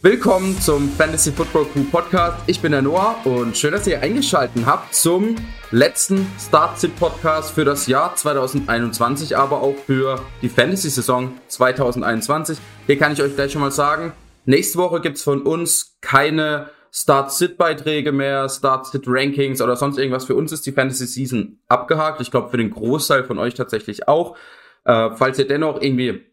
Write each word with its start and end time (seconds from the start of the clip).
Willkommen 0.00 0.56
zum 0.60 0.88
Fantasy 0.90 1.32
Football 1.32 1.66
Crew 1.72 1.82
Podcast. 1.90 2.44
Ich 2.46 2.60
bin 2.60 2.70
der 2.70 2.82
Noah 2.82 3.16
und 3.24 3.56
schön, 3.56 3.72
dass 3.72 3.84
ihr 3.88 4.00
eingeschaltet 4.00 4.64
habt 4.64 4.94
zum 4.94 5.34
letzten 5.72 6.24
Start-Sit 6.38 6.94
Podcast 6.94 7.50
für 7.50 7.64
das 7.64 7.88
Jahr 7.88 8.14
2021, 8.14 9.36
aber 9.36 9.60
auch 9.60 9.74
für 9.74 10.24
die 10.40 10.48
Fantasy-Saison 10.48 11.32
2021. 11.48 12.58
Hier 12.86 12.96
kann 12.96 13.12
ich 13.12 13.20
euch 13.20 13.34
gleich 13.34 13.50
schon 13.50 13.60
mal 13.60 13.72
sagen, 13.72 14.12
nächste 14.44 14.78
Woche 14.78 15.00
gibt 15.00 15.16
es 15.16 15.24
von 15.24 15.42
uns 15.42 15.98
keine 16.00 16.70
Start-Sit-Beiträge 16.92 18.12
mehr, 18.12 18.48
Start-Sit-Rankings 18.48 19.60
oder 19.60 19.74
sonst 19.74 19.98
irgendwas. 19.98 20.26
Für 20.26 20.36
uns 20.36 20.52
ist 20.52 20.64
die 20.64 20.72
Fantasy-Season 20.72 21.58
abgehakt. 21.66 22.20
Ich 22.20 22.30
glaube, 22.30 22.50
für 22.50 22.56
den 22.56 22.70
Großteil 22.70 23.24
von 23.24 23.40
euch 23.40 23.54
tatsächlich 23.54 24.06
auch. 24.06 24.36
Äh, 24.84 25.10
falls 25.16 25.40
ihr 25.40 25.48
dennoch 25.48 25.82
irgendwie, 25.82 26.24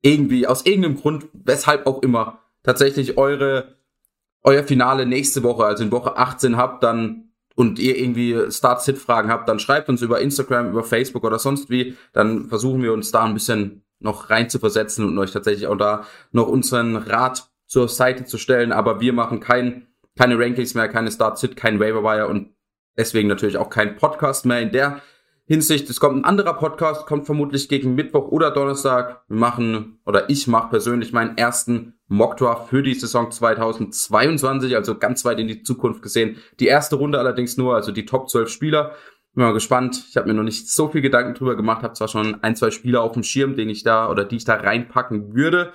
irgendwie, 0.00 0.46
aus 0.46 0.64
irgendeinem 0.64 0.96
Grund, 0.96 1.26
weshalb 1.34 1.86
auch 1.86 2.00
immer, 2.00 2.40
tatsächlich 2.66 3.16
eure, 3.16 3.76
euer 4.42 4.64
Finale 4.64 5.06
nächste 5.06 5.42
Woche, 5.42 5.64
also 5.64 5.84
in 5.84 5.92
Woche 5.92 6.18
18 6.18 6.56
habt, 6.56 6.82
dann 6.82 7.22
und 7.54 7.78
ihr 7.78 7.96
irgendwie 7.96 8.50
Start-Sit-Fragen 8.50 9.30
habt, 9.30 9.48
dann 9.48 9.58
schreibt 9.58 9.88
uns 9.88 10.02
über 10.02 10.20
Instagram, 10.20 10.68
über 10.68 10.84
Facebook 10.84 11.24
oder 11.24 11.38
sonst 11.38 11.70
wie. 11.70 11.96
Dann 12.12 12.48
versuchen 12.48 12.82
wir 12.82 12.92
uns 12.92 13.10
da 13.12 13.24
ein 13.24 13.32
bisschen 13.32 13.82
noch 13.98 14.28
rein 14.28 14.50
zu 14.50 14.58
versetzen 14.58 15.06
und 15.06 15.18
euch 15.18 15.30
tatsächlich 15.30 15.66
auch 15.66 15.76
da 15.76 16.04
noch 16.32 16.48
unseren 16.48 16.96
Rat 16.96 17.48
zur 17.66 17.88
Seite 17.88 18.26
zu 18.26 18.36
stellen. 18.36 18.72
Aber 18.72 19.00
wir 19.00 19.14
machen 19.14 19.40
kein, 19.40 19.86
keine 20.18 20.38
Rankings 20.38 20.74
mehr, 20.74 20.88
keine 20.88 21.10
Start-Sit, 21.10 21.56
kein 21.56 21.80
Waiver-Wire 21.80 22.26
und 22.26 22.50
deswegen 22.98 23.28
natürlich 23.28 23.56
auch 23.56 23.70
kein 23.70 23.96
Podcast 23.96 24.44
mehr 24.44 24.60
in 24.60 24.72
der 24.72 25.00
Hinsicht, 25.48 25.88
es 25.88 26.00
kommt 26.00 26.16
ein 26.16 26.24
anderer 26.24 26.54
Podcast, 26.54 27.06
kommt 27.06 27.24
vermutlich 27.24 27.68
gegen 27.68 27.94
Mittwoch 27.94 28.28
oder 28.32 28.50
Donnerstag. 28.50 29.22
Wir 29.28 29.36
machen, 29.36 30.00
oder 30.04 30.28
ich 30.28 30.48
mache 30.48 30.70
persönlich 30.70 31.12
meinen 31.12 31.38
ersten 31.38 31.95
Mockdraft 32.08 32.68
für 32.68 32.82
die 32.82 32.94
Saison 32.94 33.30
2022, 33.30 34.76
also 34.76 34.96
ganz 34.96 35.24
weit 35.24 35.40
in 35.40 35.48
die 35.48 35.62
Zukunft 35.62 36.02
gesehen. 36.02 36.36
Die 36.60 36.66
erste 36.66 36.96
Runde 36.96 37.18
allerdings 37.18 37.56
nur, 37.56 37.74
also 37.74 37.92
die 37.92 38.06
Top 38.06 38.28
12 38.28 38.48
Spieler. 38.48 38.92
Bin 39.34 39.44
mal 39.44 39.52
gespannt. 39.52 40.04
Ich 40.08 40.16
habe 40.16 40.28
mir 40.28 40.34
noch 40.34 40.42
nicht 40.42 40.70
so 40.70 40.88
viel 40.88 41.02
Gedanken 41.02 41.34
drüber 41.34 41.56
gemacht, 41.56 41.82
habe 41.82 41.94
zwar 41.94 42.08
schon 42.08 42.42
ein, 42.42 42.56
zwei 42.56 42.70
Spieler 42.70 43.02
auf 43.02 43.12
dem 43.12 43.22
Schirm, 43.22 43.56
den 43.56 43.68
ich 43.68 43.82
da 43.82 44.08
oder 44.08 44.24
die 44.24 44.36
ich 44.36 44.44
da 44.44 44.54
reinpacken 44.54 45.34
würde, 45.34 45.72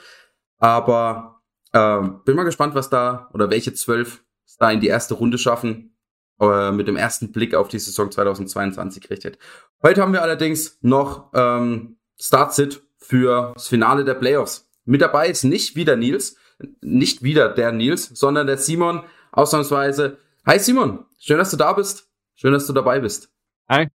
aber 0.57 1.41
äh, 1.73 2.01
bin 2.25 2.35
mal 2.35 2.43
gespannt, 2.43 2.75
was 2.75 2.89
da 2.89 3.29
oder 3.33 3.49
welche 3.49 3.73
zwölf 3.73 4.23
da 4.57 4.71
in 4.71 4.79
die 4.79 4.87
erste 4.87 5.15
Runde 5.15 5.37
schaffen 5.37 5.95
äh, 6.39 6.71
mit 6.71 6.87
dem 6.87 6.97
ersten 6.97 7.31
Blick 7.31 7.55
auf 7.55 7.67
die 7.67 7.79
Saison 7.79 8.09
2022 8.09 9.09
richtet. 9.09 9.37
Heute 9.83 10.01
haben 10.01 10.13
wir 10.13 10.21
allerdings 10.21 10.77
noch 10.81 11.31
ähm, 11.33 11.97
Start-Sit 12.19 12.83
für 12.97 13.53
das 13.53 13.67
Finale 13.67 14.05
der 14.05 14.15
Playoffs. 14.15 14.70
Mit 14.85 15.01
dabei 15.01 15.29
ist 15.29 15.43
nicht 15.43 15.75
wieder 15.75 15.95
Nils, 15.95 16.37
nicht 16.81 17.23
wieder 17.23 17.49
der 17.49 17.71
Nils, 17.71 18.05
sondern 18.05 18.47
der 18.47 18.57
Simon, 18.57 19.03
ausnahmsweise. 19.31 20.17
Hi 20.45 20.59
Simon, 20.59 21.05
schön, 21.19 21.37
dass 21.37 21.51
du 21.51 21.57
da 21.57 21.73
bist. 21.73 22.09
Schön, 22.35 22.53
dass 22.53 22.65
du 22.65 22.73
dabei 22.73 22.99
bist. 22.99 23.31
Hi. 23.69 23.87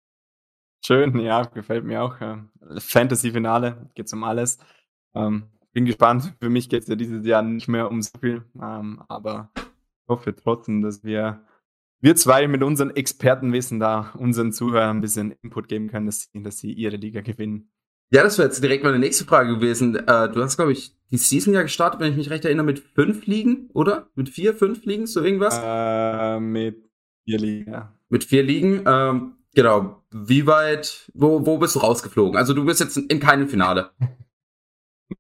Schön, 0.85 1.19
ja, 1.19 1.43
gefällt 1.45 1.85
mir 1.85 2.03
auch. 2.03 2.17
Fantasy-Finale, 2.79 3.91
geht's 3.95 4.13
um 4.13 4.25
alles. 4.25 4.59
Ähm, 5.15 5.45
bin 5.73 5.87
gespannt. 5.87 6.35
Für 6.41 6.51
mich 6.51 6.69
geht's 6.69 6.89
ja 6.89 6.95
dieses 6.95 7.25
Jahr 7.25 7.43
nicht 7.43 7.69
mehr 7.69 7.91
um 7.91 8.03
so 8.03 8.19
viel, 8.21 8.45
ähm, 8.61 9.03
aber 9.09 9.51
ich 9.57 10.09
hoffe 10.09 10.37
trotzdem, 10.37 10.83
dass 10.83 11.03
wir 11.03 11.45
wir 12.01 12.17
zwei 12.17 12.47
mit 12.49 12.63
unserem 12.63 12.91
Expertenwissen 12.91 13.81
da 13.81 14.13
unseren 14.19 14.53
Zuhörern 14.53 14.99
ein 14.99 15.01
bisschen 15.01 15.33
Input 15.41 15.69
geben 15.69 15.89
können, 15.89 16.05
dass 16.05 16.29
sie, 16.31 16.43
dass 16.43 16.59
sie 16.59 16.71
ihre 16.71 16.97
Liga 16.97 17.23
gewinnen. 17.23 17.71
Ja, 18.11 18.23
das 18.23 18.39
wäre 18.39 18.49
jetzt 18.49 18.63
direkt 18.63 18.85
meine 18.85 18.99
nächste 18.99 19.25
Frage 19.25 19.55
gewesen. 19.57 19.97
Äh, 19.97 20.31
du 20.31 20.43
hast, 20.43 20.57
glaube 20.57 20.73
ich, 20.73 20.97
die 21.11 21.17
Season 21.17 21.55
ja 21.55 21.63
gestartet, 21.63 22.01
wenn 22.01 22.11
ich 22.11 22.17
mich 22.17 22.31
recht 22.31 22.45
erinnere, 22.45 22.67
mit 22.67 22.79
fünf 22.79 23.27
Ligen, 23.27 23.71
oder? 23.73 24.09
Mit 24.15 24.29
vier, 24.29 24.55
fünf 24.55 24.85
Ligen, 24.85 25.07
so 25.07 25.23
irgendwas? 25.23 25.61
Äh, 25.63 26.41
mit 26.41 26.91
vier 27.25 27.39
Ligen, 27.39 27.73
ja. 27.73 27.95
Mit 28.09 28.25
vier 28.25 28.43
Ligen, 28.43 28.83
ähm, 28.87 29.37
genau. 29.55 30.03
Wie 30.11 30.47
weit, 30.47 31.11
wo, 31.15 31.45
wo 31.47 31.59
bist 31.59 31.75
du 31.75 31.81
rausgeflogen? 31.81 32.37
Also 32.37 32.55
du 32.55 32.65
bist 32.65 32.81
jetzt 32.81 32.97
in 32.97 33.21
keinem 33.21 33.49
Finale. 33.49 33.91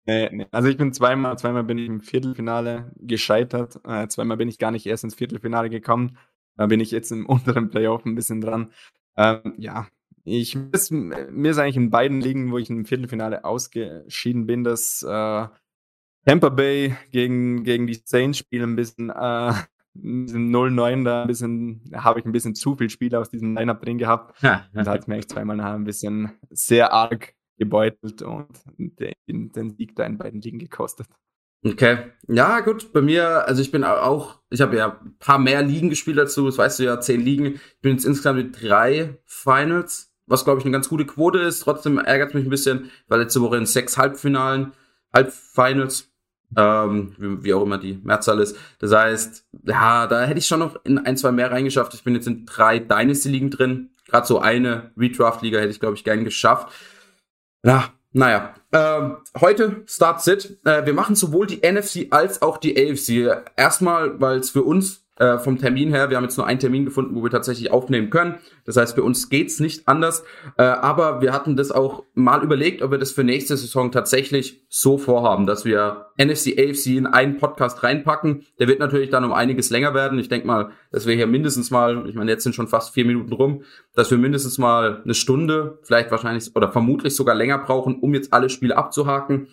Nee, 0.07 0.31
nee. 0.33 0.47
Also 0.51 0.69
ich 0.69 0.77
bin 0.77 0.93
zweimal, 0.93 1.39
zweimal 1.39 1.63
bin 1.65 1.79
ich 1.79 1.87
im 1.87 2.01
Viertelfinale 2.01 2.91
gescheitert. 2.97 3.81
Äh, 3.87 4.09
zweimal 4.09 4.37
bin 4.37 4.49
ich 4.49 4.59
gar 4.59 4.71
nicht 4.71 4.87
erst 4.87 5.05
ins 5.05 5.15
Viertelfinale 5.15 5.71
gekommen. 5.71 6.17
Da 6.57 6.67
bin 6.67 6.81
ich 6.81 6.91
jetzt 6.91 7.13
im 7.13 7.27
unteren 7.27 7.71
Playoff 7.71 8.05
ein 8.05 8.15
bisschen 8.15 8.41
dran. 8.41 8.73
Ähm, 9.17 9.55
ja, 9.59 9.87
ich 10.25 10.57
mir 10.57 11.51
ist 11.51 11.59
eigentlich 11.59 11.77
in 11.77 11.91
beiden 11.91 12.21
Ligen, 12.21 12.51
wo 12.51 12.59
ich 12.59 12.71
im 12.71 12.87
Viertelfinale 12.87 13.45
ausgeschieden 13.45 14.47
bin, 14.47 14.65
dass 14.65 15.03
äh, 15.03 15.47
Tampa 16.25 16.49
Bay 16.49 16.97
gegen, 17.11 17.65
gegen 17.65 17.87
die 17.87 18.01
Saints 18.03 18.39
spielen 18.39 18.71
ein 18.71 18.77
bisschen, 18.77 19.11
äh, 19.11 19.53
0-9 19.97 21.05
da 21.05 21.23
ein 21.23 21.29
bisschen, 21.29 21.83
habe 21.95 22.19
ich 22.19 22.27
ein 22.27 22.33
bisschen 22.33 22.55
zu 22.55 22.75
viel 22.75 22.91
Spiele 22.91 23.19
aus 23.21 23.31
diesem 23.31 23.55
Lineup 23.57 23.81
drin 23.81 23.99
gehabt. 23.99 24.41
Ja, 24.43 24.67
ja. 24.73 24.79
Und 24.81 24.87
da 24.87 24.93
hat 24.93 25.03
es 25.03 25.07
mir 25.07 25.17
echt 25.17 25.31
zweimal 25.31 25.57
nachher 25.57 25.75
ein 25.75 25.85
bisschen 25.85 26.33
sehr 26.51 26.93
arg 26.93 27.35
gebeutelt 27.59 28.23
und 28.23 28.49
den, 28.79 29.53
den 29.53 29.71
Sieg 29.71 29.95
da 29.95 30.05
in 30.05 30.19
beiden 30.19 30.41
Ligen 30.41 30.59
gekostet. 30.59 31.07
Okay. 31.65 32.11
Ja, 32.29 32.61
gut, 32.61 32.93
bei 32.93 33.01
mir, 33.01 33.47
also 33.47 33.63
ich 33.63 33.71
bin 33.71 33.85
auch, 33.85 34.41
ich 34.51 34.61
habe 34.61 34.77
ja 34.77 35.01
ein 35.03 35.17
paar 35.19 35.39
mehr 35.39 35.63
Ligen 35.63 35.89
gespielt 35.89 36.19
dazu, 36.19 36.45
das 36.47 36.59
weißt 36.59 36.81
du 36.81 36.85
ja, 36.85 37.01
zehn 37.01 37.21
Ligen. 37.21 37.55
Ich 37.55 37.81
bin 37.81 37.93
jetzt 37.93 38.05
insgesamt 38.05 38.39
mit 38.39 38.63
drei 38.63 39.19
Finals, 39.25 40.14
was 40.27 40.45
glaube 40.45 40.61
ich 40.61 40.65
eine 40.65 40.73
ganz 40.73 40.89
gute 40.89 41.07
Quote 41.07 41.39
ist. 41.39 41.61
Trotzdem 41.61 41.99
ärgert 41.99 42.31
es 42.31 42.35
mich 42.35 42.45
ein 42.45 42.51
bisschen, 42.51 42.91
weil 43.09 43.21
letzte 43.21 43.41
Woche 43.41 43.57
in 43.57 43.67
sechs 43.67 43.97
Halbfinalen, 43.97 44.73
Halbfinals, 45.13 46.09
ähm, 46.57 47.15
wie, 47.19 47.45
wie 47.45 47.55
auch 47.55 47.63
immer 47.63 47.79
die 47.79 48.01
Mehrzahl 48.03 48.41
ist. 48.41 48.57
Das 48.79 48.93
heißt, 48.93 49.47
ja, 49.65 50.07
da 50.07 50.25
hätte 50.25 50.39
ich 50.39 50.47
schon 50.47 50.61
noch 50.61 50.77
in 50.85 50.99
ein, 50.99 51.17
zwei 51.17 51.33
mehr 51.33 51.51
reingeschafft. 51.51 51.95
Ich 51.95 52.05
bin 52.05 52.15
jetzt 52.15 52.27
in 52.27 52.47
drei 52.47 52.79
Dynasty-Ligen 52.79 53.51
drin. 53.51 53.91
Gerade 54.07 54.27
so 54.27 54.39
eine 54.39 54.93
Redraft-Liga 54.97 55.59
hätte 55.59 55.71
ich, 55.71 55.81
glaube 55.81 55.97
ich, 55.97 56.05
gern 56.05 56.25
geschafft. 56.25 56.73
Ja, 57.65 57.93
naja, 58.13 58.55
ähm, 58.73 59.17
heute 59.41 59.83
Start 59.87 60.23
Sit. 60.23 60.59
Äh, 60.65 60.87
wir 60.87 60.95
machen 60.95 61.17
sowohl 61.17 61.47
die 61.47 61.63
NFC 61.69 62.07
als 62.11 62.43
auch 62.43 62.59
die 62.59 62.77
AFC. 62.77 63.43
Erstmal, 63.57 64.21
weil 64.21 64.39
es 64.39 64.51
für 64.51 64.63
uns 64.63 65.04
äh, 65.17 65.39
vom 65.39 65.59
Termin 65.59 65.91
her, 65.91 66.11
wir 66.11 66.17
haben 66.17 66.25
jetzt 66.25 66.37
nur 66.37 66.47
einen 66.47 66.59
Termin 66.59 66.85
gefunden, 66.85 67.15
wo 67.15 67.23
wir 67.23 67.31
tatsächlich 67.31 67.71
aufnehmen 67.71 68.11
können. 68.11 68.37
Das 68.65 68.77
heißt, 68.77 68.97
für 68.97 69.05
uns 69.05 69.29
geht's 69.29 69.61
nicht 69.61 69.87
anders. 69.87 70.25
Äh, 70.59 70.65
aber 70.65 71.21
wir 71.21 71.33
hatten 71.33 71.57
das 71.57 71.71
auch 71.71 72.03
mal 72.15 72.43
überlegt, 72.43 72.83
ob 72.83 72.91
wir 72.91 72.99
das 72.99 73.13
für 73.13 73.23
nächste 73.23 73.57
Saison 73.57 73.93
tatsächlich 73.93 74.65
so 74.69 74.99
vorhaben, 74.99 75.47
dass 75.47 75.65
wir 75.65 76.07
NFC, 76.19 76.59
AFC 76.59 76.97
in 76.97 77.07
einen 77.07 77.37
Podcast 77.37 77.85
reinpacken. 77.85 78.45
Der 78.59 78.67
wird 78.67 78.81
natürlich 78.81 79.11
dann 79.11 79.25
um 79.25 79.33
einiges 79.33 79.71
länger 79.71 79.95
werden. 79.95 80.19
Ich 80.19 80.29
denke 80.29 80.49
mal, 80.49 80.71
dass 80.91 81.07
wir 81.07 81.15
hier 81.15 81.29
mindestens 81.29 81.71
mal, 81.71 82.09
ich 82.09 82.17
meine, 82.17 82.33
jetzt 82.33 82.43
sind 82.43 82.55
schon 82.55 82.69
fast 82.69 82.93
vier 82.93 83.05
Minuten 83.05 83.33
rum, 83.33 83.63
dass 83.95 84.11
wir 84.11 84.19
mindestens 84.19 84.59
mal 84.59 85.03
eine 85.05 85.15
Stunde, 85.15 85.79
vielleicht 85.83 86.11
wahrscheinlich 86.11 86.55
oder 86.57 86.73
vermutlich 86.73 87.15
sogar 87.15 87.37
länger 87.37 87.59
brauchen, 87.59 88.01
um 88.01 88.15
jetzt 88.15 88.33
alle 88.33 88.51
Spiele 88.51 88.77
abzuhaken. 88.77 89.47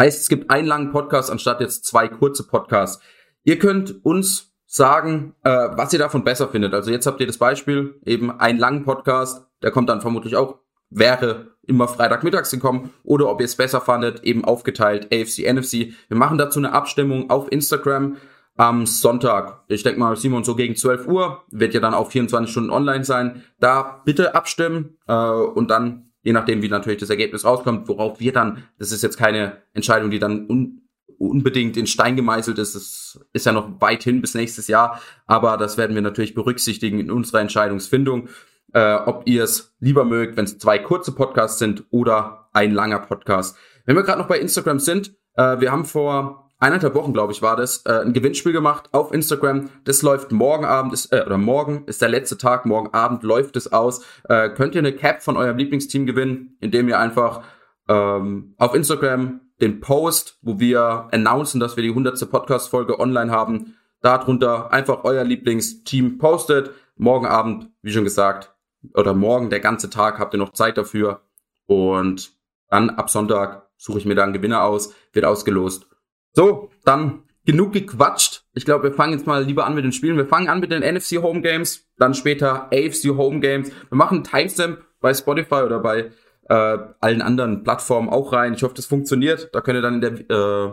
Heißt, 0.00 0.20
es 0.22 0.28
gibt 0.28 0.50
einen 0.50 0.66
langen 0.66 0.90
Podcast 0.90 1.30
anstatt 1.30 1.60
jetzt 1.60 1.84
zwei 1.84 2.08
kurze 2.08 2.46
Podcasts. 2.46 3.00
Ihr 3.44 3.58
könnt 3.58 4.04
uns 4.04 4.54
sagen, 4.66 5.34
äh, 5.44 5.50
was 5.50 5.92
ihr 5.92 5.98
davon 5.98 6.24
besser 6.24 6.48
findet. 6.48 6.74
Also 6.74 6.90
jetzt 6.90 7.06
habt 7.06 7.20
ihr 7.20 7.26
das 7.26 7.38
Beispiel, 7.38 8.00
eben 8.04 8.30
einen 8.32 8.58
langen 8.58 8.84
Podcast, 8.84 9.46
der 9.62 9.70
kommt 9.70 9.88
dann 9.88 10.00
vermutlich 10.00 10.34
auch, 10.34 10.58
wäre 10.90 11.54
immer 11.66 11.86
Freitagmittags 11.86 12.50
gekommen, 12.50 12.90
oder 13.04 13.30
ob 13.30 13.40
ihr 13.40 13.44
es 13.44 13.56
besser 13.56 13.80
fandet, 13.80 14.24
eben 14.24 14.44
aufgeteilt, 14.44 15.06
AFC, 15.12 15.50
NFC. 15.50 15.92
Wir 16.08 16.16
machen 16.16 16.38
dazu 16.38 16.58
eine 16.58 16.72
Abstimmung 16.72 17.30
auf 17.30 17.52
Instagram 17.52 18.16
am 18.56 18.86
Sonntag. 18.86 19.64
Ich 19.68 19.82
denke 19.82 20.00
mal, 20.00 20.16
Simon, 20.16 20.44
so 20.44 20.54
gegen 20.54 20.76
12 20.76 21.06
Uhr, 21.06 21.42
wird 21.50 21.74
ja 21.74 21.80
dann 21.80 21.94
auch 21.94 22.10
24 22.10 22.50
Stunden 22.50 22.70
online 22.70 23.04
sein. 23.04 23.42
Da 23.60 24.02
bitte 24.04 24.34
abstimmen 24.34 24.96
äh, 25.06 25.14
und 25.14 25.70
dann, 25.70 26.10
je 26.22 26.32
nachdem, 26.32 26.62
wie 26.62 26.68
natürlich 26.68 27.00
das 27.00 27.10
Ergebnis 27.10 27.44
rauskommt, 27.44 27.88
worauf 27.88 28.20
wir 28.20 28.32
dann, 28.32 28.64
das 28.78 28.92
ist 28.92 29.02
jetzt 29.02 29.18
keine 29.18 29.58
Entscheidung, 29.72 30.10
die 30.10 30.18
dann 30.18 30.48
un 30.48 30.83
unbedingt 31.28 31.76
in 31.76 31.86
Stein 31.86 32.16
gemeißelt 32.16 32.58
ist. 32.58 32.74
Das 32.74 33.20
ist 33.32 33.46
ja 33.46 33.52
noch 33.52 33.80
weit 33.80 34.02
hin 34.02 34.20
bis 34.20 34.34
nächstes 34.34 34.68
Jahr, 34.68 35.00
aber 35.26 35.56
das 35.56 35.76
werden 35.76 35.94
wir 35.94 36.02
natürlich 36.02 36.34
berücksichtigen 36.34 36.98
in 36.98 37.10
unserer 37.10 37.40
Entscheidungsfindung, 37.40 38.28
äh, 38.72 38.94
ob 38.94 39.22
ihr 39.26 39.44
es 39.44 39.74
lieber 39.80 40.04
mögt, 40.04 40.36
wenn 40.36 40.44
es 40.44 40.58
zwei 40.58 40.78
kurze 40.78 41.12
Podcasts 41.12 41.58
sind 41.58 41.84
oder 41.90 42.48
ein 42.52 42.72
langer 42.72 43.00
Podcast. 43.00 43.56
Wenn 43.84 43.96
wir 43.96 44.02
gerade 44.02 44.20
noch 44.20 44.28
bei 44.28 44.38
Instagram 44.38 44.78
sind, 44.78 45.14
äh, 45.36 45.60
wir 45.60 45.70
haben 45.70 45.84
vor 45.84 46.44
eineinhalb 46.58 46.94
Wochen, 46.94 47.12
glaube 47.12 47.32
ich, 47.32 47.42
war 47.42 47.56
das, 47.56 47.84
äh, 47.84 48.00
ein 48.00 48.12
Gewinnspiel 48.12 48.52
gemacht 48.52 48.88
auf 48.92 49.12
Instagram. 49.12 49.70
Das 49.84 50.02
läuft 50.02 50.32
morgen 50.32 50.64
Abend, 50.64 50.92
ist, 50.92 51.12
äh, 51.12 51.22
oder 51.24 51.38
morgen 51.38 51.84
ist 51.86 52.00
der 52.00 52.08
letzte 52.08 52.38
Tag, 52.38 52.64
morgen 52.64 52.94
Abend 52.94 53.22
läuft 53.22 53.56
es 53.56 53.72
aus. 53.72 54.04
Äh, 54.28 54.50
könnt 54.50 54.74
ihr 54.74 54.80
eine 54.80 54.94
Cap 54.94 55.22
von 55.22 55.36
eurem 55.36 55.58
Lieblingsteam 55.58 56.06
gewinnen, 56.06 56.56
indem 56.60 56.88
ihr 56.88 56.98
einfach 56.98 57.42
ähm, 57.88 58.54
auf 58.56 58.74
Instagram 58.74 59.40
den 59.60 59.80
Post, 59.80 60.38
wo 60.42 60.58
wir 60.58 61.08
announcen, 61.12 61.60
dass 61.60 61.76
wir 61.76 61.82
die 61.82 61.90
100. 61.90 62.30
Podcast-Folge 62.30 62.98
online 62.98 63.30
haben. 63.30 63.76
Darunter 64.00 64.72
einfach 64.72 65.04
euer 65.04 65.24
Lieblingsteam 65.24 66.18
postet. 66.18 66.70
Morgen 66.96 67.26
Abend, 67.26 67.70
wie 67.82 67.92
schon 67.92 68.04
gesagt, 68.04 68.54
oder 68.94 69.14
morgen, 69.14 69.50
der 69.50 69.60
ganze 69.60 69.90
Tag, 69.90 70.18
habt 70.18 70.34
ihr 70.34 70.38
noch 70.38 70.52
Zeit 70.52 70.76
dafür. 70.76 71.22
Und 71.66 72.32
dann 72.68 72.90
ab 72.90 73.10
Sonntag 73.10 73.68
suche 73.76 73.98
ich 73.98 74.04
mir 74.04 74.14
da 74.14 74.24
einen 74.24 74.32
Gewinner 74.32 74.62
aus, 74.64 74.94
wird 75.12 75.24
ausgelost. 75.24 75.86
So, 76.32 76.70
dann 76.84 77.22
genug 77.44 77.72
gequatscht. 77.72 78.44
Ich 78.54 78.64
glaube, 78.64 78.84
wir 78.84 78.92
fangen 78.92 79.12
jetzt 79.12 79.26
mal 79.26 79.44
lieber 79.44 79.66
an 79.66 79.74
mit 79.74 79.84
den 79.84 79.92
Spielen. 79.92 80.16
Wir 80.16 80.26
fangen 80.26 80.48
an 80.48 80.60
mit 80.60 80.72
den 80.72 80.82
NFC 80.82 81.22
Home 81.22 81.42
Games, 81.42 81.86
dann 81.98 82.14
später 82.14 82.68
AFC 82.72 83.16
Home 83.16 83.40
Games. 83.40 83.70
Wir 83.88 83.96
machen 83.96 84.24
Timestamp 84.24 84.80
bei 85.00 85.14
Spotify 85.14 85.62
oder 85.62 85.80
bei 85.80 86.10
äh, 86.48 86.78
allen 87.00 87.22
anderen 87.22 87.64
Plattformen 87.64 88.08
auch 88.08 88.32
rein. 88.32 88.54
Ich 88.54 88.62
hoffe, 88.62 88.74
das 88.74 88.86
funktioniert. 88.86 89.50
Da 89.52 89.60
könnt 89.60 89.78
ihr 89.78 89.82
dann 89.82 90.00
in 90.00 90.00
der 90.00 90.30
äh, 90.30 90.72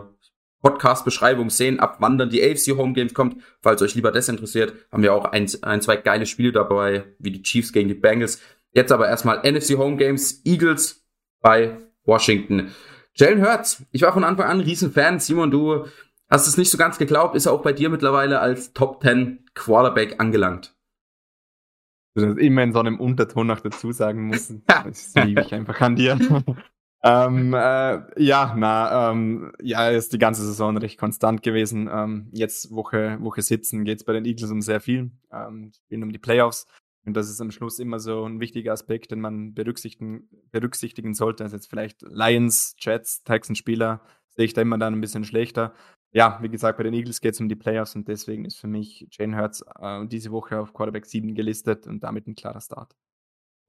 Podcast-Beschreibung 0.62 1.50
sehen, 1.50 1.80
ab 1.80 1.96
wann 1.98 2.18
dann 2.18 2.30
die 2.30 2.42
AFC 2.42 2.76
Home 2.76 2.92
Games 2.92 3.14
kommt. 3.14 3.42
Falls 3.60 3.82
euch 3.82 3.94
lieber 3.94 4.12
das 4.12 4.28
interessiert, 4.28 4.74
haben 4.90 5.02
wir 5.02 5.12
auch 5.12 5.24
ein, 5.26 5.50
ein, 5.62 5.80
zwei 5.80 5.96
geile 5.96 6.26
Spiele 6.26 6.52
dabei, 6.52 7.04
wie 7.18 7.32
die 7.32 7.42
Chiefs 7.42 7.72
gegen 7.72 7.88
die 7.88 7.94
Bengals. 7.94 8.40
Jetzt 8.72 8.92
aber 8.92 9.08
erstmal 9.08 9.38
NFC 9.38 9.76
Home 9.76 9.96
Games, 9.96 10.40
Eagles 10.44 11.04
bei 11.40 11.78
Washington. 12.04 12.70
Jalen 13.14 13.44
Hurts, 13.46 13.82
ich 13.90 14.02
war 14.02 14.12
von 14.12 14.24
Anfang 14.24 14.46
an 14.46 14.60
ein 14.60 14.64
Riesenfan. 14.64 15.20
Simon, 15.20 15.50
du 15.50 15.86
hast 16.30 16.46
es 16.46 16.56
nicht 16.56 16.70
so 16.70 16.78
ganz 16.78 16.96
geglaubt, 16.96 17.36
ist 17.36 17.46
er 17.46 17.52
auch 17.52 17.62
bei 17.62 17.72
dir 17.72 17.90
mittlerweile 17.90 18.40
als 18.40 18.72
Top 18.72 19.02
10 19.02 19.50
Quarterback 19.54 20.18
angelangt. 20.18 20.74
Du 22.14 22.26
das 22.26 22.36
immer 22.36 22.62
in 22.62 22.72
so 22.72 22.80
einem 22.80 23.00
Unterton 23.00 23.46
noch 23.46 23.60
dazu 23.60 23.92
sagen 23.92 24.26
musst. 24.26 24.54
Das 24.66 25.14
liebe 25.14 25.40
ich 25.42 25.54
einfach 25.54 25.80
an 25.80 25.96
dir. 25.96 26.18
ähm, 27.04 27.54
äh, 27.54 28.22
ja, 28.22 28.54
na, 28.56 29.10
ähm, 29.10 29.52
ja, 29.62 29.88
ist 29.88 30.12
die 30.12 30.18
ganze 30.18 30.44
Saison 30.44 30.76
recht 30.76 30.98
konstant 30.98 31.42
gewesen. 31.42 31.88
Ähm, 31.90 32.28
jetzt 32.32 32.70
Woche, 32.70 33.18
Woche 33.20 33.40
17 33.40 33.84
geht 33.84 33.98
es 33.98 34.04
bei 34.04 34.12
den 34.12 34.26
Eagles 34.26 34.50
um 34.50 34.60
sehr 34.60 34.80
viel. 34.80 35.10
Ähm, 35.32 35.72
spielen 35.72 36.02
um 36.02 36.12
die 36.12 36.18
Playoffs. 36.18 36.66
Und 37.04 37.14
das 37.16 37.28
ist 37.28 37.40
am 37.40 37.50
Schluss 37.50 37.78
immer 37.78 37.98
so 37.98 38.24
ein 38.24 38.40
wichtiger 38.40 38.72
Aspekt, 38.72 39.10
den 39.10 39.20
man 39.20 39.54
berücksichtigen, 39.54 40.28
berücksichtigen 40.50 41.14
sollte. 41.14 41.44
Also 41.44 41.56
jetzt 41.56 41.68
vielleicht 41.68 42.02
Lions, 42.02 42.76
Jets, 42.78 43.24
Texans-Spieler 43.24 44.02
sehe 44.30 44.44
ich 44.44 44.54
da 44.54 44.62
immer 44.62 44.78
dann 44.78 44.94
ein 44.94 45.00
bisschen 45.00 45.24
schlechter. 45.24 45.74
Ja, 46.14 46.38
wie 46.42 46.50
gesagt, 46.50 46.76
bei 46.76 46.84
den 46.84 46.92
Eagles 46.92 47.20
geht 47.22 47.34
es 47.34 47.40
um 47.40 47.48
die 47.48 47.56
Playoffs 47.56 47.96
und 47.96 48.06
deswegen 48.06 48.44
ist 48.44 48.58
für 48.58 48.66
mich 48.66 49.08
Jane 49.10 49.36
Hurts 49.36 49.64
äh, 49.80 50.06
diese 50.06 50.30
Woche 50.30 50.58
auf 50.60 50.74
Quarterback 50.74 51.06
7 51.06 51.34
gelistet 51.34 51.86
und 51.86 52.02
damit 52.02 52.26
ein 52.26 52.34
klarer 52.34 52.60
Start. 52.60 52.94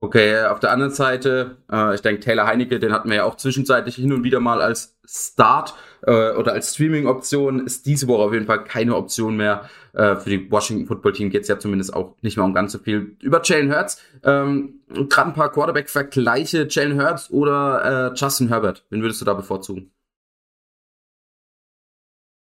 Okay, 0.04 0.44
auf 0.44 0.60
der 0.60 0.72
anderen 0.72 0.92
Seite, 0.92 1.56
äh, 1.72 1.95
ich 1.95 2.01
denke, 2.01 2.19
Taylor 2.19 2.45
Heinecke, 2.45 2.78
den 2.78 2.92
hatten 2.92 3.07
wir 3.07 3.16
ja 3.16 3.24
auch 3.24 3.38
zwischenzeitlich 3.38 3.95
hin 3.95 4.12
und 4.12 4.25
wieder 4.25 4.42
mal 4.42 4.62
als 4.62 4.98
Start 5.06 5.75
äh, 6.01 6.34
oder 6.34 6.51
als 6.51 6.74
Streaming-Option, 6.74 7.66
ist 7.66 7.86
diese 7.86 8.10
Woche 8.10 8.24
auf 8.24 8.34
jeden 8.34 8.46
Fall 8.46 8.66
keine 8.66 8.98
Option 8.98 9.38
mehr. 9.38 9.69
Äh, 9.94 10.18
für 10.18 10.30
die 10.30 10.51
Washington 10.51 10.88
Football 10.88 11.13
Team 11.13 11.30
geht 11.30 11.44
es 11.44 11.48
ja 11.48 11.57
zumindest 11.57 11.94
auch 11.94 12.18
nicht 12.22 12.36
mehr 12.36 12.46
um 12.46 12.54
ganz 12.54 12.74
so 12.74 12.80
viel. 12.80 13.16
Über 13.22 13.39
Jalen 13.46 13.74
Hurts, 13.74 14.01
ähm, 14.25 14.81
gerade 14.89 15.30
ein 15.30 15.34
paar 15.34 15.54
Quarterback-Vergleiche, 15.54 16.68
Jalen 16.69 17.01
Hurts 17.01 17.31
oder 17.31 18.12
äh, 18.12 18.13
Justin 18.13 18.50
Herbert, 18.50 18.86
wen 18.89 19.01
würdest 19.01 19.22
du 19.22 19.25
da 19.25 19.34
bevorzugen? 19.34 19.94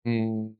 Hm. 0.05 0.57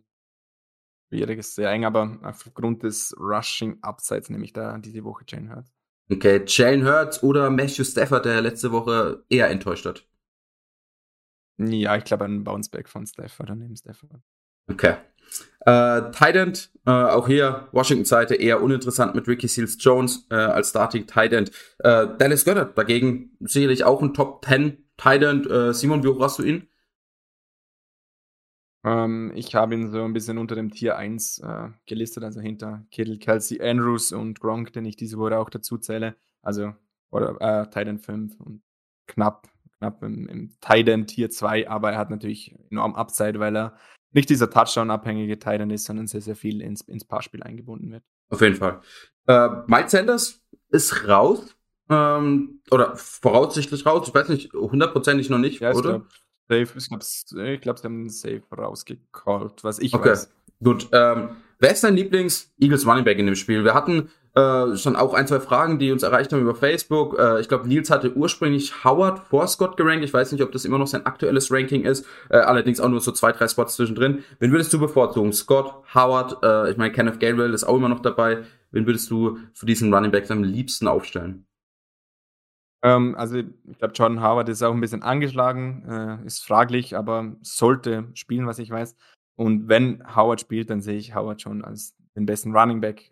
Schwierig 1.09 1.39
ist 1.39 1.55
sehr 1.55 1.69
eng, 1.69 1.83
aber 1.83 2.19
aufgrund 2.23 2.83
des 2.83 3.13
Rushing 3.19 3.79
Upsides 3.81 4.29
nehme 4.29 4.45
ich 4.45 4.53
da 4.53 4.77
diese 4.77 5.03
Woche 5.03 5.25
Jalen 5.27 5.53
Hurts. 5.53 5.71
Okay, 6.09 6.43
Jalen 6.45 6.85
Hurts 6.85 7.21
oder 7.21 7.49
Matthew 7.49 7.83
Stafford, 7.83 8.25
der 8.25 8.41
letzte 8.41 8.71
Woche 8.71 9.23
eher 9.29 9.49
enttäuscht 9.49 9.85
hat? 9.85 10.07
Ja, 11.57 11.95
ich 11.97 12.05
glaube 12.05 12.25
ein 12.25 12.43
Bounceback 12.43 12.87
von 12.87 13.05
Stafford 13.05 13.49
oder 13.49 13.55
neben 13.55 13.75
Stafford. 13.75 14.11
Okay. 14.67 14.95
Äh, 15.65 16.11
Tight 16.11 16.71
äh, 16.85 16.89
auch 16.89 17.27
hier 17.27 17.67
Washington-Seite 17.71 18.35
eher 18.35 18.61
uninteressant 18.61 19.15
mit 19.15 19.27
Ricky 19.27 19.47
Seals 19.47 19.77
Jones 19.79 20.27
äh, 20.29 20.35
als 20.35 20.69
Starting 20.69 21.07
Tight 21.07 21.33
End. 21.33 21.51
Äh, 21.79 22.07
Dallas 22.17 22.45
Goddard 22.45 22.77
dagegen 22.77 23.31
sicherlich 23.39 23.83
auch 23.83 24.01
ein 24.01 24.13
Top 24.13 24.43
10 24.45 24.77
Tight 24.97 25.23
End. 25.23 25.49
Äh, 25.49 25.73
Simon, 25.73 26.03
wie 26.03 26.07
hoch 26.07 26.19
hast 26.21 26.39
du 26.39 26.43
ihn? 26.43 26.67
Ähm, 28.83 29.31
ich 29.35 29.53
habe 29.55 29.75
ihn 29.75 29.91
so 29.91 30.03
ein 30.03 30.13
bisschen 30.13 30.37
unter 30.37 30.55
dem 30.55 30.71
Tier 30.71 30.97
1 30.97 31.39
äh, 31.39 31.69
gelistet, 31.85 32.23
also 32.23 32.41
hinter 32.41 32.85
Kittle, 32.91 33.17
Kelsey, 33.17 33.61
Andrews 33.61 34.11
und 34.11 34.39
Gronk, 34.39 34.73
den 34.73 34.85
ich 34.85 34.95
diese 34.95 35.17
Woche 35.17 35.37
auch 35.37 35.49
dazu 35.49 35.77
zähle. 35.77 36.15
Also 36.41 36.73
oder 37.11 37.35
äh, 37.39 37.69
Titan 37.69 37.99
5 37.99 38.39
und 38.39 38.63
knapp, 39.07 39.47
knapp 39.77 40.01
im, 40.01 40.27
im 40.27 40.55
Titan 40.61 41.05
Tier 41.05 41.29
2, 41.29 41.69
aber 41.69 41.91
er 41.91 41.97
hat 41.97 42.09
natürlich 42.09 42.55
enorm 42.71 42.95
Upside, 42.95 43.39
weil 43.39 43.55
er 43.55 43.77
nicht 44.13 44.29
dieser 44.29 44.49
Touchdown-abhängige 44.49 45.37
Titan 45.39 45.69
ist, 45.69 45.85
sondern 45.85 46.07
sehr, 46.07 46.21
sehr 46.21 46.35
viel 46.35 46.61
ins, 46.61 46.81
ins 46.81 47.05
Passspiel 47.05 47.43
eingebunden 47.43 47.91
wird. 47.91 48.03
Auf 48.29 48.41
jeden 48.41 48.55
Fall. 48.55 48.81
Äh, 49.27 49.49
Mike 49.67 49.89
Sanders 49.89 50.41
ist 50.69 51.07
raus. 51.07 51.55
Ähm, 51.89 52.61
oder 52.71 52.95
voraussichtlich 52.95 53.85
raus. 53.85 54.07
Ich 54.07 54.13
weiß 54.13 54.29
nicht, 54.29 54.53
hundertprozentig 54.53 55.29
noch 55.29 55.37
nicht, 55.37 55.59
ja, 55.59 55.73
oder? 55.73 55.99
Glaub, 55.99 56.07
Safe, 56.51 56.77
ich 56.77 56.89
glaube, 56.89 57.53
ich 57.53 57.61
glaub, 57.61 57.79
sie 57.79 57.85
haben 57.85 58.09
Safe 58.09 58.43
rausgecallt, 58.55 59.63
was 59.63 59.79
ich 59.79 59.93
okay. 59.93 60.09
weiß. 60.09 60.29
Gut, 60.61 60.89
ähm, 60.91 61.29
wer 61.59 61.71
ist 61.71 61.83
dein 61.83 61.95
Lieblings-Eagles 61.95 62.85
Running 62.85 63.05
Back 63.05 63.17
in 63.17 63.25
dem 63.25 63.35
Spiel? 63.35 63.63
Wir 63.63 63.73
hatten 63.73 64.09
äh, 64.35 64.75
schon 64.75 64.95
auch 64.95 65.13
ein, 65.13 65.27
zwei 65.27 65.39
Fragen, 65.39 65.79
die 65.79 65.91
uns 65.91 66.03
erreicht 66.03 66.33
haben 66.33 66.41
über 66.41 66.53
Facebook. 66.53 67.17
Äh, 67.17 67.39
ich 67.39 67.47
glaube, 67.47 67.67
Nils 67.67 67.89
hatte 67.89 68.13
ursprünglich 68.15 68.83
Howard 68.83 69.19
vor 69.19 69.47
Scott 69.47 69.77
gerankt. 69.77 70.03
Ich 70.03 70.13
weiß 70.13 70.31
nicht, 70.33 70.43
ob 70.43 70.51
das 70.51 70.65
immer 70.65 70.77
noch 70.77 70.87
sein 70.87 71.05
aktuelles 71.05 71.51
Ranking 71.51 71.83
ist. 71.83 72.05
Äh, 72.29 72.37
allerdings 72.37 72.79
auch 72.79 72.89
nur 72.89 72.99
so 72.99 73.11
zwei, 73.11 73.31
drei 73.31 73.47
Spots 73.47 73.75
zwischendrin. 73.77 74.23
Wen 74.39 74.51
würdest 74.51 74.71
du 74.73 74.79
bevorzugen? 74.79 75.33
Scott, 75.33 75.73
Howard, 75.95 76.43
äh, 76.43 76.71
ich 76.71 76.77
meine, 76.77 76.91
Kenneth 76.91 77.19
Gabriel 77.19 77.53
ist 77.53 77.63
auch 77.63 77.77
immer 77.77 77.89
noch 77.89 78.01
dabei. 78.01 78.43
Wen 78.71 78.85
würdest 78.85 79.09
du 79.09 79.37
für 79.53 79.65
diesen 79.65 79.93
Running 79.93 80.11
Back 80.11 80.29
am 80.29 80.43
liebsten 80.43 80.87
aufstellen? 80.87 81.45
Ähm, 82.83 83.15
also 83.15 83.37
ich 83.37 83.77
glaube, 83.77 83.93
Jordan 83.93 84.21
Howard 84.21 84.49
ist 84.49 84.63
auch 84.63 84.73
ein 84.73 84.81
bisschen 84.81 85.03
angeschlagen, 85.03 85.85
äh, 85.87 86.25
ist 86.25 86.43
fraglich, 86.43 86.97
aber 86.97 87.35
sollte 87.41 88.09
spielen, 88.13 88.47
was 88.47 88.59
ich 88.59 88.69
weiß. 88.69 88.95
Und 89.35 89.67
wenn 89.67 90.03
Howard 90.15 90.41
spielt, 90.41 90.69
dann 90.69 90.81
sehe 90.81 90.97
ich 90.97 91.15
Howard 91.15 91.41
schon 91.41 91.63
als 91.63 91.95
den 92.15 92.25
besten 92.25 92.55
Running 92.55 92.81
Back 92.81 93.11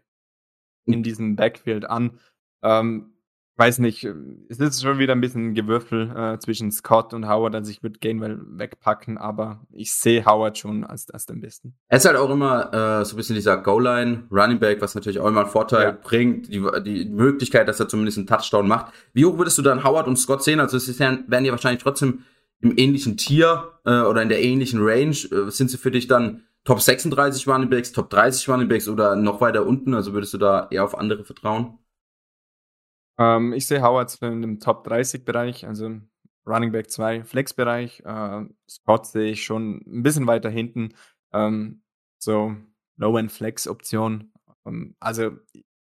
in 0.85 1.03
diesem 1.03 1.35
Backfield 1.35 1.85
an. 1.89 2.19
Ähm, 2.63 3.13
weiß 3.59 3.79
nicht, 3.79 4.07
es 4.47 4.57
ist 4.57 4.81
schon 4.81 4.99
wieder 4.99 5.13
ein 5.13 5.21
bisschen 5.21 5.53
Gewürfel 5.53 6.09
äh, 6.15 6.39
zwischen 6.39 6.71
Scott 6.71 7.13
und 7.13 7.27
Howard, 7.27 7.53
also 7.55 7.69
ich 7.69 7.83
würde 7.83 7.99
Gainwell 7.99 8.39
wegpacken, 8.41 9.17
aber 9.17 9.67
ich 9.71 9.93
sehe 9.93 10.25
Howard 10.25 10.57
schon 10.57 10.85
als, 10.85 11.09
als 11.11 11.25
den 11.25 11.41
besten. 11.41 11.75
Er 11.89 11.97
ist 11.97 12.05
halt 12.05 12.15
auch 12.15 12.29
immer 12.29 12.73
äh, 12.73 13.05
so 13.05 13.15
ein 13.15 13.17
bisschen 13.17 13.35
dieser 13.35 13.57
Goal-Line 13.57 14.23
Running 14.31 14.59
Back, 14.59 14.81
was 14.81 14.95
natürlich 14.95 15.19
auch 15.19 15.27
immer 15.27 15.41
einen 15.41 15.49
Vorteil 15.49 15.83
ja. 15.83 15.91
bringt, 15.91 16.47
die, 16.53 16.65
die 16.85 17.05
Möglichkeit, 17.05 17.67
dass 17.67 17.79
er 17.79 17.89
zumindest 17.89 18.17
einen 18.17 18.27
Touchdown 18.27 18.67
macht. 18.67 18.93
Wie 19.13 19.25
hoch 19.25 19.37
würdest 19.37 19.57
du 19.57 19.61
dann 19.61 19.83
Howard 19.83 20.07
und 20.07 20.17
Scott 20.17 20.43
sehen? 20.43 20.59
Also 20.59 20.77
es 20.77 20.99
werden 20.99 21.45
ja 21.45 21.51
wahrscheinlich 21.51 21.83
trotzdem 21.83 22.23
im 22.61 22.77
ähnlichen 22.77 23.17
Tier 23.17 23.73
äh, 23.85 24.01
oder 24.01 24.21
in 24.21 24.29
der 24.29 24.41
ähnlichen 24.41 24.79
Range. 24.81 25.15
Äh, 25.31 25.51
sind 25.51 25.69
sie 25.69 25.77
für 25.77 25.91
dich 25.91 26.07
dann 26.07 26.43
Top 26.65 26.81
36 26.81 27.47
Running 27.47 27.69
Backs, 27.69 27.91
Top 27.91 28.09
30 28.09 28.47
Running 28.49 28.67
Backs 28.67 28.87
oder 28.87 29.15
noch 29.15 29.41
weiter 29.41 29.65
unten? 29.65 29.93
Also 29.93 30.13
würdest 30.13 30.33
du 30.33 30.37
da 30.37 30.67
eher 30.71 30.83
auf 30.83 30.97
andere 30.97 31.23
vertrauen? 31.23 31.77
Ähm, 33.19 33.53
ich 33.53 33.67
sehe 33.67 33.83
Howard 33.83 34.17
in 34.21 34.41
dem 34.41 34.59
Top 34.59 34.85
30 34.85 35.25
Bereich, 35.25 35.67
also 35.67 35.99
Running 36.47 36.71
Back 36.71 36.89
2 36.89 37.25
Flex 37.25 37.53
Bereich. 37.53 38.01
Äh, 38.05 38.45
Scott 38.67 39.05
sehe 39.05 39.31
ich 39.31 39.43
schon 39.43 39.81
ein 39.85 40.03
bisschen 40.03 40.25
weiter 40.25 40.49
hinten. 40.49 40.95
Ähm, 41.33 41.83
so 42.17 42.55
Low-End 42.97 43.31
Flex 43.31 43.67
Option. 43.67 44.31
Ähm, 44.65 44.95
also 44.99 45.31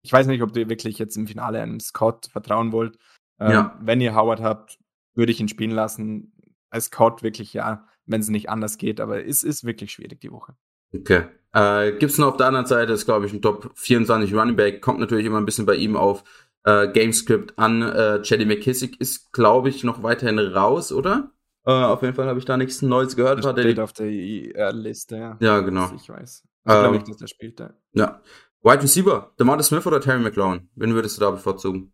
ich 0.03 0.13
weiß 0.13 0.27
nicht, 0.27 0.43
ob 0.43 0.57
ihr 0.57 0.69
wirklich 0.69 0.99
jetzt 0.99 1.17
im 1.17 1.27
Finale 1.27 1.61
einem 1.61 1.81
Scott 1.81 2.27
vertrauen 2.27 2.71
wollt. 2.71 2.99
Ähm, 3.41 3.51
ja. 3.51 3.79
Wenn 3.81 4.01
ihr 4.01 4.15
Howard 4.15 4.41
habt, 4.41 4.79
würde 5.15 5.33
ich 5.33 5.41
ihn 5.41 5.49
spielen 5.49 5.71
lassen. 5.71 6.33
Als 6.71 6.87
Scott 6.87 7.23
wirklich 7.23 7.55
ja, 7.55 7.87
wenn 8.07 8.21
es 8.21 8.29
nicht 8.29 8.51
anders 8.51 8.79
geht, 8.79 9.01
aber 9.01 9.25
es 9.25 9.43
ist 9.43 9.65
wirklich 9.65 9.93
schwierig 9.93 10.21
die 10.21 10.33
Woche. 10.33 10.55
Okay. 10.95 11.25
Äh, 11.55 11.93
Gibt 11.93 12.13
es 12.13 12.19
noch 12.19 12.29
auf 12.29 12.37
der 12.37 12.47
anderen 12.49 12.67
Seite, 12.67 12.93
ist 12.93 13.05
glaube 13.05 13.27
ich 13.27 13.33
ein 13.33 13.43
Top 13.43 13.73
24 13.75 14.35
Running 14.35 14.57
Back, 14.57 14.83
kommt 14.83 15.01
natürlich 15.01 15.27
immer 15.27 15.39
ein 15.39 15.45
bisschen 15.45 15.67
bei 15.67 15.75
ihm 15.75 15.97
auf 15.97 16.25
äh, 16.65 16.89
Gamescript 16.89 17.59
an. 17.59 17.83
Äh, 17.83 18.21
Jelly 18.23 18.45
McKissick 18.47 19.01
ist, 19.01 19.33
glaube 19.33 19.69
ich, 19.69 19.85
noch 19.85 20.03
weiterhin 20.03 20.39
raus, 20.39 20.93
oder? 20.93 21.33
Äh, 21.65 21.71
auf 21.71 22.03
jeden 22.03 22.15
Fall 22.15 22.27
habe 22.27 22.39
ich 22.39 22.45
da 22.45 22.57
nichts 22.57 22.83
Neues 22.83 23.17
gehört. 23.17 23.45
Das 23.45 23.53
steht 23.53 23.79
auf 23.79 23.93
der 23.93 24.07
IR-Liste, 24.07 25.17
ja. 25.17 25.37
Ja, 25.41 25.61
genau. 25.61 25.91
Ich 25.95 26.09
weiß. 26.09 26.43
Ich 26.45 26.65
glaube 26.65 26.97
nicht, 26.97 27.09
dass 27.09 27.17
der 27.17 27.27
spielt. 27.27 27.61
Ja. 27.61 27.75
ja. 27.93 28.23
Wide 28.63 28.83
Receiver, 28.83 29.33
DeMarcus 29.39 29.67
Smith 29.67 29.87
oder 29.87 30.01
Terry 30.01 30.21
McLaurin? 30.21 30.69
Wen 30.77 30.95
würdest 30.95 31.17
du 31.17 31.21
da 31.21 31.31
bevorzugen? 31.31 31.93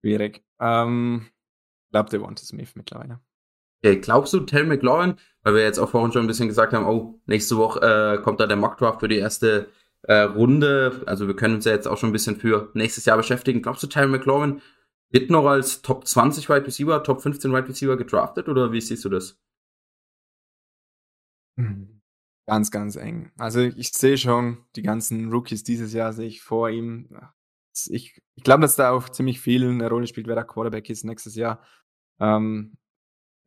Schwierig. 0.00 0.42
Ähm, 0.58 1.26
ich 1.26 1.90
glaube, 1.92 2.10
der 2.10 2.18
Devonta 2.18 2.42
Smith 2.42 2.74
mittlerweile. 2.74 3.20
Okay, 3.84 3.98
glaubst 4.00 4.32
du, 4.32 4.40
Terry 4.40 4.66
McLaurin, 4.66 5.16
weil 5.42 5.54
wir 5.54 5.62
jetzt 5.62 5.78
auch 5.78 5.90
vorhin 5.90 6.12
schon 6.12 6.24
ein 6.24 6.28
bisschen 6.28 6.48
gesagt 6.48 6.72
haben, 6.72 6.86
oh, 6.86 7.20
nächste 7.26 7.56
Woche 7.56 7.80
äh, 7.80 8.22
kommt 8.22 8.40
da 8.40 8.46
der 8.46 8.56
Mockdraft 8.56 9.00
für 9.00 9.08
die 9.08 9.18
erste 9.18 9.68
äh, 10.02 10.22
Runde. 10.22 11.02
Also 11.06 11.26
wir 11.26 11.36
können 11.36 11.56
uns 11.56 11.64
ja 11.64 11.72
jetzt 11.72 11.88
auch 11.88 11.98
schon 11.98 12.10
ein 12.10 12.12
bisschen 12.12 12.36
für 12.36 12.70
nächstes 12.74 13.04
Jahr 13.04 13.16
beschäftigen. 13.16 13.62
Glaubst 13.62 13.82
du, 13.82 13.86
Terry 13.86 14.08
McLaurin 14.08 14.60
wird 15.10 15.30
noch 15.30 15.46
als 15.46 15.82
Top 15.82 16.06
20 16.06 16.48
Wide 16.48 16.66
Receiver, 16.66 17.02
Top 17.02 17.20
15 17.22 17.52
Wide 17.52 17.68
Receiver 17.68 17.96
gedraftet 17.96 18.48
oder 18.48 18.72
wie 18.72 18.80
siehst 18.80 19.04
du 19.04 19.08
das? 19.08 19.38
Hm, 21.58 22.00
ganz, 22.46 22.70
ganz 22.70 22.96
eng. 22.96 23.30
Also 23.36 23.60
ich 23.60 23.92
sehe 23.92 24.16
schon 24.16 24.64
die 24.74 24.82
ganzen 24.82 25.30
Rookies 25.30 25.64
dieses 25.64 25.92
Jahr 25.92 26.12
sehe 26.12 26.28
ich 26.28 26.42
vor 26.42 26.70
ihm. 26.70 27.08
Ich, 27.88 28.22
ich 28.34 28.44
glaube, 28.44 28.62
dass 28.62 28.76
da 28.76 28.90
auch 28.90 29.08
ziemlich 29.08 29.40
viel 29.40 29.68
eine 29.68 29.88
Rolle 29.88 30.06
spielt, 30.06 30.26
wer 30.26 30.34
der 30.34 30.44
Quarterback 30.44 30.88
ist 30.88 31.04
nächstes 31.04 31.36
Jahr. 31.36 31.62
Ähm, 32.20 32.76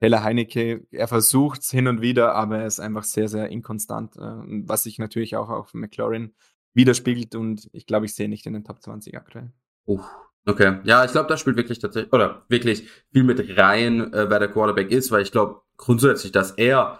Taylor 0.05 0.24
Heinecke, 0.24 0.85
er 0.91 1.07
versucht 1.07 1.62
es 1.62 1.71
hin 1.71 1.88
und 1.88 2.00
wieder, 2.00 2.35
aber 2.35 2.59
er 2.59 2.67
ist 2.67 2.79
einfach 2.79 3.03
sehr, 3.03 3.27
sehr 3.27 3.50
inkonstant, 3.50 4.15
äh, 4.17 4.21
was 4.67 4.83
sich 4.83 5.00
natürlich 5.00 5.35
auch 5.35 5.50
auf 5.50 5.74
McLaurin 5.74 6.35
widerspiegelt 6.75 7.33
und 7.33 7.67
ich 7.74 7.88
glaube, 7.88 8.05
ich 8.05 8.13
sehe 8.13 8.29
nicht 8.29 8.45
in 8.45 8.53
den 8.53 8.63
Top 8.63 8.83
20 8.83 9.17
aktuell. 9.17 9.51
Uh, 9.88 10.03
okay. 10.45 10.77
Ja, 10.83 11.03
ich 11.05 11.12
glaube, 11.12 11.27
da 11.27 11.38
spielt 11.38 11.57
wirklich 11.57 11.79
tatsächlich, 11.79 12.13
oder 12.13 12.43
wirklich 12.50 12.88
viel 13.12 13.24
mit 13.24 13.57
rein, 13.57 14.13
äh, 14.13 14.29
wer 14.29 14.38
der 14.38 14.50
Quarterback 14.50 14.91
ist, 14.91 15.09
weil 15.09 15.24
ich 15.24 15.31
glaube 15.31 15.62
grundsätzlich, 15.75 16.31
dass 16.31 16.51
er 16.51 17.00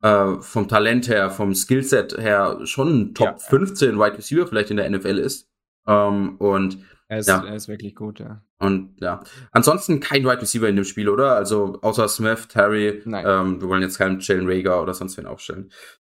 äh, 0.00 0.36
vom 0.40 0.68
Talent 0.68 1.06
her, 1.08 1.28
vom 1.28 1.54
Skillset 1.54 2.16
her 2.16 2.60
schon 2.64 3.00
ein 3.00 3.14
Top 3.14 3.26
ja. 3.26 3.36
15 3.36 3.98
Wide 3.98 4.16
Receiver 4.16 4.46
vielleicht 4.46 4.70
in 4.70 4.78
der 4.78 4.88
NFL 4.88 5.18
ist. 5.18 5.50
Ähm, 5.86 6.36
und 6.38 6.78
er 7.08 7.18
ist, 7.18 7.28
ja. 7.28 7.42
er 7.44 7.54
ist 7.54 7.68
wirklich 7.68 7.94
gut, 7.94 8.20
ja. 8.20 8.42
Und 8.58 8.96
ja, 9.00 9.22
ansonsten 9.50 10.00
kein 10.00 10.24
Wide 10.24 10.42
Receiver 10.42 10.68
in 10.68 10.76
dem 10.76 10.84
Spiel, 10.84 11.08
oder? 11.08 11.36
Also 11.36 11.78
außer 11.80 12.06
Smith, 12.08 12.48
Terry. 12.48 13.00
Nein. 13.06 13.24
Ähm, 13.26 13.60
wir 13.62 13.68
wollen 13.68 13.82
jetzt 13.82 13.98
keinen 13.98 14.20
Jalen 14.20 14.48
Rager 14.48 14.82
oder 14.82 14.92
sonst 14.92 15.16
wen 15.16 15.26
aufstellen. 15.26 15.70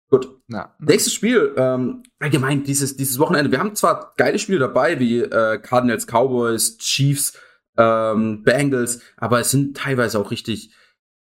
Gut. 0.10 0.28
Ja. 0.48 0.76
Nächstes 0.80 1.14
Spiel, 1.14 1.54
ähm, 1.58 2.04
allgemein 2.20 2.64
dieses, 2.64 2.96
dieses 2.96 3.20
Wochenende. 3.20 3.52
Wir 3.52 3.60
haben 3.60 3.76
zwar 3.76 4.14
geile 4.18 4.40
Spiele 4.40 4.60
dabei, 4.60 5.00
wie 5.00 5.20
äh, 5.20 5.60
Cardinals, 5.60 6.08
Cowboys, 6.08 6.78
Chiefs, 6.78 7.38
ähm, 7.78 8.44
Bengals, 8.44 9.02
aber 9.18 9.40
es 9.40 9.52
sind 9.52 9.78
teilweise 9.78 10.18
auch 10.18 10.32
richtig, 10.32 10.74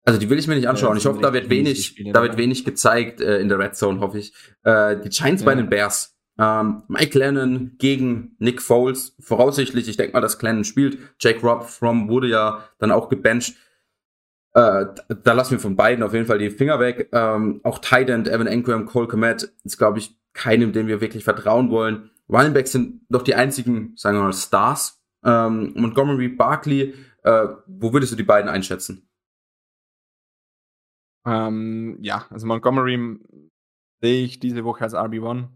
also 0.04 0.18
die 0.18 0.30
will 0.30 0.38
ich 0.38 0.46
mir 0.46 0.54
nicht 0.54 0.68
anschauen. 0.68 0.92
Ja, 0.92 0.98
ich 0.98 1.06
hoffe, 1.06 1.20
da 1.20 1.32
wird 1.32 1.50
wenig, 1.50 2.00
da 2.12 2.22
wird 2.22 2.38
wenig 2.38 2.64
gezeigt 2.64 3.20
äh, 3.20 3.40
in 3.40 3.48
der 3.48 3.58
Red 3.58 3.76
Zone, 3.76 4.00
hoffe 4.00 4.18
ich. 4.18 4.32
Äh, 4.62 4.96
die 5.00 5.10
Giants 5.10 5.42
ja. 5.42 5.46
bei 5.46 5.54
den 5.54 5.68
Bears. 5.68 6.17
Ähm, 6.38 6.82
Mike 6.86 7.18
Lennon 7.18 7.76
gegen 7.78 8.36
Nick 8.38 8.62
Foles. 8.62 9.16
Voraussichtlich, 9.18 9.88
ich 9.88 9.96
denke 9.96 10.12
mal, 10.12 10.20
dass 10.20 10.40
Lennon 10.40 10.64
spielt. 10.64 10.98
Jake 11.18 11.40
Robb 11.40 11.64
from 11.64 12.08
wurde 12.08 12.28
ja 12.28 12.64
dann 12.78 12.92
auch 12.92 13.08
gebencht. 13.08 13.56
Äh, 14.54 14.86
da 15.22 15.32
lassen 15.32 15.52
wir 15.52 15.58
von 15.58 15.76
beiden 15.76 16.02
auf 16.04 16.14
jeden 16.14 16.26
Fall 16.26 16.38
die 16.38 16.50
Finger 16.50 16.78
weg. 16.78 17.08
Ähm, 17.12 17.60
auch 17.64 17.78
Titan, 17.78 18.26
Evan 18.26 18.46
Engram, 18.46 18.86
Cole 18.86 19.08
Komet 19.08 19.52
ist, 19.64 19.78
glaube 19.78 19.98
ich, 19.98 20.16
keinem, 20.32 20.72
dem 20.72 20.86
wir 20.86 21.00
wirklich 21.00 21.24
vertrauen 21.24 21.70
wollen. 21.70 22.10
Running 22.28 22.52
Backs 22.52 22.72
sind 22.72 23.02
doch 23.08 23.22
die 23.22 23.34
einzigen, 23.34 23.92
sagen 23.96 24.16
wir 24.18 24.22
mal, 24.22 24.32
Stars. 24.32 25.02
Ähm, 25.24 25.72
Montgomery, 25.74 26.28
Barkley, 26.28 26.94
äh, 27.24 27.48
wo 27.66 27.92
würdest 27.92 28.12
du 28.12 28.16
die 28.16 28.22
beiden 28.22 28.48
einschätzen? 28.48 29.08
Ähm, 31.26 31.98
ja, 32.00 32.26
also 32.30 32.46
Montgomery 32.46 33.18
sehe 34.00 34.24
ich 34.24 34.38
diese 34.38 34.64
Woche 34.64 34.84
als 34.84 34.94
RB1 34.94 35.48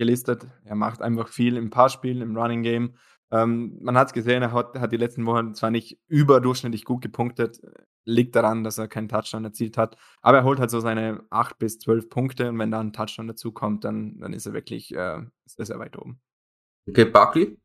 gelistet. 0.00 0.46
Er 0.64 0.76
macht 0.76 1.02
einfach 1.02 1.28
viel 1.28 1.58
im 1.58 1.68
Passspiel, 1.68 2.22
im 2.22 2.36
Running 2.36 2.62
Game. 2.62 2.94
Ähm, 3.30 3.78
man 3.82 3.96
hat 3.98 4.08
es 4.08 4.12
gesehen, 4.14 4.42
er 4.42 4.52
hat, 4.52 4.80
hat, 4.80 4.90
die 4.90 4.96
letzten 4.96 5.26
Wochen 5.26 5.54
zwar 5.54 5.70
nicht 5.70 6.00
überdurchschnittlich 6.08 6.86
gut 6.86 7.02
gepunktet, 7.02 7.60
liegt 8.06 8.34
daran, 8.34 8.64
dass 8.64 8.78
er 8.78 8.88
keinen 8.88 9.08
Touchdown 9.08 9.44
erzielt 9.44 9.76
hat, 9.76 9.96
aber 10.22 10.38
er 10.38 10.44
holt 10.44 10.58
halt 10.58 10.70
so 10.70 10.80
seine 10.80 11.22
8 11.28 11.58
bis 11.58 11.78
12 11.78 12.08
Punkte 12.08 12.48
und 12.48 12.58
wenn 12.58 12.70
da 12.70 12.80
ein 12.80 12.94
Touchdown 12.94 13.28
dazu 13.28 13.52
kommt, 13.52 13.84
dann, 13.84 14.18
dann 14.18 14.32
ist 14.32 14.46
er 14.46 14.54
wirklich 14.54 14.92
äh, 14.96 15.20
sehr, 15.44 15.66
sehr 15.66 15.78
weit 15.78 15.96
oben. 15.98 16.18
Okay, 16.88 17.04
Barkley? 17.04 17.58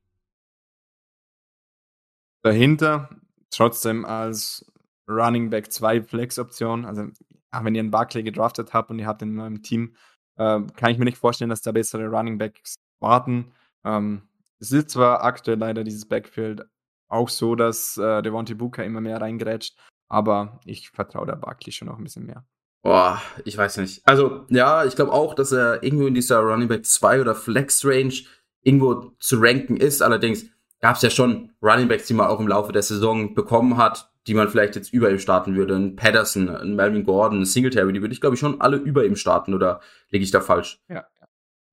Dahinter 2.43 3.09
trotzdem 3.49 4.03
als 4.05 4.71
Running 5.07 5.49
Back 5.49 5.71
2 5.71 6.03
Flex-Option, 6.03 6.85
also 6.85 7.07
ach, 7.49 7.63
wenn 7.63 7.73
ihr 7.73 7.79
einen 7.79 7.91
Barkley 7.91 8.23
gedraftet 8.23 8.73
habt 8.73 8.91
und 8.91 8.99
ihr 8.99 9.07
habt 9.07 9.21
ihn 9.21 9.29
in 9.29 9.39
eurem 9.39 9.63
Team, 9.63 9.95
äh, 10.37 10.61
kann 10.75 10.91
ich 10.91 10.97
mir 10.97 11.05
nicht 11.05 11.17
vorstellen, 11.17 11.49
dass 11.49 11.61
da 11.61 11.71
bessere 11.71 12.07
Running 12.07 12.37
Backs 12.37 12.75
warten. 12.99 13.51
Ähm, 13.83 14.23
es 14.59 14.71
ist 14.71 14.89
zwar 14.89 15.23
aktuell 15.23 15.57
leider 15.57 15.83
dieses 15.83 16.07
Backfield 16.07 16.65
auch 17.07 17.29
so, 17.29 17.55
dass 17.55 17.97
äh, 17.97 18.21
Devontae 18.21 18.55
Booker 18.55 18.83
immer 18.83 19.01
mehr 19.01 19.21
reingrätscht, 19.21 19.77
aber 20.09 20.59
ich 20.65 20.89
vertraue 20.89 21.25
der 21.27 21.35
Barkley 21.35 21.71
schon 21.71 21.87
noch 21.87 21.97
ein 21.97 22.03
bisschen 22.03 22.25
mehr. 22.25 22.45
Boah, 22.83 23.21
ich 23.45 23.57
weiß 23.57 23.77
nicht. 23.77 24.01
Also, 24.05 24.45
ja, 24.49 24.85
ich 24.85 24.95
glaube 24.95 25.11
auch, 25.11 25.33
dass 25.33 25.51
er 25.51 25.81
irgendwo 25.81 26.05
in 26.05 26.13
dieser 26.13 26.39
Running 26.39 26.67
Back 26.67 26.85
2 26.85 27.21
oder 27.21 27.33
Flex 27.33 27.83
Range 27.83 28.13
irgendwo 28.61 29.11
zu 29.19 29.37
ranken 29.39 29.77
ist. 29.77 30.03
Allerdings 30.03 30.45
gab 30.81 30.95
es 30.95 31.01
ja 31.01 31.09
schon 31.09 31.51
Running 31.63 31.87
Backs, 31.87 32.05
die 32.05 32.13
man 32.13 32.27
auch 32.27 32.39
im 32.39 32.47
Laufe 32.47 32.71
der 32.71 32.83
Saison 32.83 33.33
bekommen 33.33 33.77
hat, 33.77 34.11
die 34.27 34.33
man 34.33 34.49
vielleicht 34.49 34.75
jetzt 34.75 34.91
über 34.91 35.11
ihm 35.11 35.19
starten 35.19 35.55
würde. 35.55 35.75
Ein 35.75 35.95
Patterson, 35.95 36.49
ein 36.49 36.75
Melvin 36.75 37.03
Gordon, 37.03 37.41
ein 37.41 37.45
Singletary, 37.45 37.93
die 37.93 38.01
würde 38.01 38.13
ich, 38.13 38.21
glaube 38.21 38.35
ich, 38.35 38.39
schon 38.39 38.59
alle 38.61 38.77
über 38.77 39.05
ihm 39.05 39.15
starten, 39.15 39.53
oder 39.53 39.81
lege 40.09 40.23
ich 40.23 40.31
da 40.31 40.41
falsch? 40.41 40.81
Ja. 40.89 41.05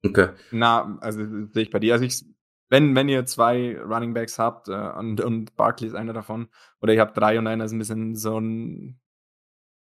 Okay. 0.05 0.31
Na, 0.51 0.99
also 1.01 1.25
sehe 1.53 1.63
ich 1.63 1.71
bei 1.71 1.79
dir. 1.79 1.95
Also 1.95 2.05
ich, 2.05 2.25
wenn, 2.69 2.95
wenn 2.95 3.09
ihr 3.09 3.25
zwei 3.27 3.81
Running 3.81 4.15
Backs 4.15 4.39
habt 4.39 4.69
äh, 4.69 4.73
und, 4.73 5.21
und 5.21 5.57
Barkley 5.57 5.89
ist 5.89 5.95
einer 5.95 6.13
davon, 6.13 6.49
oder 6.81 6.93
ihr 6.93 7.01
habt 7.01 7.17
drei 7.17 7.39
und 7.39 7.47
einer 7.47 7.65
ist 7.65 7.73
ein 7.73 7.79
bisschen 7.79 8.17
so, 8.17 8.39
ein, 8.39 9.01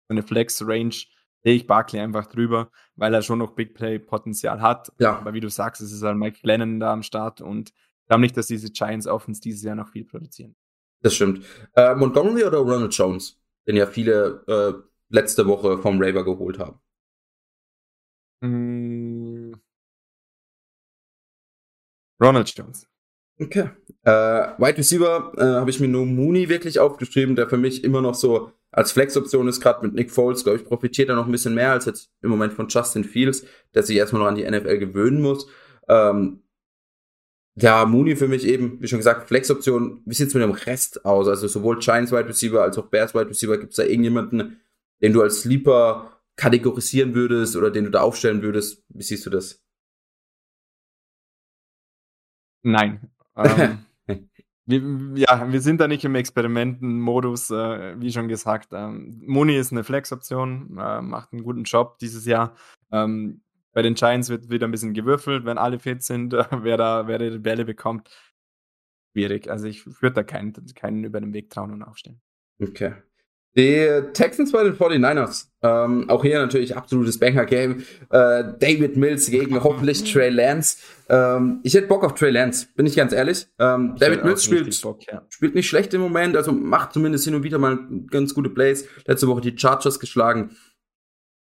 so 0.07 0.13
eine 0.13 0.23
Flex-Range, 0.23 0.95
sehe 1.41 1.55
ich 1.55 1.67
Barkley 1.67 2.01
einfach 2.01 2.27
drüber, 2.27 2.69
weil 2.95 3.13
er 3.13 3.21
schon 3.21 3.39
noch 3.39 3.55
Big 3.55 3.73
Play-Potenzial 3.73 4.61
hat. 4.61 4.91
Ja. 4.99 5.17
Aber 5.17 5.33
wie 5.33 5.39
du 5.39 5.49
sagst, 5.49 5.81
es 5.81 5.93
ist 5.93 6.03
halt 6.03 6.17
Mike 6.17 6.39
Glennon 6.41 6.79
da 6.79 6.91
am 6.91 7.03
Start 7.03 7.41
und 7.41 7.69
ich 7.69 8.07
glaube 8.07 8.21
nicht, 8.21 8.35
dass 8.35 8.47
diese 8.47 8.71
Giants 8.71 9.07
Offens 9.07 9.39
dieses 9.39 9.63
Jahr 9.63 9.75
noch 9.75 9.89
viel 9.89 10.03
produzieren. 10.03 10.55
Das 11.01 11.15
stimmt. 11.15 11.45
Äh, 11.75 11.95
Montgomery 11.95 12.43
oder 12.43 12.59
Ronald 12.59 12.93
Jones, 12.93 13.39
den 13.67 13.75
ja 13.75 13.85
viele 13.85 14.43
äh, 14.47 14.73
letzte 15.09 15.47
Woche 15.47 15.77
vom 15.77 16.01
Raver 16.01 16.23
geholt 16.25 16.59
haben. 16.59 16.79
Mm. 18.41 19.53
Ronald 22.21 22.53
Jones. 22.55 22.87
Okay. 23.41 23.69
Äh, 24.03 24.11
Wide 24.11 24.77
Receiver 24.77 25.31
äh, 25.37 25.59
habe 25.59 25.69
ich 25.69 25.79
mir 25.79 25.87
nur 25.87 26.05
Mooney 26.05 26.49
wirklich 26.49 26.79
aufgeschrieben, 26.79 27.37
der 27.37 27.47
für 27.47 27.57
mich 27.57 27.83
immer 27.85 28.01
noch 28.01 28.15
so 28.15 28.51
als 28.71 28.91
Flex-Option 28.91 29.47
ist, 29.47 29.61
gerade 29.61 29.85
mit 29.85 29.95
Nick 29.95 30.11
Foles, 30.11 30.43
glaube 30.43 30.59
ich, 30.59 30.65
profitiert 30.65 31.09
er 31.09 31.15
noch 31.15 31.25
ein 31.25 31.31
bisschen 31.31 31.55
mehr 31.55 31.71
als 31.71 31.85
jetzt 31.85 32.11
im 32.21 32.29
Moment 32.29 32.53
von 32.53 32.67
Justin 32.67 33.03
Fields, 33.03 33.45
der 33.73 33.83
sich 33.83 33.97
erstmal 33.97 34.21
noch 34.21 34.29
an 34.29 34.35
die 34.35 34.49
NFL 34.49 34.77
gewöhnen 34.77 35.21
muss. 35.21 35.47
Ähm, 35.87 36.43
ja, 37.61 37.85
Mooney 37.85 38.15
für 38.15 38.27
mich 38.27 38.45
eben, 38.45 38.81
wie 38.81 38.87
schon 38.87 38.99
gesagt, 38.99 39.27
Flex-Option. 39.27 40.01
Wie 40.05 40.13
sieht's 40.13 40.33
mit 40.33 40.43
dem 40.43 40.51
Rest 40.51 41.05
aus? 41.05 41.27
Also 41.27 41.47
sowohl 41.47 41.79
Giants 41.79 42.11
Wide 42.11 42.27
Receiver 42.27 42.61
als 42.61 42.77
auch 42.77 42.87
Bears 42.87 43.13
Wide 43.13 43.29
Receiver. 43.29 43.57
Gibt's 43.57 43.75
da 43.75 43.83
irgendjemanden, 43.83 44.61
den 45.01 45.13
du 45.13 45.21
als 45.21 45.41
Sleeper 45.41 46.21
kategorisieren 46.35 47.15
würdest 47.15 47.55
oder 47.55 47.69
den 47.71 47.85
du 47.85 47.91
da 47.91 48.01
aufstellen 48.01 48.41
würdest? 48.41 48.83
Wie 48.89 49.03
siehst 49.03 49.25
du 49.25 49.29
das? 49.29 49.61
Nein. 52.63 53.09
Ähm, 53.39 53.85
wir, 54.65 55.17
ja, 55.17 55.51
wir 55.51 55.61
sind 55.61 55.79
da 55.81 55.87
nicht 55.87 56.03
im 56.03 56.13
Experimentenmodus, 56.13 57.49
äh, 57.51 57.99
wie 57.99 58.11
schon 58.11 58.27
gesagt. 58.27 58.73
Ähm, 58.73 59.21
Mooney 59.25 59.57
ist 59.57 59.71
eine 59.71 59.83
Flex-Option, 59.83 60.77
äh, 60.77 61.01
macht 61.01 61.31
einen 61.31 61.43
guten 61.43 61.63
Job 61.63 61.97
dieses 61.99 62.25
Jahr. 62.25 62.53
Ähm, 62.91 63.41
bei 63.73 63.81
den 63.81 63.93
Giants 63.93 64.29
wird 64.29 64.49
wieder 64.49 64.67
ein 64.67 64.71
bisschen 64.71 64.93
gewürfelt, 64.93 65.45
wenn 65.45 65.57
alle 65.57 65.79
fit 65.79 66.03
sind, 66.03 66.33
wer 66.51 66.77
da, 66.77 67.07
wer 67.07 67.17
die 67.19 67.39
Bälle 67.39 67.65
bekommt. 67.65 68.09
Schwierig. 69.13 69.49
Also 69.49 69.67
ich 69.67 69.85
würde 70.01 70.15
da 70.15 70.23
keinen, 70.23 70.53
keinen 70.75 71.03
über 71.03 71.19
den 71.19 71.33
Weg 71.33 71.49
trauen 71.49 71.71
und 71.71 71.83
aufstellen. 71.83 72.21
Okay. 72.61 72.93
Die 73.57 74.01
Texans 74.13 74.51
bei 74.51 74.63
den 74.63 74.75
49ers. 74.75 75.47
Ähm, 75.61 76.07
auch 76.09 76.23
hier 76.23 76.39
natürlich 76.39 76.77
absolutes 76.77 77.17
Banger-Game. 77.17 77.79
Äh, 78.09 78.43
David 78.59 78.95
Mills 78.95 79.29
gegen 79.29 79.61
hoffentlich 79.63 80.09
Trey 80.11 80.29
Lance. 80.29 80.77
Ähm, 81.09 81.59
ich 81.63 81.73
hätte 81.73 81.87
Bock 81.87 82.03
auf 82.03 82.13
Trey 82.13 82.29
Lance, 82.29 82.67
bin 82.75 82.85
ich 82.85 82.95
ganz 82.95 83.11
ehrlich. 83.11 83.47
Ähm, 83.57 83.95
David 83.99 84.23
Mills 84.23 84.43
spielt, 84.43 84.81
Bock, 84.83 84.99
ja. 85.11 85.23
spielt 85.29 85.55
nicht 85.55 85.67
schlecht 85.67 85.93
im 85.95 86.01
Moment, 86.01 86.37
also 86.37 86.51
macht 86.51 86.93
zumindest 86.93 87.25
hin 87.25 87.33
und 87.33 87.43
wieder 87.43 87.57
mal 87.57 87.79
ganz 88.11 88.35
gute 88.35 88.51
Plays. 88.51 88.87
Letzte 89.05 89.27
Woche 89.27 89.41
die 89.41 89.57
Chargers 89.57 89.99
geschlagen. 89.99 90.55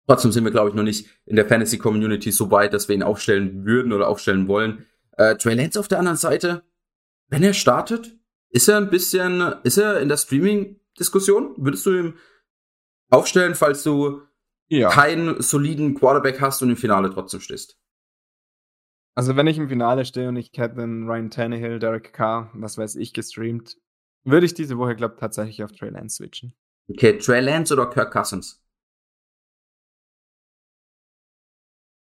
Trotzdem 0.08 0.32
sind 0.32 0.46
wir, 0.46 0.52
glaube 0.52 0.70
ich, 0.70 0.76
noch 0.76 0.84
nicht 0.84 1.10
in 1.26 1.36
der 1.36 1.46
Fantasy-Community 1.46 2.32
so 2.32 2.50
weit, 2.50 2.74
dass 2.74 2.88
wir 2.88 2.96
ihn 2.96 3.04
aufstellen 3.04 3.66
würden 3.66 3.92
oder 3.92 4.08
aufstellen 4.08 4.48
wollen. 4.48 4.86
Äh, 5.18 5.36
Trey 5.36 5.54
Lance 5.54 5.80
auf 5.80 5.90
der 5.90 6.00
anderen 6.00 6.18
Seite, 6.18 6.64
wenn 7.28 7.44
er 7.44 7.54
startet, 7.54 8.18
ist 8.50 8.70
er 8.70 8.78
ein 8.78 8.90
bisschen, 8.90 9.42
ist 9.64 9.78
er 9.78 10.00
in 10.00 10.08
der 10.08 10.16
Streaming-Diskussion? 10.16 11.56
Würdest 11.58 11.86
du 11.86 11.92
ihm 11.92 12.14
aufstellen, 13.10 13.56
falls 13.56 13.84
du 13.84 14.22
ja. 14.70 14.90
keinen 14.90 15.42
soliden 15.42 15.96
Quarterback 15.96 16.40
hast 16.40 16.62
und 16.62 16.70
im 16.70 16.78
Finale 16.78 17.10
trotzdem 17.10 17.42
stehst? 17.42 17.78
Also 19.14 19.36
wenn 19.36 19.48
ich 19.48 19.58
im 19.58 19.68
Finale 19.68 20.06
stehe 20.06 20.30
und 20.30 20.38
ich 20.38 20.52
hätte 20.56 20.82
einen 20.82 21.10
Ryan 21.10 21.32
Tannehill, 21.32 21.80
Derek 21.80 22.14
Carr, 22.14 22.52
was 22.54 22.78
weiß 22.78 22.96
ich, 22.96 23.14
gestreamt, 23.14 23.76
würde 24.24 24.46
ich 24.46 24.54
diese 24.54 24.78
Woche, 24.78 24.96
glaube 24.96 25.16
ich, 25.16 25.20
tatsächlich 25.20 25.64
auf 25.64 25.72
Trey 25.72 25.90
Lance 25.90 26.18
switchen. 26.18 26.54
Okay, 26.88 27.18
Trey 27.18 27.42
Lance 27.42 27.74
oder 27.74 27.88
Kirk 27.88 28.14
Cousins? 28.14 28.64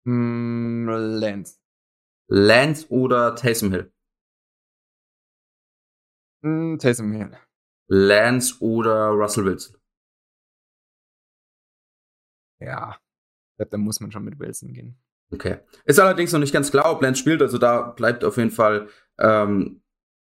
Mm, 0.06 0.88
Lance. 0.88 1.60
Lance 2.28 2.88
oder 2.90 3.36
Taysom 3.36 3.72
Hill? 3.72 3.92
Mm, 6.42 6.78
Taysom 6.78 7.12
Hill. 7.12 7.38
Lance 7.88 8.56
oder 8.60 9.10
Russell 9.10 9.46
Wilson? 9.46 9.76
Ja, 12.60 12.98
da 13.58 13.78
muss 13.78 14.00
man 14.00 14.12
schon 14.12 14.26
mit 14.26 14.40
Wilson 14.40 14.74
gehen. 14.74 14.98
Okay. 15.32 15.60
Ist 15.86 16.00
allerdings 16.00 16.32
noch 16.32 16.40
nicht 16.40 16.54
ganz 16.54 16.72
klar, 16.72 16.92
ob 16.92 17.02
Lance 17.02 17.20
spielt, 17.20 17.42
also 17.42 17.58
da 17.58 17.82
bleibt 17.82 18.24
auf 18.24 18.38
jeden 18.38 18.52
Fall 18.52 18.90
ähm, 19.20 19.82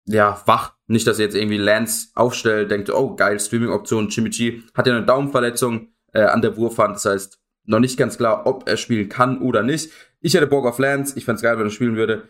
ja, 0.08 0.42
wach. 0.46 0.76
Nicht, 0.88 1.06
dass 1.06 1.20
ihr 1.20 1.26
jetzt 1.26 1.36
irgendwie 1.36 1.58
Lance 1.58 2.10
aufstellt, 2.16 2.72
denkt, 2.72 2.90
oh, 2.90 3.16
geil, 3.16 3.40
Streaming-Option. 3.40 4.08
Jimmy 4.08 4.30
G 4.30 4.64
hat 4.74 4.88
ja 4.88 4.96
eine 4.96 5.06
Daumenverletzung 5.06 5.94
äh, 6.14 6.24
an 6.24 6.42
der 6.42 6.56
Wurfhand. 6.56 6.96
Das 6.96 7.06
heißt, 7.06 7.40
noch 7.68 7.80
nicht 7.80 7.98
ganz 7.98 8.18
klar, 8.18 8.48
ob 8.48 8.68
er 8.68 8.78
spielen 8.78 9.10
kann 9.10 9.40
oder 9.42 9.62
nicht. 9.62 9.92
Ich 10.20 10.34
hätte 10.34 10.48
Bock 10.48 10.66
auf 10.66 10.80
Lance. 10.80 11.18
Ich 11.18 11.26
fände 11.26 11.42
geil, 11.42 11.60
wenn 11.60 11.68
er 11.68 11.72
spielen 11.72 11.96
würde. 11.96 12.24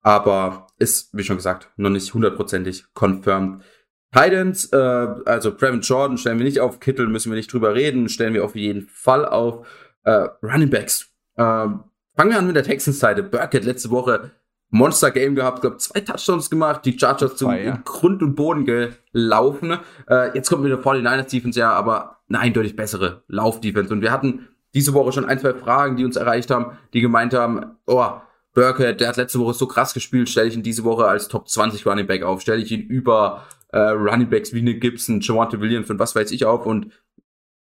Aber 0.00 0.68
ist, 0.78 1.10
wie 1.12 1.24
schon 1.24 1.36
gesagt, 1.36 1.70
noch 1.76 1.90
nicht 1.90 2.14
hundertprozentig 2.14 2.84
confirmed. 2.94 3.62
Titans, 4.12 4.72
äh, 4.72 4.76
also 4.76 5.54
Brevin 5.54 5.80
Jordan 5.80 6.16
stellen 6.16 6.38
wir 6.38 6.44
nicht 6.44 6.60
auf, 6.60 6.80
Kittel 6.80 7.08
müssen 7.08 7.30
wir 7.30 7.36
nicht 7.36 7.52
drüber 7.52 7.74
reden, 7.74 8.08
stellen 8.08 8.32
wir 8.32 8.44
auf 8.44 8.54
jeden 8.54 8.88
Fall 8.88 9.26
auf. 9.26 9.66
Äh, 10.04 10.28
Running 10.42 10.70
Backs. 10.70 11.08
Äh, 11.34 11.42
fangen 11.42 12.30
wir 12.30 12.38
an 12.38 12.46
mit 12.46 12.56
der 12.56 12.62
Texans-Seite. 12.62 13.24
Burkett 13.24 13.64
letzte 13.64 13.90
Woche 13.90 14.30
Monster-Game 14.70 15.34
gehabt, 15.34 15.60
glaube 15.60 15.78
zwei 15.78 16.00
Touchdowns 16.00 16.50
gemacht, 16.50 16.84
die 16.84 16.98
Chargers 16.98 17.36
zum 17.36 17.52
ja. 17.52 17.80
Grund 17.84 18.22
und 18.22 18.36
Boden 18.36 18.64
gelaufen. 18.64 19.78
Äh, 20.08 20.34
jetzt 20.34 20.48
kommt 20.48 20.64
wieder 20.64 20.78
49ers 20.78 21.30
Defense, 21.30 21.58
ja, 21.58 21.72
aber 21.72 22.20
eine 22.28 22.38
eindeutig 22.38 22.76
bessere 22.76 23.24
Lauf-Defense. 23.28 23.92
Und 23.92 24.00
wir 24.00 24.12
hatten 24.12 24.48
diese 24.76 24.92
Woche 24.92 25.12
schon 25.12 25.24
ein, 25.24 25.40
zwei 25.40 25.54
Fragen, 25.54 25.96
die 25.96 26.04
uns 26.04 26.16
erreicht 26.16 26.50
haben, 26.50 26.78
die 26.92 27.00
gemeint 27.00 27.32
haben, 27.32 27.78
oh, 27.86 28.10
Burkett, 28.52 29.00
der 29.00 29.08
hat 29.08 29.16
letzte 29.16 29.38
Woche 29.38 29.54
so 29.54 29.66
krass 29.66 29.94
gespielt, 29.94 30.28
stelle 30.28 30.48
ich 30.48 30.54
ihn 30.54 30.62
diese 30.62 30.84
Woche 30.84 31.06
als 31.06 31.28
Top 31.28 31.48
20 31.48 31.86
Running 31.86 32.06
Back 32.06 32.22
auf, 32.22 32.42
stelle 32.42 32.62
ich 32.62 32.70
ihn 32.70 32.82
über 32.82 33.44
äh, 33.72 33.78
Running 33.78 34.28
Backs 34.28 34.52
wie 34.52 34.60
eine 34.60 34.74
Gibson, 34.74 35.20
Javante 35.20 35.60
Williams 35.60 35.90
und 35.90 35.98
was 35.98 36.14
weiß 36.14 36.30
ich 36.30 36.44
auf 36.44 36.66
und 36.66 36.92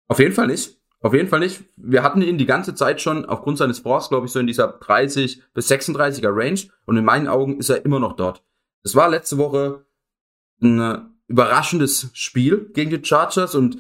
auf 0.09 0.19
jeden 0.19 0.35
Fall 0.35 0.49
nicht. 0.49 0.81
Auf 1.01 1.15
jeden 1.15 1.29
Fall 1.29 1.41
nicht. 1.41 1.63
Wir 1.77 2.03
hatten 2.03 2.23
ihn 2.23 2.39
die 2.39 2.47
ganze 2.47 2.75
Zeit 2.75 3.01
schon 3.01 3.25
aufgrund 3.25 3.59
seines 3.59 3.79
Sports, 3.79 4.09
glaube 4.09 4.27
ich, 4.27 4.33
so 4.33 4.41
in 4.41 4.47
dieser 4.47 4.67
30 4.69 5.43
bis 5.53 5.71
36er 5.71 6.35
Range. 6.35 6.59
Und 6.87 6.97
in 6.97 7.05
meinen 7.05 7.29
Augen 7.29 7.59
ist 7.59 7.69
er 7.69 7.85
immer 7.85 8.01
noch 8.01 8.17
dort. 8.17 8.43
Es 8.83 8.97
war 8.97 9.09
letzte 9.09 9.37
Woche 9.37 9.85
ein 10.63 11.11
überraschendes 11.29 12.11
Spiel 12.15 12.71
gegen 12.73 12.91
die 12.91 13.05
Chargers 13.05 13.55
und 13.55 13.79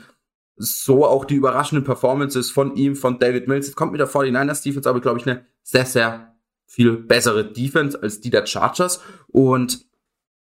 so 0.57 1.07
auch 1.07 1.25
die 1.25 1.35
überraschenden 1.35 1.85
Performances 1.85 2.51
von 2.51 2.75
ihm, 2.77 2.97
von 2.97 3.19
David 3.19 3.49
Mills. 3.49 3.67
Jetzt 3.67 3.77
kommt 3.77 3.93
mit 3.93 4.01
der 4.01 4.09
49ers 4.09 4.63
Defense 4.63 4.89
aber, 4.89 5.01
glaube 5.01 5.19
ich, 5.19 5.27
eine 5.27 5.45
sehr, 5.63 5.85
sehr 5.85 6.37
viel 6.67 6.97
bessere 6.97 7.51
Defense 7.53 8.03
als 8.03 8.21
die 8.21 8.31
der 8.31 8.47
Chargers. 8.47 9.03
Und 9.29 9.87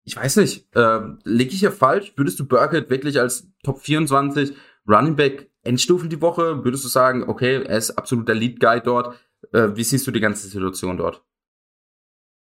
ich 0.04 0.16
weiß 0.16 0.38
nicht, 0.38 0.68
äh, 0.76 1.00
liege 1.24 1.54
ich 1.54 1.60
hier 1.60 1.72
falsch? 1.72 2.14
Würdest 2.16 2.40
du 2.40 2.48
Burkett 2.48 2.90
wirklich 2.90 3.20
als 3.20 3.48
Top 3.64 3.80
24 3.80 4.54
Running 4.88 5.16
Back 5.16 5.50
Endstufen 5.64 6.10
die 6.10 6.22
Woche? 6.22 6.64
Würdest 6.64 6.84
du 6.84 6.90
sagen, 6.90 7.24
okay, 7.24 7.64
er 7.64 7.78
ist 7.78 7.92
absoluter 7.92 8.34
Lead 8.34 8.60
Guy 8.60 8.82
dort? 8.82 9.20
Äh, 9.54 9.70
wie 9.76 9.84
siehst 9.84 10.06
du 10.08 10.12
die 10.12 10.20
ganze 10.20 10.48
Situation 10.48 10.98
dort? 10.98 11.24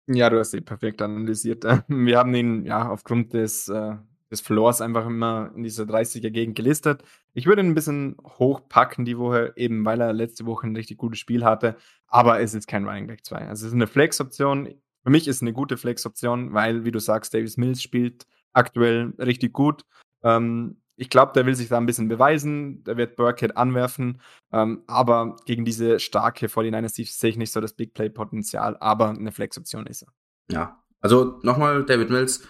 Ja, 0.08 0.30
du 0.30 0.40
hast 0.40 0.54
ihn 0.54 0.66
perfekt 0.66 1.02
analysiert. 1.02 1.64
Wir 1.88 2.18
haben 2.18 2.34
ihn 2.34 2.66
ja 2.66 2.90
aufgrund 2.90 3.34
des, 3.34 3.70
äh, 3.70 3.96
des 4.32 4.42
Floors 4.42 4.82
einfach 4.82 5.06
immer 5.06 5.52
in 5.56 5.64
dieser 5.64 5.84
30er-Gegend 5.84 6.56
gelistet. 6.56 7.04
Ich 7.34 7.46
würde 7.46 7.62
ihn 7.62 7.68
ein 7.68 7.76
bisschen 7.76 8.16
hochpacken 8.24 9.04
die 9.06 9.18
Woche, 9.18 9.54
eben 9.58 9.84
weil 9.86 10.00
er 10.02 10.14
letzte 10.14 10.46
Woche 10.46 10.68
ein 10.68 10.76
richtig 10.76 10.98
gutes 10.98 11.20
Spiel 11.20 11.44
hatte. 11.44 11.76
Aber 12.08 12.40
es 12.40 12.54
ist 12.54 12.68
kein 12.68 12.86
Running 12.86 13.08
Back 13.08 13.26
2. 13.26 13.48
Also 13.48 13.66
es 13.66 13.72
ist 13.72 13.76
eine 13.76 13.88
Flex-Option. 13.88 14.74
Für 15.04 15.10
mich 15.10 15.28
ist 15.28 15.38
es 15.38 15.42
eine 15.42 15.54
gute 15.54 15.78
Flex-Option, 15.78 16.54
weil, 16.54 16.86
wie 16.86 16.92
du 16.92 17.00
sagst, 17.00 17.34
Davis 17.34 17.58
Mills 17.58 17.82
spielt 17.82 18.26
aktuell 18.54 19.14
richtig 19.20 19.52
gut. 19.52 19.84
Ähm, 20.24 20.78
ich 20.96 21.10
glaube, 21.10 21.34
der 21.34 21.46
will 21.46 21.56
sich 21.56 21.68
da 21.68 21.78
ein 21.78 21.86
bisschen 21.86 22.08
beweisen. 22.08 22.84
Der 22.84 22.96
wird 22.96 23.16
Burkhead 23.16 23.58
anwerfen. 23.58 24.22
Ähm, 24.54 24.84
aber 24.88 25.36
gegen 25.46 25.66
diese 25.66 26.00
starke 26.00 26.48
49ers 26.48 27.12
sehe 27.12 27.30
ich 27.30 27.38
nicht 27.38 27.52
so 27.52 27.60
das 27.60 27.74
Big 27.74 27.94
Play-Potenzial. 27.94 28.78
Aber 28.80 29.10
eine 29.10 29.32
Flex-Option 29.32 29.88
ist 29.88 30.04
er. 30.04 30.14
Ja, 30.52 30.84
also 31.02 31.40
nochmal, 31.42 31.84
David 31.86 32.10
Mills. 32.12 32.48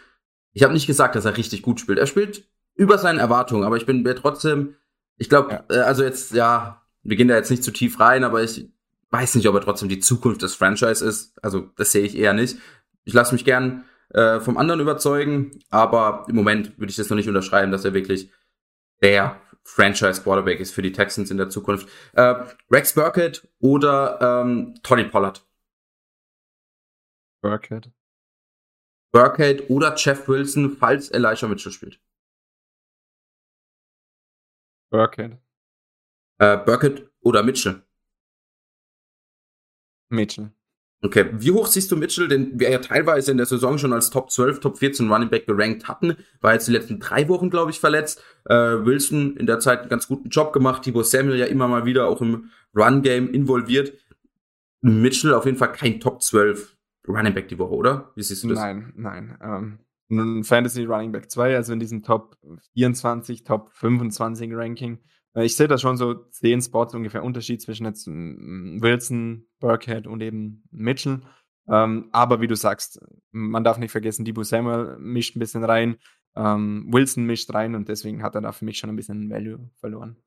Ich 0.53 0.63
habe 0.63 0.73
nicht 0.73 0.87
gesagt, 0.87 1.15
dass 1.15 1.25
er 1.25 1.37
richtig 1.37 1.61
gut 1.61 1.79
spielt. 1.79 1.99
Er 1.99 2.07
spielt 2.07 2.47
über 2.75 2.97
seinen 2.97 3.19
Erwartungen, 3.19 3.63
aber 3.63 3.77
ich 3.77 3.85
bin 3.85 4.03
trotzdem, 4.15 4.75
ich 5.17 5.29
glaube, 5.29 5.63
ja. 5.69 5.75
äh, 5.75 5.79
also 5.81 6.03
jetzt, 6.03 6.31
ja, 6.31 6.81
wir 7.03 7.17
gehen 7.17 7.27
da 7.27 7.35
jetzt 7.35 7.51
nicht 7.51 7.63
zu 7.63 7.71
tief 7.71 7.99
rein, 7.99 8.23
aber 8.23 8.43
ich 8.43 8.69
weiß 9.11 9.35
nicht, 9.35 9.47
ob 9.47 9.55
er 9.55 9.61
trotzdem 9.61 9.89
die 9.89 9.99
Zukunft 9.99 10.41
des 10.41 10.55
Franchise 10.55 11.05
ist. 11.05 11.33
Also 11.43 11.69
das 11.75 11.91
sehe 11.91 12.05
ich 12.05 12.17
eher 12.17 12.33
nicht. 12.33 12.57
Ich 13.03 13.13
lasse 13.13 13.33
mich 13.33 13.45
gern 13.45 13.85
äh, 14.09 14.39
vom 14.39 14.57
anderen 14.57 14.79
überzeugen, 14.79 15.59
aber 15.69 16.25
im 16.27 16.35
Moment 16.35 16.77
würde 16.77 16.91
ich 16.91 16.95
das 16.95 17.09
noch 17.09 17.17
nicht 17.17 17.27
unterschreiben, 17.27 17.71
dass 17.71 17.85
er 17.85 17.93
wirklich 17.93 18.31
der 19.01 19.39
Franchise 19.63 20.21
Quarterback 20.21 20.59
ist 20.59 20.73
für 20.73 20.81
die 20.81 20.91
Texans 20.91 21.31
in 21.31 21.37
der 21.37 21.49
Zukunft. 21.49 21.87
Äh, 22.13 22.35
Rex 22.69 22.93
Burkett 22.93 23.47
oder 23.59 24.43
ähm, 24.43 24.75
Tony 24.83 25.05
Pollard? 25.05 25.45
Burkett. 27.41 27.91
Burkett 29.11 29.69
oder 29.69 29.95
Jeff 29.97 30.27
Wilson, 30.27 30.77
falls 30.77 31.09
Elijah 31.09 31.47
Mitchell 31.47 31.71
spielt. 31.71 31.99
Burkett. 34.89 35.37
Äh, 36.39 36.57
Burkett 36.57 37.09
oder 37.21 37.43
Mitchell? 37.43 37.81
Mitchell. 40.09 40.51
Okay, 41.03 41.31
wie 41.33 41.51
hoch 41.51 41.65
siehst 41.65 41.91
du 41.91 41.97
Mitchell, 41.97 42.27
den 42.27 42.59
wir 42.59 42.69
ja 42.69 42.77
teilweise 42.77 43.31
in 43.31 43.37
der 43.37 43.47
Saison 43.47 43.79
schon 43.79 43.91
als 43.91 44.11
Top 44.11 44.29
12, 44.29 44.59
Top 44.59 44.77
14 44.77 45.11
Running 45.11 45.29
Back 45.29 45.47
gerankt 45.47 45.87
hatten, 45.87 46.15
war 46.41 46.53
jetzt 46.53 46.67
die 46.67 46.71
letzten 46.71 46.99
drei 46.99 47.27
Wochen, 47.27 47.49
glaube 47.49 47.71
ich, 47.71 47.79
verletzt. 47.79 48.23
Äh, 48.45 48.53
Wilson 48.53 49.35
in 49.37 49.47
der 49.47 49.59
Zeit 49.59 49.79
einen 49.79 49.89
ganz 49.89 50.07
guten 50.07 50.29
Job 50.29 50.53
gemacht, 50.53 50.83
Thibaut 50.83 51.07
Samuel 51.07 51.39
ja 51.39 51.47
immer 51.47 51.67
mal 51.67 51.85
wieder 51.85 52.07
auch 52.07 52.21
im 52.21 52.51
Run-Game 52.75 53.33
involviert. 53.33 53.93
Mitchell 54.81 55.33
auf 55.33 55.45
jeden 55.45 55.57
Fall 55.57 55.71
kein 55.71 55.99
Top 55.99 56.21
12 56.21 56.75
Running 57.11 57.33
Back 57.33 57.47
die 57.47 57.59
Woche, 57.59 57.73
oder? 57.73 58.11
Wie 58.15 58.23
siehst 58.23 58.43
du 58.43 58.49
das? 58.49 58.59
Nein, 58.59 58.93
nein. 58.95 59.37
Ähm, 59.41 59.79
nun 60.11 60.43
Fantasy 60.43 60.83
Running 60.83 61.11
Back 61.11 61.31
2, 61.31 61.55
also 61.55 61.73
in 61.73 61.79
diesem 61.79 62.03
Top 62.03 62.37
24, 62.73 63.43
Top 63.43 63.71
25 63.73 64.53
Ranking. 64.53 64.99
Äh, 65.33 65.45
ich 65.45 65.55
sehe 65.55 65.67
da 65.67 65.77
schon 65.77 65.97
so 65.97 66.13
zehn 66.13 66.61
Spots 66.61 66.93
ungefähr 66.93 67.23
Unterschied 67.23 67.61
zwischen 67.61 67.85
jetzt 67.85 68.07
Wilson, 68.07 69.47
Burkhead 69.59 70.07
und 70.07 70.21
eben 70.21 70.63
Mitchell. 70.71 71.21
Ähm, 71.69 72.09
aber 72.11 72.41
wie 72.41 72.47
du 72.47 72.55
sagst, 72.55 72.99
man 73.31 73.63
darf 73.63 73.77
nicht 73.77 73.91
vergessen, 73.91 74.25
Debo 74.25 74.43
Samuel 74.43 74.97
mischt 74.99 75.35
ein 75.35 75.39
bisschen 75.39 75.63
rein, 75.63 75.97
ähm, 76.35 76.89
Wilson 76.91 77.25
mischt 77.25 77.53
rein 77.53 77.75
und 77.75 77.87
deswegen 77.87 78.23
hat 78.23 78.35
er 78.35 78.41
da 78.41 78.51
für 78.51 78.65
mich 78.65 78.77
schon 78.77 78.89
ein 78.89 78.95
bisschen 78.95 79.29
Value 79.29 79.69
verloren. 79.77 80.17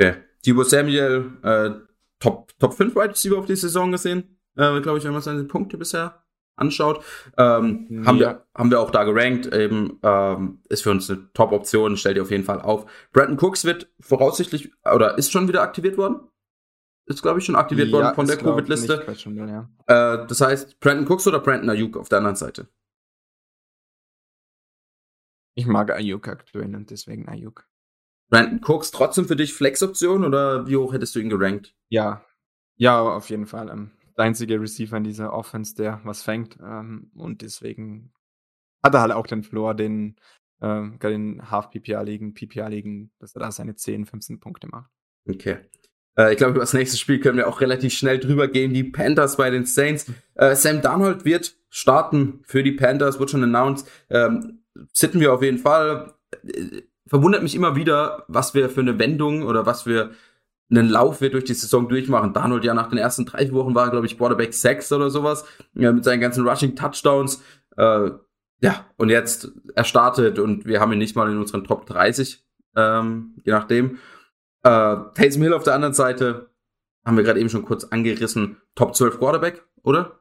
Okay. 0.00 0.16
Debo 0.44 0.64
Samuel, 0.64 1.30
äh, 1.42 1.70
Top, 2.18 2.50
Top 2.58 2.74
5 2.74 2.96
Wide 2.96 3.10
Receiver 3.10 3.38
auf 3.38 3.46
die 3.46 3.54
Saison 3.54 3.92
gesehen, 3.92 4.40
äh, 4.56 4.80
glaube 4.80 4.98
ich, 4.98 5.04
wenn 5.04 5.12
man 5.12 5.22
seine 5.22 5.44
Punkte 5.44 5.78
bisher 5.78 6.24
anschaut. 6.58 7.04
Ähm, 7.36 7.86
ja. 7.88 8.06
haben, 8.06 8.18
wir, 8.18 8.46
haben 8.54 8.70
wir 8.70 8.80
auch 8.80 8.90
da 8.90 9.04
gerankt. 9.04 9.52
Eben 9.52 9.98
ähm, 10.02 10.60
ist 10.68 10.82
für 10.82 10.90
uns 10.90 11.10
eine 11.10 11.32
Top-Option, 11.32 11.96
stellt 11.96 12.16
ihr 12.16 12.22
auf 12.22 12.30
jeden 12.30 12.44
Fall 12.44 12.60
auf. 12.60 12.86
Brandon 13.12 13.38
Cooks 13.38 13.64
wird 13.64 13.90
voraussichtlich 14.00 14.72
oder 14.84 15.18
ist 15.18 15.32
schon 15.32 15.48
wieder 15.48 15.62
aktiviert 15.62 15.96
worden. 15.96 16.20
Ist, 17.06 17.22
glaube 17.22 17.38
ich, 17.38 17.46
schon 17.46 17.56
aktiviert 17.56 17.88
ja, 17.88 17.94
worden 17.94 18.14
von 18.14 18.26
der 18.26 18.36
Covid-Liste. 18.36 19.06
Ja. 19.34 19.70
Äh, 19.86 20.26
das 20.26 20.40
heißt, 20.40 20.78
Brandon 20.78 21.06
Cooks 21.10 21.26
oder 21.26 21.40
Brandon 21.40 21.70
Ayuk 21.70 21.96
auf 21.96 22.08
der 22.10 22.18
anderen 22.18 22.36
Seite? 22.36 22.68
Ich 25.54 25.66
mag 25.66 25.90
Ayuk 25.90 26.28
aktuell 26.28 26.74
und 26.74 26.90
deswegen 26.90 27.26
Ayuk. 27.28 27.66
Brandon 28.28 28.60
Cooks 28.62 28.90
trotzdem 28.90 29.24
für 29.24 29.36
dich 29.36 29.54
Flex-Option 29.54 30.22
oder 30.22 30.66
wie 30.66 30.76
hoch 30.76 30.92
hättest 30.92 31.14
du 31.14 31.20
ihn 31.20 31.30
gerankt? 31.30 31.74
Ja, 31.88 32.24
ja, 32.78 33.00
auf 33.00 33.28
jeden 33.28 33.46
Fall. 33.46 33.68
Ähm, 33.68 33.90
der 34.18 34.24
einzige 34.24 34.60
Receiver 34.60 34.96
in 34.96 35.04
dieser 35.04 35.32
Offense, 35.32 35.74
der 35.74 36.00
was 36.04 36.22
fängt. 36.22 36.58
Ähm, 36.62 37.10
und 37.14 37.42
deswegen 37.42 38.12
hat 38.82 38.94
er 38.94 39.00
halt 39.00 39.12
auch 39.12 39.26
den 39.26 39.44
Floor, 39.44 39.74
den 39.74 40.16
ähm, 40.60 40.98
gerade 40.98 41.38
Half-PPA-Ligen, 41.50 42.34
PPA-Ligen, 42.34 43.12
dass 43.20 43.34
er 43.34 43.40
da 43.40 43.52
seine 43.52 43.76
10, 43.76 44.06
15 44.06 44.40
Punkte 44.40 44.66
macht. 44.68 44.90
Okay. 45.28 45.58
Äh, 46.18 46.32
ich 46.32 46.38
glaube, 46.38 46.52
über 46.52 46.60
das 46.60 46.74
nächste 46.74 46.98
Spiel 46.98 47.20
können 47.20 47.38
wir 47.38 47.48
auch 47.48 47.60
relativ 47.60 47.92
schnell 47.92 48.18
drüber 48.18 48.48
gehen. 48.48 48.74
Die 48.74 48.84
Panthers 48.84 49.36
bei 49.36 49.50
den 49.50 49.64
Saints. 49.64 50.10
Äh, 50.34 50.56
Sam 50.56 50.82
Darnold 50.82 51.24
wird 51.24 51.56
starten 51.70 52.40
für 52.42 52.62
die 52.62 52.72
Panthers, 52.72 53.20
wird 53.20 53.30
schon 53.30 53.44
announced. 53.44 53.88
Ähm, 54.10 54.64
sitten 54.92 55.20
wir 55.20 55.32
auf 55.32 55.42
jeden 55.42 55.58
Fall. 55.58 56.14
Äh, 56.44 56.82
verwundert 57.06 57.42
mich 57.42 57.54
immer 57.54 57.76
wieder, 57.76 58.24
was 58.28 58.52
wir 58.54 58.68
für 58.68 58.80
eine 58.80 58.98
Wendung 58.98 59.42
oder 59.42 59.64
was 59.64 59.86
wir 59.86 60.10
einen 60.70 60.88
Lauf 60.88 61.20
wird 61.20 61.34
durch 61.34 61.44
die 61.44 61.54
Saison 61.54 61.88
durchmachen. 61.88 62.32
Darnold 62.32 62.64
ja 62.64 62.74
nach 62.74 62.88
den 62.88 62.98
ersten 62.98 63.24
drei 63.24 63.50
Wochen 63.52 63.74
war, 63.74 63.90
glaube 63.90 64.06
ich, 64.06 64.18
Quarterback 64.18 64.52
6 64.52 64.92
oder 64.92 65.10
sowas, 65.10 65.44
ja, 65.74 65.92
mit 65.92 66.04
seinen 66.04 66.20
ganzen 66.20 66.46
Rushing 66.46 66.76
Touchdowns. 66.76 67.42
Äh, 67.76 68.10
ja, 68.60 68.86
und 68.96 69.08
jetzt 69.08 69.52
er 69.74 69.84
startet 69.84 70.38
und 70.38 70.66
wir 70.66 70.80
haben 70.80 70.92
ihn 70.92 70.98
nicht 70.98 71.16
mal 71.16 71.30
in 71.30 71.38
unseren 71.38 71.64
Top 71.64 71.86
30, 71.86 72.44
ähm, 72.76 73.34
je 73.44 73.52
nachdem. 73.52 73.98
Äh, 74.62 74.96
Taysom 75.14 75.42
Hill 75.42 75.54
auf 75.54 75.62
der 75.62 75.74
anderen 75.74 75.94
Seite, 75.94 76.50
haben 77.04 77.16
wir 77.16 77.24
gerade 77.24 77.40
eben 77.40 77.48
schon 77.48 77.64
kurz 77.64 77.84
angerissen, 77.84 78.60
Top 78.74 78.94
12 78.94 79.18
Quarterback, 79.18 79.64
oder? 79.82 80.20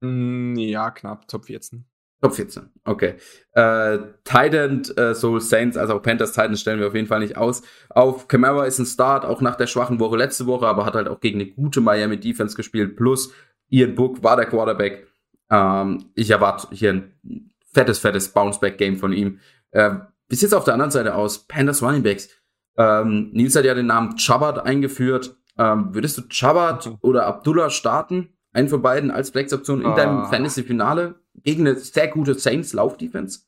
Mm, 0.00 0.54
ja, 0.56 0.90
knapp, 0.90 1.26
Top 1.26 1.46
14. 1.46 1.86
Top 2.22 2.34
14, 2.34 2.70
okay. 2.84 3.16
Äh, 3.52 3.98
Titan, 4.24 4.82
äh, 4.96 5.14
sowohl 5.14 5.40
Saints 5.42 5.76
als 5.76 5.90
auch 5.90 6.00
Panthers 6.00 6.32
Titans 6.32 6.60
stellen 6.60 6.80
wir 6.80 6.86
auf 6.86 6.94
jeden 6.94 7.06
Fall 7.06 7.20
nicht 7.20 7.36
aus. 7.36 7.62
Auf 7.90 8.26
Camara 8.26 8.64
ist 8.64 8.78
ein 8.78 8.86
Start, 8.86 9.24
auch 9.24 9.42
nach 9.42 9.56
der 9.56 9.66
schwachen 9.66 10.00
Woche 10.00 10.16
letzte 10.16 10.46
Woche, 10.46 10.66
aber 10.66 10.86
hat 10.86 10.94
halt 10.94 11.08
auch 11.08 11.20
gegen 11.20 11.40
eine 11.40 11.50
gute 11.50 11.82
Miami 11.82 12.18
Defense 12.18 12.56
gespielt. 12.56 12.96
Plus 12.96 13.32
Ian 13.68 13.94
Book 13.94 14.22
war 14.22 14.36
der 14.36 14.46
Quarterback. 14.46 15.06
Ähm, 15.50 16.06
ich 16.14 16.30
erwarte 16.30 16.68
hier 16.74 16.94
ein 16.94 17.52
fettes, 17.72 17.98
fettes 17.98 18.32
Bounceback-Game 18.32 18.96
von 18.96 19.12
ihm. 19.12 19.40
Äh, 19.70 19.96
wie 20.28 20.36
sieht's 20.36 20.54
auf 20.54 20.64
der 20.64 20.74
anderen 20.74 20.90
Seite 20.90 21.14
aus? 21.14 21.46
Pandas 21.46 21.82
Running 21.82 22.02
Backs. 22.02 22.30
Ähm, 22.78 23.30
Nils 23.32 23.56
hat 23.56 23.64
ja 23.64 23.74
den 23.74 23.86
Namen 23.86 24.16
Chabat 24.16 24.64
eingeführt. 24.64 25.36
Ähm, 25.58 25.94
würdest 25.94 26.18
du 26.18 26.22
Chabat 26.28 26.86
mhm. 26.86 26.98
oder 27.02 27.26
Abdullah 27.26 27.70
starten? 27.70 28.30
Einen 28.52 28.68
von 28.68 28.80
beiden 28.80 29.10
als 29.10 29.30
Flex-Option 29.30 29.82
in 29.82 29.94
deinem 29.94 30.20
ah. 30.20 30.28
Fantasy-Finale 30.28 31.16
gegen 31.42 31.66
eine 31.66 31.76
sehr 31.76 32.08
gute 32.08 32.34
Saints-Lauf-Defense? 32.34 33.40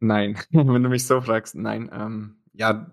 Nein, 0.00 0.38
wenn 0.50 0.82
du 0.82 0.88
mich 0.88 1.06
so 1.06 1.20
fragst, 1.20 1.54
nein. 1.54 1.90
Ähm, 1.92 2.42
ja, 2.52 2.90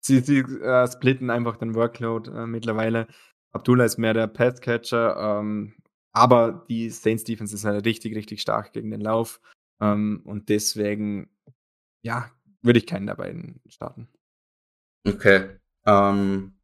sie, 0.00 0.20
sie 0.20 0.38
äh, 0.38 0.90
splitten 0.90 1.30
einfach 1.30 1.56
den 1.56 1.74
Workload 1.74 2.30
äh, 2.30 2.46
mittlerweile. 2.46 3.06
Abdullah 3.52 3.84
ist 3.84 3.98
mehr 3.98 4.14
der 4.14 4.28
Pass-Catcher, 4.28 5.40
ähm, 5.40 5.74
aber 6.12 6.64
die 6.68 6.90
Saints 6.90 7.24
Defense 7.24 7.54
ist 7.54 7.64
halt 7.64 7.84
richtig, 7.84 8.14
richtig 8.14 8.40
stark 8.40 8.72
gegen 8.72 8.90
den 8.90 9.00
Lauf. 9.00 9.40
Ähm, 9.80 10.22
und 10.24 10.48
deswegen, 10.48 11.30
ja, 12.02 12.30
würde 12.62 12.78
ich 12.78 12.86
keinen 12.86 13.06
der 13.06 13.16
beiden 13.16 13.60
starten. 13.66 14.08
Okay. 15.06 15.58
Ähm, 15.84 16.58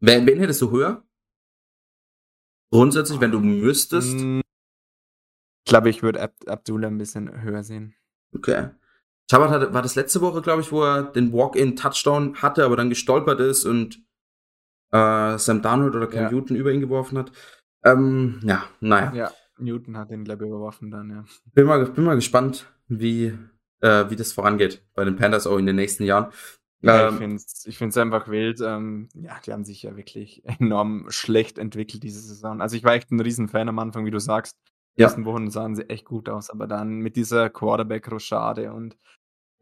wen, 0.00 0.26
wen 0.26 0.38
hättest 0.38 0.62
du 0.62 0.70
höher? 0.70 1.04
Grundsätzlich, 2.72 3.20
wenn 3.20 3.30
du 3.30 3.40
müsstest? 3.40 4.18
Ich 5.66 5.70
glaube, 5.70 5.90
ich 5.90 6.04
würde 6.04 6.22
Ab 6.22 6.32
Abdullah 6.46 6.86
ein 6.86 6.96
bisschen 6.96 7.42
höher 7.42 7.64
sehen. 7.64 7.96
Okay. 8.32 8.68
Chabat 9.28 9.50
hatte, 9.50 9.74
war 9.74 9.82
das 9.82 9.96
letzte 9.96 10.20
Woche, 10.20 10.40
glaube 10.40 10.62
ich, 10.62 10.70
wo 10.70 10.84
er 10.84 11.02
den 11.02 11.32
Walk-in-Touchdown 11.32 12.36
hatte, 12.40 12.64
aber 12.64 12.76
dann 12.76 12.88
gestolpert 12.88 13.40
ist 13.40 13.64
und 13.64 13.96
äh, 14.92 15.36
Sam 15.36 15.62
Darnold 15.62 15.96
oder 15.96 16.06
Cam 16.06 16.22
ja. 16.22 16.30
Newton 16.30 16.56
über 16.56 16.70
ihn 16.70 16.80
geworfen 16.80 17.18
hat. 17.18 17.32
Ähm, 17.82 18.38
ja, 18.44 18.64
naja. 18.78 19.12
Ja, 19.12 19.32
Newton 19.58 19.96
hat 19.96 20.12
den, 20.12 20.22
glaube 20.22 20.44
ich, 20.44 20.50
überworfen 20.50 20.92
dann, 20.92 21.10
ja. 21.10 21.24
Bin 21.52 21.66
mal, 21.66 21.84
bin 21.84 22.04
mal 22.04 22.14
gespannt, 22.14 22.72
wie, 22.86 23.36
äh, 23.80 24.08
wie 24.08 24.16
das 24.16 24.32
vorangeht 24.32 24.84
bei 24.94 25.04
den 25.04 25.16
Panthers 25.16 25.48
auch 25.48 25.58
in 25.58 25.66
den 25.66 25.74
nächsten 25.74 26.04
Jahren. 26.04 26.30
Ja, 26.82 27.08
ähm, 27.08 27.40
ich 27.64 27.76
finde 27.76 27.90
es 27.90 27.96
einfach 27.96 28.28
wild. 28.28 28.60
Ähm, 28.60 29.08
ja, 29.14 29.36
die 29.44 29.52
haben 29.52 29.64
sich 29.64 29.82
ja 29.82 29.96
wirklich 29.96 30.44
enorm 30.60 31.06
schlecht 31.08 31.58
entwickelt 31.58 32.04
diese 32.04 32.20
Saison. 32.20 32.60
Also 32.60 32.76
ich 32.76 32.84
war 32.84 32.94
echt 32.94 33.10
ein 33.10 33.20
Riesenfan 33.20 33.68
am 33.68 33.80
Anfang, 33.80 34.06
wie 34.06 34.12
du 34.12 34.20
sagst. 34.20 34.56
Die 34.96 35.02
ja. 35.02 35.08
ersten 35.08 35.24
Wochen 35.24 35.50
sahen 35.50 35.74
sie 35.74 35.88
echt 35.88 36.06
gut 36.06 36.28
aus, 36.28 36.50
aber 36.50 36.66
dann 36.66 37.00
mit 37.00 37.16
dieser 37.16 37.50
Quarterback-Rochade 37.50 38.72
und 38.72 38.96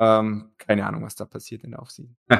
ähm, 0.01 0.53
keine 0.59 0.87
Ahnung, 0.87 1.03
was 1.03 1.15
da 1.15 1.25
passiert 1.25 1.63
in 1.63 1.71
der 1.71 1.81
Offseason. 1.81 2.17
äh, 2.29 2.39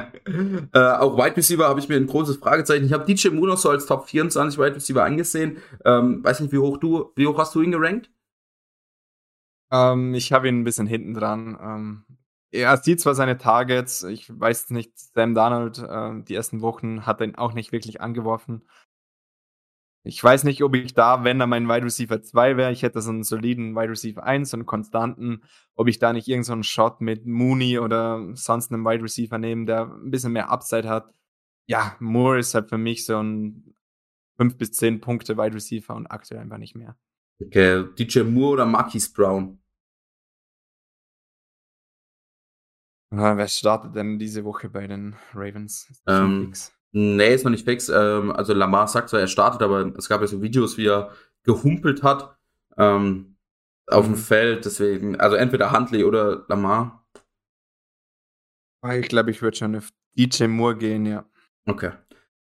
auch 0.79 1.17
Wide 1.17 1.37
Receiver 1.37 1.67
habe 1.67 1.79
ich 1.79 1.87
mir 1.87 1.95
ein 1.95 2.07
großes 2.07 2.37
Fragezeichen. 2.37 2.85
Ich 2.85 2.93
habe 2.93 3.05
DJ 3.05 3.29
noch 3.29 3.57
so 3.57 3.69
als 3.69 3.85
Top 3.85 4.07
24 4.07 4.59
Wide 4.59 4.75
Receiver 4.75 5.03
angesehen. 5.03 5.57
Ähm, 5.85 6.23
weiß 6.23 6.41
nicht, 6.41 6.51
wie 6.51 6.57
hoch 6.57 6.77
du, 6.77 7.11
wie 7.15 7.27
hoch 7.27 7.37
hast 7.37 7.55
du 7.55 7.61
ihn 7.61 7.71
gerankt? 7.71 8.11
Ähm, 9.71 10.13
ich 10.13 10.33
habe 10.33 10.49
ihn 10.49 10.59
ein 10.59 10.63
bisschen 10.63 10.87
hinten 10.87 11.13
dran. 11.13 11.57
Ähm, 11.61 12.05
er 12.51 12.77
sieht 12.77 13.01
zwar 13.01 13.15
seine 13.15 13.37
Targets, 13.37 14.03
ich 14.03 14.27
weiß 14.29 14.69
nicht, 14.69 14.97
Sam 14.97 15.33
Donald, 15.33 15.79
äh, 15.79 16.23
die 16.23 16.35
ersten 16.35 16.61
Wochen 16.61 17.05
hat 17.05 17.21
er 17.21 17.27
ihn 17.27 17.35
auch 17.35 17.53
nicht 17.53 17.71
wirklich 17.71 18.01
angeworfen. 18.01 18.63
Ich 20.07 20.23
weiß 20.23 20.43
nicht, 20.43 20.63
ob 20.63 20.75
ich 20.75 20.93
da, 20.93 21.23
wenn 21.23 21.41
er 21.41 21.47
mein 21.47 21.67
Wide 21.67 21.83
Receiver 21.83 22.21
2 22.21 22.57
wäre, 22.57 22.71
ich 22.71 22.83
hätte 22.83 23.01
so 23.01 23.09
einen 23.09 23.23
soliden 23.23 23.75
Wide 23.75 23.89
Receiver 23.89 24.23
1, 24.23 24.51
so 24.51 24.57
einen 24.57 24.67
konstanten, 24.67 25.41
ob 25.73 25.87
ich 25.87 25.97
da 25.97 26.13
nicht 26.13 26.27
irgendeinen 26.27 26.61
so 26.61 26.69
Shot 26.69 27.01
mit 27.01 27.25
Mooney 27.25 27.79
oder 27.79 28.23
sonst 28.35 28.71
einem 28.71 28.85
Wide 28.85 29.03
Receiver 29.03 29.39
nehme, 29.39 29.65
der 29.65 29.91
ein 29.91 30.11
bisschen 30.11 30.31
mehr 30.31 30.51
Upside 30.51 30.87
hat. 30.87 31.11
Ja, 31.65 31.95
Moore 31.99 32.37
ist 32.37 32.53
halt 32.53 32.69
für 32.69 32.77
mich 32.77 33.03
so 33.03 33.17
ein 33.17 33.75
5 34.37 34.57
bis 34.57 34.73
10 34.73 35.01
Punkte 35.01 35.37
Wide 35.37 35.55
Receiver 35.55 35.95
und 35.95 36.05
aktuell 36.05 36.41
einfach 36.41 36.59
nicht 36.59 36.75
mehr. 36.75 36.95
Okay, 37.41 37.85
DJ 37.97 38.19
Moore 38.19 38.53
oder 38.53 38.65
Marquis 38.67 39.11
Brown? 39.11 39.59
Ah, 43.09 43.35
wer 43.37 43.47
startet 43.47 43.95
denn 43.95 44.19
diese 44.19 44.43
Woche 44.43 44.69
bei 44.69 44.85
den 44.85 45.15
Ravens? 45.33 46.03
Ähm, 46.05 46.53
Nee, 46.97 47.35
ist 47.35 47.43
noch 47.43 47.51
nicht 47.51 47.65
fix. 47.65 47.89
Ähm, 47.89 48.31
also 48.31 48.53
Lamar 48.53 48.87
sagt 48.87 49.09
zwar, 49.09 49.19
er 49.19 49.27
startet, 49.27 49.61
aber 49.61 49.93
es 49.97 50.07
gab 50.07 50.21
ja 50.21 50.27
so 50.27 50.41
Videos, 50.41 50.77
wie 50.77 50.87
er 50.87 51.11
gehumpelt 51.43 52.03
hat 52.03 52.37
ähm, 52.77 53.35
auf 53.87 54.07
mhm. 54.07 54.13
dem 54.13 54.17
Feld. 54.17 54.63
Deswegen, 54.63 55.19
also 55.19 55.35
entweder 55.35 55.73
Huntley 55.73 56.05
oder 56.05 56.45
Lamar. 56.47 57.05
Ah, 58.81 58.95
ich 58.95 59.09
glaube, 59.09 59.31
ich 59.31 59.41
würde 59.41 59.57
schon 59.57 59.75
auf 59.75 59.89
DJ 60.17 60.45
Moore 60.45 60.77
gehen, 60.77 61.05
ja. 61.05 61.25
Okay. 61.65 61.91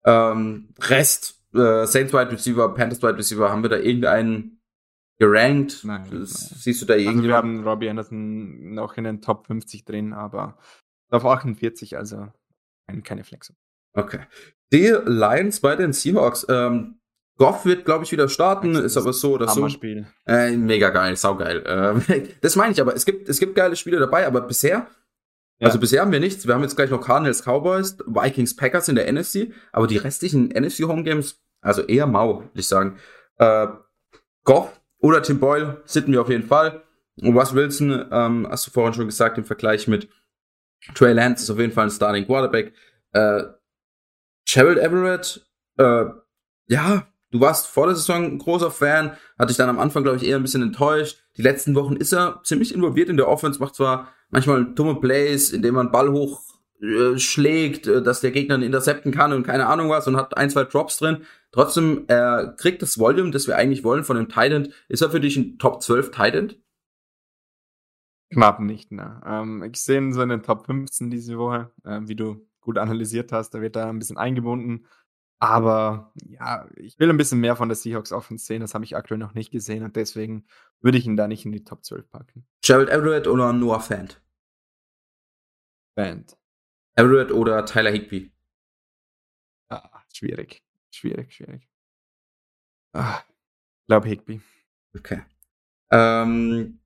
Ähm, 0.04 0.68
Rest, 0.78 1.42
äh, 1.52 1.84
Saints 1.84 2.12
Wide 2.12 2.30
Receiver, 2.30 2.72
Panthers 2.72 3.02
Wide 3.02 3.18
Receiver, 3.18 3.50
haben 3.50 3.64
wir 3.64 3.70
da 3.70 3.78
irgendeinen 3.78 4.60
gerankt? 5.18 5.80
Nein, 5.82 6.06
nein. 6.08 6.24
Siehst 6.24 6.82
du 6.82 6.86
da 6.86 6.94
irgendwie? 6.94 7.16
Also 7.16 7.28
wir 7.30 7.34
haben 7.34 7.66
Robbie 7.66 7.90
Anderson 7.90 8.74
noch 8.74 8.96
in 8.96 9.02
den 9.02 9.22
Top 9.22 9.48
50 9.48 9.84
drin, 9.84 10.12
aber 10.12 10.56
auf 11.10 11.24
48, 11.24 11.96
also 11.96 12.28
keine 13.02 13.24
Flex. 13.24 13.52
Okay. 13.96 14.20
Die 14.72 14.94
Lions 15.04 15.60
bei 15.60 15.74
den 15.76 15.92
Seahawks. 15.92 16.46
Ähm, 16.48 17.00
Goff 17.38 17.66
wird, 17.66 17.84
glaube 17.84 18.04
ich, 18.04 18.12
wieder 18.12 18.28
starten, 18.28 18.74
das 18.74 18.84
ist 18.84 18.96
aber 18.96 19.12
so 19.12 19.34
oder 19.34 19.48
so. 19.48 19.68
Spiel. 19.68 20.06
Äh, 20.26 20.56
mega 20.56 20.88
geil, 20.88 21.16
saugeil. 21.16 21.62
Äh, 21.66 22.28
das 22.40 22.56
meine 22.56 22.72
ich 22.72 22.80
aber. 22.80 22.94
Es 22.94 23.04
gibt, 23.04 23.28
es 23.28 23.38
gibt 23.38 23.54
geile 23.54 23.76
Spiele 23.76 23.98
dabei, 23.98 24.26
aber 24.26 24.40
bisher, 24.40 24.86
ja. 25.58 25.66
also 25.66 25.78
bisher 25.78 26.00
haben 26.00 26.12
wir 26.12 26.20
nichts. 26.20 26.46
Wir 26.46 26.54
haben 26.54 26.62
jetzt 26.62 26.76
gleich 26.76 26.90
noch 26.90 27.00
Cardinals, 27.04 27.42
Cowboys, 27.42 27.98
Vikings, 28.06 28.56
Packers 28.56 28.88
in 28.88 28.94
der 28.94 29.12
NFC, 29.12 29.52
aber 29.72 29.86
die 29.86 29.98
restlichen 29.98 30.48
NFC 30.48 30.84
Home 30.84 31.02
Games, 31.02 31.38
also 31.60 31.82
eher 31.82 32.06
mau, 32.06 32.40
würde 32.40 32.50
ich 32.54 32.68
sagen. 32.68 32.98
Äh, 33.36 33.66
Goff 34.44 34.80
oder 34.98 35.22
Tim 35.22 35.38
Boyle 35.38 35.82
sitten 35.84 36.12
wir 36.12 36.22
auf 36.22 36.30
jeden 36.30 36.46
Fall. 36.46 36.82
Und 37.20 37.36
Russ 37.36 37.54
Wilson, 37.54 38.06
ähm, 38.10 38.46
hast 38.50 38.66
du 38.66 38.70
vorhin 38.70 38.94
schon 38.94 39.06
gesagt, 39.06 39.36
im 39.36 39.44
Vergleich 39.44 39.88
mit 39.88 40.08
Trey 40.94 41.12
Lance 41.12 41.42
ist 41.42 41.50
auf 41.50 41.58
jeden 41.58 41.72
Fall 41.72 41.84
ein 41.84 41.90
Starting 41.90 42.26
Quarterback. 42.26 42.72
Äh, 43.12 43.42
Gerald 44.46 44.78
Everett, 44.78 45.46
äh, 45.76 46.04
ja, 46.68 47.06
du 47.30 47.40
warst 47.40 47.66
vor 47.66 47.86
der 47.86 47.96
Saison 47.96 48.24
ein 48.24 48.38
großer 48.38 48.70
Fan, 48.70 49.16
hatte 49.38 49.50
ich 49.50 49.56
dann 49.56 49.68
am 49.68 49.78
Anfang, 49.78 50.02
glaube 50.02 50.18
ich, 50.18 50.24
eher 50.24 50.36
ein 50.36 50.42
bisschen 50.42 50.62
enttäuscht. 50.62 51.18
Die 51.36 51.42
letzten 51.42 51.74
Wochen 51.74 51.96
ist 51.96 52.12
er 52.12 52.40
ziemlich 52.44 52.74
involviert 52.74 53.08
in 53.08 53.16
der 53.16 53.28
Offense, 53.28 53.60
macht 53.60 53.74
zwar 53.74 54.12
manchmal 54.30 54.74
dumme 54.74 54.96
Plays, 55.00 55.52
indem 55.52 55.74
man 55.74 55.90
Ball 55.90 56.10
hoch 56.10 56.42
äh, 56.80 57.18
schlägt, 57.18 57.86
äh, 57.86 58.02
dass 58.02 58.20
der 58.20 58.30
Gegner 58.30 58.56
ihn 58.56 58.62
intercepten 58.62 59.12
kann 59.12 59.32
und 59.32 59.44
keine 59.44 59.66
Ahnung 59.66 59.88
was 59.88 60.06
und 60.06 60.16
hat 60.16 60.36
ein, 60.36 60.50
zwei 60.50 60.64
Drops 60.64 60.98
drin. 60.98 61.24
Trotzdem, 61.50 62.04
er 62.06 62.54
kriegt 62.58 62.82
das 62.82 62.98
Volume, 62.98 63.30
das 63.30 63.46
wir 63.46 63.56
eigentlich 63.56 63.82
wollen 63.82 64.04
von 64.04 64.16
dem 64.16 64.28
Titan. 64.28 64.72
Ist 64.88 65.02
er 65.02 65.10
für 65.10 65.20
dich 65.20 65.36
ein 65.36 65.58
Top 65.58 65.82
12 65.82 66.10
Titan? 66.10 66.52
Knapp 68.30 68.60
nicht, 68.60 68.92
ne. 68.92 69.22
Ähm, 69.24 69.62
ich 69.62 69.80
sehe 69.82 69.98
ihn 69.98 70.12
so 70.12 70.20
in 70.20 70.28
den 70.28 70.42
Top 70.42 70.66
15 70.66 71.10
diese 71.10 71.38
Woche, 71.38 71.70
äh, 71.84 72.00
wie 72.02 72.16
du 72.16 72.45
gut 72.66 72.76
analysiert 72.78 73.32
hast. 73.32 73.50
Da 73.50 73.62
wird 73.62 73.76
da 73.76 73.88
ein 73.88 73.98
bisschen 73.98 74.18
eingebunden. 74.18 74.86
Aber 75.38 76.12
ja, 76.24 76.66
ich 76.76 76.98
will 76.98 77.10
ein 77.10 77.16
bisschen 77.16 77.40
mehr 77.40 77.56
von 77.56 77.68
der 77.68 77.76
Seahawks 77.76 78.12
Offense 78.12 78.44
sehen. 78.44 78.60
Das 78.60 78.74
habe 78.74 78.84
ich 78.84 78.96
aktuell 78.96 79.18
noch 79.18 79.34
nicht 79.34 79.50
gesehen 79.50 79.84
und 79.84 79.96
deswegen 79.96 80.46
würde 80.80 80.98
ich 80.98 81.06
ihn 81.06 81.16
da 81.16 81.28
nicht 81.28 81.44
in 81.44 81.52
die 81.52 81.64
Top 81.64 81.84
12 81.84 82.10
packen. 82.10 82.46
Gerald 82.62 82.88
Everett 82.88 83.26
oder 83.26 83.52
Noah 83.52 83.80
Fant? 83.80 84.22
Fant. 85.94 86.36
Everett 86.96 87.32
oder 87.32 87.64
Tyler 87.66 87.90
Higby? 87.90 88.32
Ah, 89.68 90.02
schwierig. 90.12 90.62
Schwierig, 90.90 91.34
schwierig. 91.34 91.68
Ah, 92.94 93.20
ich 93.80 93.86
glaube 93.88 94.08
Higby. 94.08 94.40
Okay. 94.96 95.22
Ähm, 95.90 96.80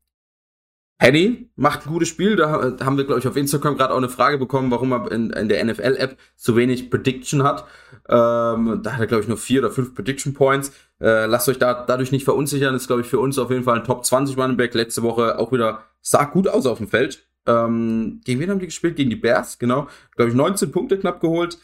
Henny 1.00 1.50
macht 1.56 1.86
ein 1.86 1.92
gutes 1.92 2.08
Spiel. 2.08 2.36
Da 2.36 2.50
haben 2.52 2.98
wir, 2.98 3.04
glaube 3.04 3.20
ich, 3.20 3.26
auf 3.26 3.36
Instagram 3.36 3.78
gerade 3.78 3.94
auch 3.94 3.98
eine 3.98 4.10
Frage 4.10 4.36
bekommen, 4.36 4.70
warum 4.70 4.92
er 4.92 5.10
in, 5.10 5.30
in 5.30 5.48
der 5.48 5.64
NFL-App 5.64 6.18
so 6.36 6.56
wenig 6.56 6.90
Prediction 6.90 7.42
hat. 7.42 7.64
Ähm, 8.06 8.80
da 8.82 8.92
hat 8.92 9.00
er, 9.00 9.06
glaube 9.06 9.22
ich, 9.22 9.28
nur 9.28 9.38
vier 9.38 9.60
oder 9.60 9.70
fünf 9.70 9.94
Prediction 9.94 10.34
Points. 10.34 10.72
Äh, 11.00 11.24
lasst 11.24 11.48
euch 11.48 11.58
da 11.58 11.84
dadurch 11.86 12.12
nicht 12.12 12.24
verunsichern. 12.24 12.74
Ist, 12.74 12.86
glaube 12.86 13.00
ich, 13.00 13.08
für 13.08 13.18
uns 13.18 13.38
auf 13.38 13.50
jeden 13.50 13.64
Fall 13.64 13.78
ein 13.78 13.84
Top 13.84 14.04
20 14.04 14.36
Running 14.36 14.58
Back. 14.58 14.74
Letzte 14.74 15.02
Woche 15.02 15.38
auch 15.38 15.52
wieder 15.52 15.84
sah 16.02 16.24
gut 16.24 16.46
aus 16.46 16.66
auf 16.66 16.78
dem 16.78 16.88
Feld. 16.88 17.26
Ähm, 17.46 18.20
gegen 18.24 18.38
wen 18.38 18.50
haben 18.50 18.58
die 18.58 18.66
gespielt? 18.66 18.96
Gegen 18.96 19.08
die 19.08 19.16
Bears, 19.16 19.58
genau. 19.58 19.88
Glaube 20.16 20.30
ich, 20.30 20.36
19 20.36 20.70
Punkte 20.70 20.98
knapp 20.98 21.20
geholt. 21.20 21.56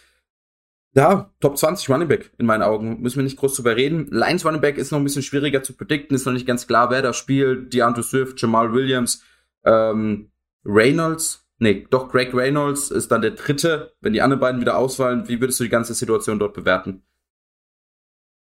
Ja, 0.96 1.30
Top 1.40 1.58
20 1.58 1.90
Running 1.90 2.08
Back 2.08 2.32
in 2.38 2.46
meinen 2.46 2.62
Augen. 2.62 3.02
Müssen 3.02 3.18
wir 3.18 3.22
nicht 3.22 3.36
groß 3.36 3.54
drüber 3.56 3.76
reden. 3.76 4.08
Lions 4.10 4.46
Running 4.46 4.62
Back 4.62 4.78
ist 4.78 4.92
noch 4.92 4.98
ein 4.98 5.04
bisschen 5.04 5.22
schwieriger 5.22 5.62
zu 5.62 5.74
predikten. 5.74 6.16
Ist 6.16 6.24
noch 6.24 6.32
nicht 6.32 6.46
ganz 6.46 6.66
klar, 6.66 6.90
wer 6.90 7.02
da 7.02 7.12
spielt. 7.12 7.74
DeAndre 7.74 8.02
Swift, 8.02 8.40
Jamal 8.40 8.72
Williams, 8.72 9.22
ähm, 9.64 10.30
Reynolds. 10.64 11.46
Nee, 11.58 11.86
doch 11.90 12.08
Greg 12.08 12.32
Reynolds 12.32 12.90
ist 12.90 13.10
dann 13.10 13.20
der 13.20 13.32
dritte. 13.32 13.94
Wenn 14.00 14.14
die 14.14 14.22
anderen 14.22 14.40
beiden 14.40 14.62
wieder 14.62 14.78
ausfallen, 14.78 15.28
wie 15.28 15.38
würdest 15.38 15.60
du 15.60 15.64
die 15.64 15.70
ganze 15.70 15.92
Situation 15.92 16.38
dort 16.38 16.54
bewerten? 16.54 17.02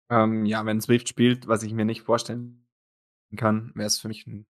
Ähm, 0.09 0.45
ja, 0.45 0.65
wenn 0.65 0.79
Swift 0.79 1.09
spielt, 1.09 1.49
was 1.49 1.63
ich 1.63 1.73
mir 1.73 1.83
nicht 1.83 2.03
vorstellen 2.03 2.65
kann, 3.35 3.73
wäre 3.75 3.87
es 3.87 3.99
für 3.99 4.07
mich 4.07 4.25
ein 4.27 4.45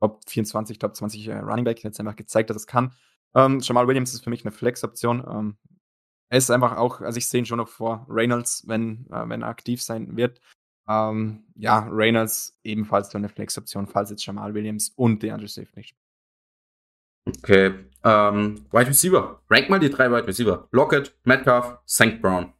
Top 0.00 0.22
24, 0.26 0.80
Top 0.80 0.96
20 0.96 1.28
äh, 1.28 1.38
Running 1.38 1.64
Back. 1.64 1.84
Jetzt 1.84 2.00
einfach 2.00 2.16
gezeigt, 2.16 2.50
dass 2.50 2.56
es 2.56 2.66
kann. 2.66 2.94
Ähm, 3.32 3.60
Jamal 3.60 3.86
Williams 3.86 4.12
ist 4.12 4.24
für 4.24 4.30
mich 4.30 4.44
eine 4.44 4.50
Flex-Option. 4.50 5.24
Ähm, 5.30 5.56
er 6.28 6.38
ist 6.38 6.50
einfach 6.50 6.76
auch, 6.76 7.00
also 7.00 7.18
ich 7.18 7.28
sehe 7.28 7.40
ihn 7.40 7.46
schon 7.46 7.58
noch 7.58 7.68
vor 7.68 8.06
Reynolds, 8.08 8.64
wenn, 8.66 9.06
äh, 9.10 9.28
wenn 9.28 9.42
er 9.42 9.48
aktiv 9.48 9.82
sein 9.82 10.16
wird. 10.16 10.40
Ähm, 10.88 11.44
ja, 11.54 11.88
Reynolds 11.90 12.58
ebenfalls 12.62 13.10
so 13.10 13.18
eine 13.18 13.28
Flex-Option, 13.28 13.86
falls 13.86 14.10
jetzt 14.10 14.24
Jamal 14.24 14.54
Williams 14.54 14.90
und 14.90 15.22
DeAndre 15.22 15.48
Swift 15.48 15.76
nicht 15.76 15.96
Okay. 17.28 17.86
Ähm, 18.04 18.66
Wide 18.70 18.88
Receiver. 18.88 19.42
Rank 19.50 19.68
mal 19.68 19.80
die 19.80 19.90
drei 19.90 20.10
Wide 20.10 20.26
Receiver. 20.26 20.68
Lockett, 20.70 21.16
Metcalf, 21.24 21.78
St. 21.86 22.20
Brown. 22.22 22.52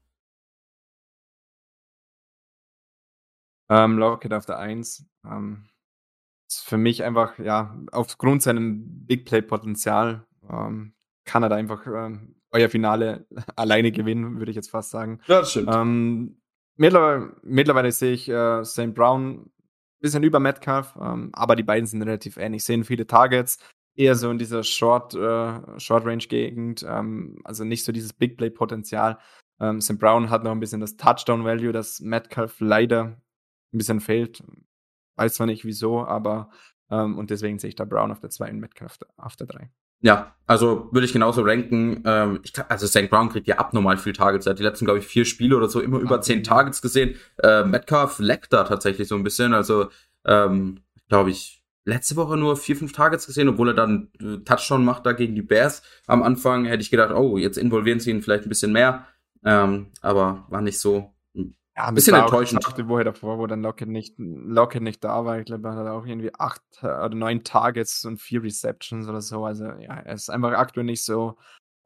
Ähm, 3.68 3.98
Lockett 3.98 4.33
auf 4.33 4.46
der 4.46 4.59
1. 4.59 5.07
Ähm, 5.24 5.68
ist 6.48 6.64
für 6.64 6.76
mich 6.76 7.02
einfach, 7.05 7.38
ja, 7.38 7.76
aufgrund 7.92 8.42
seinem 8.42 9.07
Big 9.07 9.24
Play-Potenzial 9.24 10.26
ähm, 10.48 10.94
kann 11.24 11.42
er 11.42 11.48
da 11.48 11.57
einfach 11.57 11.87
ähm, 11.87 12.36
euer 12.50 12.68
Finale 12.68 13.26
alleine 13.56 13.92
gewinnen, 13.92 14.38
würde 14.38 14.50
ich 14.50 14.56
jetzt 14.56 14.70
fast 14.70 14.90
sagen. 14.90 15.20
Ja, 15.26 15.40
das 15.40 15.50
stimmt. 15.50 15.70
Ähm, 15.72 16.40
mittlerweile, 16.76 17.37
mittlerweile 17.42 17.92
sehe 17.92 18.12
ich 18.12 18.28
äh, 18.28 18.64
St. 18.64 18.94
Brown 18.94 19.40
ein 19.40 19.50
bisschen 20.00 20.22
über 20.22 20.40
Metcalf, 20.40 20.94
ähm, 21.00 21.30
aber 21.32 21.56
die 21.56 21.62
beiden 21.62 21.87
sind 21.87 22.02
relativ 22.02 22.37
ähnlich. 22.37 22.64
Sehen 22.64 22.85
viele 22.85 23.06
Targets, 23.06 23.59
eher 23.94 24.14
so 24.14 24.30
in 24.30 24.38
dieser 24.38 24.62
Short, 24.62 25.14
äh, 25.14 25.80
Short 25.80 26.04
Range 26.04 26.18
Gegend, 26.18 26.85
ähm, 26.88 27.40
also 27.44 27.64
nicht 27.64 27.85
so 27.85 27.92
dieses 27.92 28.12
Big 28.12 28.37
Play 28.37 28.50
Potenzial. 28.50 29.18
Ähm, 29.59 29.80
St. 29.80 29.98
Brown 29.98 30.30
hat 30.30 30.44
noch 30.44 30.52
ein 30.52 30.61
bisschen 30.61 30.80
das 30.80 30.96
Touchdown 30.96 31.44
Value, 31.44 31.72
das 31.72 32.00
Metcalf 32.00 32.61
leider 32.61 33.20
ein 33.72 33.78
bisschen 33.78 34.00
fehlt. 34.00 34.42
Weiß 35.16 35.35
zwar 35.35 35.46
nicht 35.46 35.64
wieso, 35.64 36.04
aber 36.04 36.50
ähm, 36.90 37.18
und 37.18 37.30
deswegen 37.30 37.59
sehe 37.59 37.68
ich 37.68 37.76
da 37.76 37.85
Brown 37.85 38.12
auf 38.12 38.20
der 38.20 38.30
2 38.30 38.50
und 38.50 38.61
Metcalf 38.61 38.98
auf 39.16 39.37
der 39.37 39.46
3. 39.46 39.70
Ja, 40.00 40.35
also 40.46 40.88
würde 40.92 41.06
ich 41.06 41.12
genauso 41.12 41.42
ranken. 41.42 42.02
Ähm, 42.04 42.40
ich, 42.44 42.52
also 42.68 42.87
St. 42.87 43.11
Brown 43.11 43.28
kriegt 43.28 43.48
ja 43.48 43.59
abnormal 43.59 43.96
viel 43.96 44.12
Targets. 44.12 44.46
Er 44.46 44.50
hat 44.50 44.59
die 44.59 44.62
letzten, 44.62 44.85
glaube 44.85 45.00
ich, 45.00 45.06
vier 45.06 45.24
Spiele 45.24 45.56
oder 45.56 45.68
so 45.68 45.80
immer 45.80 45.98
über 45.98 46.20
zehn 46.20 46.44
Targets 46.44 46.82
gesehen. 46.82 47.16
Äh, 47.42 47.64
Metcalf 47.64 48.18
leckt 48.18 48.52
da 48.52 48.64
tatsächlich 48.64 49.09
so 49.09 49.16
ein 49.16 49.24
bisschen. 49.24 49.54
Also, 49.54 49.88
ähm, 50.24 50.80
glaube 51.09 51.30
ich, 51.30 51.64
letzte 51.85 52.16
Woche 52.16 52.37
nur 52.37 52.56
vier, 52.56 52.76
fünf 52.76 52.92
Targets 52.92 53.26
gesehen, 53.26 53.48
obwohl 53.48 53.68
er 53.68 53.74
dann 53.74 54.11
äh, 54.20 54.38
Touchdown 54.44 54.85
macht 54.85 55.06
da 55.06 55.12
gegen 55.12 55.35
die 55.35 55.42
Bears. 55.42 55.82
Am 56.06 56.22
Anfang 56.22 56.64
hätte 56.66 56.82
ich 56.82 56.90
gedacht, 56.90 57.12
oh, 57.12 57.38
jetzt 57.38 57.56
involvieren 57.56 58.00
sie 58.00 58.11
ihn 58.11 58.22
vielleicht 58.22 58.44
ein 58.44 58.48
bisschen 58.48 58.72
mehr. 58.72 59.06
Ähm, 59.44 59.92
aber 60.00 60.46
war 60.48 60.61
nicht 60.61 60.78
so. 60.78 61.12
Ja, 61.76 61.88
ein 61.88 61.94
bisschen 61.94 62.14
enttäuschend. 62.14 62.66
Auch 62.66 62.72
die 62.72 62.88
Woche 62.88 63.04
davor, 63.04 63.38
wo 63.38 63.46
dann 63.46 63.60
Lockett 63.60 63.88
nicht, 63.88 64.14
Lockett 64.16 64.82
nicht 64.82 65.04
da 65.04 65.24
war. 65.26 65.38
Ich 65.38 65.44
glaube, 65.44 65.68
er 65.68 65.76
hat 65.76 65.86
auch 65.86 66.06
irgendwie 66.06 66.34
acht 66.34 66.62
oder 66.80 67.10
neun 67.10 67.44
Targets 67.44 68.04
und 68.06 68.18
vier 68.18 68.42
Receptions 68.42 69.06
oder 69.08 69.20
so. 69.20 69.44
Also 69.44 69.64
ja, 69.64 69.94
er 69.94 70.14
ist 70.14 70.30
einfach 70.30 70.52
aktuell 70.52 70.86
nicht 70.86 71.04
so 71.04 71.36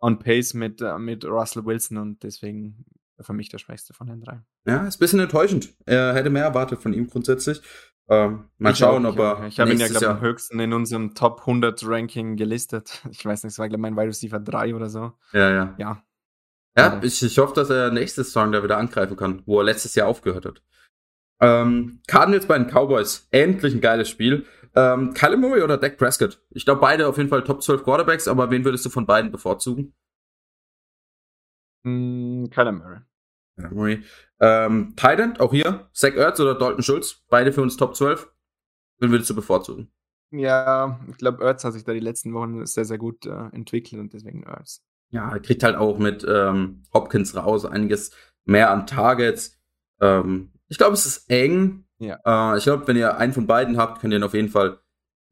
on 0.01 0.19
pace 0.19 0.55
mit, 0.55 0.81
äh, 0.81 0.99
mit 0.99 1.25
Russell 1.25 1.65
Wilson 1.65 1.99
und 1.99 2.23
deswegen 2.23 2.85
für 3.21 3.33
mich 3.33 3.49
der 3.49 3.59
Schwächste 3.59 3.93
von 3.93 4.07
den 4.07 4.21
drei. 4.21 4.41
Ja, 4.65 4.87
ist 4.87 4.97
ein 4.97 5.01
bisschen 5.01 5.21
enttäuschend. 5.21 5.75
Er 5.87 6.15
hätte 6.15 6.31
mehr 6.31 6.45
erwartet 6.45 6.81
von 6.81 6.93
ihm 6.93 7.09
grundsätzlich. 7.09 7.61
Ähm, 8.09 8.45
mal 8.59 8.73
ich 8.73 8.79
schauen, 8.79 9.07
auch, 9.07 9.13
ob 9.13 9.19
er. 9.19 9.47
Ich 9.47 9.61
habe 9.61 9.73
ihn 9.73 9.79
ja, 9.79 9.89
glaube 9.89 10.05
ich, 10.05 10.11
am 10.11 10.21
höchsten 10.21 10.59
in 10.59 10.73
unserem 10.73 11.15
Top 11.15 11.41
100 11.41 11.87
Ranking 11.87 12.37
gelistet. 12.37 13.03
Ich 13.11 13.25
weiß 13.25 13.45
nicht, 13.45 13.53
es 13.53 13.59
war, 13.59 13.69
glaube 13.69 13.81
ich, 13.81 13.83
mein 13.83 13.97
Wide 13.97 14.09
Receiver 14.09 14.41
3 14.41 14.75
oder 14.75 14.89
so. 14.89 15.13
Ja, 15.33 15.51
ja. 15.51 15.75
Ja. 15.79 16.03
Ja, 16.77 17.01
ich, 17.03 17.23
ich 17.23 17.39
hoffe, 17.39 17.55
dass 17.55 17.71
er 17.71 17.91
nächstes 17.91 18.33
Song 18.33 18.53
da 18.53 18.63
wieder 18.63 18.79
angreifen 18.79 19.17
kann, 19.17 19.43
wo 19.47 19.59
er 19.59 19.65
letztes 19.65 19.95
Jahr 19.95 20.09
aufgehört 20.09 20.47
hat. 20.47 20.63
Ähm, 21.41 22.01
Cardinals 22.07 22.47
bei 22.47 22.59
den 22.59 22.69
Cowboys. 22.69 23.27
Endlich 23.31 23.75
ein 23.75 23.81
geiles 23.81 24.09
Spiel. 24.09 24.47
Ähm, 24.75 25.15
Kyler 25.15 25.37
Murray 25.37 25.63
oder 25.63 25.79
Dak 25.79 25.97
Prescott? 25.97 26.41
Ich 26.51 26.65
glaube, 26.65 26.81
beide 26.81 27.09
auf 27.09 27.17
jeden 27.17 27.29
Fall 27.29 27.43
Top 27.43 27.63
12 27.63 27.83
Quarterbacks, 27.83 28.29
aber 28.29 28.51
wen 28.51 28.65
würdest 28.65 28.85
du 28.85 28.91
von 28.91 29.07
beiden 29.07 29.33
bevorzugen? 29.33 29.95
Mm, 31.83 32.47
Kyler 32.51 32.73
Murray. 32.73 33.01
Murray. 33.57 34.05
Ähm, 34.39 34.95
Thailand, 34.97 35.41
auch 35.41 35.53
hier, 35.53 35.91
Zach 35.93 36.15
Ertz 36.15 36.41
oder 36.41 36.55
Dalton 36.55 36.83
Schulz, 36.83 37.25
beide 37.29 37.53
für 37.53 37.63
uns 37.63 37.77
Top 37.77 37.97
12. 37.97 38.31
Wen 38.99 39.11
würdest 39.11 39.31
du 39.31 39.35
bevorzugen? 39.35 39.91
Ja, 40.31 41.01
ich 41.09 41.17
glaube, 41.17 41.43
Ertz 41.43 41.65
hat 41.65 41.73
sich 41.73 41.85
da 41.85 41.93
die 41.93 42.01
letzten 42.01 42.33
Wochen 42.33 42.65
sehr, 42.65 42.85
sehr 42.85 42.99
gut 42.99 43.27
äh, 43.27 43.49
entwickelt 43.53 44.01
und 44.01 44.13
deswegen 44.13 44.45
Ertz. 44.45 44.83
Ja, 45.11 45.33
er 45.33 45.41
kriegt 45.41 45.63
halt 45.63 45.77
auch 45.77 45.99
mit 45.99 46.25
ähm, 46.29 46.83
Hopkins 46.93 47.37
raus 47.37 47.65
einiges 47.65 48.13
mehr 48.45 48.71
an 48.71 48.87
Targets. 48.87 49.59
Ähm, 50.01 50.53
ich 50.69 50.79
glaube, 50.79 50.95
es 50.95 51.07
ist 51.07 51.31
eng. 51.31 51.85
Ja. 51.99 52.55
Äh, 52.55 52.59
ich 52.59 52.65
glaube, 52.65 52.87
wenn 52.87 52.97
ihr 52.97 53.17
einen 53.19 53.33
von 53.33 53.47
beiden 53.47 53.77
habt, 53.77 54.01
könnt 54.01 54.13
ihr 54.13 54.19
ihn 54.19 54.25
auf 54.25 54.35
jeden 54.35 54.49
Fall 54.49 54.79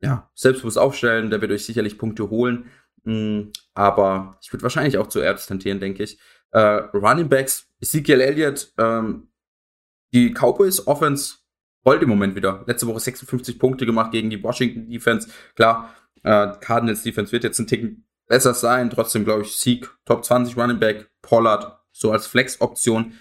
ja, 0.01 0.31
selbstbewusst 0.35 0.79
aufstellen. 0.79 1.31
Der 1.31 1.41
wird 1.41 1.53
euch 1.53 1.65
sicherlich 1.65 1.99
Punkte 1.99 2.29
holen. 2.31 2.71
Mm, 3.05 3.51
aber 3.75 4.39
ich 4.43 4.53
würde 4.53 4.65
wahrscheinlich 4.65 4.99
auch 4.99 5.07
zu 5.09 5.21
Ertz 5.21 5.47
tendieren, 5.47 5.81
denke 5.81 6.03
ich. 6.03 6.19
Äh, 6.51 6.61
Running 6.61 7.29
Backs, 7.29 7.69
Ezekiel 7.81 8.21
Elliott, 8.21 8.73
ähm, 8.79 9.29
die 10.13 10.33
Cowboys 10.33 10.87
Offense 10.87 11.37
rollt 11.85 12.03
im 12.03 12.09
Moment 12.09 12.35
wieder. 12.35 12.65
Letzte 12.67 12.87
Woche 12.87 13.01
56 13.01 13.59
Punkte 13.59 13.87
gemacht 13.87 14.13
gegen 14.13 14.31
die 14.31 14.43
Washington 14.43 14.91
Defense. 14.91 15.29
Klar, 15.55 15.95
äh, 16.23 16.53
Cardinals 16.61 17.03
Defense 17.03 17.33
wird 17.33 17.45
jetzt 17.45 17.59
ein 17.59 17.67
Ticken 17.67 18.08
besser 18.29 18.55
sein. 18.55 18.91
Trotzdem 18.91 19.25
glaube 19.25 19.43
ich 19.43 19.57
Sieg, 19.57 19.91
Top 20.05 20.25
20 20.25 20.57
Running 20.57 20.79
Back, 20.79 21.11
Pollard, 21.23 21.81
so 21.93 22.13
als 22.13 22.27
Flex-Option. 22.27 23.15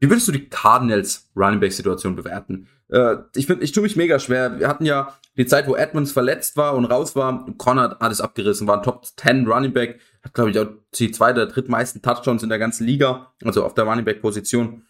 Wie 0.00 0.08
würdest 0.08 0.28
du 0.28 0.32
die 0.32 0.48
Cardinals 0.48 1.30
Running 1.36 1.60
Back 1.60 1.72
Situation 1.72 2.16
bewerten? 2.16 2.68
Äh, 2.88 3.16
ich 3.34 3.46
finde, 3.46 3.64
ich 3.64 3.72
tue 3.72 3.82
mich 3.82 3.96
mega 3.96 4.18
schwer. 4.18 4.58
Wir 4.58 4.68
hatten 4.68 4.84
ja 4.84 5.14
die 5.36 5.46
Zeit, 5.46 5.68
wo 5.68 5.76
Edmonds 5.76 6.12
verletzt 6.12 6.56
war 6.56 6.74
und 6.74 6.84
raus 6.84 7.14
war. 7.14 7.46
Connor 7.56 7.84
hat 7.84 8.02
alles 8.02 8.20
abgerissen, 8.20 8.66
war 8.66 8.78
ein 8.78 8.82
Top 8.82 9.04
10 9.04 9.46
Running 9.46 9.72
Back, 9.72 10.00
hat 10.22 10.34
glaube 10.34 10.50
ich 10.50 10.58
auch 10.58 10.68
die 10.94 11.10
zweite, 11.10 11.46
drittmeisten 11.46 12.02
Touchdowns 12.02 12.42
in 12.42 12.48
der 12.48 12.58
ganzen 12.58 12.86
Liga, 12.86 13.34
also 13.44 13.64
auf 13.64 13.74
der 13.74 13.84
Running 13.84 14.04
Back 14.04 14.20
Position. 14.20 14.84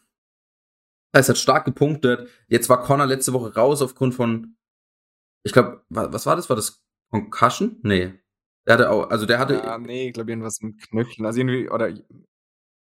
Das 1.12 1.28
hat 1.28 1.38
stark 1.38 1.64
gepunktet. 1.64 2.28
Jetzt 2.48 2.68
war 2.68 2.82
Connor 2.82 3.06
letzte 3.06 3.32
Woche 3.32 3.54
raus 3.54 3.82
aufgrund 3.82 4.14
von, 4.14 4.56
ich 5.42 5.52
glaube, 5.52 5.82
was 5.88 6.26
war 6.26 6.36
das? 6.36 6.48
War 6.48 6.56
das 6.56 6.82
Concussion? 7.10 7.78
Nee. 7.82 8.14
Der 8.68 8.74
hatte 8.74 8.90
auch, 8.90 9.08
also 9.08 9.24
der 9.24 9.38
hatte. 9.38 9.54
Ja, 9.54 9.78
nee, 9.78 10.08
ich 10.08 10.12
glaube 10.12 10.30
irgendwas 10.30 10.60
mit 10.60 10.78
Knöcheln. 10.82 11.24
Also 11.24 11.40
irgendwie, 11.40 11.70
oder 11.70 11.90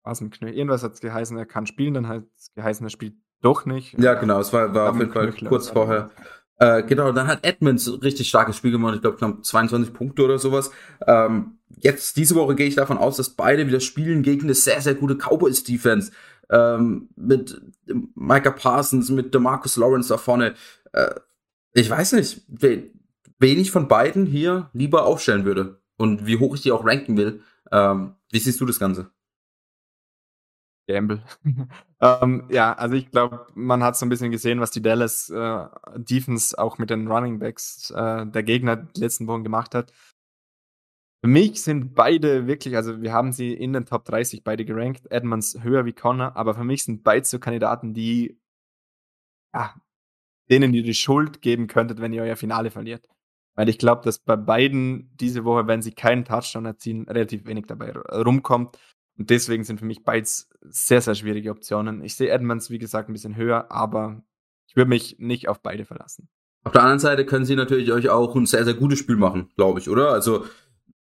was 0.03 0.21
mit 0.21 0.33
Knöcheln? 0.33 0.59
Irgendwas 0.59 0.83
hat 0.83 0.95
es 0.95 1.01
geheißen, 1.01 1.39
er 1.39 1.47
kann 1.47 1.67
spielen, 1.67 1.95
dann 1.95 2.09
hat 2.09 2.25
es 2.37 2.53
geheißen, 2.55 2.85
er 2.85 2.91
spielt 2.91 3.15
doch 3.41 3.67
nicht. 3.67 3.97
Ja, 3.99 4.15
genau, 4.15 4.41
es 4.41 4.53
war, 4.53 4.75
war 4.75 4.91
auf 4.91 4.99
jeden 4.99 5.13
Fall 5.13 5.33
kurz 5.33 5.69
vorher. 5.69 6.11
Äh, 6.59 6.83
genau, 6.83 7.13
dann 7.13 7.29
hat 7.29 7.47
Edmonds 7.47 7.87
ein 7.87 8.01
richtig 8.01 8.29
starkes 8.29 8.57
Spiel 8.57 8.73
gemacht, 8.73 8.97
ich 8.97 9.03
glaube 9.03 9.19
knapp 9.19 9.45
22 9.45 9.93
Punkte 9.93 10.25
oder 10.25 10.39
sowas. 10.39 10.73
Ähm, 11.07 11.59
jetzt, 11.77 12.17
diese 12.17 12.35
Woche 12.35 12.57
gehe 12.57 12.67
ich 12.67 12.75
davon 12.75 12.99
aus, 12.99 13.19
dass 13.19 13.31
beide 13.31 13.69
wieder 13.69 13.81
spielen 13.81 14.23
gegen 14.23 14.45
eine 14.45 14.55
sehr, 14.55 14.81
sehr 14.81 14.95
gute 14.95 15.17
Cowboys-Defense. 15.17 16.11
Ähm, 16.51 17.11
mit 17.15 17.61
Micah 18.15 18.51
Parsons, 18.51 19.11
mit 19.11 19.35
DeMarcus 19.35 19.77
Lawrence 19.77 20.09
da 20.09 20.17
vorne. 20.17 20.55
Äh, 20.93 21.15
ich 21.75 21.91
weiß 21.91 22.13
nicht, 22.13 22.43
wen 23.39 23.59
ich 23.59 23.71
von 23.71 23.89
beiden 23.89 24.27
hier 24.27 24.71
lieber 24.73 25.07
aufstellen 25.07 25.45
würde 25.45 25.81
und 25.97 26.27
wie 26.27 26.39
hoch 26.39 26.55
ich 26.55 26.63
die 26.63 26.73
auch 26.73 26.85
ranken 26.85 27.17
will. 27.17 27.43
Ähm, 27.73 28.15
wie 28.31 28.39
siehst 28.39 28.61
du 28.61 28.67
das 28.67 28.79
Ganze? 28.79 29.11
Gamble. 30.89 31.23
ähm, 32.01 32.47
ja, 32.49 32.73
also 32.75 32.95
ich 32.95 33.11
glaube, 33.11 33.47
man 33.55 33.83
hat 33.83 33.97
so 33.97 34.07
ein 34.07 34.09
bisschen 34.09 34.31
gesehen, 34.31 34.61
was 34.61 34.71
die 34.71 34.83
Dallas 34.83 35.29
äh, 35.31 35.67
Defense 35.97 36.57
auch 36.59 36.79
mit 36.79 36.91
den 36.91 37.09
Running 37.09 37.39
Backs 37.39 37.91
äh, 37.91 38.27
der 38.27 38.43
Gegner 38.43 38.77
die 38.77 39.01
letzten 39.01 39.27
Wochen 39.27 39.43
gemacht 39.43 39.75
hat. 39.75 39.93
Für 41.25 41.29
mich 41.29 41.63
sind 41.63 41.95
beide 41.95 42.47
wirklich, 42.47 42.77
also 42.77 43.03
wir 43.03 43.13
haben 43.13 43.33
sie 43.33 43.53
in 43.53 43.73
den 43.73 43.85
Top 43.85 44.05
30 44.05 44.45
beide 44.45 44.65
gerankt, 44.65 45.11
Edmonds 45.11 45.59
höher 45.61 45.85
wie 45.85 45.93
Connor, 45.93 46.37
aber 46.37 46.55
für 46.55 46.63
mich 46.63 46.85
sind 46.85 47.03
beide 47.03 47.27
so 47.27 47.41
Kandidaten, 47.41 47.95
die 47.95 48.39
ja, 49.53 49.75
denen 50.51 50.75
ihr 50.75 50.83
die 50.83 50.95
Schuld 50.95 51.43
geben 51.43 51.67
könntet, 51.67 52.01
wenn 52.01 52.13
ihr 52.13 52.23
euer 52.23 52.37
Finale 52.37 52.71
verliert. 52.71 53.09
Weil 53.57 53.69
ich 53.69 53.79
glaube, 53.79 54.03
dass 54.05 54.19
bei 54.19 54.37
beiden 54.37 55.11
diese 55.17 55.45
Woche, 55.45 55.67
wenn 55.67 55.83
sie 55.83 55.93
keinen 55.93 56.25
Touchdown 56.25 56.67
erzielen, 56.67 57.09
relativ 57.09 57.47
wenig 57.47 57.67
dabei 57.67 57.93
rumkommt. 57.93 58.79
Und 59.19 59.31
deswegen 59.31 59.65
sind 59.65 59.81
für 59.81 59.87
mich 59.87 60.05
beides 60.05 60.51
sehr, 60.61 61.01
sehr 61.01 61.15
schwierige 61.15 61.51
Optionen. 61.51 62.05
Ich 62.05 62.15
sehe 62.15 62.29
Edmonds, 62.29 62.71
wie 62.71 62.79
gesagt, 62.79 63.09
ein 63.09 63.15
bisschen 63.15 63.35
höher, 63.35 63.73
aber 63.73 64.23
ich 64.69 64.77
würde 64.77 64.91
mich 64.91 65.17
nicht 65.19 65.49
auf 65.49 65.63
beide 65.63 65.87
verlassen. 65.87 66.29
Auf 66.65 66.73
der 66.73 66.83
anderen 66.83 66.99
Seite 66.99 67.25
können 67.25 67.47
sie 67.47 67.57
natürlich 67.57 67.93
euch 67.93 68.11
auch 68.11 68.35
ein 68.35 68.45
sehr, 68.45 68.65
sehr 68.65 68.75
gutes 68.75 68.99
Spiel 68.99 69.17
machen, 69.17 69.49
glaube 69.57 69.81
ich, 69.81 69.89
oder? 69.89 70.11
Also 70.11 70.45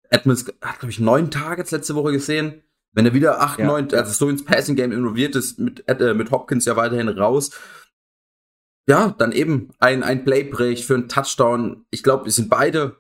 Edmonds 0.10 0.46
hat, 0.62 0.80
glaube 0.80 0.92
ich, 0.92 1.00
neun 1.00 1.32
Targets 1.32 1.72
letzte 1.72 1.96
Woche 1.96 2.12
gesehen. 2.12 2.62
Wenn 2.94 3.06
er 3.06 3.14
wieder 3.14 3.42
acht, 3.42 3.60
ja, 3.60 3.66
neun, 3.66 3.94
also 3.94 4.14
so 4.14 4.30
ins 4.30 4.46
Passing 4.46 4.78
Game 4.78 4.94
involviert 4.94 5.36
ist, 5.36 5.60
mit, 5.60 5.84
äh, 5.90 6.14
mit 6.14 6.32
Hopkins 6.32 6.64
ja 6.64 6.78
weiterhin 6.78 7.10
raus. 7.10 7.52
Ja, 8.88 9.10
dann 9.18 9.32
eben 9.32 9.72
ein, 9.80 10.04
ein 10.04 10.24
Play 10.24 10.76
für 10.76 10.94
einen 10.94 11.10
Touchdown. 11.10 11.86
Ich 11.90 12.04
glaube, 12.04 12.26
wir 12.26 12.32
sind 12.32 12.50
beide 12.50 12.98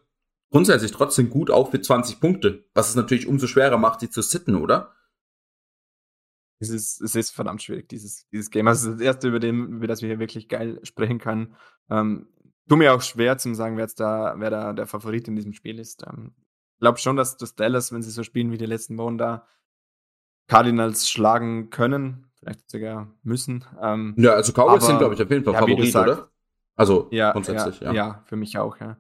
grundsätzlich 0.52 0.92
trotzdem 0.92 1.30
gut, 1.30 1.52
auch 1.52 1.72
für 1.72 1.82
20 1.82 2.20
Punkte. 2.20 2.66
Was 2.74 2.90
es 2.90 2.96
natürlich 2.96 3.28
umso 3.28 3.46
schwerer 3.46 3.78
macht, 3.78 4.00
sie 4.00 4.10
zu 4.10 4.22
sitten, 4.22 4.56
oder? 4.56 4.94
Es 6.60 6.70
ist, 6.70 7.02
es 7.02 7.16
ist 7.16 7.32
verdammt 7.32 7.62
schwierig, 7.62 7.90
dieses, 7.90 8.28
dieses 8.30 8.50
Game. 8.50 8.68
Also 8.68 8.94
das 8.94 9.02
erste, 9.02 9.28
über, 9.28 9.40
dem, 9.40 9.74
über 9.74 9.88
das 9.88 10.02
wir 10.02 10.10
hier 10.10 10.20
wirklich 10.20 10.48
geil 10.48 10.80
sprechen 10.84 11.20
können. 11.20 11.56
Ähm, 11.90 12.30
tu 12.68 12.78
mir 12.78 12.94
auch 12.94 13.02
schwer 13.02 13.38
zu 13.38 13.54
sagen, 13.54 13.76
wer 13.78 13.84
jetzt 13.84 14.00
da, 14.00 14.36
wer 14.38 14.50
da 14.50 14.74
der 14.74 14.88
Favorit 14.88 15.28
in 15.28 15.36
diesem 15.36 15.54
Spiel 15.54 15.78
ist. 15.78 16.04
Ähm, 16.08 16.34
ich 16.76 16.80
glaube 16.80 16.98
schon, 16.98 17.16
dass 17.16 17.38
das 17.38 17.56
Dallas, 17.56 17.92
wenn 17.92 18.02
sie 18.02 18.12
so 18.12 18.24
spielen 18.24 18.52
wie 18.52 18.58
die 18.58 18.66
letzten 18.66 18.98
Wochen 18.98 19.18
da, 19.18 19.48
Cardinals 20.48 21.10
schlagen 21.10 21.70
können. 21.70 22.32
Vielleicht 22.46 22.70
sogar 22.70 23.08
müssen. 23.24 23.66
Ähm, 23.82 24.14
ja, 24.18 24.32
also 24.32 24.52
Cowboys 24.54 24.86
sind, 24.86 25.00
glaube 25.00 25.16
ich, 25.16 25.22
auf 25.22 25.30
jeden 25.30 25.44
Fall 25.44 25.54
ja, 25.54 25.60
Favorit, 25.60 25.92
sagst, 25.92 26.14
oder? 26.14 26.30
Also 26.76 27.08
ja, 27.12 27.32
grundsätzlich, 27.32 27.80
ja, 27.80 27.88
ja. 27.88 27.94
Ja, 27.94 28.24
für 28.26 28.36
mich 28.36 28.58
auch, 28.58 28.78
ja. 28.80 28.98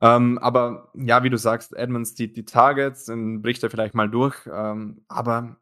Ähm, 0.00 0.38
aber 0.38 0.90
ja, 0.94 1.22
wie 1.22 1.30
du 1.30 1.36
sagst, 1.36 1.74
Edmonds, 1.74 2.14
die, 2.14 2.32
die 2.32 2.44
Targets, 2.44 3.04
dann 3.04 3.42
bricht 3.42 3.62
er 3.62 3.70
vielleicht 3.70 3.94
mal 3.94 4.08
durch. 4.08 4.48
Ähm, 4.50 5.04
aber 5.08 5.56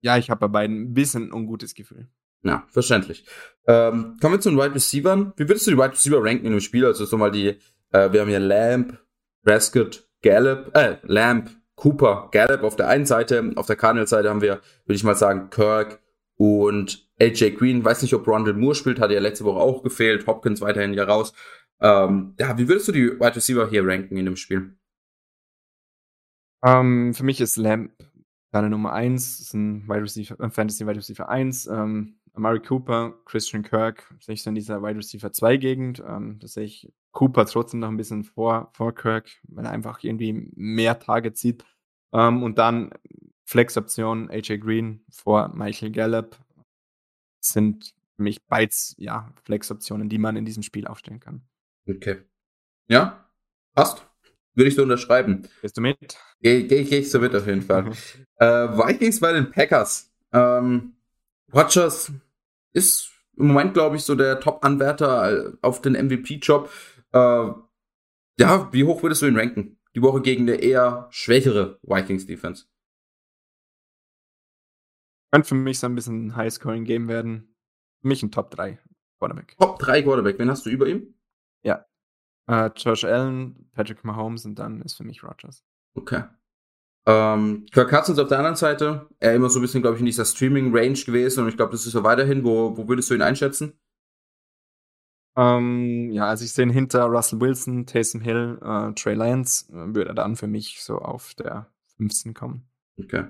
ja, 0.00 0.16
ich 0.18 0.30
habe 0.30 0.40
bei 0.40 0.48
beiden 0.48 0.82
ein 0.82 0.94
bisschen 0.94 1.28
ein 1.28 1.32
ungutes 1.32 1.74
Gefühl. 1.74 2.08
Ja, 2.42 2.64
verständlich. 2.68 3.24
Ähm, 3.66 4.16
kommen 4.20 4.34
wir 4.34 4.40
zu 4.40 4.50
den 4.50 4.58
Wide 4.58 4.74
Receivers. 4.74 5.32
Wie 5.36 5.48
würdest 5.48 5.66
du 5.66 5.70
die 5.72 5.76
Wide 5.76 5.92
Receiver 5.92 6.22
ranken 6.22 6.46
in 6.46 6.52
dem 6.52 6.60
Spiel? 6.60 6.86
Also 6.86 7.04
so 7.04 7.16
mal 7.16 7.30
die, 7.30 7.58
äh, 7.90 8.12
wir 8.12 8.20
haben 8.20 8.28
hier 8.28 8.40
Lamb, 8.40 8.98
Prescott, 9.44 10.08
Gallup, 10.22 10.76
äh, 10.76 10.98
Lamb, 11.02 11.50
Cooper, 11.76 12.28
Gallup 12.32 12.64
auf 12.64 12.74
der 12.74 12.88
einen 12.88 13.06
Seite, 13.06 13.52
auf 13.54 13.66
der 13.66 13.76
Cardinals-Seite 13.76 14.28
haben 14.28 14.40
wir, 14.40 14.60
würde 14.84 14.96
ich 14.96 15.04
mal 15.04 15.14
sagen, 15.14 15.50
Kirk 15.50 16.00
und 16.38 17.06
AJ 17.20 17.50
Green. 17.56 17.84
Weiß 17.84 18.00
nicht, 18.00 18.14
ob 18.14 18.26
Rondell 18.26 18.54
Moore 18.54 18.74
spielt, 18.74 19.00
hat 19.00 19.10
ja 19.10 19.20
letzte 19.20 19.44
Woche 19.44 19.60
auch 19.60 19.82
gefehlt. 19.82 20.26
Hopkins 20.26 20.62
weiterhin 20.62 20.94
ja 20.94 21.04
raus. 21.04 21.34
Ähm, 21.80 22.34
ja, 22.38 22.56
wie 22.56 22.68
würdest 22.68 22.88
du 22.88 22.92
die 22.92 23.20
Wide 23.20 23.36
Receiver 23.36 23.68
hier 23.68 23.86
ranken 23.86 24.16
in 24.16 24.24
dem 24.24 24.36
Spiel? 24.36 24.76
Um, 26.60 26.70
ähm, 26.70 27.14
für 27.14 27.24
mich 27.24 27.40
ist 27.40 27.56
Lamb 27.56 27.92
deine 28.50 28.70
Nummer 28.70 28.92
1, 28.92 29.40
ist 29.40 29.54
ein 29.54 29.86
Wide 29.88 30.02
Receiver, 30.02 30.36
Fantasy 30.50 30.86
Wide 30.86 30.96
Receiver 30.96 31.28
1. 31.28 31.66
Ähm, 31.66 32.18
Amari 32.34 32.60
Cooper, 32.60 33.14
Christian 33.24 33.62
Kirk, 33.62 34.14
sehe 34.20 34.34
ich 34.34 34.42
so 34.42 34.50
in 34.50 34.54
dieser 34.54 34.82
Wide 34.82 34.96
Receiver 34.96 35.32
2 35.32 35.56
Gegend. 35.56 36.02
Ähm, 36.06 36.38
da 36.40 36.46
sehe 36.46 36.64
ich 36.64 36.92
Cooper 37.12 37.46
trotzdem 37.46 37.80
noch 37.80 37.88
ein 37.88 37.96
bisschen 37.96 38.24
vor, 38.24 38.70
vor 38.74 38.94
Kirk, 38.94 39.28
weil 39.42 39.64
er 39.64 39.72
einfach 39.72 40.02
irgendwie 40.02 40.50
mehr 40.54 40.98
Targets 40.98 41.40
sieht. 41.40 41.64
Ähm, 42.12 42.42
und 42.42 42.58
dann 42.58 42.90
Flex-Option 43.48 44.30
AJ 44.30 44.58
Green 44.58 45.00
vor 45.08 45.48
Michael 45.54 45.90
Gallup 45.90 46.36
sind 47.40 47.94
für 48.14 48.22
mich 48.22 48.44
beides 48.46 48.94
ja, 48.98 49.32
Flex-Optionen, 49.44 50.10
die 50.10 50.18
man 50.18 50.36
in 50.36 50.44
diesem 50.44 50.62
Spiel 50.62 50.86
aufstellen 50.86 51.18
kann. 51.18 51.40
Okay. 51.88 52.18
Ja, 52.88 53.26
passt. 53.74 54.06
Würde 54.54 54.68
ich 54.68 54.74
so 54.74 54.82
unterschreiben. 54.82 55.48
Gehst 55.62 55.78
du 55.78 55.80
mit? 55.80 56.18
Gehe 56.42 56.66
geh, 56.66 56.84
geh 56.84 56.98
ich 56.98 57.10
so 57.10 57.20
mit 57.20 57.34
auf 57.34 57.46
jeden 57.46 57.62
Fall. 57.62 57.90
Äh, 58.40 58.68
Vikings 58.68 59.18
bei 59.18 59.32
den 59.32 59.50
Packers. 59.50 60.14
Ähm, 60.32 60.92
Rodgers 61.52 62.12
ist 62.72 63.10
im 63.36 63.48
Moment, 63.48 63.74
glaube 63.74 63.96
ich, 63.96 64.02
so 64.02 64.14
der 64.14 64.38
Top-Anwärter 64.38 65.58
auf 65.60 65.82
den 65.82 65.94
MVP-Job. 65.94 66.70
Äh, 67.12 67.18
ja, 68.38 68.72
wie 68.72 68.84
hoch 68.84 69.02
würdest 69.02 69.22
du 69.22 69.26
ihn 69.26 69.36
ranken? 69.36 69.80
Die 69.96 70.02
Woche 70.02 70.22
gegen 70.22 70.48
eine 70.48 70.60
eher 70.60 71.08
schwächere 71.10 71.80
Vikings-Defense. 71.82 72.66
Könnte 75.30 75.48
für 75.48 75.54
mich 75.54 75.78
so 75.78 75.86
ein 75.86 75.94
bisschen 75.94 76.36
High-Scoring-Game 76.36 77.08
werden. 77.08 77.54
Für 78.00 78.08
mich 78.08 78.22
ein 78.22 78.30
Top 78.30 78.50
3 78.50 78.78
Quarterback. 79.18 79.56
Top 79.58 79.78
3 79.78 80.02
Quarterback. 80.02 80.38
Wen 80.38 80.50
hast 80.50 80.64
du 80.66 80.70
über 80.70 80.86
ihm? 80.86 81.14
Ja. 81.62 81.84
Äh, 82.46 82.70
Josh 82.76 83.04
Allen, 83.04 83.68
Patrick 83.72 84.04
Mahomes 84.04 84.46
und 84.46 84.58
dann 84.58 84.80
ist 84.82 84.94
für 84.94 85.04
mich 85.04 85.22
Rogers. 85.22 85.64
Okay. 85.94 86.24
Ähm, 87.06 87.66
Kirk 87.72 87.88
Cousins 87.90 88.18
auf 88.18 88.28
der 88.28 88.38
anderen 88.38 88.56
Seite, 88.56 89.08
er 89.18 89.34
immer 89.34 89.48
so 89.48 89.58
ein 89.58 89.62
bisschen, 89.62 89.80
glaube 89.80 89.96
ich, 89.96 90.00
in 90.00 90.06
dieser 90.06 90.26
Streaming-Range 90.26 90.98
gewesen 91.04 91.42
und 91.42 91.48
ich 91.48 91.56
glaube, 91.56 91.72
das 91.72 91.86
ist 91.86 91.92
so 91.92 92.04
weiterhin. 92.04 92.44
Wo, 92.44 92.76
wo 92.76 92.86
würdest 92.88 93.10
du 93.10 93.14
ihn 93.14 93.22
einschätzen? 93.22 93.78
Ähm, 95.36 96.10
ja, 96.10 96.26
also 96.26 96.44
ich 96.44 96.52
sehe 96.52 96.66
ihn 96.66 96.70
hinter 96.70 97.04
Russell 97.04 97.40
Wilson, 97.40 97.86
Taysom 97.86 98.20
Hill, 98.20 98.58
äh, 98.60 98.92
Trey 98.94 99.14
Lance, 99.14 99.72
äh, 99.72 99.94
würde 99.94 100.10
er 100.10 100.14
dann 100.14 100.36
für 100.36 100.48
mich 100.48 100.82
so 100.82 100.98
auf 100.98 101.34
der 101.34 101.70
15 101.96 102.34
kommen. 102.34 102.68
Okay. 102.98 103.24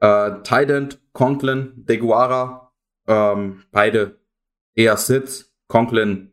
Äh, 0.00 0.42
Tident, 0.42 0.98
Conklin, 1.12 1.72
Deguara, 1.76 2.72
ähm, 3.06 3.62
beide 3.70 4.18
eher 4.74 4.96
Sitz. 4.96 5.52
Conklin 5.68 6.32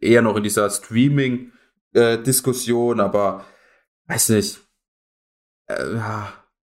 eher 0.00 0.22
noch 0.22 0.36
in 0.36 0.42
dieser 0.42 0.68
Streaming-Diskussion, 0.70 2.98
aber 3.00 3.44
weiß 4.06 4.30
nicht. 4.30 4.60
Äh, 5.66 5.94
ja. 5.94 6.32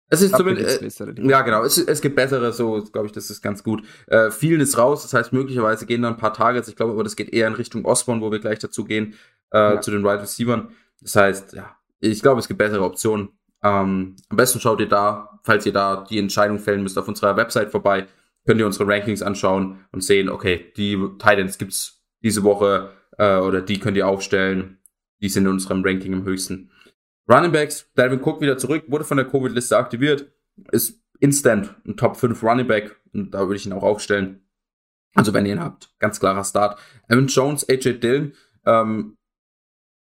Es 0.08 0.22
ist 0.22 0.36
zumindest. 0.36 1.00
Äh, 1.00 1.28
ja, 1.28 1.42
genau. 1.42 1.64
Es, 1.64 1.78
es 1.78 2.00
gibt 2.00 2.14
bessere, 2.14 2.52
so 2.52 2.80
glaube 2.92 3.06
ich, 3.06 3.12
das 3.12 3.28
ist 3.28 3.42
ganz 3.42 3.64
gut. 3.64 3.82
Äh, 4.06 4.30
vielen 4.30 4.60
ist 4.60 4.78
raus, 4.78 5.02
das 5.02 5.12
heißt, 5.12 5.32
möglicherweise 5.32 5.84
gehen 5.84 6.02
dann 6.02 6.14
ein 6.14 6.18
paar 6.18 6.32
Targets. 6.32 6.68
Ich 6.68 6.76
glaube 6.76 6.92
aber, 6.92 7.02
das 7.02 7.16
geht 7.16 7.30
eher 7.30 7.48
in 7.48 7.54
Richtung 7.54 7.84
Osborne, 7.84 8.20
wo 8.20 8.30
wir 8.30 8.38
gleich 8.38 8.60
dazu 8.60 8.84
gehen, 8.84 9.14
äh, 9.50 9.58
ja. 9.58 9.80
zu 9.80 9.90
den 9.90 10.02
Wide 10.02 10.10
right 10.10 10.22
Receivers. 10.22 10.66
Das 11.00 11.16
heißt, 11.16 11.54
ja, 11.54 11.76
ich 11.98 12.22
glaube, 12.22 12.38
es 12.38 12.46
gibt 12.46 12.58
bessere 12.58 12.84
Optionen. 12.84 13.35
Ähm, 13.66 14.14
am 14.28 14.36
besten 14.36 14.60
schaut 14.60 14.80
ihr 14.80 14.88
da, 14.88 15.40
falls 15.42 15.66
ihr 15.66 15.72
da 15.72 16.04
die 16.08 16.20
Entscheidung 16.20 16.60
fällen 16.60 16.84
müsst, 16.84 16.96
auf 16.98 17.08
unserer 17.08 17.36
Website 17.36 17.72
vorbei. 17.72 18.06
Könnt 18.44 18.60
ihr 18.60 18.66
unsere 18.66 18.86
Rankings 18.86 19.22
anschauen 19.22 19.84
und 19.90 20.04
sehen, 20.04 20.28
okay, 20.28 20.72
die 20.76 20.96
Titans 21.18 21.58
gibt's 21.58 22.04
diese 22.22 22.44
Woche 22.44 22.92
äh, 23.18 23.38
oder 23.38 23.60
die 23.60 23.80
könnt 23.80 23.96
ihr 23.96 24.06
aufstellen. 24.06 24.78
Die 25.20 25.28
sind 25.28 25.46
in 25.46 25.50
unserem 25.50 25.82
Ranking 25.84 26.12
im 26.12 26.24
höchsten. 26.24 26.70
Running 27.28 27.50
Backs, 27.50 27.90
Dalvin 27.96 28.22
Cook 28.22 28.40
wieder 28.40 28.56
zurück, 28.56 28.84
wurde 28.86 29.04
von 29.04 29.16
der 29.16 29.26
Covid-Liste 29.26 29.76
aktiviert, 29.76 30.30
ist 30.70 31.02
instant 31.18 31.74
ein 31.84 31.96
Top 31.96 32.16
5 32.16 32.40
Running 32.44 32.68
Back 32.68 33.00
und 33.12 33.32
da 33.32 33.40
würde 33.40 33.56
ich 33.56 33.66
ihn 33.66 33.72
auch 33.72 33.82
aufstellen. 33.82 34.46
Also 35.16 35.34
wenn 35.34 35.44
ihr 35.44 35.54
ihn 35.54 35.64
habt, 35.64 35.90
ganz 35.98 36.20
klarer 36.20 36.44
Start. 36.44 36.78
Evan 37.08 37.26
Jones, 37.26 37.68
AJ 37.68 37.98
Dillon, 37.98 38.32
ähm, 38.64 39.16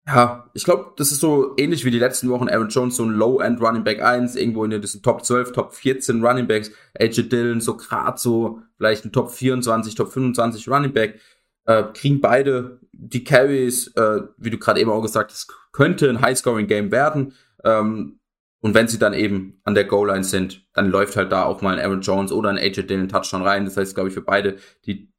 ja, 0.07 0.51
ich 0.53 0.65
glaube, 0.65 0.93
das 0.97 1.13
ist 1.13 1.21
so 1.21 1.55
ähnlich 1.57 1.85
wie 1.85 1.91
die 1.91 1.99
letzten 1.99 2.29
Wochen. 2.29 2.49
Aaron 2.49 2.69
Jones, 2.69 2.97
so 2.97 3.05
ein 3.05 3.13
Low-End 3.13 3.61
Running 3.61 3.85
Back 3.85 4.03
1, 4.03 4.37
irgendwo 4.37 4.65
in 4.65 4.81
diesen 4.81 5.03
Top 5.03 5.25
12, 5.25 5.53
Top 5.53 5.73
14 5.73 6.23
Running 6.23 6.47
Backs. 6.47 6.71
AJ 6.99 7.29
Dillon, 7.29 7.61
so 7.61 7.77
grad 7.77 8.19
so, 8.19 8.61
vielleicht 8.77 9.07
ein 9.07 9.13
Top 9.13 9.31
24, 9.31 9.95
Top 9.95 10.13
25 10.13 10.69
Running 10.69 10.93
Back. 10.93 11.21
Äh, 11.67 11.85
kriegen 11.95 12.21
beide 12.21 12.81
die 12.93 13.25
Carries, 13.25 13.89
äh, 13.97 14.23
wie 14.37 14.51
du 14.51 14.59
gerade 14.59 14.81
eben 14.81 14.91
auch 14.91 15.01
gesagt 15.01 15.31
hast, 15.31 15.51
könnte 15.73 16.11
ein 16.11 16.21
High-Scoring-Game 16.21 16.93
werden. 16.93 17.33
Ähm, 17.65 18.21
und 18.61 18.75
wenn 18.75 18.89
sie 18.89 18.99
dann 18.99 19.15
eben 19.15 19.61
an 19.65 19.75
der 19.75 19.85
Goal-Line 19.85 20.25
sind, 20.25 20.67
dann 20.75 20.91
läuft 20.91 21.17
halt 21.17 21.33
da 21.33 21.45
auch 21.45 21.63
mal 21.63 21.79
ein 21.79 21.85
Aaron 21.85 22.03
Jones 22.03 22.31
oder 22.31 22.51
ein 22.51 22.59
AJ 22.59 22.87
Dillon 22.87 23.09
Touchdown 23.09 23.43
rein. 23.43 23.65
Das 23.65 23.79
heißt, 23.79 23.95
glaube 23.95 24.09
ich, 24.09 24.15
für 24.15 24.23
beide 24.23 24.59
die 24.85 25.11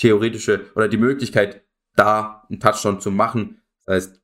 theoretische 0.00 0.66
oder 0.76 0.86
die 0.86 0.96
Möglichkeit, 0.96 1.64
da 1.96 2.46
einen 2.48 2.60
Touchdown 2.60 3.00
zu 3.00 3.10
machen. 3.10 3.62
Das 3.84 3.94
heißt, 3.94 4.22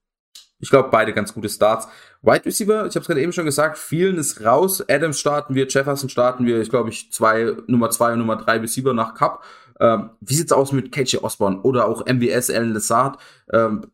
ich 0.65 0.71
glaube, 0.71 0.89
beide 0.91 1.13
ganz 1.13 1.35
gute 1.35 1.51
Starts. 1.51 1.87
Wide 2.23 2.47
Receiver, 2.47 2.87
ich 2.87 2.95
habe 2.95 3.01
es 3.01 3.07
gerade 3.07 3.21
eben 3.21 3.35
schon 3.35 3.45
gesagt, 3.45 3.77
vielen 3.77 4.17
ist 4.17 4.43
raus. 4.43 4.83
Adams 4.89 5.21
starten 5.21 5.55
wir, 5.55 5.69
Jefferson 5.69 6.09
starten 6.09 6.47
wir, 6.47 6.59
ich 6.63 6.71
glaube, 6.71 6.89
ich 6.89 7.13
zwei, 7.13 7.55
Nummer 7.67 7.91
zwei 7.91 8.15
und 8.15 8.21
Nummer 8.21 8.37
drei 8.37 8.57
Receiver 8.57 8.95
nach 8.95 9.15
Cup. 9.15 9.45
Ähm, 9.79 10.11
wie 10.21 10.35
sieht's 10.35 10.53
aus 10.53 10.73
mit 10.73 10.91
KJ 10.91 11.19
Osborne 11.19 11.61
oder 11.61 11.87
auch 11.87 12.07
MBS 12.07 12.49
Alan 12.49 12.73
Lazard? 12.73 13.21
Ähm, 13.53 13.93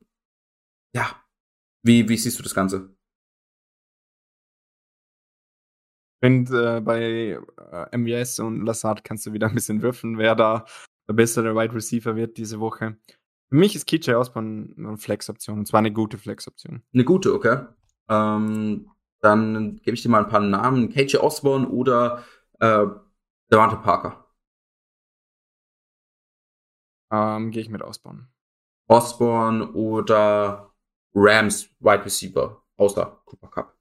ja, 0.94 1.10
wie, 1.82 2.08
wie 2.08 2.16
siehst 2.16 2.38
du 2.38 2.44
das 2.44 2.54
Ganze? 2.54 2.94
Ich 6.22 6.26
finde, 6.28 6.76
äh, 6.76 6.80
bei 6.80 7.40
äh, 7.72 7.98
MVS 7.98 8.38
und 8.38 8.64
Lazard 8.64 9.02
kannst 9.02 9.26
du 9.26 9.32
wieder 9.32 9.48
ein 9.48 9.54
bisschen 9.54 9.82
würfeln, 9.82 10.18
wer 10.18 10.36
da 10.36 10.66
der 11.08 11.14
bessere 11.14 11.56
Wide 11.56 11.74
Receiver 11.74 12.14
wird 12.14 12.36
diese 12.36 12.60
Woche. 12.60 12.96
Für 13.50 13.56
mich 13.56 13.74
ist 13.74 13.86
KJ 13.86 14.12
Osborne 14.12 14.72
eine 14.78 14.96
Flex-Option, 14.96 15.58
und 15.58 15.66
zwar 15.66 15.78
eine 15.78 15.92
gute 15.92 16.18
Flex-Option. 16.18 16.84
Eine 16.94 17.04
gute, 17.04 17.34
okay. 17.34 17.66
Ähm, 18.08 18.88
dann 19.20 19.80
gebe 19.82 19.94
ich 19.94 20.02
dir 20.02 20.08
mal 20.08 20.22
ein 20.22 20.30
paar 20.30 20.40
Namen. 20.40 20.88
KJ 20.88 21.16
Osborne 21.16 21.68
oder 21.68 22.24
äh, 22.60 22.86
Devante 23.50 23.76
Parker. 23.76 24.24
Ähm, 27.10 27.50
Gehe 27.50 27.62
ich 27.62 27.68
mit 27.68 27.82
Osborne. 27.82 28.28
Osborne 28.86 29.72
oder 29.72 30.72
Rams 31.12 31.70
Wide 31.80 32.04
Receiver 32.04 32.62
außer 32.76 33.20
Cooper 33.24 33.48
Cup. 33.48 33.76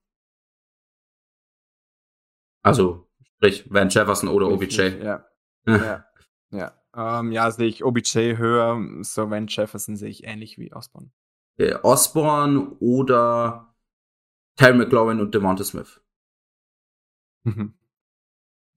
Also, 2.63 3.08
sprich, 3.21 3.71
Van 3.71 3.89
Jefferson 3.89 4.29
oder 4.29 4.47
OBJ. 4.47 4.82
Ja. 5.03 5.25
ja. 5.67 6.05
Ja. 6.51 6.78
Ähm, 6.95 7.32
ja, 7.32 7.52
sehe 7.52 7.67
ich 7.67 7.84
OBJ 7.84 8.38
höher, 8.38 8.82
so 9.02 9.30
Van 9.30 9.47
Jefferson 9.47 9.95
sehe 9.95 10.10
ich 10.10 10.23
ähnlich 10.25 10.58
wie 10.58 10.73
Osborne. 10.73 11.12
Okay, 11.58 11.75
Osborne 11.84 12.71
oder 12.80 13.73
Terry 14.56 14.77
McLaurin 14.77 15.19
und 15.19 15.35
Devonta 15.35 15.63
Smith. 15.63 16.02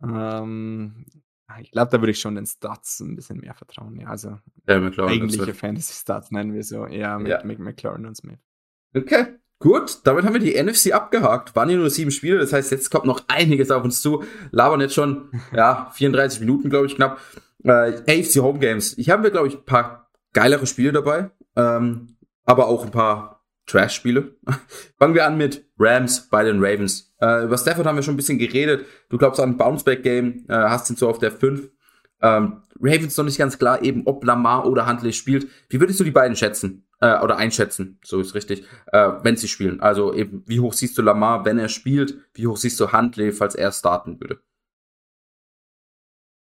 ähm, 0.02 1.06
Ah, 1.52 1.60
ich 1.60 1.70
glaube, 1.70 1.90
da 1.90 2.00
würde 2.00 2.12
ich 2.12 2.20
schon 2.20 2.34
den 2.34 2.46
Stats 2.46 3.00
ein 3.00 3.14
bisschen 3.14 3.38
mehr 3.38 3.54
vertrauen. 3.54 3.98
Ja, 4.00 4.08
also 4.08 4.38
ja, 4.66 4.76
eigentliche 4.76 5.52
Fantasy-Stats 5.52 6.30
nennen 6.30 6.54
wir 6.54 6.62
so, 6.62 6.86
eher 6.86 7.18
mit, 7.18 7.28
ja. 7.28 7.44
mit 7.44 7.58
McLaren 7.58 8.06
und 8.06 8.16
Smith. 8.16 8.38
Okay, 8.96 9.38
gut. 9.58 9.98
Damit 10.04 10.24
haben 10.24 10.32
wir 10.32 10.40
die 10.40 10.60
NFC 10.60 10.92
abgehakt. 10.94 11.54
Waren 11.54 11.68
hier 11.68 11.78
nur 11.78 11.90
sieben 11.90 12.10
Spiele, 12.10 12.38
das 12.38 12.54
heißt, 12.54 12.70
jetzt 12.70 12.90
kommt 12.90 13.04
noch 13.04 13.24
einiges 13.28 13.70
auf 13.70 13.84
uns 13.84 14.00
zu. 14.00 14.24
Labern 14.50 14.80
jetzt 14.80 14.94
schon, 14.94 15.30
ja, 15.52 15.90
34 15.92 16.40
Minuten, 16.40 16.70
glaube 16.70 16.86
ich, 16.86 16.96
knapp. 16.96 17.20
Äh, 17.64 18.02
AFC 18.08 18.36
Home 18.40 18.58
Games. 18.58 18.96
Ich 18.98 19.10
habe, 19.10 19.30
glaube 19.30 19.48
ich, 19.48 19.54
ein 19.54 19.64
paar 19.64 20.10
geilere 20.32 20.66
Spiele 20.66 20.92
dabei, 20.92 21.30
ähm, 21.56 22.16
aber 22.44 22.68
auch 22.68 22.84
ein 22.84 22.90
paar 22.90 23.44
Trash-Spiele. 23.66 24.36
Fangen 24.98 25.14
wir 25.14 25.26
an 25.26 25.36
mit 25.36 25.66
Rams 25.78 26.28
bei 26.28 26.44
den 26.44 26.64
Ravens. 26.64 27.14
Äh, 27.20 27.44
über 27.44 27.56
Stafford 27.56 27.86
haben 27.86 27.96
wir 27.96 28.02
schon 28.02 28.14
ein 28.14 28.18
bisschen 28.18 28.38
geredet. 28.38 28.86
Du 29.08 29.18
glaubst 29.18 29.40
an 29.40 29.50
ein 29.50 29.56
Bounceback-Game, 29.56 30.46
äh, 30.48 30.54
hast 30.54 30.90
ihn 30.90 30.96
so 30.96 31.08
auf 31.08 31.18
der 31.18 31.30
5. 31.30 31.70
Ähm, 32.20 32.62
Ravens 32.80 33.16
noch 33.16 33.24
nicht 33.24 33.38
ganz 33.38 33.58
klar, 33.58 33.82
eben 33.82 34.02
ob 34.06 34.24
Lamar 34.24 34.66
oder 34.66 34.86
Huntley 34.86 35.12
spielt. 35.12 35.48
Wie 35.68 35.80
würdest 35.80 36.00
du 36.00 36.04
die 36.04 36.10
beiden 36.10 36.36
schätzen? 36.36 36.86
Äh, 37.00 37.20
oder 37.20 37.36
einschätzen, 37.36 37.98
so 38.04 38.20
ist 38.20 38.36
richtig, 38.36 38.64
äh, 38.92 39.10
wenn 39.22 39.36
sie 39.36 39.48
spielen. 39.48 39.80
Also 39.80 40.14
eben, 40.14 40.44
wie 40.46 40.60
hoch 40.60 40.72
siehst 40.72 40.96
du 40.96 41.02
Lamar, 41.02 41.44
wenn 41.44 41.58
er 41.58 41.68
spielt? 41.68 42.16
Wie 42.34 42.46
hoch 42.46 42.56
siehst 42.56 42.78
du 42.78 42.92
Huntley, 42.92 43.32
falls 43.32 43.56
er 43.56 43.72
starten 43.72 44.20
würde? 44.20 44.38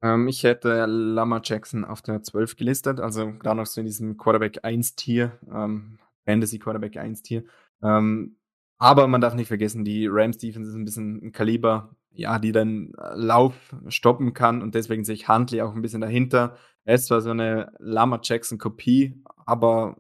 Ähm, 0.02 0.28
ich 0.28 0.44
hätte 0.44 0.86
Lamar 0.86 1.42
Jackson 1.44 1.86
auf 1.86 2.02
der 2.02 2.22
12 2.24 2.56
gelistet, 2.56 3.00
also 3.00 3.34
gerade 3.34 3.58
noch 3.58 3.66
so 3.66 3.82
in 3.82 3.88
diesem 3.88 4.18
Quarterback 4.18 4.64
1-Tier, 4.64 5.40
ähm, 5.52 6.00
Fantasy 6.26 6.60
Quarterback 6.60 6.98
1-Tier. 6.98 7.44
Ähm, 7.82 8.38
aber 8.78 9.08
man 9.08 9.22
darf 9.22 9.34
nicht 9.34 9.48
vergessen, 9.48 9.86
die 9.86 10.08
Rams 10.08 10.38
Defense 10.38 10.70
ist 10.70 10.76
ein 10.76 10.86
bisschen 10.86 11.24
ein 11.24 11.32
Kaliber, 11.32 11.96
ja, 12.12 12.38
die 12.40 12.52
dann 12.52 12.94
Lauf 13.14 13.76
stoppen 13.88 14.34
kann 14.34 14.62
und 14.62 14.76
deswegen 14.76 15.04
sehe 15.04 15.16
ich 15.16 15.28
Huntley 15.28 15.62
auch 15.62 15.74
ein 15.74 15.82
bisschen 15.82 16.02
dahinter. 16.02 16.58
Er 16.84 16.96
ist 16.96 17.08
zwar 17.08 17.22
so 17.22 17.32
eine 17.32 17.74
Lama 17.80 18.20
Jackson 18.22 18.58
Kopie, 18.58 19.22
aber 19.46 19.98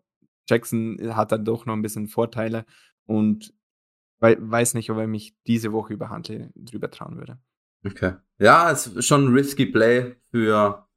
Jackson 0.48 0.98
hat 1.16 1.32
dann 1.32 1.46
doch 1.46 1.66
noch 1.66 1.74
ein 1.74 1.82
bisschen 1.82 2.08
Vorteile 2.08 2.66
und 3.06 3.54
weiß 4.20 4.74
nicht, 4.74 4.90
ob 4.90 4.98
er 4.98 5.08
mich 5.08 5.36
diese 5.46 5.72
Woche 5.74 5.94
über 5.94 6.10
Huntley 6.10 6.50
drüber 6.56 6.90
trauen 6.90 7.18
würde. 7.18 7.40
Okay. 7.92 8.14
Ja, 8.40 8.72
es 8.72 8.88
ist 8.88 9.06
schon 9.06 9.26
ein 9.26 9.34
risky 9.34 9.66
Play 9.66 10.16
für, 10.30 10.88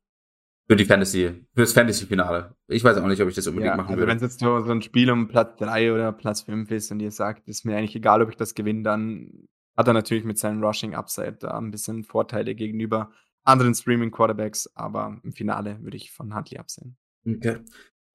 für 0.68 0.76
die 0.76 0.84
Fantasy, 0.84 1.46
fürs 1.54 1.72
Fantasy-Finale. 1.72 2.54
Ich 2.68 2.84
weiß 2.84 2.98
auch 2.98 3.06
nicht, 3.06 3.22
ob 3.22 3.28
ich 3.28 3.34
das 3.34 3.46
unbedingt 3.46 3.72
ja, 3.72 3.76
machen 3.76 3.88
also 3.88 4.00
würde. 4.00 4.10
Wenn 4.10 4.16
es 4.16 4.22
jetzt 4.22 4.42
nur 4.42 4.62
so 4.62 4.70
ein 4.70 4.82
Spiel 4.82 5.10
um 5.10 5.28
Platz 5.28 5.56
3 5.58 5.92
oder 5.92 6.12
Platz 6.12 6.42
5 6.42 6.70
ist 6.70 6.90
und 6.90 7.00
ihr 7.00 7.10
sagt, 7.10 7.48
ist 7.48 7.64
mir 7.64 7.76
eigentlich 7.76 7.96
egal, 7.96 8.22
ob 8.22 8.30
ich 8.30 8.36
das 8.36 8.54
gewinne, 8.54 8.82
dann 8.82 9.48
hat 9.76 9.88
er 9.88 9.94
natürlich 9.94 10.24
mit 10.24 10.38
seinem 10.38 10.62
Rushing 10.62 10.94
Upside 10.94 11.38
da 11.40 11.56
ein 11.56 11.70
bisschen 11.70 12.04
Vorteile 12.04 12.54
gegenüber 12.54 13.10
anderen 13.44 13.74
Streaming 13.74 14.10
Quarterbacks, 14.10 14.70
aber 14.74 15.18
im 15.22 15.32
Finale 15.32 15.78
würde 15.82 15.96
ich 15.96 16.12
von 16.12 16.34
Huntley 16.34 16.58
absehen. 16.58 16.96
Okay. 17.26 17.58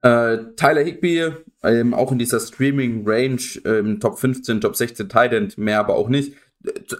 Äh, 0.01 0.53
Tyler 0.55 0.84
Higby, 0.84 1.32
ähm, 1.63 1.95
auch 1.95 2.11
in 2.11 2.19
dieser 2.19 2.39
Streaming 2.39 3.03
Range, 3.07 3.41
ähm, 3.65 3.99
Top 3.99 4.19
15, 4.19 4.61
Top 4.61 4.76
16 4.76 5.09
Tight 5.09 5.57
mehr 5.57 5.80
aber 5.80 5.95
auch 5.95 6.09
nicht 6.09 6.36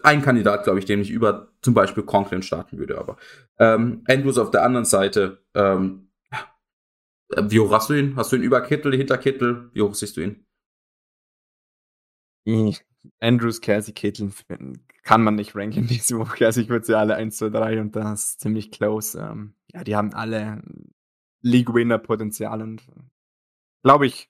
ein 0.04 0.22
Kandidat, 0.22 0.64
glaube 0.64 0.80
ich, 0.80 0.86
den 0.86 1.02
ich 1.02 1.10
über 1.10 1.52
zum 1.62 1.74
Beispiel 1.74 2.04
Conklin 2.04 2.42
starten 2.42 2.78
würde, 2.78 2.98
aber 2.98 3.18
ähm, 3.60 4.04
Andrews 4.08 4.38
auf 4.38 4.52
der 4.52 4.64
anderen 4.64 4.86
Seite, 4.86 5.44
ähm, 5.54 6.10
wie 7.36 7.60
hoch 7.60 7.72
hast 7.72 7.90
du 7.90 7.94
ihn? 7.94 8.16
Hast 8.16 8.32
du 8.32 8.36
ihn 8.36 8.44
über 8.44 8.62
Kittel, 8.62 8.96
hinter 8.96 9.18
Kittel? 9.18 9.70
Wie 9.74 9.82
hoch 9.82 9.96
siehst 9.96 10.18
du 10.18 10.22
ihn? 10.22 10.46
Andrews, 13.20 13.62
Kelsey, 13.62 13.94
Kittel 13.94 14.32
kann 15.04 15.24
man 15.24 15.36
nicht 15.36 15.56
ranken 15.56 15.88
diese 15.88 16.18
Woche. 16.18 16.46
Also 16.46 16.62
ich 16.62 16.70
würde 16.70 16.86
sie 16.86 16.98
alle 16.98 17.16
1, 17.16 17.38
2, 17.38 17.50
3 17.50 17.82
und 17.82 17.96
das 17.96 18.24
ist 18.24 18.42
ziemlich 18.42 18.72
close. 18.72 19.20
Ähm, 19.20 19.56
ja, 19.74 19.84
die 19.84 19.96
haben 19.96 20.14
alle 20.14 20.62
League-Winner-Potenzial 21.42 22.62
und 22.62 22.84
glaube 23.84 24.08
ich, 24.08 24.30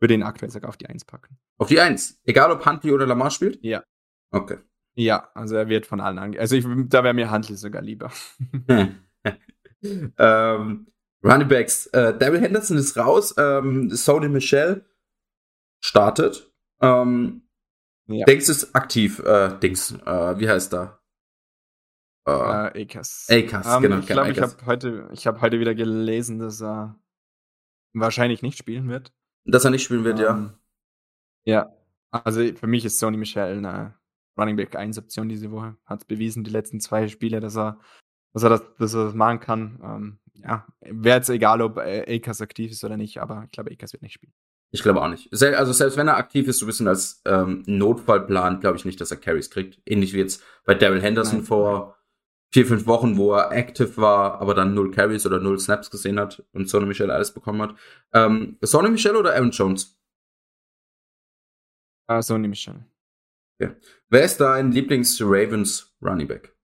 würde 0.00 0.14
ihn 0.14 0.22
aktuell 0.22 0.50
sogar 0.50 0.68
auf 0.68 0.76
die 0.76 0.86
1 0.86 1.04
packen. 1.04 1.38
Auf 1.58 1.68
die 1.68 1.80
1? 1.80 2.20
Egal 2.24 2.50
ob 2.50 2.66
Huntley 2.66 2.92
oder 2.92 3.06
Lamar 3.06 3.30
spielt? 3.30 3.64
Ja. 3.64 3.84
Okay. 4.30 4.58
Ja, 4.94 5.30
also 5.34 5.56
er 5.56 5.68
wird 5.68 5.86
von 5.86 6.00
allen 6.00 6.18
ange... 6.18 6.38
Also 6.38 6.56
ich, 6.56 6.64
da 6.88 7.02
wäre 7.02 7.14
mir 7.14 7.30
Huntley 7.30 7.56
sogar 7.56 7.82
lieber. 7.82 8.10
ähm, 10.18 10.86
Running 11.24 11.48
Backs. 11.48 11.86
Äh, 11.86 12.16
Daryl 12.16 12.40
Henderson 12.40 12.76
ist 12.76 12.96
raus. 12.96 13.34
Ähm, 13.38 13.90
Sony 13.90 14.28
Michel 14.28 14.84
startet. 15.80 16.52
Ähm, 16.80 17.48
ja. 18.06 18.24
Dings 18.26 18.48
ist 18.48 18.74
aktiv. 18.74 19.18
Äh, 19.20 19.58
Dings. 19.58 19.92
Äh, 19.92 20.38
wie 20.38 20.48
heißt 20.48 20.72
da? 20.72 21.00
Äh, 22.26 22.30
uh, 22.30 22.82
Akers. 22.82 23.26
Akers, 23.30 23.66
um, 23.66 23.72
ähm, 23.72 23.82
genau. 23.82 23.98
Ich 23.98 24.06
glaube, 24.06 24.30
ich 24.30 24.40
habe 24.40 24.66
heute, 24.66 25.10
hab 25.12 25.40
heute 25.40 25.60
wieder 25.60 25.74
gelesen, 25.74 26.38
dass 26.38 26.62
er 26.62 26.98
wahrscheinlich 27.92 28.42
nicht 28.42 28.58
spielen 28.58 28.88
wird. 28.88 29.12
Dass 29.44 29.64
er 29.64 29.70
nicht 29.70 29.84
spielen 29.84 30.04
wird, 30.04 30.20
um, 30.20 30.24
ja. 30.24 30.54
Ja. 31.44 31.76
Also 32.10 32.40
für 32.54 32.66
mich 32.66 32.84
ist 32.84 32.98
Sony 32.98 33.16
Michel 33.16 33.58
eine 33.58 33.98
Running 34.36 34.56
Back 34.56 34.76
1 34.76 34.98
Option 34.98 35.28
diese 35.28 35.50
Woche. 35.50 35.76
Hat 35.84 36.06
bewiesen, 36.08 36.44
die 36.44 36.50
letzten 36.50 36.80
zwei 36.80 37.08
Spiele, 37.08 37.40
dass 37.40 37.56
er, 37.56 37.78
dass 38.32 38.42
er, 38.42 38.50
das, 38.50 38.62
dass 38.78 38.94
er 38.94 39.04
das 39.04 39.14
machen 39.14 39.40
kann. 39.40 39.80
Ähm, 39.82 40.18
ja, 40.34 40.66
wäre 40.80 41.18
jetzt 41.18 41.30
egal, 41.30 41.62
ob 41.62 41.78
äh, 41.78 42.16
Akers 42.16 42.40
aktiv 42.40 42.72
ist 42.72 42.84
oder 42.84 42.96
nicht, 42.96 43.18
aber 43.18 43.42
ich 43.44 43.50
glaube, 43.50 43.70
Akers 43.70 43.92
wird 43.92 44.02
nicht 44.02 44.14
spielen. 44.14 44.32
Ich 44.74 44.82
glaube 44.82 45.00
auch 45.00 45.08
nicht. 45.08 45.30
Also 45.32 45.72
selbst 45.72 45.96
wenn 45.96 46.08
er 46.08 46.16
aktiv 46.16 46.48
ist, 46.48 46.58
so 46.58 46.64
ein 46.64 46.66
bisschen 46.66 46.88
als 46.88 47.22
ähm, 47.26 47.62
Notfallplan, 47.66 48.58
glaube 48.58 48.76
ich 48.76 48.84
nicht, 48.84 49.00
dass 49.00 49.12
er 49.12 49.18
Carries 49.18 49.50
kriegt. 49.50 49.80
Ähnlich 49.86 50.14
wie 50.14 50.18
jetzt 50.18 50.42
bei 50.64 50.74
Daryl 50.74 51.00
Henderson 51.00 51.38
Nein. 51.38 51.46
vor 51.46 51.96
vier, 52.52 52.66
fünf 52.66 52.86
Wochen, 52.86 53.16
wo 53.16 53.34
er 53.34 53.52
active 53.52 53.96
war, 53.96 54.40
aber 54.40 54.54
dann 54.54 54.74
null 54.74 54.90
Carries 54.90 55.26
oder 55.26 55.38
null 55.38 55.60
Snaps 55.60 55.90
gesehen 55.90 56.18
hat 56.18 56.44
und 56.52 56.68
Sonny 56.68 56.86
Michel 56.86 57.10
alles 57.10 57.32
bekommen 57.32 57.62
hat. 57.62 57.76
Ähm, 58.12 58.58
Sonny 58.62 58.90
Michel 58.90 59.14
oder 59.14 59.34
Aaron 59.34 59.52
Jones? 59.52 59.96
Uh, 62.10 62.20
Sonny 62.20 62.48
Michel. 62.48 62.84
Ja. 63.60 63.74
Wer 64.08 64.24
ist 64.24 64.38
dein 64.38 64.72
Lieblings-Ravens 64.72 65.96
Running 66.02 66.28
Back? 66.28 66.56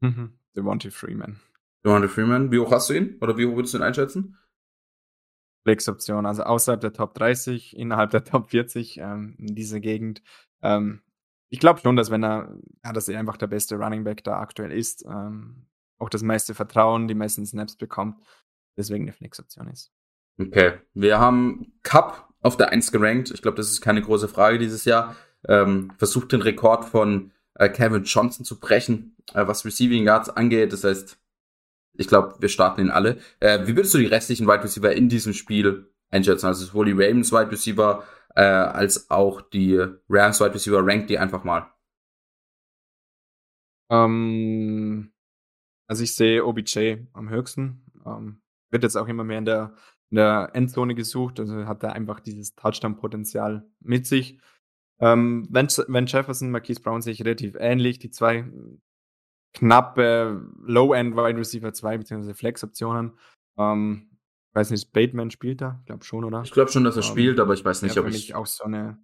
Mhm. 0.00 0.38
Devontae 0.54 0.90
Freeman. 0.90 1.40
Devontae 1.84 2.08
Freeman. 2.08 2.50
Wie 2.50 2.58
hoch 2.58 2.72
hast 2.72 2.90
du 2.90 2.94
ihn? 2.94 3.16
Oder 3.20 3.36
wie 3.36 3.46
hoch 3.46 3.56
würdest 3.56 3.74
du 3.74 3.78
ihn 3.78 3.84
einschätzen? 3.84 4.38
Flex-Option, 5.66 6.26
also 6.26 6.44
außerhalb 6.44 6.80
der 6.80 6.92
Top 6.92 7.14
30, 7.14 7.76
innerhalb 7.76 8.10
der 8.10 8.22
Top 8.22 8.50
40 8.50 8.98
ähm, 8.98 9.34
in 9.38 9.56
dieser 9.56 9.80
Gegend. 9.80 10.22
Ähm, 10.62 11.02
ich 11.48 11.58
glaube 11.58 11.80
schon, 11.80 11.96
dass 11.96 12.10
wenn 12.10 12.24
er, 12.24 12.56
ja, 12.84 12.92
dass 12.92 13.08
er 13.08 13.18
einfach 13.18 13.36
der 13.36 13.48
beste 13.48 13.76
Running 13.76 14.04
Back 14.04 14.22
da 14.22 14.38
aktuell 14.38 14.70
ist, 14.70 15.04
ähm, 15.06 15.66
auch 15.98 16.08
das 16.08 16.22
meiste 16.22 16.54
Vertrauen, 16.54 17.08
die 17.08 17.14
meisten 17.14 17.44
Snaps 17.44 17.76
bekommt, 17.76 18.22
deswegen 18.76 19.04
eine 19.04 19.12
Flex-Option 19.12 19.66
ist. 19.68 19.92
Okay, 20.38 20.74
wir 20.94 21.18
haben 21.18 21.72
Cup 21.82 22.25
auf 22.46 22.56
der 22.56 22.70
1 22.70 22.92
gerankt. 22.92 23.30
Ich 23.32 23.42
glaube, 23.42 23.56
das 23.56 23.70
ist 23.70 23.80
keine 23.80 24.02
große 24.02 24.28
Frage 24.28 24.58
dieses 24.58 24.84
Jahr. 24.84 25.16
Ähm, 25.48 25.92
versucht 25.98 26.32
den 26.32 26.42
Rekord 26.42 26.84
von 26.84 27.32
äh, 27.54 27.68
Kevin 27.68 28.04
Johnson 28.04 28.44
zu 28.44 28.60
brechen, 28.60 29.16
äh, 29.34 29.46
was 29.46 29.64
Receiving 29.64 30.04
Yards 30.04 30.30
angeht. 30.30 30.72
Das 30.72 30.84
heißt, 30.84 31.18
ich 31.94 32.08
glaube, 32.08 32.36
wir 32.38 32.48
starten 32.48 32.82
ihn 32.82 32.90
alle. 32.90 33.18
Äh, 33.40 33.66
wie 33.66 33.76
würdest 33.76 33.94
du 33.94 33.98
die 33.98 34.06
restlichen 34.06 34.46
Wide 34.46 34.62
Receiver 34.62 34.92
in 34.92 35.08
diesem 35.08 35.32
Spiel 35.32 35.90
einschätzen? 36.10 36.46
Also 36.46 36.64
sowohl 36.64 36.86
die 36.86 36.92
Ravens 36.92 37.32
Wide 37.32 37.50
Receiver 37.50 38.04
äh, 38.36 38.42
als 38.42 39.10
auch 39.10 39.40
die 39.40 39.82
Rams 40.08 40.40
Wide 40.40 40.54
Receiver, 40.54 40.86
rankt 40.86 41.10
die 41.10 41.18
einfach 41.18 41.42
mal. 41.42 41.70
Ähm, 43.90 45.12
also 45.88 46.04
ich 46.04 46.14
sehe 46.14 46.44
OBJ 46.44 47.06
am 47.12 47.28
höchsten. 47.28 47.84
Ähm, 48.04 48.40
wird 48.70 48.82
jetzt 48.82 48.96
auch 48.96 49.08
immer 49.08 49.24
mehr 49.24 49.38
in 49.38 49.44
der 49.46 49.74
in 50.16 50.20
der 50.22 50.50
Endzone 50.54 50.94
gesucht, 50.94 51.38
also 51.40 51.66
hat 51.66 51.82
er 51.82 51.92
einfach 51.92 52.20
dieses 52.20 52.54
Touchdown-Potenzial 52.54 53.68
mit 53.80 54.06
sich. 54.06 54.38
Ähm, 54.98 55.46
wenn, 55.50 55.66
wenn 55.88 56.06
Jefferson, 56.06 56.50
Marquise 56.50 56.80
Brown 56.80 57.02
sehe 57.02 57.12
ich 57.12 57.22
relativ 57.22 57.54
ähnlich, 57.58 57.98
die 57.98 58.10
zwei 58.10 58.50
knappe 59.52 60.42
Low-End-Wide 60.64 61.38
Receiver 61.38 61.70
2 61.70 61.98
bzw. 61.98 62.32
Flex-Optionen. 62.32 63.12
Ähm, 63.58 64.08
ich 64.48 64.54
weiß 64.54 64.70
nicht, 64.70 64.90
Bateman 64.94 65.30
spielt 65.30 65.60
da? 65.60 65.76
Ich 65.80 65.86
glaube 65.86 66.02
schon, 66.02 66.24
oder? 66.24 66.40
Ich 66.42 66.52
glaube 66.52 66.72
schon, 66.72 66.84
dass 66.84 66.96
er 66.96 67.02
ähm, 67.02 67.10
spielt, 67.10 67.38
aber 67.38 67.52
ich 67.52 67.62
weiß 67.62 67.82
nicht, 67.82 67.98
ob 67.98 68.06
ich. 68.06 68.34
auch 68.34 68.46
so 68.46 68.64
eine, 68.64 68.98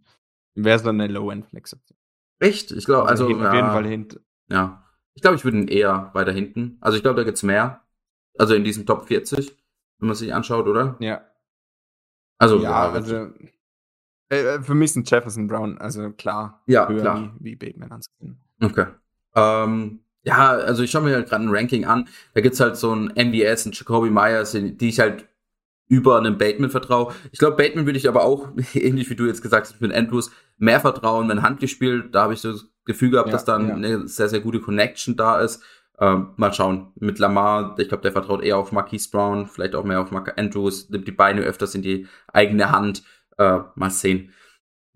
wäre 0.54 0.78
so 0.78 0.88
eine 0.88 1.08
Low-End-Flex-Option. 1.08 1.98
Echt? 2.38 2.72
Ich 2.72 2.86
glaube, 2.86 3.06
also. 3.06 3.26
also 3.26 3.36
auf 3.36 3.54
jeden 3.54 3.68
Fall 3.68 3.86
hinten. 3.86 4.20
Ja. 4.48 4.82
Ich 5.12 5.20
glaube, 5.20 5.36
ich 5.36 5.44
würde 5.44 5.58
ihn 5.58 5.68
eher 5.68 6.10
weiter 6.14 6.32
hinten. 6.32 6.78
Also 6.80 6.96
ich 6.96 7.02
glaube, 7.02 7.16
da 7.16 7.24
gibt's 7.24 7.42
mehr. 7.42 7.82
Also 8.38 8.54
in 8.54 8.64
diesem 8.64 8.86
Top 8.86 9.08
40 9.08 9.61
wenn 10.02 10.08
man 10.08 10.16
sich 10.16 10.34
anschaut, 10.34 10.66
oder? 10.66 10.96
Ja. 10.98 11.22
Also, 12.36 12.56
ja, 12.56 12.62
ja 12.62 12.92
also 12.92 13.30
äh, 14.28 14.56
äh, 14.56 14.60
für 14.60 14.74
mich 14.74 14.92
sind 14.92 15.08
Jefferson 15.08 15.46
Brown, 15.46 15.78
also 15.78 16.10
klar, 16.10 16.60
ja, 16.66 16.88
höher 16.88 17.00
klar. 17.00 17.36
Wie, 17.38 17.52
wie 17.52 17.56
Bateman 17.56 17.92
anzusehen. 17.92 18.40
Okay. 18.60 18.86
Ähm, 19.36 20.00
ja, 20.24 20.50
also 20.50 20.82
ich 20.82 20.90
schaue 20.90 21.02
mir 21.02 21.14
halt 21.14 21.28
gerade 21.28 21.44
ein 21.44 21.54
Ranking 21.54 21.84
an. 21.84 22.08
Da 22.34 22.40
gibt's 22.40 22.58
halt 22.58 22.76
so 22.76 22.92
ein 22.92 23.12
MBS 23.14 23.66
und 23.66 23.78
Jacoby 23.78 24.10
Myers, 24.10 24.52
die 24.52 24.88
ich 24.88 24.98
halt 24.98 25.28
über 25.86 26.18
einen 26.18 26.36
Bateman 26.36 26.70
vertraue. 26.70 27.14
Ich 27.30 27.38
glaube, 27.38 27.56
Bateman 27.56 27.86
würde 27.86 27.98
ich 27.98 28.08
aber 28.08 28.24
auch, 28.24 28.48
ähnlich 28.74 29.08
wie 29.08 29.16
du 29.16 29.26
jetzt 29.26 29.42
gesagt 29.42 29.68
hast 29.68 29.80
mit 29.80 29.92
Andrews, 29.92 30.32
mehr 30.58 30.80
vertrauen, 30.80 31.28
wenn 31.28 31.42
Hand 31.42 31.60
gespielt. 31.60 32.12
Da 32.12 32.22
habe 32.22 32.34
ich 32.34 32.40
so 32.40 32.50
das 32.50 32.66
Gefühl 32.84 33.10
gehabt, 33.10 33.28
ja, 33.28 33.32
dass 33.32 33.44
dann 33.44 33.68
ja. 33.68 33.74
eine 33.74 34.08
sehr, 34.08 34.28
sehr 34.28 34.40
gute 34.40 34.60
Connection 34.60 35.16
da 35.16 35.40
ist. 35.40 35.62
Ähm, 36.02 36.30
mal 36.34 36.52
schauen. 36.52 36.92
Mit 36.96 37.20
Lamar, 37.20 37.76
ich 37.78 37.86
glaube, 37.86 38.02
der 38.02 38.10
vertraut 38.10 38.42
eher 38.42 38.58
auf 38.58 38.72
Marquise 38.72 39.08
Brown, 39.08 39.46
vielleicht 39.46 39.76
auch 39.76 39.84
mehr 39.84 40.00
auf 40.00 40.10
Mark 40.10 40.36
Andrews, 40.36 40.90
nimmt 40.90 41.06
die 41.06 41.12
Beine 41.12 41.42
öfters 41.42 41.76
in 41.76 41.82
die 41.82 42.08
eigene 42.32 42.72
Hand. 42.72 43.04
Äh, 43.38 43.60
mal 43.76 43.90
sehen. 43.90 44.32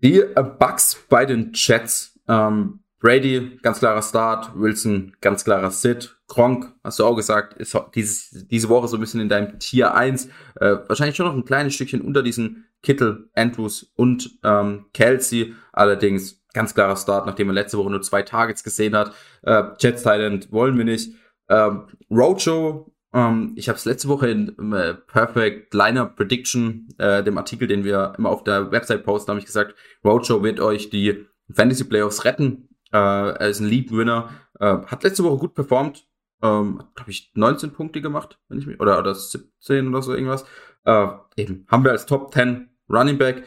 Die 0.03 0.19
äh, 0.19 0.43
Bugs 0.59 1.01
bei 1.07 1.25
den 1.25 1.51
Jets. 1.53 2.19
Ähm, 2.27 2.81
Brady, 2.99 3.57
ganz 3.61 3.79
klarer 3.79 4.01
Start. 4.01 4.51
Wilson, 4.59 5.15
ganz 5.21 5.45
klarer 5.45 5.71
Sit. 5.71 6.17
Gronk, 6.27 6.73
hast 6.83 6.99
du 6.99 7.05
auch 7.05 7.15
gesagt, 7.15 7.53
ist 7.53 7.79
dieses, 7.95 8.45
diese 8.49 8.67
Woche 8.67 8.89
so 8.89 8.97
ein 8.97 8.99
bisschen 8.99 9.21
in 9.21 9.29
deinem 9.29 9.59
Tier 9.59 9.95
1. 9.95 10.25
Äh, 10.55 10.75
wahrscheinlich 10.87 11.15
schon 11.15 11.27
noch 11.27 11.35
ein 11.35 11.45
kleines 11.45 11.73
Stückchen 11.73 12.01
unter 12.01 12.21
diesen 12.21 12.65
Kittel, 12.83 13.29
Andrews 13.33 13.93
und 13.95 14.37
ähm, 14.43 14.87
Kelsey. 14.93 15.55
Allerdings 15.71 16.43
ganz 16.57 16.73
klarer 16.73 16.97
Start, 16.97 17.25
nachdem 17.25 17.49
er 17.49 17.53
letzte 17.53 17.77
Woche 17.77 17.89
nur 17.89 18.01
zwei 18.01 18.23
Targets 18.23 18.63
gesehen 18.63 18.95
hat. 18.95 19.13
Äh, 19.43 19.63
Jets 19.79 20.03
Thailand 20.03 20.51
wollen 20.51 20.77
wir 20.77 20.85
nicht. 20.85 21.13
Ähm, 21.49 21.87
Roadshow, 22.11 22.91
ähm, 23.13 23.53
ich 23.55 23.69
habe 23.69 23.77
es 23.77 23.85
letzte 23.85 24.09
Woche 24.09 24.29
in 24.29 24.73
äh, 24.73 24.95
Perfect 24.95 25.73
Lineup 25.73 26.15
Prediction, 26.15 26.89
äh, 26.97 27.23
dem 27.23 27.37
Artikel, 27.37 27.67
den 27.67 27.83
wir 27.83 28.13
immer 28.17 28.29
auf 28.29 28.43
der 28.43 28.71
Website 28.71 29.03
posten, 29.03 29.29
habe 29.29 29.39
ich 29.39 29.45
gesagt, 29.45 29.75
Roadshow 30.03 30.43
wird 30.43 30.59
euch 30.59 30.89
die 30.89 31.25
Fantasy 31.53 31.85
Playoffs 31.85 32.25
retten. 32.25 32.69
Äh, 32.91 32.97
er 32.97 33.47
ist 33.47 33.59
ein 33.59 33.67
League-Winner, 33.67 34.29
äh, 34.59 34.77
hat 34.85 35.03
letzte 35.03 35.23
Woche 35.23 35.37
gut 35.37 35.53
performt, 35.53 36.07
ähm, 36.41 36.83
glaube 36.95 37.11
ich, 37.11 37.31
19 37.35 37.71
Punkte 37.71 38.01
gemacht, 38.01 38.39
wenn 38.49 38.59
ich 38.59 38.65
mich, 38.65 38.79
oder, 38.79 38.97
oder 38.99 39.13
17 39.13 39.87
oder 39.87 40.01
so 40.01 40.13
irgendwas. 40.13 40.45
Äh, 40.85 41.07
eben, 41.35 41.65
haben 41.69 41.83
wir 41.83 41.91
als 41.91 42.05
Top 42.05 42.33
10 42.33 42.69
Running 42.89 43.17
Back. 43.17 43.43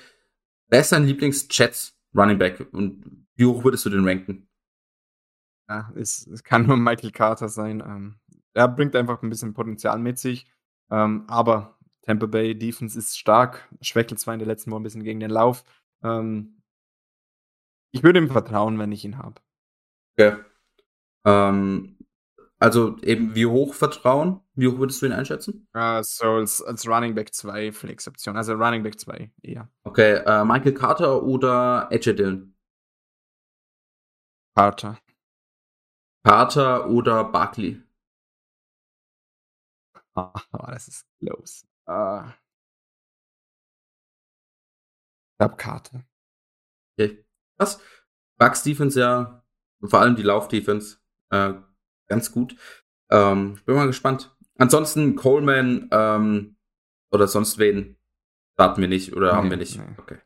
Wer 0.68 0.80
ist 0.80 0.92
dein 0.92 1.06
Lieblings-Chats 1.06 1.99
Running 2.14 2.38
Back 2.38 2.66
und 2.72 3.26
wie 3.36 3.46
hoch 3.46 3.64
würdest 3.64 3.84
du 3.86 3.90
den 3.90 4.06
ranken? 4.06 4.48
Ja, 5.68 5.92
es, 5.96 6.26
es 6.26 6.42
kann 6.42 6.66
nur 6.66 6.76
Michael 6.76 7.12
Carter 7.12 7.48
sein. 7.48 7.80
Ähm, 7.80 8.16
er 8.54 8.68
bringt 8.68 8.96
einfach 8.96 9.22
ein 9.22 9.30
bisschen 9.30 9.54
Potenzial 9.54 9.98
mit 9.98 10.18
sich. 10.18 10.46
Ähm, 10.90 11.24
aber 11.28 11.78
Tampa 12.02 12.26
Bay 12.26 12.58
Defense 12.58 12.98
ist 12.98 13.16
stark, 13.16 13.68
schwächelt 13.80 14.18
zwar 14.18 14.34
in 14.34 14.40
der 14.40 14.48
letzten 14.48 14.70
Woche 14.70 14.80
ein 14.80 14.84
bisschen 14.84 15.04
gegen 15.04 15.20
den 15.20 15.30
Lauf. 15.30 15.64
Ähm, 16.02 16.62
ich 17.92 18.02
würde 18.02 18.18
ihm 18.18 18.28
vertrauen, 18.28 18.78
wenn 18.78 18.92
ich 18.92 19.04
ihn 19.04 19.18
habe. 19.18 19.40
Okay. 20.18 20.36
Ähm, 21.24 21.96
also 22.60 22.98
eben 22.98 23.34
wie 23.34 23.46
hoch 23.46 23.72
Vertrauen? 23.74 24.40
Wie 24.54 24.68
hoch 24.68 24.78
würdest 24.78 25.00
du 25.00 25.06
ihn 25.06 25.12
einschätzen? 25.12 25.66
Uh, 25.74 26.02
so 26.02 26.26
als, 26.26 26.62
als 26.62 26.86
Running 26.86 27.14
Back 27.14 27.32
2 27.34 27.72
Flex-Option. 27.72 28.36
Also 28.36 28.52
Running 28.52 28.82
Back 28.82 29.00
2 29.00 29.32
eher. 29.42 29.68
Okay, 29.82 30.16
äh, 30.26 30.44
Michael 30.44 30.74
Carter 30.74 31.22
oder 31.22 31.90
AJ 31.90 32.12
Dillon? 32.14 32.54
Carter. 34.54 34.98
Carter 36.22 36.90
oder 36.90 37.24
Barkley? 37.24 37.82
Oh, 40.14 40.30
das 40.66 40.88
ist 40.88 41.06
close. 41.18 41.64
Uh, 41.88 42.28
ich 45.32 45.38
glaube 45.38 45.56
Carter. 45.56 46.04
Okay. 46.98 47.24
Was? 47.56 47.80
Bucks 48.36 48.62
Defense 48.62 49.00
ja, 49.00 49.42
vor 49.82 50.00
allem 50.00 50.16
die 50.16 50.22
Lauf-Defense, 50.22 50.98
äh, 51.30 51.54
ganz 52.10 52.32
gut. 52.32 52.54
Ähm, 53.10 53.58
bin 53.64 53.74
mal 53.74 53.86
gespannt. 53.86 54.36
Ansonsten 54.58 55.16
Coleman 55.16 55.88
ähm, 55.90 56.56
oder 57.10 57.26
sonst 57.26 57.58
wen 57.58 57.96
starten 58.54 58.82
wir 58.82 58.88
nicht 58.88 59.16
oder 59.16 59.32
nee, 59.32 59.36
haben 59.36 59.50
wir 59.50 59.56
nicht. 59.56 59.78
Nee. 59.78 59.84
Okay. 59.96 60.18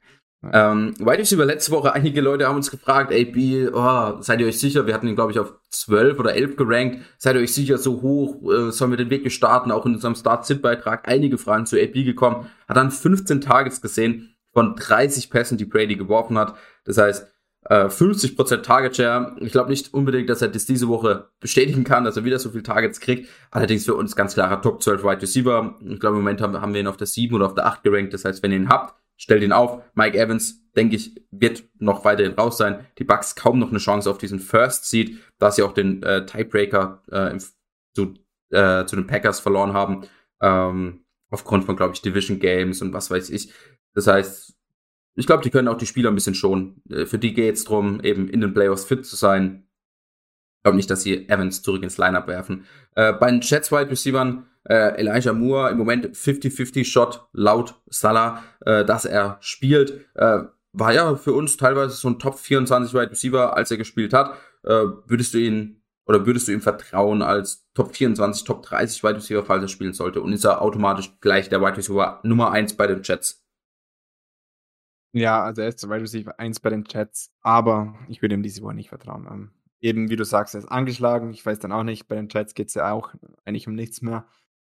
Ähm, 0.53 0.95
Wide 0.99 1.19
Receiver 1.19 1.45
letzte 1.45 1.73
Woche, 1.73 1.93
einige 1.95 2.21
Leute 2.21 2.47
haben 2.47 2.57
uns 2.57 2.71
gefragt, 2.71 3.13
ey, 3.13 3.25
B, 3.25 3.69
oh, 3.73 4.21
seid 4.21 4.41
ihr 4.41 4.47
euch 4.47 4.59
sicher? 4.59 4.87
Wir 4.87 4.93
hatten 4.93 5.09
ihn, 5.09 5.15
glaube 5.15 5.33
ich, 5.33 5.39
auf 5.39 5.55
12 5.71 6.19
oder 6.19 6.35
11 6.35 6.57
gerankt. 6.57 6.99
Seid 7.17 7.37
ihr 7.37 7.43
euch 7.43 7.55
sicher, 7.55 7.79
so 7.79 8.03
hoch 8.03 8.43
äh, 8.53 8.71
sollen 8.71 8.91
wir 8.91 8.99
den 8.99 9.09
Weg 9.09 9.25
gestarten? 9.25 9.73
Auch 9.73 9.87
in 9.87 9.95
unserem 9.95 10.15
Start-Sit-Beitrag 10.15 11.09
einige 11.09 11.39
Fragen 11.39 11.65
zu 11.65 11.81
AP 11.81 11.95
gekommen. 11.95 12.51
Hat 12.69 12.77
dann 12.77 12.91
15 12.91 13.41
Targets 13.41 13.81
gesehen 13.81 14.37
von 14.53 14.77
30 14.77 15.31
Pässen, 15.31 15.57
die 15.57 15.65
Brady 15.65 15.97
geworfen 15.97 16.37
hat. 16.37 16.57
Das 16.85 16.99
heißt, 16.99 17.27
50% 17.69 18.55
äh, 18.55 18.63
Target 18.63 18.97
Share. 18.97 19.37
Ich 19.41 19.53
glaube 19.53 19.71
nicht 19.71 19.95
unbedingt, 19.95 20.29
dass 20.29 20.43
er 20.43 20.49
das 20.49 20.67
diese 20.67 20.89
Woche 20.89 21.31
bestätigen 21.41 21.85
kann, 21.85 22.05
dass 22.05 22.17
er 22.17 22.25
wieder 22.25 22.39
so 22.39 22.51
viel 22.51 22.63
Targets 22.63 23.01
kriegt. 23.01 23.29
Allerdings 23.51 23.85
für 23.87 23.95
uns 23.95 24.15
ganz 24.17 24.35
klarer 24.35 24.61
Top 24.61 24.83
12 24.83 25.03
Wide 25.03 25.23
Receiver. 25.23 25.79
Ich 25.81 26.01
glaube, 26.01 26.17
im 26.17 26.23
Moment 26.23 26.41
haben, 26.41 26.61
haben 26.61 26.75
wir 26.75 26.81
ihn 26.81 26.87
auf 26.87 26.97
der 26.97 27.07
7 27.07 27.35
oder 27.35 27.47
auf 27.47 27.55
der 27.55 27.67
8 27.67 27.83
gerankt. 27.83 28.13
Das 28.13 28.25
heißt, 28.25 28.43
wenn 28.43 28.53
ihr 28.53 28.59
ihn 28.59 28.69
habt, 28.69 29.01
stellt 29.17 29.43
ihn 29.43 29.53
auf. 29.53 29.83
Mike 29.95 30.19
Evans, 30.19 30.63
denke 30.77 30.97
ich, 30.97 31.23
wird 31.31 31.65
noch 31.79 32.05
weiterhin 32.05 32.35
raus 32.35 32.59
sein. 32.59 32.87
Die 32.99 33.05
Bucks 33.05 33.35
kaum 33.35 33.59
noch 33.59 33.71
eine 33.71 33.79
Chance 33.79 34.11
auf 34.11 34.19
diesen 34.19 34.41
First 34.41 34.91
Seed, 34.91 35.19
da 35.39 35.51
sie 35.51 35.63
auch 35.63 35.73
den 35.73 36.03
äh, 36.03 36.27
Tiebreaker 36.27 37.03
äh, 37.11 37.39
zu, 37.95 38.15
äh, 38.51 38.85
zu 38.85 38.97
den 38.97 39.07
Packers 39.07 39.41
verloren 39.41 39.73
haben. 39.73 40.03
Ähm, 40.43 41.05
aufgrund 41.31 41.65
von, 41.65 41.77
glaube 41.77 41.95
ich, 41.95 42.03
Division 42.03 42.39
Games 42.39 42.83
und 42.83 42.93
was 42.93 43.11
weiß 43.11 43.31
ich. 43.31 43.53
Das 43.95 44.07
heißt, 44.07 44.55
ich 45.17 45.27
glaube, 45.27 45.43
die 45.43 45.51
können 45.51 45.69
auch 45.69 45.77
die 45.77 45.87
Spieler 45.87 46.11
ein 46.11 46.15
bisschen 46.15 46.35
schonen. 46.35 46.83
Äh, 46.91 47.07
für 47.07 47.19
die 47.19 47.35
geht 47.35 47.57
es 47.57 47.65
darum, 47.65 48.01
eben 48.03 48.29
in 48.29 48.41
den 48.41 48.55
Playoffs 48.55 48.85
fit 48.85 49.07
zu 49.07 49.17
sein. 49.17 49.67
Ich 50.59 50.63
glaube 50.65 50.77
nicht, 50.77 50.91
dass 50.91 51.03
sie 51.03 51.29
Evans 51.29 51.63
zurück 51.63 51.83
ins 51.83 51.99
Lineup 51.99 52.27
werfen. 52.27 52.65
Äh, 52.95 53.13
bei 53.13 53.31
den 53.31 53.41
Jets 53.41 53.71
Wide 53.71 53.91
Receivers, 53.91 54.37
äh, 54.65 54.99
Elijah 54.99 55.33
Moore 55.33 55.71
im 55.71 55.79
Moment 55.79 56.17
50-50 56.17 56.85
Shot 56.85 57.29
laut 57.33 57.75
Salah, 57.87 58.43
äh, 58.61 58.85
dass 58.85 59.05
er 59.05 59.37
spielt. 59.41 60.07
Äh, 60.15 60.45
war 60.73 60.93
ja 60.93 61.15
für 61.17 61.33
uns 61.33 61.57
teilweise 61.57 61.95
so 61.95 62.09
ein 62.09 62.19
Top 62.19 62.39
24 62.39 62.95
Wide 62.95 63.11
Receiver, 63.11 63.57
als 63.57 63.71
er 63.71 63.77
gespielt 63.77 64.13
hat. 64.13 64.37
Äh, 64.65 64.85
würdest 65.07 65.35
du 65.35 65.39
ihn 65.39 65.83
oder 66.07 66.27
würdest 66.27 66.49
du 66.49 66.53
ihm 66.53 66.61
vertrauen 66.61 67.23
als 67.23 67.67
Top 67.75 67.95
24, 67.95 68.45
Top 68.45 68.63
30 68.63 69.03
Wide 69.05 69.17
Receiver, 69.17 69.45
falls 69.45 69.63
er 69.63 69.69
spielen 69.69 69.93
sollte? 69.93 70.21
Und 70.21 70.33
ist 70.33 70.45
er 70.45 70.61
automatisch 70.61 71.13
gleich 71.21 71.49
der 71.49 71.61
Wide 71.61 71.77
Receiver 71.77 72.21
Nummer 72.25 72.51
1 72.51 72.75
bei 72.77 72.87
den 72.87 73.03
Jets? 73.03 73.44
Ja, 75.15 75.45
also 75.45 75.63
er 75.63 75.69
ist 75.69 75.89
Wide 75.89 76.03
Receiver 76.03 76.41
1 76.41 76.59
bei 76.59 76.71
den 76.71 76.85
Chats, 76.85 77.31
aber 77.41 77.95
ich 78.09 78.21
würde 78.21 78.35
ihm 78.35 78.43
diese 78.43 78.63
Woche 78.63 78.75
nicht 78.75 78.89
vertrauen. 78.89 79.29
Ähm, 79.31 79.51
eben, 79.81 80.11
wie 80.11 80.17
du 80.17 80.25
sagst, 80.25 80.55
er 80.55 80.59
ist 80.59 80.67
angeschlagen. 80.67 81.31
Ich 81.31 81.47
weiß 81.47 81.61
dann 81.61 81.71
auch 81.71 81.85
nicht, 81.85 82.09
bei 82.09 82.17
den 82.17 82.29
Chats 82.29 82.55
geht 82.55 82.69
es 82.69 82.75
ja 82.75 82.91
auch 82.91 83.15
eigentlich 83.45 83.69
um 83.69 83.77
nichts 83.77 84.03
mehr. 84.03 84.27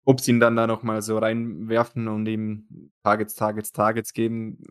Ob 0.05 0.21
sie 0.21 0.33
ihn 0.33 0.41
dann 0.41 0.55
da 0.55 0.67
nochmal 0.67 1.01
so 1.01 1.17
reinwerfen 1.17 2.07
und 2.09 2.27
ihm 2.27 2.93
Targets, 3.03 3.35
Targets, 3.35 3.73
Targets 3.73 4.13
geben. 4.13 4.63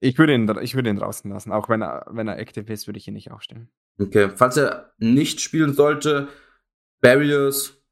Ich 0.00 0.16
würde 0.18 0.34
ihn, 0.34 0.50
ich 0.62 0.74
würde 0.74 0.88
ihn 0.88 0.96
draußen 0.96 1.30
lassen. 1.30 1.52
Auch 1.52 1.68
wenn 1.68 1.82
er, 1.82 2.06
wenn 2.08 2.26
er 2.26 2.38
active 2.38 2.72
ist, 2.72 2.88
würde 2.88 2.98
ich 2.98 3.06
ihn 3.06 3.14
nicht 3.14 3.32
aufstellen. 3.32 3.68
Okay, 4.00 4.30
falls 4.34 4.56
er 4.56 4.94
nicht 4.96 5.42
spielen 5.42 5.74
sollte, 5.74 6.28
Barriers, 7.02 7.83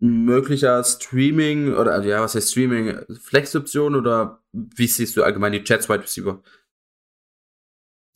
möglicher 0.00 0.82
Streaming 0.82 1.74
oder 1.74 1.92
also 1.92 2.08
ja, 2.08 2.22
was 2.22 2.34
heißt 2.34 2.50
Streaming? 2.50 3.04
Flex-Option 3.20 3.94
oder 3.94 4.42
wie 4.52 4.86
siehst 4.86 5.16
du 5.16 5.22
allgemein 5.22 5.52
die 5.52 5.62
Chats 5.62 5.88
Wide 5.88 6.02
Receiver? 6.02 6.42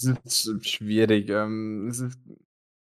Das 0.03 0.47
ist 0.47 0.69
schwierig. 0.69 1.29
Ähm, 1.29 1.89
ist 1.89 2.05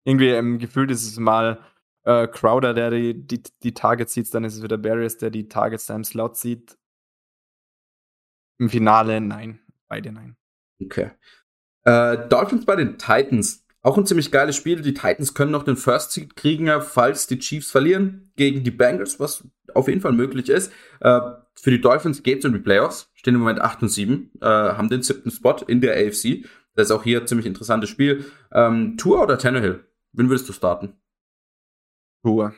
irgendwie 0.04 0.30
ähm, 0.30 0.58
gefühlt 0.58 0.90
ist 0.90 1.06
es 1.06 1.18
mal 1.18 1.64
äh, 2.04 2.26
Crowder, 2.26 2.74
der 2.74 2.90
die, 2.90 3.26
die, 3.26 3.42
die 3.62 3.74
Targets 3.74 4.14
sieht, 4.14 4.32
dann 4.34 4.44
ist 4.44 4.56
es 4.56 4.62
wieder 4.62 4.78
Barriers, 4.78 5.18
der 5.18 5.30
die 5.30 5.48
Targets 5.48 5.86
da 5.86 5.94
im 5.94 6.04
Slot 6.04 6.36
sieht. 6.36 6.78
Im 8.58 8.68
Finale 8.68 9.20
nein. 9.20 9.60
Beide 9.88 10.12
nein. 10.12 10.36
Okay. 10.82 11.12
Äh, 11.84 12.28
Dolphins 12.28 12.64
bei 12.64 12.76
den 12.76 12.98
Titans. 12.98 13.59
Auch 13.82 13.96
ein 13.96 14.06
ziemlich 14.06 14.30
geiles 14.30 14.56
Spiel. 14.56 14.82
Die 14.82 14.92
Titans 14.92 15.32
können 15.34 15.52
noch 15.52 15.62
den 15.62 15.76
First 15.76 16.12
Seed 16.12 16.36
kriegen, 16.36 16.68
falls 16.82 17.26
die 17.26 17.38
Chiefs 17.38 17.70
verlieren 17.70 18.32
gegen 18.36 18.62
die 18.62 18.70
Bengals, 18.70 19.18
was 19.18 19.44
auf 19.74 19.88
jeden 19.88 20.00
Fall 20.00 20.12
möglich 20.12 20.48
ist. 20.50 20.72
Äh, 21.00 21.20
für 21.54 21.70
die 21.70 21.80
Dolphins 21.80 22.22
geht's 22.22 22.44
in 22.44 22.52
die 22.52 22.58
Playoffs, 22.58 23.10
stehen 23.14 23.34
im 23.34 23.40
Moment 23.40 23.60
8 23.60 23.82
und 23.82 23.88
7, 23.88 24.32
äh, 24.40 24.46
haben 24.46 24.88
den 24.88 25.02
siebten 25.02 25.30
Spot 25.30 25.56
in 25.66 25.80
der 25.80 25.94
AFC. 25.94 26.44
Das 26.74 26.88
ist 26.88 26.90
auch 26.90 27.02
hier 27.02 27.20
ein 27.20 27.26
ziemlich 27.26 27.46
interessantes 27.46 27.90
Spiel. 27.90 28.30
Ähm, 28.52 28.96
Tour 28.96 29.22
oder 29.22 29.38
Tannehill? 29.38 29.84
Wen 30.12 30.28
würdest 30.28 30.48
du 30.48 30.52
starten? 30.52 30.94
Tour. 32.22 32.54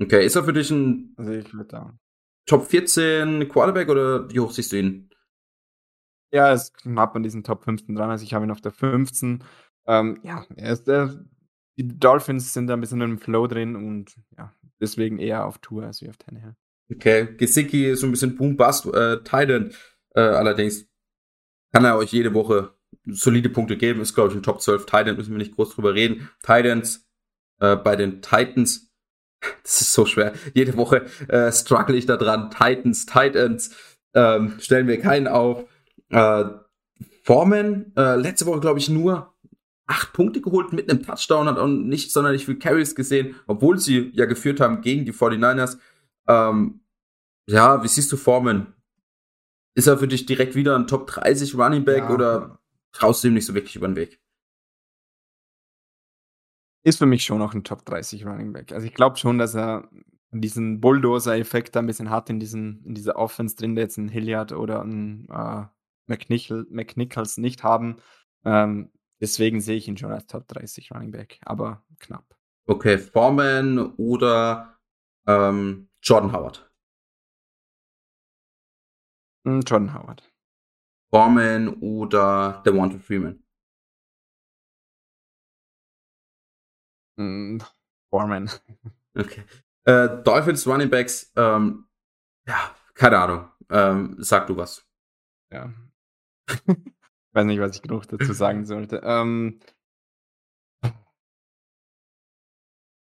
Okay, 0.00 0.24
ist 0.24 0.36
er 0.36 0.44
für 0.44 0.52
dich 0.52 0.70
ein 0.70 1.14
also 1.16 1.32
ich 1.32 1.46
da. 1.68 1.98
Top 2.46 2.66
14 2.66 3.48
Quarterback 3.48 3.88
oder 3.88 4.30
wie 4.30 4.40
hoch 4.40 4.52
siehst 4.52 4.72
du 4.72 4.78
ihn? 4.78 5.10
Ja, 6.32 6.48
er 6.48 6.54
ist 6.54 6.74
knapp 6.76 7.16
an 7.16 7.22
diesen 7.22 7.44
Top 7.44 7.64
15 7.64 7.94
dran. 7.94 8.10
Also 8.10 8.24
ich 8.24 8.34
habe 8.34 8.44
ihn 8.44 8.50
auf 8.50 8.60
der 8.60 8.72
15. 8.72 9.42
Ähm, 9.86 10.20
ja, 10.22 10.44
er 10.56 10.72
ist, 10.72 10.88
er, 10.88 11.24
die 11.76 11.98
Dolphins 11.98 12.52
sind 12.52 12.66
da 12.66 12.74
ein 12.74 12.80
bisschen 12.80 13.00
im 13.00 13.18
Flow 13.18 13.46
drin 13.46 13.76
und 13.76 14.16
ja, 14.36 14.52
deswegen 14.80 15.18
eher 15.18 15.44
auf 15.44 15.58
Tour 15.58 15.84
als 15.84 16.02
wie 16.02 16.08
auf 16.08 16.16
Tannehill. 16.16 16.56
Okay, 16.90 17.34
Gesicki 17.36 17.90
ist 17.90 18.00
so 18.00 18.06
ein 18.06 18.12
bisschen 18.12 18.36
Boom-Bust, 18.36 18.86
äh, 18.86 19.18
Titan. 19.18 19.72
Äh, 20.14 20.20
allerdings 20.20 20.86
kann 21.72 21.84
er 21.84 21.96
euch 21.96 22.12
jede 22.12 22.32
Woche 22.32 22.74
solide 23.04 23.48
Punkte 23.48 23.76
geben. 23.76 24.00
Ist, 24.00 24.14
glaube 24.14 24.30
ich, 24.30 24.36
ein 24.36 24.42
Top 24.42 24.60
12 24.60 24.86
Titan, 24.86 25.16
müssen 25.16 25.32
wir 25.32 25.38
nicht 25.38 25.56
groß 25.56 25.74
drüber 25.74 25.94
reden. 25.94 26.30
Titans 26.42 27.06
äh, 27.60 27.76
bei 27.76 27.96
den 27.96 28.22
Titans, 28.22 28.92
das 29.62 29.80
ist 29.80 29.92
so 29.92 30.06
schwer. 30.06 30.32
Jede 30.54 30.76
Woche 30.76 31.06
äh, 31.28 31.50
struggle 31.52 31.96
ich 31.96 32.06
da 32.06 32.16
dran. 32.16 32.50
Titans, 32.50 33.06
Titans, 33.06 33.74
ähm, 34.14 34.54
stellen 34.58 34.86
wir 34.86 35.00
keinen 35.00 35.26
auf. 35.26 35.64
Äh, 36.10 36.44
Foreman, 37.22 37.92
äh, 37.96 38.14
letzte 38.14 38.46
Woche, 38.46 38.60
glaube 38.60 38.78
ich, 38.78 38.88
nur 38.88 39.34
acht 39.86 40.12
Punkte 40.12 40.40
geholt 40.40 40.72
mit 40.72 40.90
einem 40.90 41.02
Touchdown, 41.02 41.48
hat 41.48 41.58
auch 41.58 41.68
nicht 41.68 42.12
sonderlich 42.12 42.44
viel 42.44 42.58
Carries 42.58 42.94
gesehen, 42.94 43.36
obwohl 43.46 43.78
sie 43.78 44.10
ja 44.14 44.26
geführt 44.26 44.60
haben 44.60 44.80
gegen 44.80 45.04
die 45.04 45.12
49ers. 45.12 45.78
Ähm, 46.26 46.80
ja, 47.48 47.82
wie 47.82 47.88
siehst 47.88 48.10
du 48.10 48.16
Foreman? 48.16 48.74
Ist 49.74 49.86
er 49.86 49.98
für 49.98 50.08
dich 50.08 50.26
direkt 50.26 50.54
wieder 50.54 50.74
ein 50.74 50.86
Top 50.86 51.06
30 51.06 51.54
Running 51.54 51.84
Back 51.84 52.04
ja. 52.04 52.10
oder 52.10 52.58
traust 52.92 53.22
du 53.22 53.28
ihm 53.28 53.34
nicht 53.34 53.46
so 53.46 53.54
wirklich 53.54 53.76
über 53.76 53.86
den 53.86 53.96
Weg? 53.96 54.20
Ist 56.82 56.98
für 56.98 57.06
mich 57.06 57.24
schon 57.24 57.38
noch 57.38 57.54
ein 57.54 57.64
Top 57.64 57.84
30 57.84 58.26
Running 58.26 58.52
Back. 58.52 58.72
Also 58.72 58.86
ich 58.86 58.94
glaube 58.94 59.16
schon, 59.18 59.38
dass 59.38 59.54
er 59.54 59.88
diesen 60.32 60.80
Bulldozer-Effekt 60.80 61.76
ein 61.76 61.86
bisschen 61.86 62.10
hat 62.10 62.30
in, 62.30 62.40
diesen, 62.40 62.84
in 62.84 62.94
dieser 62.94 63.16
Offense 63.16 63.56
drin, 63.56 63.74
der 63.74 63.84
jetzt 63.84 63.96
ein 63.96 64.08
Hilliard 64.08 64.52
oder 64.52 64.82
ein 64.82 65.28
äh, 65.28 65.66
McNichols 66.06 67.36
nicht 67.36 67.62
haben. 67.62 67.96
Ähm, 68.44 68.90
Deswegen 69.20 69.60
sehe 69.60 69.76
ich 69.76 69.88
ihn 69.88 69.96
schon 69.96 70.12
als 70.12 70.26
Top 70.26 70.46
30 70.48 70.90
Running 70.92 71.10
Back, 71.10 71.38
aber 71.42 71.84
knapp. 71.98 72.36
Okay, 72.66 72.98
Foreman 72.98 73.94
oder 73.96 74.78
ähm, 75.26 75.88
Jordan 76.02 76.32
Howard? 76.32 76.70
Hm, 79.44 79.60
Jordan 79.60 79.94
Howard. 79.94 80.22
Foreman 81.10 81.68
oder 81.80 82.62
Devonta 82.66 82.98
Freeman? 82.98 83.42
Mm, 87.18 87.58
Foreman. 88.10 88.50
Okay. 89.18 89.44
Äh, 89.84 90.22
Dolphins 90.24 90.66
Running 90.66 90.90
Backs, 90.90 91.32
ähm, 91.36 91.86
ja, 92.46 92.74
keine 92.94 93.18
Ahnung. 93.18 93.48
Ähm, 93.70 94.16
sag 94.18 94.46
du 94.46 94.56
was. 94.56 94.84
Ja. 95.50 95.72
ich 97.36 97.40
weiß 97.40 97.46
nicht, 97.48 97.60
was 97.60 97.76
ich 97.76 97.82
genug 97.82 98.08
dazu 98.08 98.32
sagen 98.32 98.64
sollte. 98.64 99.02
Ähm, 99.04 99.60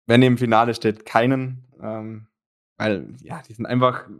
wenn 0.06 0.22
im 0.22 0.36
Finale 0.36 0.74
steht, 0.74 1.06
keinen. 1.06 1.66
Ähm, 1.80 2.28
weil, 2.78 3.16
ja, 3.22 3.40
die 3.40 3.54
sind 3.54 3.64
einfach 3.64 4.10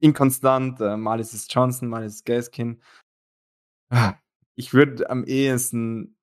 inkonstant. 0.00 0.80
Äh, 0.80 0.96
mal 0.96 1.18
ist 1.18 1.34
es 1.34 1.48
Johnson, 1.50 1.88
mal 1.88 2.04
ist 2.04 2.14
es 2.14 2.24
Gaskin. 2.24 2.80
Ich 4.54 4.72
würde 4.72 5.10
am 5.10 5.24
ehesten 5.24 6.16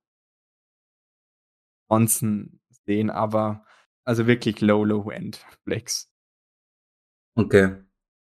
Johnson 1.91 2.61
sehen, 2.85 3.09
aber 3.09 3.65
also 4.05 4.25
wirklich 4.25 4.61
low, 4.61 4.85
low 4.85 5.09
end 5.09 5.45
Flex. 5.65 6.09
Okay. 7.35 7.86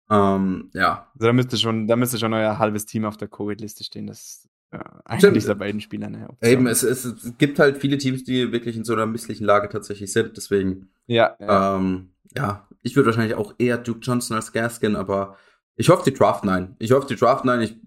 Ähm, 0.10 0.70
ja. 0.74 1.08
Also 1.16 1.28
da 1.28 1.34
müsste 1.34 1.58
schon, 1.58 1.88
da 1.88 1.96
müsste 1.96 2.18
schon 2.18 2.34
euer 2.34 2.60
halbes 2.60 2.86
Team 2.86 3.06
auf 3.06 3.18
der 3.18 3.28
Covid-Liste 3.28 3.84
stehen. 3.84 4.08
Das 4.08 4.48
äh, 4.72 4.80
einer 5.06 5.32
dieser 5.32 5.56
beiden 5.56 5.82
Spieler 5.82 6.08
Option. 6.08 6.36
Eben, 6.42 6.68
es, 6.68 6.84
es, 6.84 7.34
gibt 7.38 7.60
halt 7.60 7.78
viele 7.78 7.98
Teams, 7.98 8.24
die 8.24 8.52
wirklich 8.52 8.76
in 8.76 8.84
so 8.84 8.94
einer 8.94 9.06
misslichen 9.06 9.46
Lage 9.46 9.70
tatsächlich 9.70 10.12
sind. 10.12 10.36
Deswegen. 10.36 10.90
Ja. 11.08 11.36
Ja, 11.40 11.78
ähm, 11.78 12.10
ja. 12.36 12.68
ich 12.82 12.96
würde 12.96 13.08
wahrscheinlich 13.08 13.36
auch 13.36 13.56
eher 13.58 13.78
Duke 13.78 14.00
Johnson 14.02 14.36
als 14.36 14.52
Gaskin, 14.52 14.96
aber 14.96 15.38
ich 15.76 15.90
hoffe, 15.90 16.04
die 16.10 16.14
Draft 16.14 16.44
nein. 16.44 16.76
Ich 16.80 16.92
hoffe, 16.92 17.08
die 17.08 17.16
Draft 17.16 17.46
nein. 17.46 17.62
Ich 17.62 17.78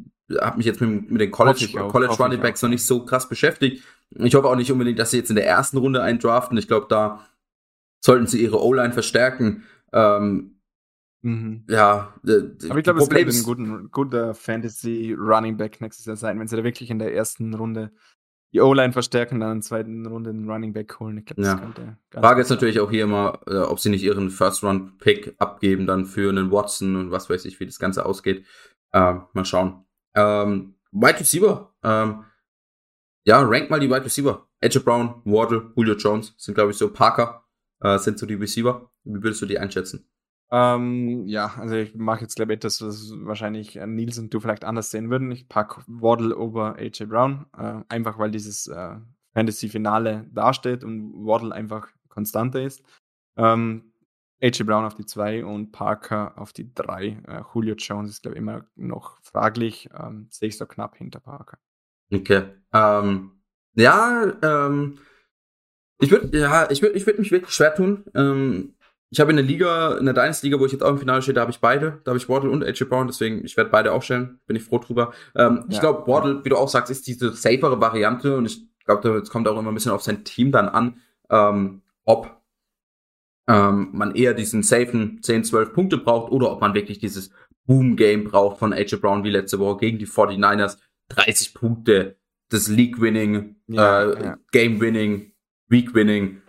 habe 0.40 0.56
mich 0.56 0.66
jetzt 0.66 0.80
mit, 0.80 1.10
mit 1.10 1.20
den 1.20 1.30
College, 1.30 1.66
College 1.88 2.14
Running 2.14 2.40
Backs 2.40 2.62
noch 2.62 2.68
nicht 2.68 2.86
so 2.86 3.04
krass 3.04 3.28
beschäftigt. 3.28 3.84
Ich 4.10 4.34
hoffe 4.34 4.48
auch 4.48 4.56
nicht 4.56 4.70
unbedingt, 4.70 4.98
dass 4.98 5.10
sie 5.10 5.18
jetzt 5.18 5.30
in 5.30 5.36
der 5.36 5.46
ersten 5.46 5.76
Runde 5.76 6.02
einen 6.02 6.18
draften. 6.18 6.56
Ich 6.56 6.68
glaube, 6.68 6.86
da 6.88 7.26
sollten 8.00 8.26
sie 8.26 8.42
ihre 8.42 8.62
O-Line 8.62 8.92
verstärken. 8.92 9.64
Ähm, 9.92 10.59
Mhm. 11.22 11.64
Ja, 11.68 12.14
aber 12.22 12.78
ich 12.78 12.84
glaube, 12.84 13.00
es 13.00 13.08
könnte 13.08 13.36
ein 13.36 13.42
guten, 13.42 13.90
guter 13.90 14.34
Fantasy 14.34 15.14
Running 15.18 15.56
Back 15.56 15.80
nächstes 15.80 16.06
Jahr 16.06 16.16
sein, 16.16 16.38
wenn 16.38 16.48
sie 16.48 16.56
da 16.56 16.64
wirklich 16.64 16.90
in 16.90 16.98
der 16.98 17.14
ersten 17.14 17.54
Runde 17.54 17.92
die 18.52 18.60
O-Line 18.60 18.92
verstärken, 18.92 19.38
dann 19.38 19.52
in 19.52 19.58
der 19.58 19.66
zweiten 19.66 20.06
Runde 20.06 20.30
einen 20.30 20.50
Running 20.50 20.72
Back 20.72 20.98
holen. 20.98 21.18
Ich 21.18 21.26
glaube, 21.26 21.42
das 21.42 21.60
könnte 21.60 21.96
Frage 22.10 22.40
ist 22.40 22.50
natürlich 22.50 22.80
auch 22.80 22.90
hier 22.90 23.04
immer, 23.04 23.40
äh, 23.46 23.58
ob 23.58 23.78
sie 23.78 23.90
nicht 23.90 24.02
ihren 24.02 24.30
First-Round-Pick 24.30 25.36
abgeben 25.38 25.86
dann 25.86 26.04
für 26.04 26.30
einen 26.30 26.50
Watson 26.50 26.96
und 26.96 27.10
was 27.10 27.30
weiß 27.30 27.44
ich, 27.44 27.60
wie 27.60 27.66
das 27.66 27.78
Ganze 27.78 28.04
ausgeht. 28.06 28.44
Äh, 28.92 29.14
mal 29.32 29.44
schauen. 29.44 29.84
Ähm, 30.14 30.74
Wide 30.90 31.20
Receiver. 31.20 31.72
Ähm, 31.84 32.24
ja, 33.24 33.40
rank 33.40 33.70
mal 33.70 33.78
die 33.78 33.88
Wide 33.88 34.04
Receiver. 34.04 34.48
Edge 34.60 34.80
Brown, 34.80 35.22
Wardle, 35.24 35.72
Julio 35.76 35.94
Jones 35.94 36.34
sind, 36.36 36.54
glaube 36.54 36.72
ich, 36.72 36.76
so 36.76 36.92
Parker 36.92 37.46
äh, 37.80 37.98
sind 37.98 38.18
so 38.18 38.26
die 38.26 38.34
Receiver. 38.34 38.90
Wie 39.04 39.22
würdest 39.22 39.40
du 39.42 39.46
die 39.46 39.58
einschätzen? 39.58 40.09
Ähm, 40.52 41.26
ja, 41.26 41.54
also 41.58 41.76
ich 41.76 41.94
mache 41.94 42.22
jetzt, 42.22 42.34
glaube 42.34 42.52
ich, 42.52 42.56
etwas, 42.56 42.82
was 42.82 43.12
wahrscheinlich 43.22 43.76
äh, 43.76 43.86
Nils 43.86 44.18
und 44.18 44.34
du 44.34 44.40
vielleicht 44.40 44.64
anders 44.64 44.90
sehen 44.90 45.10
würden. 45.10 45.30
Ich 45.30 45.48
packe 45.48 45.82
Waddle 45.86 46.36
over 46.36 46.76
AJ 46.76 47.06
Brown, 47.06 47.46
äh, 47.56 47.82
einfach 47.88 48.18
weil 48.18 48.32
dieses 48.32 48.66
äh, 48.66 48.96
Fantasy-Finale 49.34 50.28
dasteht 50.32 50.82
und 50.82 51.12
Waddle 51.24 51.54
einfach 51.54 51.88
konstanter 52.08 52.62
ist. 52.62 52.82
Ähm, 53.36 53.92
AJ 54.42 54.64
Brown 54.64 54.84
auf 54.84 54.94
die 54.94 55.06
2 55.06 55.44
und 55.44 55.70
Parker 55.70 56.36
auf 56.36 56.52
die 56.52 56.72
3. 56.74 57.06
Äh, 57.06 57.42
Julio 57.54 57.74
Jones 57.76 58.10
ist, 58.10 58.22
glaube 58.22 58.36
ich, 58.36 58.40
immer 58.40 58.66
noch 58.74 59.20
fraglich. 59.22 59.88
Ähm, 59.96 60.26
Sehe 60.30 60.48
ich 60.48 60.58
so 60.58 60.66
knapp 60.66 60.96
hinter 60.96 61.20
Parker. 61.20 61.58
Okay. 62.12 62.44
Ähm, 62.72 63.42
ja, 63.74 64.32
ähm, 64.42 64.98
ich 66.00 66.10
würde 66.10 66.36
ja, 66.36 66.68
ich 66.70 66.82
würde 66.82 66.96
ich 66.96 67.06
würd 67.06 67.18
mich 67.18 67.30
wirklich 67.30 67.54
schwer 67.54 67.74
tun. 67.74 68.04
Ähm, 68.14 68.74
ich 69.10 69.18
habe 69.18 69.30
in 69.30 69.36
der 69.36 69.44
Liga, 69.44 69.98
in 69.98 70.04
der 70.04 70.14
Dynasty-Liga, 70.14 70.60
wo 70.60 70.66
ich 70.66 70.72
jetzt 70.72 70.82
auch 70.82 70.90
im 70.90 70.98
Finale 70.98 71.20
stehe, 71.20 71.34
da 71.34 71.40
habe 71.40 71.50
ich 71.50 71.58
beide. 71.58 72.00
Da 72.04 72.10
habe 72.10 72.18
ich 72.18 72.28
Wardle 72.28 72.50
und 72.50 72.64
AJ 72.64 72.84
Brown, 72.84 73.08
deswegen, 73.08 73.44
ich 73.44 73.56
werde 73.56 73.70
beide 73.70 73.92
aufstellen. 73.92 74.38
Bin 74.46 74.56
ich 74.56 74.62
froh 74.62 74.78
drüber. 74.78 75.12
Ähm, 75.34 75.56
ja. 75.56 75.64
Ich 75.68 75.80
glaube, 75.80 76.06
Wardle, 76.06 76.44
wie 76.44 76.48
du 76.48 76.56
auch 76.56 76.68
sagst, 76.68 76.92
ist 76.92 77.08
diese 77.08 77.32
safere 77.32 77.80
Variante 77.80 78.36
und 78.36 78.46
ich 78.46 78.62
glaube, 78.84 79.18
es 79.18 79.30
kommt 79.30 79.48
auch 79.48 79.58
immer 79.58 79.72
ein 79.72 79.74
bisschen 79.74 79.92
auf 79.92 80.02
sein 80.02 80.24
Team 80.24 80.52
dann 80.52 80.68
an, 80.68 81.00
ähm, 81.28 81.82
ob 82.04 82.40
ähm, 83.48 83.88
man 83.92 84.14
eher 84.14 84.32
diesen 84.32 84.62
safen 84.62 85.20
10, 85.22 85.42
12 85.42 85.72
Punkte 85.72 85.98
braucht 85.98 86.30
oder 86.30 86.52
ob 86.52 86.60
man 86.60 86.74
wirklich 86.74 87.00
dieses 87.00 87.30
Boom-Game 87.66 88.24
braucht 88.24 88.58
von 88.58 88.72
AJ 88.72 88.96
Brown 88.96 89.24
wie 89.24 89.30
letzte 89.30 89.58
Woche 89.58 89.78
gegen 89.78 89.98
die 89.98 90.06
49ers. 90.06 90.78
30 91.08 91.54
Punkte, 91.54 92.16
das 92.50 92.68
League-Winning, 92.68 93.56
ja, 93.66 94.04
äh, 94.04 94.24
ja. 94.24 94.38
Game-Winning, 94.52 95.32
Week-Winning, 95.68 96.42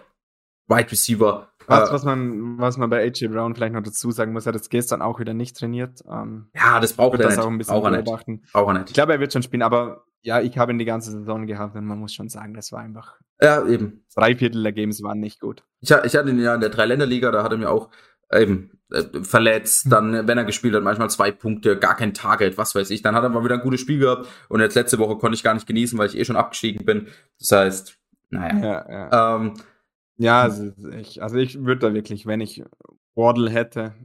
Wide 0.67 0.91
Receiver 0.91 1.50
was, 1.71 1.89
äh, 1.89 1.93
was, 1.93 2.03
man, 2.03 2.59
was 2.59 2.77
man 2.77 2.89
bei 2.89 3.03
AJ 3.03 3.27
Brown 3.27 3.55
vielleicht 3.55 3.73
noch 3.73 3.83
dazu 3.83 4.11
sagen 4.11 4.33
muss, 4.33 4.45
er 4.45 4.49
hat 4.49 4.55
jetzt 4.55 4.69
gestern 4.69 5.01
auch 5.01 5.19
wieder 5.19 5.33
nicht 5.33 5.57
trainiert. 5.57 6.03
Ähm, 6.09 6.49
ja, 6.55 6.79
das 6.79 6.93
braucht 6.93 7.19
er 7.19 7.27
das 7.27 7.37
nicht. 7.37 7.45
auch 7.45 7.49
ein 7.49 7.57
bisschen 7.57 7.75
auch 7.75 7.89
beobachten. 7.89 8.43
Auch 8.53 8.67
er 8.67 8.73
nicht. 8.73 8.89
Ich 8.89 8.93
glaube, 8.93 9.13
er 9.13 9.19
wird 9.19 9.33
schon 9.33 9.43
spielen, 9.43 9.63
aber 9.63 10.05
ja, 10.21 10.39
ich 10.41 10.57
habe 10.57 10.71
ihn 10.71 10.77
die 10.77 10.85
ganze 10.85 11.11
Saison 11.11 11.47
gehabt 11.47 11.75
und 11.75 11.85
man 11.85 11.99
muss 11.99 12.13
schon 12.13 12.29
sagen, 12.29 12.53
das 12.53 12.71
war 12.71 12.79
einfach. 12.79 13.15
Ja, 13.41 13.65
eben. 13.65 14.05
Drei 14.15 14.35
Viertel 14.35 14.61
der 14.61 14.71
Games 14.71 15.01
waren 15.01 15.19
nicht 15.19 15.39
gut. 15.39 15.63
Ich, 15.79 15.89
ich 15.89 16.15
hatte 16.15 16.29
ihn 16.29 16.39
ja 16.39 16.53
in 16.53 16.61
der 16.61 16.69
Dreiländerliga, 16.69 17.31
da 17.31 17.43
hat 17.43 17.51
er 17.51 17.57
mir 17.57 17.71
auch 17.71 17.89
eben 18.31 18.79
äh, 18.91 19.03
verletzt, 19.23 19.91
dann, 19.91 20.27
wenn 20.27 20.37
er 20.37 20.45
gespielt 20.45 20.75
hat, 20.75 20.83
manchmal 20.83 21.09
zwei 21.09 21.31
Punkte, 21.31 21.77
gar 21.77 21.95
kein 21.95 22.13
Target, 22.13 22.57
was 22.57 22.75
weiß 22.75 22.89
ich. 22.91 23.01
Dann 23.01 23.15
hat 23.15 23.23
er 23.23 23.29
mal 23.29 23.43
wieder 23.43 23.55
ein 23.55 23.61
gutes 23.61 23.81
Spiel 23.81 23.99
gehabt 23.99 24.27
und 24.47 24.61
jetzt 24.61 24.75
letzte 24.75 24.99
Woche 24.99 25.17
konnte 25.17 25.35
ich 25.35 25.43
gar 25.43 25.53
nicht 25.53 25.67
genießen, 25.67 25.97
weil 25.97 26.07
ich 26.07 26.17
eh 26.17 26.25
schon 26.25 26.35
abgestiegen 26.35 26.85
bin. 26.85 27.07
Das 27.39 27.51
heißt, 27.51 27.97
naja. 28.29 28.59
Ja, 28.59 28.89
ja. 28.89 29.35
Ähm, 29.35 29.53
ja, 30.21 30.41
also 30.43 30.71
ich, 30.89 31.21
also 31.21 31.37
ich 31.37 31.59
würde 31.59 31.87
da 31.87 31.93
wirklich, 31.93 32.25
wenn 32.25 32.41
ich 32.41 32.63
Wardle 33.15 33.49
hätte, 33.49 33.95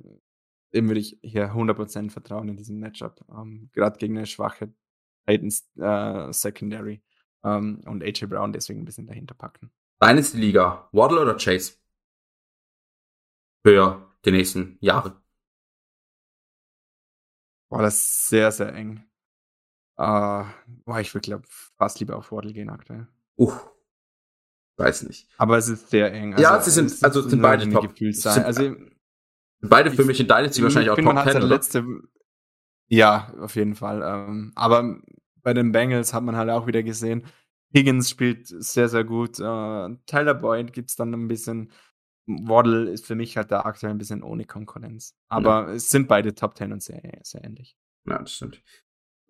dem 0.72 0.88
würde 0.88 1.00
ich 1.00 1.18
hier 1.22 1.52
100% 1.52 2.10
vertrauen 2.10 2.48
in 2.48 2.56
diesem 2.56 2.78
Matchup. 2.78 3.22
Ähm, 3.30 3.68
Gerade 3.72 3.98
gegen 3.98 4.16
eine 4.16 4.26
schwache 4.26 4.72
Titans 5.26 5.68
äh, 5.76 6.32
Secondary 6.32 7.02
ähm, 7.44 7.82
und 7.84 8.02
AJ 8.02 8.26
Brown 8.26 8.52
deswegen 8.52 8.80
ein 8.80 8.84
bisschen 8.86 9.06
dahinter 9.06 9.34
packen. 9.34 9.70
Deine 9.98 10.20
ist 10.20 10.34
die 10.34 10.40
Liga, 10.40 10.88
Waddle 10.92 11.20
oder 11.20 11.36
Chase? 11.36 11.74
Für 13.62 14.10
die 14.24 14.30
nächsten 14.30 14.78
Jahre. 14.80 15.20
Boah, 17.68 17.82
das 17.82 17.96
ist 17.96 18.28
sehr, 18.28 18.52
sehr 18.52 18.74
eng. 18.74 19.04
Uh, 19.98 20.44
boah, 20.84 21.00
ich 21.00 21.12
würde, 21.14 21.26
glaube 21.26 21.44
fast 21.48 22.00
lieber 22.00 22.16
auf 22.16 22.32
Waddle 22.32 22.52
gehen 22.52 22.70
aktuell. 22.70 23.06
Uh, 23.38 23.52
weiß 24.76 25.04
nicht. 25.04 25.28
Aber 25.38 25.58
es 25.58 25.68
ist 25.68 25.90
sehr 25.90 26.12
eng. 26.12 26.34
Also 26.34 26.42
ja, 26.42 26.60
sie 26.60 26.70
sind, 26.70 27.02
also 27.02 27.22
sind 27.22 27.42
beide 27.42 27.68
top. 27.68 27.96
Sind, 27.96 28.26
also, 28.26 28.74
beide 29.60 29.90
für 29.90 30.04
mich 30.04 30.20
in 30.20 30.28
Dynasty 30.28 30.62
wahrscheinlich 30.62 30.90
auch 30.90 30.96
Top 30.96 31.32
10, 31.32 31.42
letzte, 31.42 31.84
Ja, 32.88 33.32
auf 33.40 33.56
jeden 33.56 33.74
Fall. 33.74 34.02
Ähm, 34.02 34.52
aber 34.54 34.98
bei 35.42 35.54
den 35.54 35.72
Bengals 35.72 36.12
hat 36.12 36.22
man 36.22 36.36
halt 36.36 36.50
auch 36.50 36.66
wieder 36.66 36.82
gesehen, 36.82 37.24
Higgins 37.74 38.10
spielt 38.10 38.46
sehr, 38.46 38.88
sehr 38.88 39.04
gut. 39.04 39.38
Äh, 39.38 39.96
Tyler 40.06 40.34
Boyd 40.34 40.72
gibt 40.72 40.90
es 40.90 40.96
dann 40.96 41.12
ein 41.12 41.28
bisschen. 41.28 41.70
Waddle 42.28 42.90
ist 42.90 43.06
für 43.06 43.14
mich 43.14 43.36
halt 43.36 43.52
da 43.52 43.60
aktuell 43.60 43.92
ein 43.92 43.98
bisschen 43.98 44.24
ohne 44.24 44.44
Konkurrenz. 44.44 45.14
Aber 45.28 45.68
ja. 45.68 45.74
es 45.74 45.90
sind 45.90 46.08
beide 46.08 46.34
Top 46.34 46.56
10 46.56 46.72
und 46.72 46.82
sehr, 46.82 47.00
sehr 47.22 47.44
ähnlich. 47.44 47.76
Ja, 48.04 48.18
das 48.18 48.34
stimmt. 48.34 48.62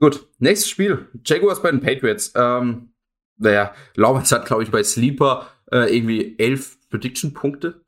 Gut, 0.01 0.29
nächstes 0.39 0.71
Spiel. 0.71 1.11
Jaguars 1.25 1.61
bei 1.61 1.71
den 1.71 1.81
Patriots. 1.81 2.33
Ähm, 2.35 2.95
naja, 3.39 3.73
Lawrence 3.95 4.35
hat, 4.35 4.47
glaube 4.47 4.63
ich, 4.63 4.71
bei 4.71 4.83
Sleeper 4.83 5.47
äh, 5.71 5.97
irgendwie 5.97 6.39
elf 6.39 6.77
Prediction-Punkte. 6.91 7.83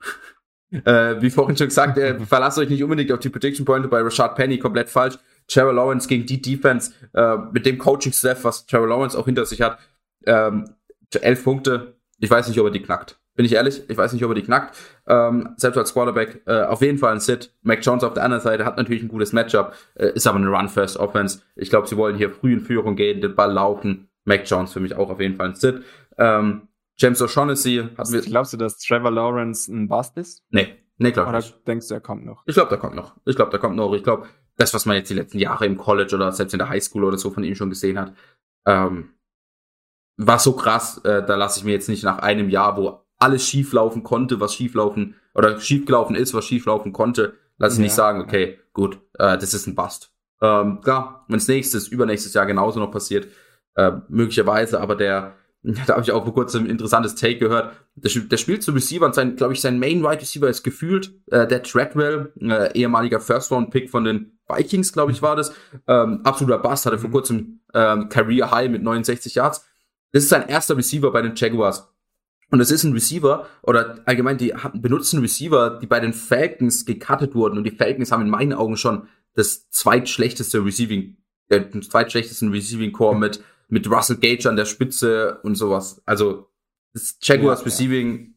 äh, 0.71 1.21
wie 1.21 1.31
vorhin 1.31 1.57
schon 1.57 1.69
gesagt, 1.69 1.99
äh, 1.99 2.19
verlasst 2.27 2.59
euch 2.59 2.69
nicht 2.69 2.83
unbedingt 2.83 3.13
auf 3.13 3.21
die 3.21 3.31
Prediction-Punkte 3.31 3.89
bei 3.89 4.01
Rashad 4.01 4.35
Penny, 4.37 4.59
komplett 4.59 4.89
falsch. 4.89 5.19
Trevor 5.47 5.73
Lawrence 5.73 6.09
gegen 6.09 6.27
die 6.27 6.43
Defense 6.43 6.93
äh, 7.15 7.37
mit 7.53 7.65
dem 7.65 7.79
Coaching-Staff, 7.79 8.45
was 8.45 8.67
Trevor 8.67 8.89
Lawrence 8.89 9.19
auch 9.19 9.25
hinter 9.25 9.47
sich 9.47 9.63
hat. 9.63 9.79
Ähm, 10.27 10.75
elf 11.21 11.43
Punkte. 11.43 11.95
Ich 12.21 12.31
weiß 12.31 12.49
nicht, 12.49 12.61
ob 12.61 12.67
er 12.67 12.71
die 12.71 12.83
knackt. 12.83 13.19
Bin 13.35 13.47
ich 13.47 13.53
ehrlich? 13.55 13.83
Ich 13.89 13.97
weiß 13.97 14.13
nicht, 14.13 14.25
ob 14.25 14.33
er 14.33 14.35
die 14.35 14.43
knackt. 14.43 14.77
Ähm, 15.07 15.51
selbst 15.57 15.79
als 15.79 15.95
Quarterback 15.95 16.43
äh, 16.47 16.63
auf 16.65 16.83
jeden 16.83 16.99
Fall 16.99 17.13
ein 17.13 17.21
Sit. 17.21 17.55
Mac 17.63 17.79
Jones 17.83 18.03
auf 18.03 18.13
der 18.13 18.25
anderen 18.25 18.43
Seite 18.43 18.65
hat 18.65 18.77
natürlich 18.77 19.03
ein 19.03 19.09
gutes 19.09 19.33
Matchup, 19.33 19.75
äh, 19.95 20.11
ist 20.13 20.27
aber 20.27 20.39
eine 20.39 20.49
Run-First-Offense. 20.49 21.41
Ich 21.55 21.71
glaube, 21.71 21.87
sie 21.87 21.97
wollen 21.97 22.17
hier 22.17 22.31
früh 22.31 22.53
in 22.53 22.61
Führung 22.61 22.97
gehen, 22.97 23.21
den 23.21 23.37
Ball 23.37 23.53
laufen 23.53 24.08
Mac 24.29 24.49
Jones 24.49 24.73
für 24.73 24.81
mich 24.81 24.95
auch 24.95 25.11
auf 25.11 25.21
jeden 25.21 25.37
Fall 25.37 25.49
ein 25.49 25.55
Sit. 25.55 25.83
Ähm, 26.19 26.69
James 26.97 27.21
O'Shaughnessy 27.21 27.97
hat 27.97 28.11
mir. 28.11 28.21
Glaubst 28.21 28.53
du, 28.53 28.57
dass 28.57 28.79
Trevor 28.79 29.11
Lawrence 29.11 29.73
ein 29.73 29.89
Bust 29.89 30.17
ist? 30.17 30.45
Nee, 30.51 30.75
nee, 30.99 31.11
glaube 31.11 31.31
ich 31.31 31.45
nicht. 31.45 31.55
Oder 31.55 31.65
denkst 31.67 31.89
du, 31.89 31.95
er 31.95 32.01
kommt 32.01 32.25
noch? 32.25 32.43
Ich 32.47 32.55
glaube, 32.55 32.69
der 32.69 32.79
kommt 32.79 32.95
noch. 32.95 33.17
Ich 33.25 33.35
glaube, 33.35 33.51
der 33.51 33.59
kommt 33.59 33.77
noch. 33.77 33.93
Ich 33.95 34.05
glaube, 34.05 34.27
das, 34.57 34.75
was 34.75 34.87
man 34.87 34.97
jetzt 34.97 35.09
die 35.09 35.15
letzten 35.15 35.39
Jahre 35.39 35.67
im 35.67 35.77
College 35.77 36.15
oder 36.15 36.31
selbst 36.33 36.53
in 36.53 36.59
der 36.59 36.69
Highschool 36.69 37.05
oder 37.05 37.19
so 37.19 37.31
von 37.31 37.45
ihm 37.45 37.55
schon 37.55 37.71
gesehen 37.71 37.99
hat, 37.99 38.13
ähm, 38.67 39.15
war 40.17 40.41
so 40.41 40.53
krass, 40.53 40.99
äh, 41.05 41.25
da 41.25 41.37
lasse 41.37 41.61
ich 41.61 41.65
mir 41.65 41.73
jetzt 41.73 41.89
nicht 41.89 42.03
nach 42.03 42.19
einem 42.19 42.51
Jahr, 42.51 42.77
wo 42.77 43.05
alles 43.19 43.47
schief 43.47 43.73
laufen 43.73 44.03
konnte, 44.03 44.41
was 44.41 44.55
schief 44.55 44.75
laufen 44.75 45.15
oder 45.35 45.61
schief 45.61 45.87
gelaufen 45.87 46.17
ist, 46.17 46.35
was 46.35 46.45
schief 46.45 46.67
laufen 46.67 46.93
konnte, 46.93 47.35
lass 47.57 47.75
ich 47.75 47.79
ja, 47.79 47.85
nicht 47.85 47.95
sagen, 47.95 48.21
okay, 48.21 48.59
gut, 48.73 49.01
äh, 49.15 49.39
das 49.39 49.55
ist 49.55 49.69
ein 49.69 49.77
Bust. 49.77 50.13
Ähm, 50.41 50.81
klar, 50.81 51.25
wenn 51.29 51.39
es 51.39 51.47
nächstes, 51.47 51.87
übernächstes 51.87 52.35
Jahr 52.35 52.47
genauso 52.47 52.81
noch 52.81 52.91
passiert, 52.91 53.29
äh, 53.79 53.93
möglicherweise, 54.09 54.81
aber 54.81 54.97
der, 54.97 55.37
da 55.63 55.95
habe 55.95 56.03
ich 56.03 56.11
auch 56.11 56.25
vor 56.25 56.35
kurzem 56.35 56.65
ein 56.65 56.71
interessantes 56.71 57.15
Take 57.15 57.39
gehört. 57.39 57.73
Der, 57.95 58.11
der 58.23 58.37
spielt 58.37 58.63
zu 58.63 58.73
Receiver 58.73 59.07
und 59.07 59.15
sein, 59.15 59.37
glaube 59.37 59.53
ich, 59.53 59.61
sein 59.61 59.79
Main 59.79 60.03
Wide 60.03 60.21
Receiver 60.21 60.49
ist 60.49 60.65
gefühlt 60.65 61.15
äh, 61.31 61.47
der 61.47 61.63
Treadwell, 61.63 62.33
äh, 62.41 62.77
ehemaliger 62.77 63.21
First 63.21 63.53
Round 63.53 63.71
Pick 63.71 63.89
von 63.89 64.05
den 64.05 64.39
Vikings, 64.49 64.93
glaube 64.93 65.13
ich, 65.13 65.23
war 65.23 65.37
das. 65.37 65.53
Ähm, 65.87 66.23
absoluter 66.25 66.59
Bass, 66.59 66.87
hatte 66.87 66.99
vor 66.99 67.09
mhm. 67.09 67.13
kurzem 67.13 67.61
ähm, 67.73 68.09
Career 68.09 68.51
High 68.51 68.71
mit 68.71 68.83
69 68.83 69.37
Yards. 69.37 69.65
Das 70.13 70.25
ist 70.25 70.31
sein 70.31 70.49
erster 70.49 70.77
Receiver 70.77 71.13
bei 71.13 71.23
den 71.23 71.35
Jaguars. 71.37 71.89
Und 72.51 72.61
es 72.61 72.71
ist 72.71 72.83
ein 72.83 72.95
Receiver, 72.95 73.47
oder 73.63 73.99
allgemein, 74.07 74.39
die 74.39 74.55
benutzen 74.73 75.21
Receiver, 75.21 75.79
die 75.81 75.87
bei 75.87 76.01
den 76.01 76.15
Falcons 76.15 76.87
gecuttet 76.87 77.35
wurden. 77.35 77.59
Und 77.59 77.65
die 77.65 77.77
Falcons 77.77 78.11
haben 78.11 78.23
in 78.23 78.31
meinen 78.31 78.55
Augen 78.55 78.79
schon 78.79 79.07
das 79.35 79.69
zweitschlechteste 79.69 80.65
Receiving, 80.65 81.19
äh, 81.49 81.61
den 81.61 81.83
zweitschlechtesten 81.83 82.51
Receiving 82.51 82.93
Core 82.93 83.17
mit 83.17 83.45
mit 83.69 83.91
Russell 83.91 84.17
Gage 84.17 84.49
an 84.49 84.57
der 84.57 84.65
Spitze 84.65 85.41
und 85.43 85.55
sowas. 85.55 86.03
Also 86.07 86.51
das 86.93 87.19
Jaguars 87.23 87.61
ja, 87.61 87.65
Receiving 87.67 88.35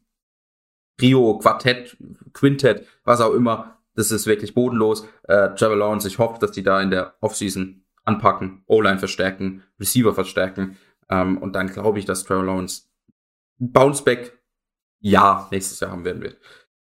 Trio, 0.98 1.38
Quartett, 1.38 1.96
Quintett, 2.32 2.86
was 3.04 3.20
auch 3.20 3.32
immer, 3.32 3.78
das 3.94 4.10
ist 4.10 4.26
wirklich 4.26 4.54
bodenlos. 4.54 5.06
Äh, 5.24 5.54
Trevor 5.54 5.76
Lawrence, 5.76 6.06
ich 6.06 6.18
hoffe, 6.18 6.38
dass 6.38 6.52
die 6.52 6.62
da 6.62 6.80
in 6.80 6.90
der 6.90 7.14
Offseason 7.20 7.84
anpacken, 8.04 8.62
O-Line 8.66 8.98
verstärken, 8.98 9.62
Receiver 9.80 10.14
verstärken. 10.14 10.76
Ähm, 11.08 11.38
und 11.38 11.54
dann 11.54 11.68
glaube 11.68 11.98
ich, 11.98 12.04
dass 12.04 12.24
Trevor 12.24 12.44
Lawrence 12.44 12.84
Bounceback 13.58 14.38
ja 15.00 15.48
nächstes 15.50 15.80
Jahr 15.80 15.90
haben 15.90 16.04
werden 16.04 16.22
wird. 16.22 16.38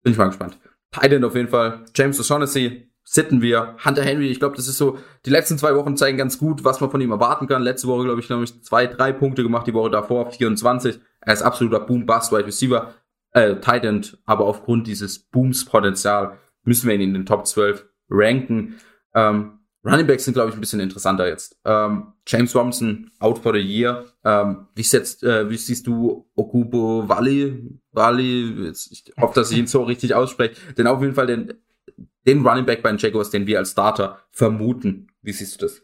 Bin 0.03 0.11
ich 0.13 0.17
mal 0.17 0.27
gespannt. 0.27 0.59
Titan 0.91 1.23
auf 1.23 1.35
jeden 1.35 1.49
Fall. 1.49 1.85
James 1.95 2.19
O'Shaughnessy, 2.19 2.89
sitten 3.03 3.41
wir. 3.41 3.75
Hunter 3.83 4.03
Henry, 4.03 4.29
ich 4.29 4.39
glaube, 4.39 4.55
das 4.55 4.67
ist 4.67 4.77
so, 4.77 4.97
die 5.25 5.29
letzten 5.29 5.57
zwei 5.57 5.75
Wochen 5.75 5.97
zeigen 5.97 6.17
ganz 6.17 6.37
gut, 6.37 6.63
was 6.63 6.81
man 6.81 6.89
von 6.89 7.01
ihm 7.01 7.11
erwarten 7.11 7.47
kann. 7.47 7.61
Letzte 7.61 7.87
Woche, 7.87 8.05
glaube 8.05 8.21
ich, 8.21 8.27
glaube 8.27 8.43
ich, 8.43 8.61
zwei, 8.63 8.87
drei 8.87 9.11
Punkte 9.11 9.43
gemacht, 9.43 9.67
die 9.67 9.73
Woche 9.73 9.91
davor 9.91 10.31
24. 10.31 10.99
Er 11.21 11.33
ist 11.33 11.41
absoluter 11.41 11.79
Boom-Bust-Wide 11.81 12.47
Receiver, 12.47 12.93
äh, 13.31 13.55
Tight 13.55 13.85
End, 13.85 14.17
aber 14.25 14.45
aufgrund 14.45 14.87
dieses 14.87 15.19
Booms-Potenzial 15.19 16.37
müssen 16.63 16.87
wir 16.87 16.95
ihn 16.95 17.01
in 17.01 17.13
den 17.13 17.25
Top 17.25 17.45
12 17.45 17.85
ranken. 18.09 18.75
Ähm, 19.13 19.59
Running 19.85 20.07
Backs 20.07 20.23
sind, 20.23 20.33
glaube 20.33 20.49
ich, 20.49 20.55
ein 20.55 20.61
bisschen 20.61 20.79
interessanter 20.79 21.27
jetzt. 21.27 21.57
Ähm, 21.65 22.13
James 22.25 22.55
Robinson, 22.55 23.11
out 23.19 23.39
for 23.39 23.53
the 23.53 23.59
year. 23.59 24.05
Ähm, 24.23 24.67
wie, 24.75 24.83
setzt, 24.83 25.23
äh, 25.23 25.49
wie 25.49 25.57
siehst 25.57 25.87
du 25.87 26.25
Okubo 26.35 27.09
Wally? 27.09 27.79
Wally, 27.91 28.69
ich 28.69 29.11
hoffe, 29.19 29.35
dass 29.35 29.51
ich 29.51 29.57
ihn 29.57 29.67
so 29.67 29.83
richtig 29.83 30.15
ausspreche. 30.15 30.55
Denn 30.77 30.87
auf 30.87 31.01
jeden 31.01 31.15
Fall 31.15 31.27
den 31.27 31.53
den 32.25 32.45
Running 32.45 32.65
Back 32.65 32.83
bei 32.83 32.89
den 32.89 32.97
Jaguars, 32.97 33.29
den 33.29 33.47
wir 33.47 33.59
als 33.59 33.71
Starter 33.71 34.19
vermuten. 34.31 35.07
Wie 35.21 35.33
siehst 35.33 35.61
du 35.61 35.65
das? 35.65 35.83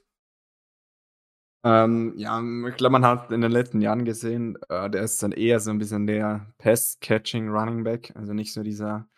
Ähm, 1.64 2.14
ja, 2.16 2.42
ich 2.70 2.76
glaube, 2.78 2.94
man 2.94 3.06
hat 3.06 3.32
in 3.32 3.42
den 3.42 3.52
letzten 3.52 3.82
Jahren 3.82 4.06
gesehen, 4.06 4.58
äh, 4.70 4.90
der 4.90 5.04
ist 5.04 5.22
dann 5.22 5.34
eher 5.34 5.60
so 5.60 5.72
ein 5.72 5.78
bisschen 5.78 6.08
der 6.08 6.54
Pass-Catching 6.58 7.50
Running 7.50 7.84
Back, 7.84 8.14
also 8.16 8.34
nicht 8.34 8.54
so 8.54 8.64
dieser, 8.64 9.10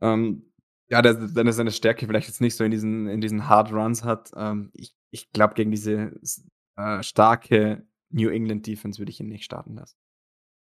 ähm, 0.00 0.52
ja, 0.88 1.02
der, 1.02 1.14
dann 1.14 1.48
ist 1.48 1.56
seine 1.56 1.72
Stärke 1.72 2.06
vielleicht 2.06 2.28
jetzt 2.28 2.40
nicht 2.40 2.54
so 2.54 2.62
in 2.62 2.70
diesen, 2.70 3.08
in 3.08 3.20
diesen 3.20 3.48
Hard 3.48 3.72
Runs 3.72 4.04
hat. 4.04 4.30
Ähm, 4.36 4.70
ich 4.72 4.94
ich 5.10 5.30
glaube, 5.32 5.54
gegen 5.54 5.70
diese 5.70 6.12
äh, 6.76 7.02
starke 7.02 7.86
New 8.10 8.28
England 8.28 8.66
Defense 8.66 8.98
würde 8.98 9.10
ich 9.10 9.20
ihn 9.20 9.28
nicht 9.28 9.44
starten 9.44 9.76
lassen. 9.76 9.96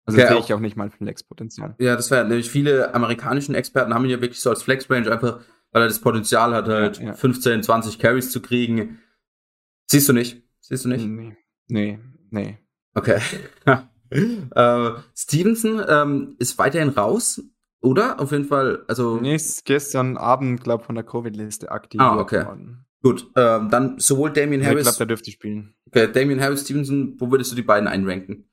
Also 0.06 0.18
okay, 0.18 0.28
sehe 0.28 0.38
ich 0.38 0.52
auch 0.52 0.60
nicht 0.60 0.76
mal 0.76 0.90
Flex-Potenzial. 0.90 1.74
Ja, 1.78 1.96
das 1.96 2.10
wäre 2.10 2.26
nämlich 2.26 2.50
viele 2.50 2.94
amerikanischen 2.94 3.54
Experten 3.54 3.94
haben 3.94 4.04
ihn 4.04 4.10
ja 4.10 4.20
wirklich 4.20 4.40
so 4.40 4.50
als 4.50 4.62
Flex-Range 4.62 5.10
einfach 5.10 5.40
weil 5.74 5.82
er 5.82 5.88
das 5.88 6.00
Potenzial 6.00 6.54
hat, 6.54 6.68
halt 6.68 6.98
ja, 6.98 7.06
ja. 7.06 7.12
15, 7.14 7.64
20 7.64 7.98
Carries 7.98 8.30
zu 8.30 8.40
kriegen. 8.40 9.00
Siehst 9.90 10.08
du 10.08 10.12
nicht? 10.12 10.40
Siehst 10.60 10.84
du 10.84 10.88
nicht? 10.88 11.04
Nee. 11.04 11.36
Nee, 11.66 11.98
nee. 12.30 12.58
Okay. 12.94 13.18
äh, 14.10 14.90
Stevenson 15.16 15.84
ähm, 15.88 16.36
ist 16.38 16.58
weiterhin 16.58 16.90
raus, 16.90 17.42
oder? 17.82 18.20
Auf 18.20 18.30
jeden 18.30 18.44
Fall, 18.44 18.84
also. 18.86 19.18
Nee, 19.20 19.34
ist 19.34 19.64
gestern 19.64 20.16
Abend, 20.16 20.62
glaube 20.62 20.84
von 20.84 20.94
der 20.94 21.02
Covid-Liste 21.02 21.72
aktiv. 21.72 22.00
Ah, 22.00 22.18
okay. 22.18 22.46
Worden. 22.46 22.86
Gut, 23.02 23.26
ähm, 23.34 23.68
dann 23.68 23.98
sowohl 23.98 24.32
Damien 24.32 24.64
Harris. 24.64 24.78
Ich 24.78 24.84
glaube, 24.84 24.98
der 24.98 25.06
dürfte 25.06 25.32
spielen. 25.32 25.74
Okay, 25.88 26.10
Damien 26.10 26.40
Harris, 26.40 26.62
Stevenson, 26.62 27.16
wo 27.18 27.32
würdest 27.32 27.50
du 27.50 27.56
die 27.56 27.62
beiden 27.62 27.88
einranken? 27.88 28.48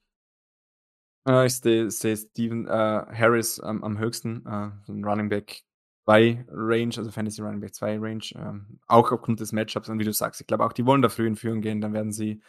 Äh, 1.27 1.45
ich 1.45 1.57
sehe 1.57 1.91
seh 1.91 2.15
Steven 2.15 2.67
äh, 2.67 2.71
Harris 2.71 3.61
ähm, 3.63 3.83
am 3.83 3.99
höchsten, 3.99 4.43
äh, 4.47 4.71
ein 4.91 5.05
Running 5.05 5.29
Back 5.29 5.63
2 6.05 6.45
Range, 6.49 6.93
also 6.97 7.11
Fantasy 7.11 7.41
Running 7.41 7.61
Back 7.61 7.75
2 7.75 7.99
Range, 7.99 8.23
ähm, 8.35 8.79
auch 8.87 9.11
aufgrund 9.11 9.39
des 9.39 9.51
Matchups. 9.51 9.89
Und 9.89 9.99
wie 9.99 10.03
du 10.03 10.13
sagst, 10.13 10.41
ich 10.41 10.47
glaube 10.47 10.65
auch, 10.65 10.73
die 10.73 10.85
wollen 10.85 11.01
da 11.01 11.09
früh 11.09 11.27
in 11.27 11.35
Führung 11.35 11.61
gehen, 11.61 11.81
dann 11.81 11.93
werden 11.93 12.11
sie 12.11 12.41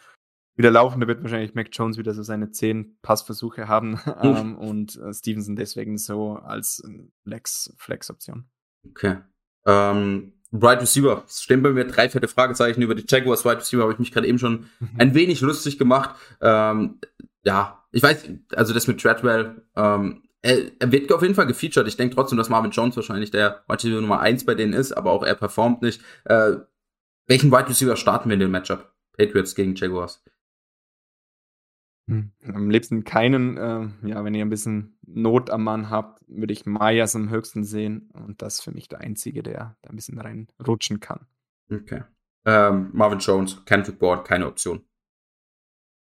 wieder 0.55 0.71
laufen. 0.71 1.01
Da 1.01 1.07
wird 1.07 1.21
wahrscheinlich 1.21 1.55
Mac 1.55 1.69
Jones 1.71 1.97
wieder 1.97 2.13
so 2.13 2.23
seine 2.23 2.51
10 2.51 2.97
Passversuche 3.01 3.67
haben 3.67 3.99
ähm, 4.21 4.57
und 4.57 4.95
äh, 4.97 5.13
Stevenson 5.13 5.55
deswegen 5.55 5.97
so 5.97 6.35
als 6.35 6.83
Flex, 7.23 7.73
Flex-Option. 7.77 8.45
Okay. 8.89 9.17
Ähm, 9.65 10.33
Wide 10.51 10.81
Receiver. 10.81 11.23
Es 11.25 11.41
stehen 11.41 11.63
bei 11.63 11.71
mir 11.71 11.85
drei 11.85 12.09
fette 12.09 12.27
Fragezeichen 12.27 12.81
über 12.81 12.93
die 12.93 13.05
Jaguars 13.07 13.43
Wide 13.43 13.57
Receiver, 13.57 13.81
habe 13.81 13.93
ich 13.93 13.99
mich 13.99 14.11
gerade 14.11 14.27
eben 14.27 14.37
schon 14.37 14.67
mhm. 14.79 14.89
ein 14.99 15.15
wenig 15.15 15.41
lustig 15.41 15.79
gemacht. 15.79 16.15
Ähm, 16.41 16.99
ja, 17.43 17.83
ich 17.91 18.03
weiß, 18.03 18.29
also 18.55 18.73
das 18.73 18.87
mit 18.87 19.01
Treadwell, 19.01 19.63
ähm, 19.75 20.23
er, 20.43 20.71
er 20.77 20.91
wird 20.91 21.11
auf 21.11 21.21
jeden 21.21 21.35
Fall 21.35 21.47
gefeatured. 21.47 21.87
Ich 21.87 21.97
denke 21.97 22.15
trotzdem, 22.15 22.37
dass 22.37 22.49
Marvin 22.49 22.71
Jones 22.71 22.95
wahrscheinlich 22.95 23.31
der 23.31 23.63
Wide 23.67 23.75
Receiver 23.75 24.01
Nummer 24.01 24.19
eins 24.19 24.45
bei 24.45 24.53
denen 24.53 24.73
ist, 24.73 24.91
aber 24.91 25.11
auch 25.11 25.23
er 25.23 25.35
performt 25.35 25.81
nicht. 25.81 26.01
Äh, 26.25 26.57
welchen 27.27 27.51
Wide 27.51 27.69
Receiver 27.69 27.95
starten 27.95 28.29
wir 28.29 28.35
in 28.35 28.41
dem 28.41 28.51
Matchup? 28.51 28.93
Patriots 29.17 29.55
gegen 29.55 29.75
Jaguars. 29.75 30.23
Hm. 32.09 32.33
Am 32.53 32.69
liebsten 32.69 33.05
keinen. 33.05 33.57
Äh, 33.57 34.09
ja, 34.09 34.25
wenn 34.25 34.35
ihr 34.35 34.43
ein 34.43 34.49
bisschen 34.49 34.97
Not 35.05 35.49
am 35.49 35.63
Mann 35.63 35.89
habt, 35.89 36.21
würde 36.27 36.51
ich 36.51 36.65
Myers 36.65 37.15
am 37.15 37.29
höchsten 37.29 37.63
sehen. 37.63 38.09
Und 38.13 38.41
das 38.41 38.55
ist 38.55 38.61
für 38.61 38.71
mich 38.71 38.89
der 38.89 38.99
Einzige, 38.99 39.43
der 39.43 39.77
da 39.81 39.89
ein 39.89 39.95
bisschen 39.95 40.19
reinrutschen 40.19 40.99
kann. 40.99 41.25
Okay. 41.71 42.03
Ähm, 42.45 42.89
Marvin 42.91 43.19
Jones, 43.19 43.63
Kendrick 43.65 43.99
Board, 43.99 44.27
keine 44.27 44.47
Option. 44.47 44.83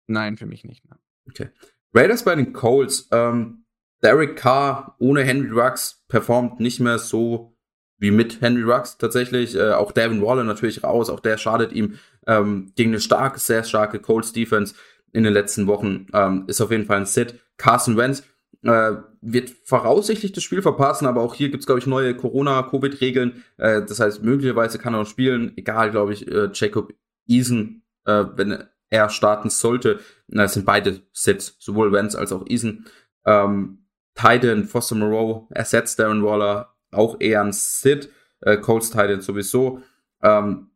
Nein, 0.07 0.38
für 0.38 0.45
mich 0.45 0.63
nicht. 0.63 0.89
Ne. 0.89 0.97
Okay. 1.28 1.49
Raiders 1.93 2.24
bei 2.24 2.36
den 2.36 2.53
Coles. 2.53 3.09
Ähm, 3.11 3.62
Derek 4.03 4.35
Carr 4.35 4.95
ohne 4.99 5.23
Henry 5.23 5.49
Rux 5.49 6.03
performt 6.07 6.59
nicht 6.59 6.79
mehr 6.79 6.99
so 6.99 7.55
wie 7.97 8.11
mit 8.11 8.41
Henry 8.41 8.63
Rux 8.63 8.97
tatsächlich. 8.97 9.55
Äh, 9.55 9.71
auch 9.71 9.91
Devin 9.91 10.21
Waller 10.21 10.43
natürlich 10.43 10.83
raus, 10.83 11.09
auch 11.09 11.21
der 11.21 11.37
schadet 11.37 11.71
ihm 11.71 11.97
ähm, 12.27 12.71
gegen 12.75 12.91
eine 12.91 12.99
starke, 12.99 13.39
sehr 13.39 13.63
starke 13.63 13.99
Colts 13.99 14.33
Defense 14.33 14.75
in 15.13 15.23
den 15.23 15.33
letzten 15.33 15.67
Wochen. 15.67 16.07
Ähm, 16.13 16.43
ist 16.47 16.59
auf 16.59 16.71
jeden 16.71 16.85
Fall 16.85 16.97
ein 16.97 17.05
Sit. 17.05 17.39
Carson 17.57 17.95
Wentz 17.95 18.23
äh, 18.63 18.93
wird 19.21 19.51
voraussichtlich 19.63 20.33
das 20.33 20.43
Spiel 20.43 20.61
verpassen, 20.61 21.05
aber 21.05 21.21
auch 21.21 21.33
hier 21.33 21.49
gibt's 21.49 21.65
glaube 21.65 21.79
ich, 21.79 21.87
neue 21.87 22.15
Corona-Covid-Regeln. 22.15 23.43
Äh, 23.57 23.83
das 23.85 23.99
heißt, 23.99 24.23
möglicherweise 24.23 24.79
kann 24.79 24.93
er 24.93 24.99
noch 24.99 25.09
spielen. 25.09 25.53
Egal, 25.55 25.91
glaube 25.91 26.13
ich, 26.13 26.27
äh, 26.27 26.49
Jacob 26.53 26.93
Eason, 27.27 27.83
äh, 28.05 28.25
wenn 28.35 28.65
er 28.89 29.09
starten 29.09 29.49
sollte. 29.49 29.99
Äh, 30.31 30.47
sind 30.47 30.65
beide 30.65 31.01
Sits, 31.13 31.55
sowohl 31.59 31.91
Wentz 31.93 32.15
als 32.15 32.31
auch 32.31 32.45
Eason. 32.47 32.85
Ähm, 33.25 33.82
Titan 34.16 34.66
Foster 34.66 34.95
Moreau 34.95 35.47
ersetzt 35.51 35.99
Darren 35.99 36.24
Waller 36.24 36.76
auch 36.91 37.20
eher 37.20 37.41
ein 37.41 37.51
Sid. 37.51 38.09
Äh, 38.41 38.57
Colts 38.57 38.91
Titan 38.91 39.22
sowieso. 39.22 39.82
Ähm, 40.22 40.70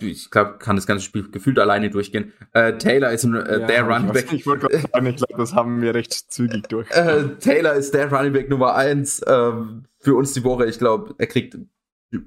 ich 0.00 0.30
glaube, 0.30 0.58
kann 0.58 0.76
das 0.76 0.86
ganze 0.86 1.04
Spiel 1.04 1.30
gefühlt 1.30 1.58
alleine 1.58 1.90
durchgehen. 1.90 2.32
Äh, 2.52 2.74
Taylor 2.74 3.10
ist 3.10 3.24
ein, 3.24 3.34
äh, 3.34 3.60
ja, 3.60 3.66
der 3.66 3.82
Running 3.82 4.12
Back. 4.12 4.32
Ich 4.32 4.46
wollte 4.46 4.68
gerade 4.68 4.86
sagen, 4.92 5.06
ich 5.06 5.16
glaube, 5.16 5.34
das 5.38 5.54
haben 5.54 5.80
wir 5.82 5.94
recht 5.94 6.12
zügig 6.12 6.68
durch. 6.68 6.90
Äh, 6.90 7.36
Taylor 7.40 7.72
ist 7.74 7.94
der 7.94 8.12
Running 8.12 8.32
Back 8.32 8.50
Nummer 8.50 8.74
eins 8.74 9.22
ähm, 9.26 9.86
für 9.98 10.14
uns 10.14 10.34
die 10.34 10.44
Woche. 10.44 10.66
Ich 10.66 10.78
glaube, 10.78 11.14
er 11.18 11.26
kriegt 11.26 11.56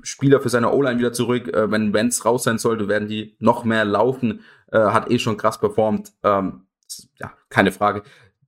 Spieler 0.01 0.41
für 0.41 0.49
seine 0.49 0.71
O-Line 0.71 0.99
wieder 0.99 1.13
zurück. 1.13 1.47
Äh, 1.53 1.71
wenn 1.71 1.91
Benz 1.91 2.25
raus 2.25 2.43
sein 2.43 2.57
sollte, 2.57 2.87
werden 2.87 3.07
die 3.07 3.35
noch 3.39 3.63
mehr 3.63 3.85
laufen. 3.85 4.41
Äh, 4.71 4.79
hat 4.79 5.11
eh 5.11 5.19
schon 5.19 5.37
krass 5.37 5.59
performt. 5.59 6.13
Ähm, 6.23 6.65
ja, 7.19 7.31
keine 7.49 7.71
Frage. 7.71 8.03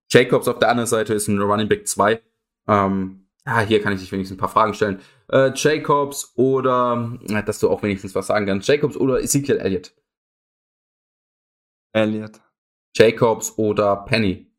Jacobs 0.10 0.48
auf 0.48 0.60
der 0.60 0.70
anderen 0.70 0.88
Seite 0.88 1.14
ist 1.14 1.28
ein 1.28 1.42
Running 1.42 1.68
Back 1.68 1.88
2. 1.88 2.22
Ähm, 2.68 3.28
ja, 3.46 3.62
hier 3.62 3.82
kann 3.82 3.94
ich 3.94 4.00
dich 4.00 4.12
wenigstens 4.12 4.36
ein 4.36 4.40
paar 4.40 4.50
Fragen 4.50 4.74
stellen. 4.74 5.02
Äh, 5.30 5.52
Jacobs 5.56 6.34
oder, 6.36 7.18
äh, 7.30 7.44
dass 7.44 7.60
du 7.60 7.70
auch 7.70 7.84
wenigstens 7.84 8.16
was 8.16 8.28
sagen 8.28 8.46
kannst. 8.46 8.68
Jacobs 8.68 8.98
oder 8.98 9.22
Ezekiel 9.22 9.58
Elliott? 9.58 9.94
Elliott. 11.94 12.42
Jacobs 12.96 13.58
oder 13.58 13.96
Penny? 14.06 14.52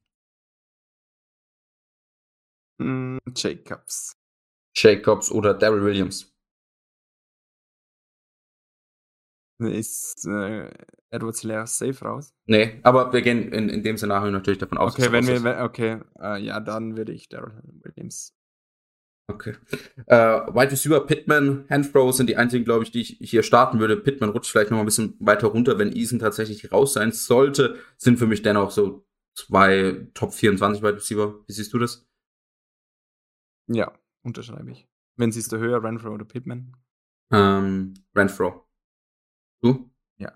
Mm, 2.78 3.18
Jacobs. 3.34 4.12
Jacobs 4.74 5.30
oder 5.30 5.54
Daryl 5.54 5.84
Williams? 5.84 6.37
Ist 9.58 10.24
äh, 10.26 10.70
Edward 11.10 11.34
Slayer 11.34 11.66
safe 11.66 12.04
raus? 12.04 12.32
Nee, 12.46 12.78
aber 12.84 13.12
wir 13.12 13.22
gehen 13.22 13.52
in, 13.52 13.68
in 13.68 13.82
dem 13.82 13.96
Szenario 13.96 14.30
natürlich 14.30 14.58
davon 14.58 14.78
aus. 14.78 14.94
Okay, 14.94 15.10
wenn 15.10 15.26
wir, 15.26 15.42
wenn, 15.42 15.60
okay, 15.62 16.00
äh, 16.20 16.40
ja, 16.40 16.60
dann 16.60 16.96
würde 16.96 17.12
ich 17.12 17.28
Daryl 17.28 17.60
Williams. 17.82 18.34
Okay. 19.30 19.54
Äh, 20.06 20.16
Wide 20.16 20.70
Receiver, 20.70 21.00
Pittman, 21.06 21.66
Handthrow 21.68 22.14
sind 22.14 22.28
die 22.28 22.36
einzigen, 22.36 22.64
glaube 22.64 22.84
ich, 22.84 22.92
die 22.92 23.00
ich 23.00 23.18
hier 23.20 23.42
starten 23.42 23.78
würde. 23.78 23.96
Pittman 23.96 24.30
rutscht 24.30 24.50
vielleicht 24.50 24.70
noch 24.70 24.78
mal 24.78 24.84
ein 24.84 24.86
bisschen 24.86 25.16
weiter 25.18 25.48
runter, 25.48 25.78
wenn 25.78 25.94
Eason 25.94 26.18
tatsächlich 26.18 26.72
raus 26.72 26.94
sein 26.94 27.12
sollte. 27.12 27.76
Sind 27.98 28.18
für 28.18 28.26
mich 28.26 28.42
dennoch 28.42 28.70
so 28.70 29.06
zwei 29.34 30.08
Top 30.14 30.32
24 30.32 30.82
Wide 30.82 30.96
Receiver. 30.96 31.34
Wie 31.46 31.52
siehst 31.52 31.72
du 31.74 31.78
das? 31.78 32.08
Ja, 33.66 33.92
unterschreibe 34.22 34.70
ich. 34.70 34.88
Wenn 35.16 35.30
siehst 35.30 35.52
du 35.52 35.58
höher, 35.58 35.82
Renfro 35.82 36.10
oder 36.10 36.24
Pittman? 36.24 36.74
Ähm, 37.30 37.94
Renfro. 38.14 38.67
Du? 39.60 39.90
Ja. 40.18 40.32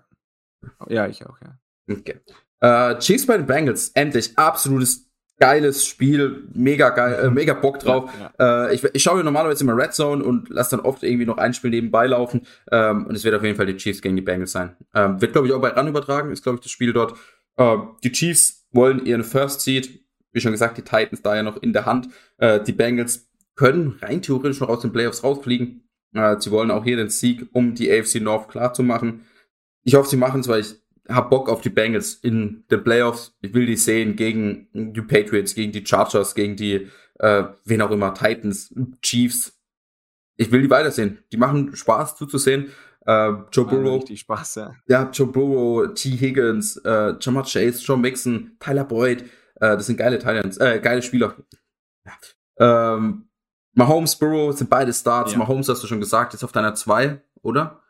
Ja, 0.87 1.07
ich 1.07 1.25
auch, 1.25 1.37
ja. 1.41 1.57
Okay. 1.89 2.19
Äh, 2.59 2.99
Chiefs 2.99 3.25
bei 3.25 3.37
den 3.37 3.45
Bengals, 3.45 3.89
endlich. 3.89 4.37
Absolutes 4.37 5.09
geiles 5.39 5.85
Spiel, 5.85 6.47
mega 6.53 6.89
geil, 6.89 7.25
äh, 7.25 7.29
mega 7.29 7.53
Bock 7.53 7.79
drauf. 7.79 8.09
Ja, 8.17 8.33
ja. 8.39 8.67
Äh, 8.67 8.75
ich, 8.75 8.83
ich 8.83 9.03
schaue 9.03 9.23
normalerweise 9.23 9.63
immer 9.63 9.75
Red 9.75 9.93
Zone 9.93 10.23
und 10.23 10.49
lasse 10.49 10.77
dann 10.77 10.85
oft 10.85 11.03
irgendwie 11.03 11.25
noch 11.25 11.37
ein 11.37 11.53
Spiel 11.53 11.71
nebenbei 11.71 12.07
laufen. 12.07 12.47
Ähm, 12.71 13.07
und 13.07 13.15
es 13.15 13.23
wird 13.23 13.35
auf 13.35 13.43
jeden 13.43 13.57
Fall 13.57 13.65
die 13.65 13.75
Chiefs 13.75 14.01
gegen 14.01 14.15
die 14.15 14.21
Bengals 14.21 14.53
sein. 14.53 14.75
Ähm, 14.93 15.19
wird, 15.21 15.33
glaube 15.33 15.47
ich, 15.47 15.53
auch 15.53 15.61
bei 15.61 15.69
RAN 15.69 15.87
übertragen, 15.87 16.31
ist, 16.31 16.43
glaube 16.43 16.57
ich, 16.57 16.61
das 16.61 16.71
Spiel 16.71 16.93
dort. 16.93 17.17
Äh, 17.57 17.77
die 18.03 18.11
Chiefs 18.11 18.65
wollen 18.71 19.05
ihren 19.05 19.23
First 19.23 19.61
Seed, 19.61 20.05
wie 20.31 20.39
schon 20.39 20.51
gesagt, 20.51 20.77
die 20.77 20.83
Titans 20.83 21.21
da 21.21 21.35
ja 21.35 21.43
noch 21.43 21.61
in 21.61 21.73
der 21.73 21.85
Hand. 21.85 22.09
Äh, 22.37 22.61
die 22.63 22.71
Bengals 22.71 23.29
können 23.55 23.97
rein 24.01 24.21
theoretisch 24.21 24.59
noch 24.59 24.69
aus 24.69 24.81
den 24.81 24.91
Playoffs 24.91 25.23
rausfliegen. 25.23 25.82
Äh, 26.13 26.39
sie 26.39 26.51
wollen 26.51 26.71
auch 26.71 26.83
hier 26.83 26.97
den 26.97 27.09
Sieg, 27.09 27.47
um 27.53 27.73
die 27.75 27.91
AFC 27.91 28.21
North 28.21 28.49
klar 28.49 28.73
zu 28.73 28.83
machen. 28.83 29.25
Ich 29.83 29.95
hoffe, 29.95 30.09
sie 30.09 30.17
machen 30.17 30.41
es, 30.41 30.47
weil 30.47 30.61
ich 30.61 30.75
habe 31.09 31.29
Bock 31.29 31.49
auf 31.49 31.61
die 31.61 31.69
Bengals 31.69 32.13
in 32.15 32.63
den 32.71 32.83
Playoffs. 32.83 33.35
Ich 33.41 33.53
will 33.53 33.65
die 33.65 33.75
sehen 33.75 34.15
gegen 34.15 34.67
die 34.73 35.01
Patriots, 35.01 35.55
gegen 35.55 35.71
die 35.71 35.85
Chargers, 35.85 36.35
gegen 36.35 36.55
die, 36.55 36.89
äh, 37.19 37.43
wen 37.65 37.81
auch 37.81 37.91
immer, 37.91 38.13
Titans, 38.13 38.73
Chiefs. 39.01 39.59
Ich 40.37 40.51
will 40.51 40.61
die 40.61 40.69
weitersehen. 40.69 41.19
Die 41.31 41.37
machen 41.37 41.75
Spaß 41.75 42.15
zuzusehen. 42.15 42.71
Äh, 43.05 43.33
Joe 43.51 43.65
Burrow. 43.65 44.01
Richtig 44.01 44.21
Spaß, 44.21 44.55
ja. 44.55 44.75
Ja, 44.87 45.09
Joe 45.11 45.27
Burrow, 45.27 45.93
T. 45.93 46.11
Higgins, 46.11 46.77
äh, 46.77 47.15
Jamar 47.19 47.43
Chase, 47.43 47.83
Joe 47.83 47.97
Mixon, 47.97 48.55
Tyler 48.59 48.85
Boyd. 48.85 49.23
Äh, 49.55 49.75
das 49.75 49.87
sind 49.87 49.97
geile 49.97 50.19
Titans, 50.19 50.57
äh, 50.57 50.79
geile 50.81 51.01
Spieler. 51.01 51.35
Ja. 52.05 52.95
Ähm, 52.95 53.27
Mahomes, 53.73 54.15
Burrow 54.15 54.55
sind 54.55 54.69
beide 54.69 54.93
Starts. 54.93 55.33
Ja. 55.33 55.39
Mahomes 55.39 55.69
hast 55.69 55.83
du 55.83 55.87
schon 55.87 55.99
gesagt, 55.99 56.33
ist 56.33 56.43
auf 56.43 56.51
deiner 56.51 56.75
2, 56.75 57.21
oder? 57.41 57.81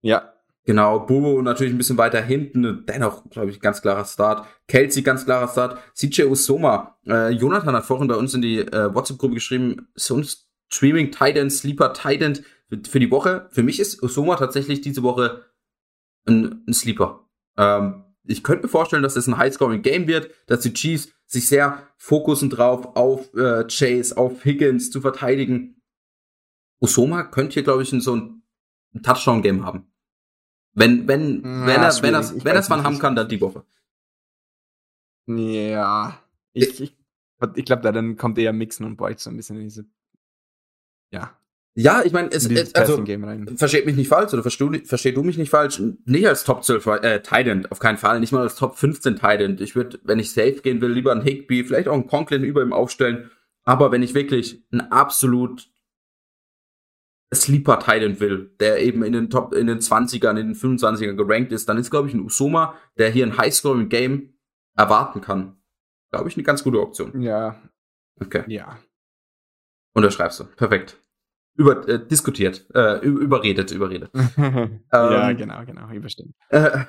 Ja. 0.00 0.32
Genau, 0.64 1.00
Burrow 1.00 1.42
natürlich 1.42 1.72
ein 1.72 1.78
bisschen 1.78 1.98
weiter 1.98 2.20
hinten, 2.20 2.86
dennoch, 2.86 3.28
glaube 3.30 3.50
ich, 3.50 3.60
ganz 3.60 3.82
klarer 3.82 4.04
Start. 4.04 4.46
Kelsey, 4.68 5.02
ganz 5.02 5.24
klarer 5.24 5.48
Start. 5.48 5.78
CJ 5.94 6.24
Usoma. 6.24 6.98
Äh, 7.04 7.30
Jonathan 7.30 7.74
hat 7.74 7.84
vorhin 7.84 8.06
bei 8.06 8.14
uns 8.14 8.32
in 8.34 8.42
die 8.42 8.58
äh, 8.58 8.94
WhatsApp-Gruppe 8.94 9.34
geschrieben, 9.34 9.88
so 9.96 10.16
ein 10.16 10.26
Streaming 10.70 11.10
Titan, 11.10 11.50
Sleeper 11.50 11.92
Titan 11.92 12.38
für 12.88 13.00
die 13.00 13.10
Woche. 13.10 13.48
Für 13.50 13.64
mich 13.64 13.80
ist 13.80 14.02
Usoma 14.02 14.36
tatsächlich 14.36 14.80
diese 14.80 15.02
Woche 15.02 15.44
ein, 16.26 16.62
ein 16.68 16.72
Sleeper. 16.72 17.28
Ähm, 17.56 18.04
ich 18.24 18.42
könnte 18.42 18.64
mir 18.64 18.68
vorstellen, 18.68 19.02
dass 19.02 19.16
es 19.16 19.26
das 19.26 19.34
ein 19.34 19.38
High-Scoring-Game 19.38 20.06
wird, 20.06 20.30
dass 20.46 20.60
die 20.60 20.72
Chiefs 20.72 21.12
sich 21.26 21.48
sehr 21.48 21.88
fokussen 21.96 22.50
drauf, 22.50 22.96
auf 22.96 23.32
äh, 23.34 23.64
Chase, 23.68 24.16
auf 24.16 24.44
Higgins 24.44 24.90
zu 24.90 25.00
verteidigen. 25.00 25.82
Usoma 26.80 27.24
könnte 27.24 27.54
hier, 27.54 27.62
glaube 27.62 27.82
ich, 27.82 27.90
so 27.90 28.16
ein 28.16 28.42
Touchdown-Game 29.02 29.64
haben. 29.64 29.92
Wenn, 30.74 31.06
wenn, 31.08 31.42
ja, 31.42 31.66
wenn 31.66 31.82
er, 31.82 32.02
wenn 32.02 32.14
er, 32.14 32.44
wenn 32.44 32.54
er 32.54 32.60
es 32.60 32.70
wann 32.70 32.84
haben 32.84 32.98
kann, 32.98 33.14
dann 33.16 33.28
die 33.28 33.40
Woche. 33.40 33.64
Ja. 35.26 36.18
Ich, 36.52 36.80
ich, 36.80 36.96
ich 37.54 37.64
glaube, 37.64 37.82
da 37.82 37.92
dann 37.92 38.16
kommt 38.16 38.38
eher 38.38 38.52
Mixen 38.52 38.86
und 38.86 38.96
Boyd 38.96 39.20
so 39.20 39.30
ein 39.30 39.36
bisschen 39.36 39.56
in 39.56 39.64
diese, 39.64 39.86
ja. 41.10 41.36
Ja, 41.74 42.02
ich 42.04 42.12
meine, 42.12 42.30
es, 42.30 42.46
es 42.46 42.74
also, 42.74 43.02
versteht 43.56 43.86
mich 43.86 43.96
nicht 43.96 44.08
falsch 44.08 44.34
oder 44.34 44.42
versteh, 44.42 44.84
versteh 44.84 45.12
du 45.12 45.22
mich 45.22 45.38
nicht 45.38 45.48
falsch, 45.48 45.80
nicht 46.04 46.28
als 46.28 46.44
Top 46.44 46.64
12 46.64 46.86
äh, 46.86 47.22
Titan, 47.22 47.64
auf 47.66 47.78
keinen 47.78 47.96
Fall, 47.96 48.20
nicht 48.20 48.32
mal 48.32 48.42
als 48.42 48.56
Top 48.56 48.76
15 48.76 49.16
Titan. 49.16 49.56
Ich 49.58 49.74
würde, 49.74 49.98
wenn 50.04 50.18
ich 50.18 50.32
safe 50.32 50.60
gehen 50.60 50.82
will, 50.82 50.92
lieber 50.92 51.12
einen 51.12 51.22
Higby, 51.22 51.64
vielleicht 51.64 51.88
auch 51.88 51.94
einen 51.94 52.06
Conklin 52.06 52.44
über 52.44 52.62
ihm 52.62 52.74
aufstellen. 52.74 53.30
Aber 53.64 53.90
wenn 53.90 54.02
ich 54.02 54.12
wirklich 54.12 54.62
ein 54.70 54.92
absolut 54.92 55.70
Sleeper 57.34 57.78
Titan 57.78 58.20
will, 58.20 58.54
der 58.60 58.82
eben 58.82 59.02
in 59.02 59.14
den 59.14 59.30
Top, 59.30 59.54
in 59.54 59.66
den 59.66 59.78
20ern, 59.78 60.38
in 60.38 60.48
den 60.48 60.54
25ern 60.54 61.14
gerankt 61.14 61.52
ist, 61.52 61.70
dann 61.70 61.78
ist, 61.78 61.90
glaube 61.90 62.08
ich, 62.08 62.14
ein 62.14 62.20
Usoma, 62.20 62.74
der 62.98 63.08
hier 63.08 63.24
ein 63.24 63.38
High-Scoring 63.38 63.88
Game 63.88 64.34
erwarten 64.76 65.22
kann. 65.22 65.56
Glaube 66.10 66.28
ich, 66.28 66.36
eine 66.36 66.42
ganz 66.42 66.62
gute 66.62 66.80
Option. 66.80 67.22
Ja. 67.22 67.62
Okay. 68.20 68.44
Ja. 68.48 68.78
Unterschreibst 69.94 70.40
du. 70.40 70.44
Perfekt 70.44 71.01
über 71.56 71.88
äh, 71.88 72.06
diskutiert, 72.06 72.64
äh, 72.74 73.04
überredet, 73.04 73.70
überredet. 73.72 74.10
ja, 74.36 75.30
ähm, 75.30 75.36
genau, 75.36 75.64
genau, 75.64 75.90
überstimmt. 75.92 76.34
Äh, 76.48 76.84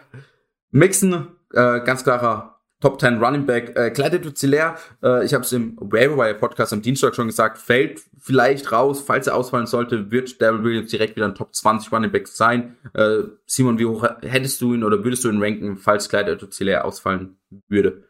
Mixon, 0.71 1.27
äh, 1.53 1.81
ganz 1.81 2.03
klarer 2.03 2.53
Top 2.83 2.99
10 2.99 3.23
Running 3.23 3.45
Back. 3.45 3.77
Äh, 3.77 3.91
Clyde 3.91 4.19
Duzillaire, 4.19 4.75
äh, 5.01 5.23
ich 5.23 5.33
habe 5.33 5.45
es 5.45 5.53
im 5.53 5.77
Wire 5.79 6.33
Podcast 6.33 6.73
am 6.73 6.81
Dienstag 6.81 7.15
schon 7.15 7.27
gesagt, 7.27 7.57
fällt 7.57 8.01
vielleicht 8.19 8.73
raus, 8.73 9.01
falls 9.01 9.27
er 9.27 9.35
ausfallen 9.35 9.67
sollte, 9.67 10.11
wird 10.11 10.41
Daryl 10.41 10.63
Williams 10.63 10.91
direkt 10.91 11.15
wieder 11.15 11.27
ein 11.27 11.35
Top 11.35 11.55
20 11.55 11.93
Running 11.93 12.11
Back 12.11 12.27
sein. 12.27 12.75
Äh, 12.93 13.19
Simon, 13.45 13.79
wie 13.79 13.85
hoch 13.85 14.05
hättest 14.21 14.59
du 14.59 14.73
ihn 14.73 14.83
oder 14.83 15.03
würdest 15.03 15.23
du 15.23 15.29
ihn 15.29 15.41
ranken, 15.41 15.77
falls 15.77 16.09
Clyde 16.09 16.35
Duzillaire 16.35 16.83
ausfallen 16.83 17.37
würde? 17.69 18.03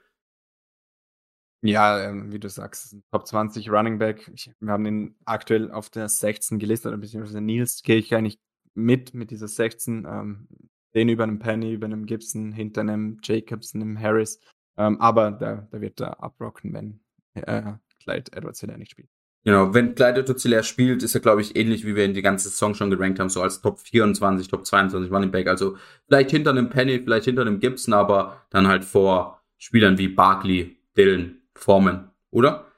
Ja, 1.64 2.09
ähm, 2.09 2.32
wie 2.32 2.39
du 2.39 2.49
sagst, 2.49 2.97
Top 3.11 3.26
20 3.26 3.70
Running 3.70 3.97
Back. 3.97 4.32
Wir 4.59 4.72
haben 4.72 4.86
ihn 4.86 5.16
aktuell 5.26 5.72
auf 5.72 5.89
der 5.89 6.09
16 6.09 6.59
gelistet, 6.59 6.99
beziehungsweise 6.99 7.41
Nils 7.41 7.82
gehe 7.84 7.95
ich 7.95 8.14
eigentlich 8.14 8.39
mit, 8.74 9.14
mit 9.14 9.32
dieser 9.32 9.47
16. 9.47 10.05
Ähm, 10.05 10.47
den 10.93 11.09
über 11.09 11.24
einem 11.24 11.39
Penny, 11.39 11.74
über 11.74 11.86
einem 11.86 12.05
Gibson, 12.05 12.51
hinter 12.51 12.82
einem 12.82 13.18
Jacobs, 13.24 13.74
einem 13.74 13.99
Harris. 13.99 14.39
Ähm, 14.78 14.99
aber 15.01 15.32
da, 15.32 15.68
da 15.72 15.82
wird 15.82 15.99
er 15.99 16.22
abrocken, 16.24 16.74
wenn 16.74 16.99
äh, 17.34 17.74
Clyde 18.03 18.32
Edwards 18.34 18.59
Hilaire 18.59 18.80
nicht 18.80 18.91
spielt. 18.91 19.09
Genau, 19.45 19.74
wenn 19.74 19.93
Clyde 19.93 20.22
Edwards 20.22 20.43
Hilaire 20.43 20.64
spielt, 20.64 21.03
ist 21.03 21.16
er, 21.16 21.22
glaube 21.22 21.41
ich, 21.41 21.55
ähnlich 21.55 21.86
wie 21.86 21.95
wir 21.95 22.05
ihn 22.05 22.14
die 22.14 22.22
ganze 22.22 22.49
Saison 22.49 22.74
schon 22.74 22.89
gerankt 22.89 23.20
haben, 23.20 23.30
so 23.30 23.41
als 23.41 23.61
Top 23.61 23.80
24, 23.80 24.47
Top 24.47 24.66
22 24.66 25.11
Running 25.11 25.32
Back. 25.32 25.47
Also 25.47 25.78
vielleicht 26.07 26.32
hinter 26.32 26.51
einem 26.51 26.70
Penny, 26.70 26.99
vielleicht 26.99 27.26
hinter 27.26 27.41
einem 27.41 27.59
Gibson, 27.59 27.93
aber 27.93 28.45
dann 28.49 28.68
halt 28.68 28.86
vor 28.86 29.41
Spielern 29.57 29.97
wie 29.97 30.07
Barkley, 30.07 30.78
Dillon, 30.95 31.41
formen, 31.56 32.12
oder? 32.32 32.72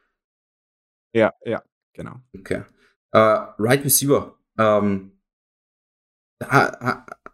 Ja, 1.13 1.33
ja, 1.45 1.63
genau. 1.93 2.21
Okay. 2.37 2.63
Uh, 3.13 3.53
right 3.57 3.83
Receiver. 3.83 4.37
Ähm, 4.57 5.11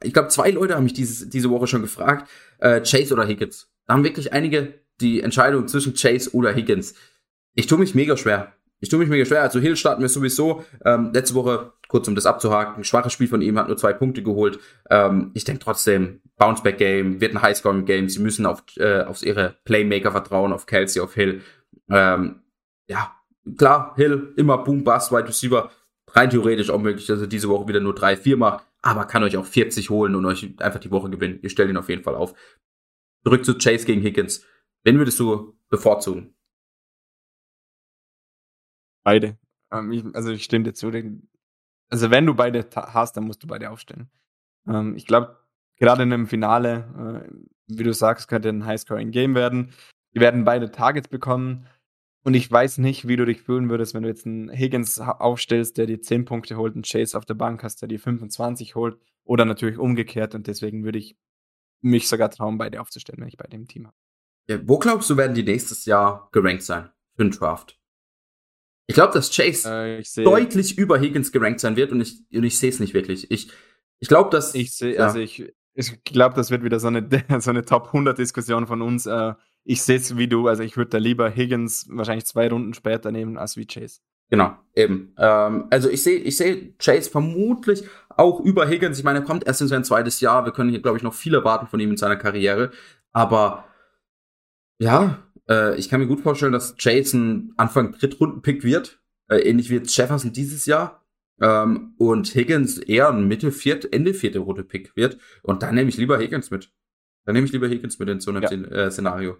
ich 0.04 0.14
glaube, 0.14 0.30
zwei 0.30 0.52
Leute 0.52 0.76
haben 0.76 0.84
mich 0.84 0.94
dieses, 0.94 1.30
diese 1.30 1.50
Woche 1.50 1.68
schon 1.68 1.82
gefragt, 1.82 2.30
äh, 2.60 2.82
Chase 2.82 3.14
oder 3.14 3.28
Higgins. 3.28 3.72
Da 3.86 3.94
haben 3.94 4.04
wirklich 4.04 4.32
einige 4.32 4.80
die 5.00 5.22
Entscheidung 5.22 5.68
zwischen 5.68 5.96
Chase 5.96 6.32
oder 6.36 6.54
Higgins. 6.54 6.94
Ich 7.56 7.68
tue 7.68 7.80
mich 7.80 7.96
mega 7.96 8.16
schwer. 8.16 8.54
Ich 8.82 8.89
tue 8.89 8.99
mich 8.99 9.09
mega 9.09 9.23
schwer. 9.23 9.43
Also 9.43 9.59
Hill 9.59 9.77
starten 9.77 10.01
wir 10.01 10.09
sowieso. 10.09 10.65
Ähm, 10.84 11.11
letzte 11.13 11.36
Woche, 11.36 11.71
kurz 11.88 12.07
um 12.07 12.15
das 12.15 12.25
abzuhaken, 12.25 12.84
schwaches 12.84 13.13
Spiel 13.13 13.27
von 13.27 13.41
ihm, 13.41 13.57
hat 13.57 13.67
nur 13.67 13.77
zwei 13.77 13.93
Punkte 13.93 14.23
geholt. 14.23 14.59
Ähm, 14.89 15.32
ich 15.36 15.43
denke 15.43 15.63
trotzdem, 15.63 16.19
Bounceback-Game, 16.38 17.21
wird 17.21 17.36
ein 17.36 17.41
Highscoring-Game. 17.41 18.09
Sie 18.09 18.19
müssen 18.19 18.45
auf, 18.47 18.63
äh, 18.77 19.03
auf 19.03 19.21
ihre 19.21 19.55
Playmaker 19.65 20.11
vertrauen, 20.11 20.51
auf 20.51 20.65
Kelsey, 20.65 21.01
auf 21.01 21.13
Hill. 21.13 21.41
Ähm, 21.91 22.41
ja, 22.88 23.15
klar, 23.55 23.93
Hill, 23.97 24.34
immer 24.36 24.57
Boom, 24.57 24.84
Bust, 24.84 25.11
Wide 25.11 25.27
Receiver. 25.27 25.69
Rein 26.13 26.32
theoretisch 26.32 26.71
auch 26.71 26.82
möglich, 26.82 27.05
dass 27.05 27.21
er 27.21 27.27
diese 27.27 27.49
Woche 27.49 27.67
wieder 27.67 27.79
nur 27.79 27.93
3-4 27.93 28.36
macht, 28.36 28.65
aber 28.82 29.05
kann 29.05 29.23
euch 29.23 29.38
auch 29.38 29.45
40 29.45 29.91
holen 29.91 30.15
und 30.15 30.25
euch 30.25 30.55
einfach 30.57 30.79
die 30.79 30.91
Woche 30.91 31.09
gewinnen. 31.09 31.39
Ihr 31.43 31.49
stellt 31.49 31.69
ihn 31.69 31.77
auf 31.77 31.88
jeden 31.88 32.03
Fall 32.03 32.15
auf. 32.15 32.34
Zurück 33.23 33.45
zu 33.45 33.57
Chase 33.57 33.86
gegen 33.86 34.01
Higgins. 34.01 34.43
Wen 34.84 34.97
würdest 34.97 35.19
du 35.19 35.55
bevorzugen? 35.69 36.34
Beide. 39.04 39.38
Ähm, 39.72 39.91
ich, 39.91 40.04
also 40.14 40.32
ich 40.32 40.43
stimme 40.43 40.66
dir 40.66 40.74
zu. 40.74 40.91
Also 41.89 42.12
wenn 42.12 42.26
du 42.26 42.34
beide 42.34 42.68
hast, 42.76 43.18
dann 43.18 43.26
musst 43.26 43.43
du 43.43 43.47
beide 43.47 43.70
aufstellen. 43.70 44.10
Ähm, 44.68 44.95
ich 44.95 45.06
glaube, 45.06 45.38
gerade 45.78 46.04
in 46.04 46.14
einem 46.14 46.28
Finale, 46.28 47.26
äh, 47.28 47.34
wie 47.68 47.84
du 47.84 47.93
sagst, 47.93 48.28
könnte 48.28 48.49
ein 48.49 48.66
Highscoring-Game 48.66 49.36
werden. 49.36 49.74
Die 50.14 50.20
werden 50.20 50.43
beide 50.43 50.72
Targets 50.72 51.08
bekommen. 51.08 51.68
Und 52.24 52.36
ich 52.36 52.52
weiß 52.52 52.78
nicht, 52.78 53.08
wie 53.08 53.16
du 53.16 53.26
dich 53.26 53.41
fühlen 53.41 53.70
würdest, 53.70 53.95
wenn 53.95 54.04
du 54.04 54.10
jetzt 54.10 54.28
einen 54.28 54.49
Higgins 54.52 54.99
aufstellst, 54.99 55.78
der 55.78 55.88
die 55.88 55.99
10 55.99 56.26
Punkte 56.26 56.56
holt, 56.56 56.76
einen 56.76 56.84
Chase 56.84 57.18
auf 57.18 57.26
der 57.26 57.34
Bank 57.34 57.64
hast, 57.64 57.82
der 57.82 57.88
die 57.88 57.97
25 57.97 58.76
holt. 58.76 58.99
Oder 59.24 59.45
natürlich 59.45 59.80
umgekehrt. 59.80 60.36
Und 60.36 60.47
deswegen 60.47 60.84
würde 60.84 60.99
ich 60.99 61.16
mich 61.82 62.08
sogar 62.08 62.30
trauen, 62.30 62.60
beide 62.60 62.80
aufzustellen, 62.80 63.22
wenn 63.22 63.28
ich 63.28 63.38
bei 63.38 63.47
dem 63.47 63.68
Team 63.68 63.88
habe. 63.88 63.97
Ja, 64.47 64.60
wo 64.68 64.78
glaubst 64.78 65.10
du, 65.10 65.18
werden 65.18 65.34
die 65.34 65.43
nächstes 65.43 65.86
Jahr 65.86 66.30
gerankt 66.32 66.64
sein 66.64 66.89
für 67.16 67.24
den 67.24 67.32
Draft? 67.32 67.80
Ich 68.92 68.96
glaube, 68.96 69.14
dass 69.14 69.34
Chase 69.34 69.70
äh, 69.70 70.24
deutlich 70.24 70.78
über 70.78 71.00
Higgins 71.00 71.32
gerankt 71.32 71.62
sein 71.62 71.78
wird 71.78 71.94
und 71.94 72.02
ich, 72.02 72.26
und 72.34 72.44
ich 72.44 72.60
sehe 72.60 72.70
es 72.70 72.82
nicht 72.82 72.94
wirklich. 72.94 73.32
Ich, 73.32 73.50
Ich 74.00 74.10
glaube, 74.10 74.30
dass. 74.32 74.54
Ich 74.54 74.76
sehe, 74.76 74.96
ja. 74.96 75.06
also 75.06 75.20
ich, 75.20 75.50
ich 75.74 76.04
glaube, 76.04 76.36
das 76.36 76.52
wird 76.52 76.62
wieder 76.62 76.78
so 76.78 76.88
eine, 76.88 77.08
so 77.39 77.52
eine 77.52 77.64
Top 77.64 77.88
100 77.88 78.18
Diskussion 78.18 78.68
von 78.68 78.82
uns. 78.82 79.06
Äh, 79.06 79.34
ich 79.64 79.82
sehe 79.82 79.96
es 79.96 80.18
wie 80.18 80.28
du, 80.28 80.46
also 80.50 80.64
ich 80.64 80.76
würde 80.76 80.89
da 80.89 80.98
lieber 80.98 81.30
Higgins 81.30 81.88
wahrscheinlich 81.89 82.26
zwei 82.26 82.50
Runden 82.50 82.74
später 82.74 83.14
nehmen 83.14 83.38
als 83.38 83.56
wie 83.56 83.66
Chase. 83.66 84.02
Genau, 84.30 84.58
eben. 84.76 85.16
Ähm, 85.18 85.68
also 85.70 85.89
ich 85.89 86.04
sehe 86.04 86.20
ich 86.20 86.36
sehe 86.36 86.74
Chase 86.78 87.10
vermutlich 87.10 87.86
auch 88.10 88.42
über 88.42 88.68
Higgins. 88.68 89.00
Ich 89.00 89.06
meine, 89.06 89.20
er 89.20 89.26
kommt 89.26 89.48
erst 89.48 89.62
in 89.62 89.70
sein 89.70 89.86
zweites 89.86 90.20
Jahr. 90.20 90.44
Wir 90.44 90.52
können 90.52 90.70
hier, 90.70 90.82
glaube 90.82 90.98
ich, 90.98 91.04
noch 91.04 91.14
viel 91.14 91.34
erwarten 91.34 91.68
von 91.68 91.80
ihm 91.80 91.92
in 91.92 91.98
seiner 91.98 92.18
Karriere. 92.18 92.72
Aber 93.14 93.64
ja, 94.80 95.20
äh, 95.52 95.76
ich 95.76 95.89
kann 95.89 95.99
mir 95.99 96.08
gut 96.08 96.22
vorstellen, 96.22 96.54
dass 96.54 96.76
ein 97.14 97.54
Anfang 97.58 97.91
Drittrunden-Pick 97.91 98.64
wird. 98.64 98.99
Äh, 99.28 99.39
ähnlich 99.39 99.70
wie 99.70 99.76
jetzt 99.76 99.95
Jefferson 99.95 100.34
dieses 100.34 100.66
Jahr. 100.66 101.04
Ähm, 101.41 101.95
und 101.97 102.34
Higgins 102.34 102.78
eher 102.78 103.10
ein 103.10 103.28
Mitte 103.28 103.52
viert, 103.52 103.91
Ende 103.91 104.14
vierte 104.14 104.39
Runde 104.39 104.64
Pick 104.64 104.95
wird. 104.95 105.18
Und 105.41 105.64
dann 105.64 105.76
nehme 105.76 105.89
ich 105.89 105.97
lieber 105.97 106.20
Higgins 106.20 106.52
mit. 106.52 106.72
Dann 107.26 107.34
nehme 107.34 107.45
ich 107.45 107.52
lieber 107.52 107.68
Higgins 107.68 107.99
mit 107.99 108.10
in 108.10 108.20
so 108.20 108.32
einem 108.32 108.43
ja. 108.43 108.49
äh, 108.49 108.91
Szenario. 108.91 109.38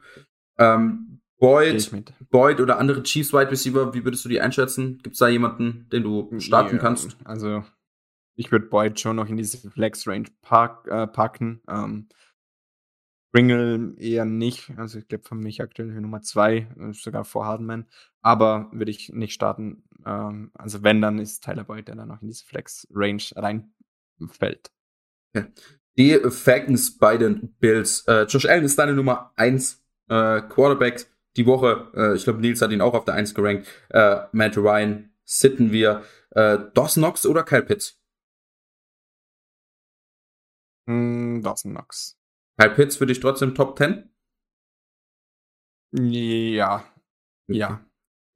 Ähm, 0.58 1.22
Boyd, 1.38 1.92
Boyd 2.30 2.60
oder 2.60 2.78
andere 2.78 3.02
Chiefs 3.02 3.34
Wide 3.34 3.50
Receiver, 3.50 3.96
wie 3.96 4.04
würdest 4.04 4.24
du 4.24 4.30
die 4.30 4.42
einschätzen? 4.42 5.00
Gibt 5.02 5.14
es 5.14 5.20
da 5.20 5.28
jemanden, 5.28 5.88
den 5.92 6.04
du 6.04 6.40
starten 6.40 6.76
ja, 6.76 6.82
kannst? 6.82 7.18
Also, 7.24 7.64
ich 8.36 8.52
würde 8.52 8.68
Boyd 8.68 9.00
schon 9.00 9.16
noch 9.16 9.28
in 9.28 9.38
diese 9.38 9.58
Flex 9.58 10.08
Range 10.08 10.28
pack, 10.44 10.88
äh, 10.88 11.08
packen. 11.08 11.62
Ähm, 11.68 12.10
Pringle 13.32 13.96
eher 13.98 14.26
nicht. 14.26 14.72
Also, 14.78 15.00
ich 15.00 15.08
glaube, 15.08 15.24
für 15.24 15.36
mich 15.36 15.62
aktuell 15.62 15.88
Nummer 16.02 16.22
zwei, 16.22 16.68
äh, 16.80 16.94
sogar 16.94 17.24
vor 17.24 17.46
Hardman. 17.46 17.88
Aber 18.22 18.70
würde 18.74 18.92
ich 18.92 19.10
nicht 19.10 19.34
starten. 19.34 19.84
Ähm, 20.06 20.52
also, 20.54 20.84
wenn, 20.84 21.02
dann 21.02 21.20
ist 21.20 21.44
Tyler 21.44 21.64
Boyd, 21.64 21.88
der 21.88 21.96
dann 21.96 22.10
noch 22.10 22.22
in 22.22 22.28
diese 22.28 22.46
Flex 22.46 22.88
Range 22.92 23.24
reinfällt. 23.36 24.72
Ja. 25.34 25.48
Die 25.98 26.20
Falcons 26.30 26.98
bei 26.98 27.18
den 27.18 27.54
Bills. 27.60 28.06
Äh, 28.08 28.24
Josh 28.24 28.46
Allen 28.46 28.64
ist 28.64 28.80
deine 28.80 28.94
Nummer 28.94 29.34
1 29.36 29.84
äh, 30.08 30.42
Quarterback 30.42 31.08
die 31.36 31.46
Woche. 31.46 31.92
Äh, 31.96 32.16
ich 32.16 32.24
glaube, 32.24 32.40
Nils 32.40 32.62
hat 32.62 32.72
ihn 32.72 32.82
auch 32.82 32.94
auf 32.94 33.06
der 33.06 33.16
1 33.16 33.34
gerankt. 33.34 33.68
Äh, 33.90 34.22
Matt 34.32 34.58
Ryan 34.58 35.14
sitten 35.26 35.72
wir. 35.72 36.04
Äh, 36.32 36.60
Dawson 36.74 37.04
Knox 37.04 37.26
oder 37.26 37.44
Kyle 37.44 37.64
Pitts? 37.64 37.98
Mm, 40.88 41.42
Dawson 41.42 41.72
Knox. 41.72 42.21
Kyle 42.62 42.76
Pitts 42.76 42.98
für 42.98 43.06
dich 43.06 43.20
trotzdem 43.20 43.56
Top 43.56 43.78
10? 43.78 44.10
Ja. 45.94 46.84
Ja. 47.48 47.86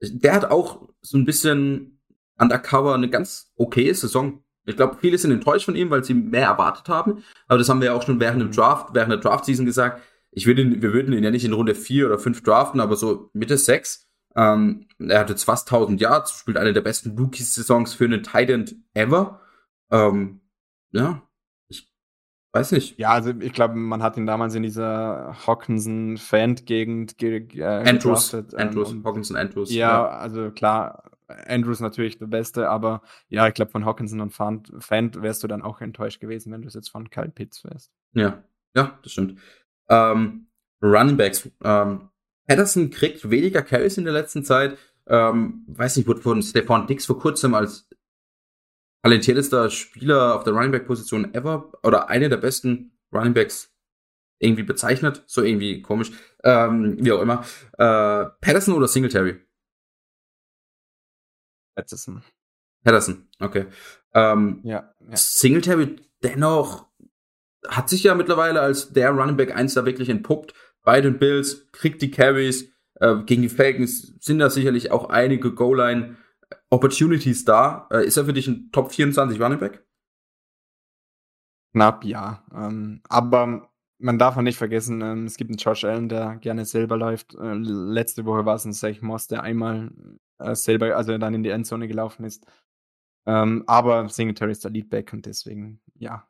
Der 0.01 0.33
hat 0.33 0.45
auch 0.45 0.89
so 1.01 1.17
ein 1.17 1.25
bisschen 1.25 2.01
undercover 2.37 2.93
eine 2.93 3.09
ganz 3.09 3.53
okay 3.55 3.93
Saison 3.93 4.45
ich 4.65 4.75
glaube, 4.75 4.97
viele 4.99 5.17
sind 5.17 5.31
enttäuscht 5.31 5.65
von 5.65 5.75
ihm, 5.75 5.89
weil 5.89 6.03
sie 6.03 6.13
mehr 6.13 6.47
erwartet 6.47 6.89
haben. 6.89 7.23
Aber 7.47 7.59
das 7.59 7.69
haben 7.69 7.81
wir 7.81 7.87
ja 7.87 7.93
auch 7.93 8.03
schon 8.03 8.19
während 8.19 8.41
dem 8.41 8.51
Draft, 8.51 8.93
während 8.93 9.11
der 9.11 9.19
Draft-Season 9.19 9.65
gesagt. 9.65 10.01
Ich 10.31 10.47
würde 10.47 10.63
ihn, 10.63 10.81
wir 10.81 10.91
würden 10.91 11.13
ihn 11.13 11.23
ja 11.23 11.31
nicht 11.31 11.45
in 11.45 11.53
Runde 11.53 11.75
4 11.75 12.07
oder 12.07 12.19
5 12.19 12.41
draften, 12.43 12.79
aber 12.79 12.95
so 12.95 13.29
Mitte 13.33 13.57
6. 13.57 14.09
Ähm, 14.35 14.87
er 14.99 15.19
hat 15.19 15.29
jetzt 15.29 15.43
fast 15.43 15.71
1000 15.71 16.01
Yards, 16.01 16.39
spielt 16.39 16.57
eine 16.57 16.73
der 16.73 16.81
besten 16.81 17.17
Rookie-Saisons 17.17 17.93
für 17.93 18.05
einen 18.05 18.23
Tight 18.23 18.75
ever. 18.93 19.39
Ähm, 19.91 20.41
ja, 20.91 21.21
ich 21.27 21.34
weiß 22.55 22.71
nicht. 22.71 22.97
Ja, 22.97 23.09
also 23.09 23.31
ich 23.39 23.51
glaube, 23.51 23.75
man 23.75 24.01
hat 24.01 24.15
ihn 24.17 24.25
damals 24.25 24.55
in 24.55 24.63
dieser 24.63 25.35
Hawkinson-Fan-Gegend 25.45 27.17
ge 27.17 27.45
äh, 27.55 27.63
Andrews, 27.63 28.33
ähm, 28.33 28.45
Andrews. 28.55 29.71
Ja, 29.71 29.89
ja, 29.89 30.07
also 30.07 30.51
klar, 30.51 31.11
Andrews 31.27 31.81
natürlich 31.81 32.17
der 32.17 32.27
Beste, 32.27 32.69
aber 32.69 33.01
ja, 33.27 33.47
ich 33.47 33.53
glaube, 33.53 33.71
von 33.71 33.85
Hawkinson 33.85 34.21
und 34.21 34.31
Fan, 34.31 34.63
wärst 35.15 35.43
du 35.43 35.47
dann 35.47 35.63
auch 35.63 35.81
enttäuscht 35.81 36.21
gewesen, 36.21 36.53
wenn 36.53 36.61
du 36.61 36.67
es 36.69 36.75
jetzt 36.75 36.89
von 36.89 37.09
Kyle 37.09 37.29
Pitts 37.29 37.63
wärst. 37.65 37.91
Ja, 38.13 38.43
ja, 38.75 38.97
das 39.03 39.11
stimmt. 39.11 39.39
Ähm, 39.89 40.47
Running 40.81 41.17
Backs. 41.17 41.49
Ähm, 41.61 42.09
Patterson 42.47 42.89
kriegt 42.89 43.29
weniger 43.29 43.63
Carries 43.63 43.97
in 43.97 44.05
der 44.05 44.13
letzten 44.13 44.45
Zeit. 44.45 44.77
Ähm, 45.07 45.65
weiß 45.67 45.97
nicht, 45.97 46.07
wurde 46.07 46.21
von 46.21 46.41
Stefan 46.41 46.87
Dix 46.87 47.05
vor 47.05 47.19
kurzem 47.19 47.53
als 47.53 47.89
talentiertester 49.05 49.69
Spieler 49.69 50.35
auf 50.35 50.43
der 50.45 50.53
Running 50.53 50.71
Back 50.71 50.87
Position 50.87 51.31
ever 51.35 51.71
oder 51.83 52.09
eine 52.09 52.27
der 52.27 52.37
besten 52.37 52.97
Running 53.13 53.35
Backs 53.35 53.71
irgendwie 54.39 54.63
bezeichnet. 54.63 55.23
So 55.27 55.43
irgendwie 55.43 55.83
komisch. 55.83 56.11
Ähm, 56.43 56.97
wie 56.99 57.11
auch 57.11 57.21
immer. 57.21 57.45
Äh, 57.73 58.31
Patterson 58.41 58.73
oder 58.73 58.87
Singletary? 58.87 59.41
Patterson. 61.75 62.23
Patterson, 62.83 63.27
okay. 63.39 63.67
Ähm, 64.15 64.61
ja, 64.63 64.91
ja. 65.07 65.15
Singletary 65.15 65.97
dennoch 66.23 66.87
hat 67.67 67.89
sich 67.89 68.03
ja 68.03 68.15
mittlerweile 68.15 68.61
als 68.61 68.91
der 68.91 69.11
Running 69.11 69.37
Back 69.37 69.55
1 69.55 69.75
da 69.75 69.85
wirklich 69.85 70.09
entpuppt. 70.09 70.55
Bei 70.81 70.99
den 70.99 71.19
Bills, 71.19 71.71
kriegt 71.71 72.01
die 72.01 72.09
Carries. 72.09 72.71
Äh, 72.95 73.17
gegen 73.27 73.43
die 73.43 73.49
Falcons 73.49 74.15
sind 74.19 74.39
da 74.39 74.49
sicherlich 74.49 74.89
auch 74.89 75.09
einige 75.09 75.53
Goal-Line 75.53 76.17
Opportunities 76.69 77.45
da. 77.45 77.87
Äh, 77.91 78.05
ist 78.05 78.17
er 78.17 78.25
für 78.25 78.33
dich 78.33 78.47
ein 78.47 78.69
Top 78.71 78.91
24 78.91 79.39
Running 79.39 79.59
Back? 79.59 79.85
Knapp, 81.73 82.03
ja. 82.05 82.43
Ähm, 82.53 83.01
aber 83.09 83.69
man 83.97 84.19
darf 84.19 84.37
auch 84.37 84.41
nicht 84.41 84.57
vergessen, 84.57 85.01
ähm, 85.01 85.25
es 85.25 85.37
gibt 85.37 85.51
einen 85.51 85.57
Josh 85.57 85.83
Allen, 85.83 86.09
der 86.09 86.35
gerne 86.37 86.65
selber 86.65 86.97
läuft. 86.97 87.35
Äh, 87.35 87.53
letzte 87.53 88.25
Woche 88.25 88.45
war 88.45 88.55
es 88.55 88.65
ein 88.65 88.73
Zach 88.73 89.01
Moss, 89.01 89.27
der 89.27 89.43
einmal 89.43 89.91
äh, 90.39 90.55
selber, 90.55 90.95
also 90.95 91.17
dann 91.17 91.33
in 91.33 91.43
die 91.43 91.49
Endzone 91.49 91.87
gelaufen 91.87 92.25
ist. 92.25 92.45
Ähm, 93.25 93.63
aber 93.67 94.07
Singletary 94.09 94.51
ist 94.51 94.63
der 94.63 94.71
Leadback 94.71 95.11
und 95.13 95.25
deswegen, 95.25 95.79
ja, 95.95 96.27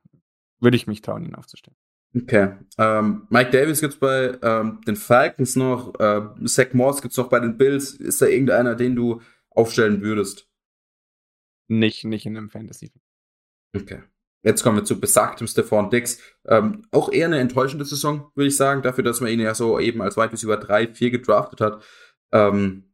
würde 0.59 0.78
ich 0.78 0.88
mich 0.88 1.01
trauen, 1.01 1.26
ihn 1.26 1.36
aufzustellen. 1.36 1.78
Okay. 2.16 2.53
Ähm, 2.78 3.28
Mike 3.30 3.51
Davis 3.51 3.82
gibt's 3.82 3.97
bei 3.97 4.38
ähm, 4.41 4.80
den 4.88 4.95
Falcons 4.95 5.55
noch, 5.57 5.99
äh, 5.99 6.22
Zach 6.45 6.74
Morse 6.74 7.01
gibt's 7.01 7.18
noch 7.18 7.28
bei 7.28 7.39
den 7.39 7.57
Bills. 7.57 7.93
Ist 7.93 8.22
da 8.22 8.28
irgendeiner, 8.28 8.76
den 8.76 8.95
du 8.95 9.22
aufstellen 9.56 10.01
würdest? 10.01 10.47
Nicht, 11.68 12.03
nicht 12.06 12.26
in 12.26 12.38
einem 12.38 12.49
Fantasy. 12.49 12.91
Okay. 13.76 14.03
Jetzt 14.43 14.62
kommen 14.62 14.78
wir 14.78 14.84
zu 14.84 14.99
besagtem 14.99 15.47
Stephon 15.47 15.89
Dix. 15.89 16.22
Ähm, 16.45 16.86
auch 16.91 17.12
eher 17.12 17.26
eine 17.26 17.39
enttäuschende 17.39 17.84
Saison, 17.84 18.32
würde 18.36 18.47
ich 18.47 18.56
sagen, 18.56 18.84
dafür, 18.84 19.03
dass 19.03 19.20
man 19.20 19.32
ihn 19.32 19.39
ja 19.39 19.56
so 19.56 19.80
eben 19.80 20.01
als 20.03 20.18
weit 20.18 20.30
bis 20.30 20.43
über 20.43 20.58
drei, 20.58 20.88
vier 20.88 21.10
gedraftet 21.10 21.62
hat. 21.62 21.84
Ähm, 22.32 22.93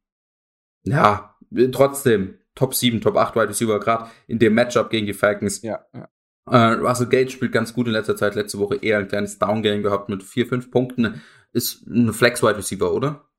ja, 0.83 1.37
trotzdem 1.73 2.37
Top 2.55 2.73
7, 2.73 3.01
Top 3.01 3.17
8 3.17 3.35
Wide 3.35 3.49
Receiver, 3.49 3.79
gerade 3.79 4.09
in 4.27 4.39
dem 4.39 4.53
Matchup 4.53 4.89
gegen 4.89 5.05
die 5.05 5.13
Falcons. 5.13 5.61
Ja, 5.61 5.85
ja. 5.93 6.09
Äh, 6.49 6.73
Russell 6.75 7.07
Gage 7.07 7.29
spielt 7.29 7.51
ganz 7.51 7.73
gut 7.73 7.87
in 7.87 7.93
letzter 7.93 8.15
Zeit, 8.15 8.35
letzte 8.35 8.57
Woche 8.57 8.77
eher 8.77 8.99
ein 8.99 9.07
kleines 9.07 9.37
Downgame 9.37 9.81
gehabt 9.81 10.09
mit 10.09 10.23
4, 10.23 10.47
5 10.47 10.71
Punkten. 10.71 11.21
Ist 11.53 11.85
ein 11.85 12.13
Flex 12.13 12.41
Wide 12.41 12.57
Receiver, 12.57 12.93
oder? 12.93 13.29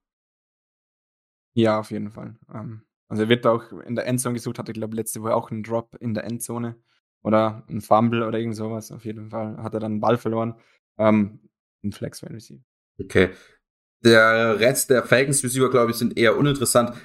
Ja, 1.54 1.78
auf 1.78 1.90
jeden 1.90 2.10
Fall. 2.10 2.38
Ähm, 2.52 2.82
also 3.12 3.24
er 3.24 3.28
wird 3.28 3.46
auch 3.46 3.70
in 3.86 3.94
der 3.94 4.06
Endzone 4.06 4.32
gesucht, 4.32 4.58
hatte, 4.58 4.72
glaube 4.72 4.96
letzte 4.96 5.20
Woche 5.20 5.34
auch 5.34 5.50
einen 5.50 5.62
Drop 5.62 5.98
in 6.00 6.14
der 6.14 6.24
Endzone 6.24 6.76
oder 7.22 7.62
ein 7.68 7.82
Fumble 7.82 8.26
oder 8.26 8.38
irgend 8.38 8.56
sowas. 8.56 8.90
Auf 8.90 9.04
jeden 9.04 9.28
Fall 9.28 9.58
hat 9.58 9.74
er 9.74 9.80
dann 9.80 9.92
einen 9.92 10.00
Ball 10.00 10.16
verloren. 10.16 10.54
Ähm, 10.96 11.40
ein 11.84 11.92
Flex 11.92 12.22
Wide 12.22 12.32
Receiver. 12.32 12.62
Okay. 12.98 13.28
Der 14.02 14.58
Rest 14.58 14.88
der 14.88 15.02
Falcons 15.02 15.44
Receiver, 15.44 15.68
glaube 15.68 15.90
ich, 15.90 15.98
sind 15.98 16.16
eher 16.16 16.38
uninteressant. 16.38 16.96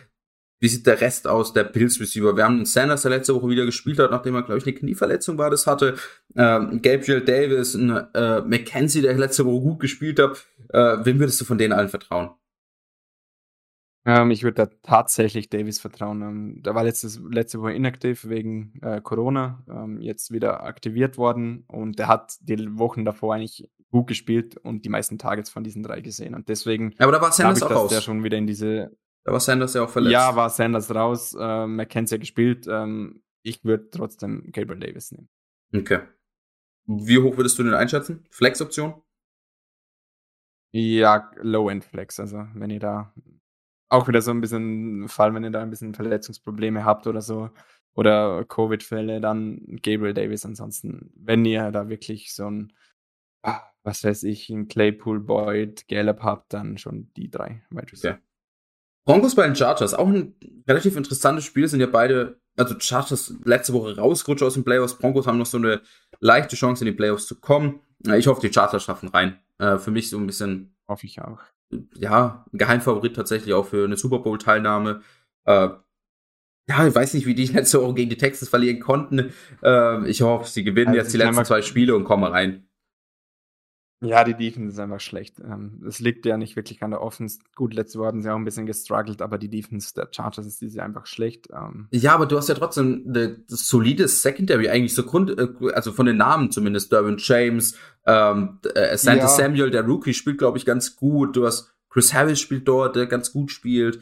Wie 0.62 0.70
sieht 0.70 0.88
der 0.88 1.01
Rest 1.01 1.28
aus, 1.28 1.51
der 1.51 1.66
Bills 1.66 1.99
Receiver? 1.99 2.38
Wir 2.38 2.45
haben 2.45 2.55
einen 2.55 2.66
Sanders, 2.66 3.01
der 3.01 3.12
letzte 3.12 3.36
Woche 3.36 3.49
wieder 3.49 3.66
gespielt 3.66 3.99
hat, 3.99 4.12
nachdem 4.12 4.36
er, 4.36 4.43
glaube 4.43 4.60
ich, 4.60 4.66
eine 4.66 4.76
Knieverletzung 4.76 5.38
war, 5.38 5.49
das 5.49 5.68
hatte. 5.68 5.97
Ähm, 6.38 6.82
Gabriel 6.82 7.20
Davis, 7.20 7.74
ein 7.76 7.89
äh, 7.89 8.39
McKenzie, 8.43 9.01
der 9.01 9.18
letzte 9.18 9.45
Woche 9.45 9.62
gut 9.62 9.82
gespielt 9.82 10.20
hat. 10.20 10.47
Äh, 10.70 11.05
wem 11.05 11.20
würdest 11.20 11.41
du 11.41 11.43
von 11.43 11.58
denen 11.58 11.74
allen 11.74 11.89
vertrauen? 11.89 12.30
Ähm, 14.08 14.32
ich 14.32 14.43
würde 14.43 14.66
da 14.66 14.72
tatsächlich 14.84 15.49
Davis 15.49 15.82
vertrauen. 15.82 16.22
Ähm, 16.22 16.64
der 16.64 16.74
war 16.74 16.86
letztes, 16.86 17.20
letzte 17.30 17.60
Woche 17.60 17.74
inaktiv 17.74 18.30
wegen 18.30 18.80
äh, 18.82 19.01
Corona, 19.01 19.64
ähm, 19.70 19.99
jetzt 19.99 20.32
wieder 20.32 20.64
aktiviert 20.64 21.18
worden 21.18 21.66
und 21.68 21.99
der 21.99 22.08
hat 22.08 22.38
die 22.39 22.80
Wochen 22.80 23.03
davor 23.03 23.36
eigentlich 23.36 23.70
gut 23.91 24.08
gespielt 24.08 24.55
und 24.55 24.86
die 24.86 24.89
meisten 24.89 25.18
Targets 25.18 25.49
von 25.49 25.66
diesen 25.66 25.84
drei 25.84 25.99
gesehen. 25.99 26.36
Und 26.36 26.47
deswegen 26.47 26.91
ja, 26.91 27.01
aber 27.01 27.12
da 27.12 27.22
war 27.22 27.34
Sanders 27.34 27.58
ich, 27.58 27.64
auch 27.66 27.70
dass 27.70 27.78
raus. 27.78 27.91
der 27.91 28.01
schon 28.01 28.24
wieder 28.24 28.38
in 28.38 28.47
diese 28.47 28.91
da 29.26 29.34
war 29.34 29.41
Sanders 29.41 29.74
ja 29.74 29.84
auch 29.84 29.89
verletzt. 29.89 30.14
Ja, 30.14 30.38
war 30.38 30.49
Sanders 30.49 30.95
raus. 30.95 31.36
Äh, 31.38 31.68
McKenzie 31.68 32.18
gespielt. 32.18 32.66
Ähm, 32.70 33.22
ich 33.43 33.66
würde 33.66 33.89
trotzdem 33.89 34.49
Gabriel 34.53 34.80
Davis 34.80 35.12
nehmen. 35.12 35.28
Okay. 35.76 35.99
Wie 36.86 37.20
hoch 37.20 37.36
würdest 37.36 37.60
du 37.60 37.64
den 37.64 37.74
einschätzen? 37.74 38.26
Flex-Option? 38.32 39.01
Ja, 40.72 41.30
Low-End-Flex. 41.41 42.22
Also, 42.22 42.47
wenn 42.53 42.70
ihr 42.70 42.80
da 42.80 43.14
auch 43.89 44.07
wieder 44.07 44.21
so 44.21 44.31
ein 44.31 44.41
bisschen 44.41 45.07
Fall, 45.07 45.33
wenn 45.33 45.43
ihr 45.43 45.51
da 45.51 45.61
ein 45.61 45.69
bisschen 45.69 45.93
Verletzungsprobleme 45.93 46.83
habt 46.83 47.07
oder 47.07 47.21
so, 47.21 47.49
oder 47.97 48.45
Covid-Fälle, 48.45 49.19
dann 49.19 49.79
Gabriel 49.81 50.13
Davis. 50.13 50.45
Ansonsten, 50.45 51.11
wenn 51.15 51.43
ihr 51.45 51.71
da 51.71 51.89
wirklich 51.89 52.33
so 52.33 52.49
ein, 52.49 52.73
ah, 53.41 53.61
was 53.83 54.03
weiß 54.03 54.23
ich, 54.23 54.49
ein 54.49 54.67
Claypool, 54.67 55.19
Boyd, 55.19 55.88
Gallup 55.88 56.21
habt, 56.21 56.53
dann 56.53 56.77
schon 56.77 57.11
die 57.17 57.29
drei 57.29 57.63
Okay. 57.73 58.17
Broncos 59.05 59.35
bei 59.35 59.45
den 59.45 59.55
Chargers, 59.55 59.93
auch 59.93 60.07
ein 60.07 60.35
relativ 60.67 60.95
interessantes 60.95 61.45
Spiel, 61.45 61.67
sind 61.67 61.79
ja 61.79 61.88
beide 61.88 62.39
also 62.57 62.75
Chargers 62.79 63.33
letzte 63.45 63.73
Woche 63.73 63.97
rausgerutscht 63.97 64.43
aus 64.43 64.55
den 64.55 64.63
Playoffs. 64.63 64.97
Broncos 64.97 65.27
haben 65.27 65.38
noch 65.38 65.45
so 65.45 65.57
eine 65.57 65.81
leichte 66.19 66.55
Chance, 66.55 66.83
in 66.83 66.91
die 66.91 66.97
Playoffs 66.97 67.27
zu 67.27 67.39
kommen. 67.39 67.81
Ich 68.15 68.27
hoffe, 68.27 68.41
die 68.41 68.53
Chargers 68.53 68.83
schaffen 68.83 69.09
rein. 69.09 69.39
Äh, 69.59 69.77
für 69.77 69.91
mich 69.91 70.09
so 70.09 70.17
ein 70.17 70.27
bisschen. 70.27 70.75
Hoffe 70.88 71.05
ich 71.05 71.21
auch. 71.21 71.39
Ja, 71.95 72.45
ein 72.51 72.57
Geheimfavorit 72.57 73.15
tatsächlich 73.15 73.53
auch 73.53 73.65
für 73.65 73.86
eine 73.86 73.97
Super 73.97 74.20
Bowl-Teilnahme. 74.20 75.01
Äh, 75.45 75.70
ja, 76.70 76.86
ich 76.86 76.95
weiß 76.95 77.13
nicht, 77.13 77.26
wie 77.26 77.36
die 77.36 77.45
letzte 77.45 77.82
Woche 77.82 77.95
gegen 77.95 78.09
die 78.09 78.18
Texans 78.18 78.49
verlieren 78.49 78.80
konnten. 78.80 79.32
Äh, 79.63 80.09
ich 80.09 80.22
hoffe, 80.22 80.49
sie 80.49 80.63
gewinnen 80.63 80.89
also 80.89 80.99
jetzt 80.99 81.13
die 81.13 81.18
letzten 81.18 81.45
zwei 81.45 81.61
Spiele 81.61 81.95
und 81.95 82.03
kommen 82.03 82.26
rein. 82.26 82.66
Ja, 84.00 84.24
die 84.24 84.36
Defense 84.36 84.74
ist 84.74 84.80
einfach 84.80 85.00
schlecht. 85.00 85.39
Ähm, 85.39 85.84
es 85.88 86.00
liegt 86.00 86.26
ja 86.28 86.38
nicht 86.38 86.56
wirklich 86.56 86.84
an 86.84 86.91
der 86.91 87.02
Offense. 87.02 87.39
Gut, 87.56 87.74
letzte 87.74 87.98
Woche 87.98 88.10
hatten 88.10 88.22
sie 88.22 88.32
auch 88.32 88.36
ein 88.36 88.45
bisschen 88.45 88.68
gestruggelt, 88.68 89.24
aber 89.24 89.39
die 89.39 89.50
Defense 89.50 89.93
der 89.95 90.08
Chargers 90.12 90.45
ist 90.45 90.62
diese 90.62 90.84
einfach 90.84 91.08
schlecht. 91.08 91.48
Ähm. 91.52 91.88
Ja, 91.91 92.14
aber 92.14 92.28
du 92.28 92.38
hast 92.38 92.48
ja 92.48 92.54
trotzdem 92.54 93.06
eine 93.08 93.38
solides 93.48 94.22
Secondary, 94.22 94.70
eigentlich 94.70 94.93
so 94.93 95.04
Grund, 95.04 95.32
äh, 95.39 95.48
also 95.74 95.91
von 95.91 96.06
den 96.06 96.18
Namen 96.18 96.52
zumindest. 96.52 96.91
Derwin 96.91 97.18
James, 97.18 97.76
ähm, 98.06 98.60
äh, 98.76 98.95
Santa 98.98 99.24
ja. 99.24 99.28
Samuel, 99.28 99.72
der 99.72 99.84
Rookie, 99.84 100.14
spielt, 100.14 100.38
glaube 100.38 100.60
ich, 100.60 100.66
ganz 100.66 100.95
gut. 100.95 101.36
Du 101.36 101.48
hast 101.48 101.74
Chris 101.89 102.14
Harris 102.14 102.39
spielt 102.39 102.68
dort, 102.68 102.95
der 102.95 103.08
ganz 103.08 103.32
gut 103.34 103.52
spielt. 103.52 104.00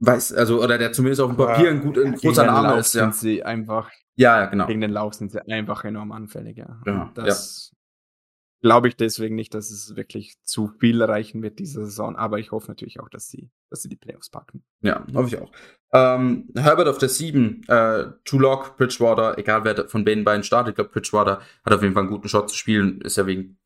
Weiß, 0.00 0.32
also, 0.32 0.62
oder 0.62 0.78
der 0.78 0.92
zumindest 0.92 1.20
auf 1.20 1.28
dem 1.28 1.36
Papier 1.36 1.70
ein, 1.70 1.82
gut, 1.82 1.98
ein 1.98 2.14
großer 2.14 2.46
Name 2.46 2.78
ist, 2.78 2.94
ja. 2.94 3.02
Sind 3.02 3.16
sie 3.16 3.42
einfach, 3.42 3.90
ja, 4.14 4.40
ja, 4.40 4.46
genau. 4.46 4.66
Gegen 4.66 4.80
den 4.80 4.92
Lauf 4.92 5.12
sind 5.14 5.32
sie 5.32 5.40
einfach 5.52 5.84
enorm 5.84 6.12
anfällig, 6.12 6.56
ja. 6.56 6.80
ja 6.86 7.10
das, 7.14 7.74
glaube 8.60 8.88
ich 8.88 8.96
deswegen 8.96 9.34
nicht, 9.34 9.54
dass 9.54 9.70
es 9.70 9.96
wirklich 9.96 10.36
zu 10.42 10.68
viel 10.80 11.00
erreichen 11.00 11.42
wird 11.42 11.58
diese 11.58 11.84
Saison. 11.84 12.16
Aber 12.16 12.38
ich 12.38 12.50
hoffe 12.50 12.68
natürlich 12.68 13.00
auch, 13.00 13.08
dass 13.08 13.28
sie, 13.28 13.50
dass 13.70 13.82
sie 13.82 13.88
die 13.88 13.96
Playoffs 13.96 14.30
packen. 14.30 14.64
Ja, 14.80 15.06
hoffe 15.14 15.28
ich 15.28 15.40
auch. 15.40 15.52
Ähm, 15.92 16.48
Herbert 16.54 16.88
auf 16.88 16.98
der 16.98 17.08
7, 17.08 17.62
äh, 17.68 18.06
Tulok, 18.24 18.76
Bridgewater, 18.76 19.38
egal 19.38 19.64
wer 19.64 19.88
von 19.88 20.04
beiden 20.04 20.24
beiden 20.24 20.42
startet. 20.42 20.72
Ich 20.72 20.74
glaube, 20.76 20.90
Bridgewater 20.90 21.40
hat 21.64 21.72
auf 21.72 21.82
jeden 21.82 21.94
Fall 21.94 22.02
einen 22.02 22.12
guten 22.12 22.28
Shot 22.28 22.50
zu 22.50 22.56
spielen. 22.56 23.00
Ist 23.00 23.16
ja 23.16 23.26
wegen, 23.26 23.58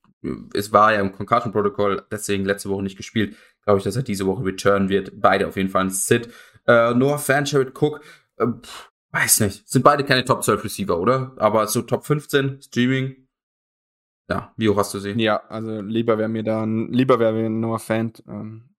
es 0.54 0.72
war 0.72 0.92
ja 0.92 1.00
im 1.00 1.12
Concussion-Protokoll, 1.12 2.06
deswegen 2.12 2.44
letzte 2.44 2.68
Woche 2.68 2.82
nicht 2.82 2.96
gespielt. 2.96 3.36
Glaube 3.64 3.78
ich, 3.78 3.84
dass 3.84 3.96
er 3.96 4.02
diese 4.02 4.26
Woche 4.26 4.44
return 4.44 4.88
wird. 4.88 5.20
Beide 5.20 5.48
auf 5.48 5.56
jeden 5.56 5.68
Fall 5.68 5.84
ein 5.84 5.90
Sit. 5.90 6.28
Äh, 6.66 6.94
Noah 6.94 7.18
Fan, 7.18 7.44
Jared 7.44 7.74
Cook, 7.80 8.00
äh, 8.36 8.46
weiß 9.10 9.40
nicht. 9.40 9.68
Sind 9.68 9.82
beide 9.82 10.04
keine 10.04 10.24
Top 10.24 10.44
12 10.44 10.62
Receiver, 10.62 10.98
oder? 10.98 11.32
Aber 11.38 11.66
so 11.66 11.82
Top 11.82 12.06
15 12.06 12.62
Streaming, 12.62 13.21
ja, 14.30 14.52
wie 14.56 14.68
hoch 14.68 14.76
hast 14.76 14.94
du 14.94 14.98
sie? 14.98 15.12
Ja, 15.12 15.42
also 15.48 15.80
lieber 15.80 16.18
wäre 16.18 16.28
mir 16.28 16.42
dann, 16.42 16.92
lieber 16.92 17.18
wäre 17.18 17.32
mir 17.32 17.50
Noah 17.50 17.78
Fan, 17.78 18.12
ähm, 18.28 18.70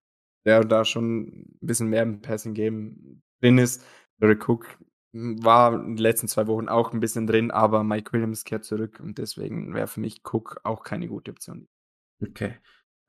der 0.45 0.63
da 0.63 0.85
schon 0.85 1.21
ein 1.21 1.57
bisschen 1.61 1.89
mehr 1.89 2.03
im 2.03 2.21
Passing 2.21 2.53
Game 2.53 3.21
drin 3.41 3.57
ist. 3.57 3.85
Derek 4.21 4.47
Cook 4.47 4.77
war 5.13 5.73
in 5.73 5.95
den 5.95 5.97
letzten 5.97 6.27
zwei 6.27 6.47
Wochen 6.47 6.67
auch 6.67 6.91
ein 6.91 6.99
bisschen 6.99 7.27
drin, 7.27 7.51
aber 7.51 7.83
Mike 7.83 8.11
Williams 8.13 8.45
kehrt 8.45 8.65
zurück 8.65 8.99
und 8.99 9.17
deswegen 9.19 9.73
wäre 9.73 9.87
für 9.87 9.99
mich 9.99 10.21
Cook 10.23 10.59
auch 10.63 10.83
keine 10.83 11.07
gute 11.07 11.31
Option. 11.31 11.67
Okay. 12.21 12.55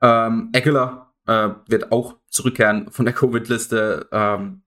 Ähm, 0.02 0.50
Eckler 0.52 1.14
äh, 1.26 1.50
wird 1.66 1.92
auch 1.92 2.18
zurückkehren 2.28 2.90
von 2.90 3.06
der 3.06 3.14
Covid-Liste. 3.14 4.08
Ähm, 4.12 4.62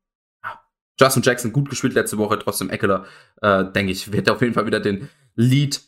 Justin 1.00 1.22
Jackson 1.22 1.54
gut 1.54 1.70
gespielt 1.70 1.94
letzte 1.94 2.18
Woche, 2.18 2.40
trotzdem 2.40 2.72
Eckler, 2.72 3.06
äh, 3.42 3.66
denke 3.72 3.92
ich, 3.92 4.12
wird 4.12 4.32
auf 4.32 4.42
jeden 4.42 4.56
Fall 4.56 4.66
wieder 4.66 4.80
den 4.80 5.10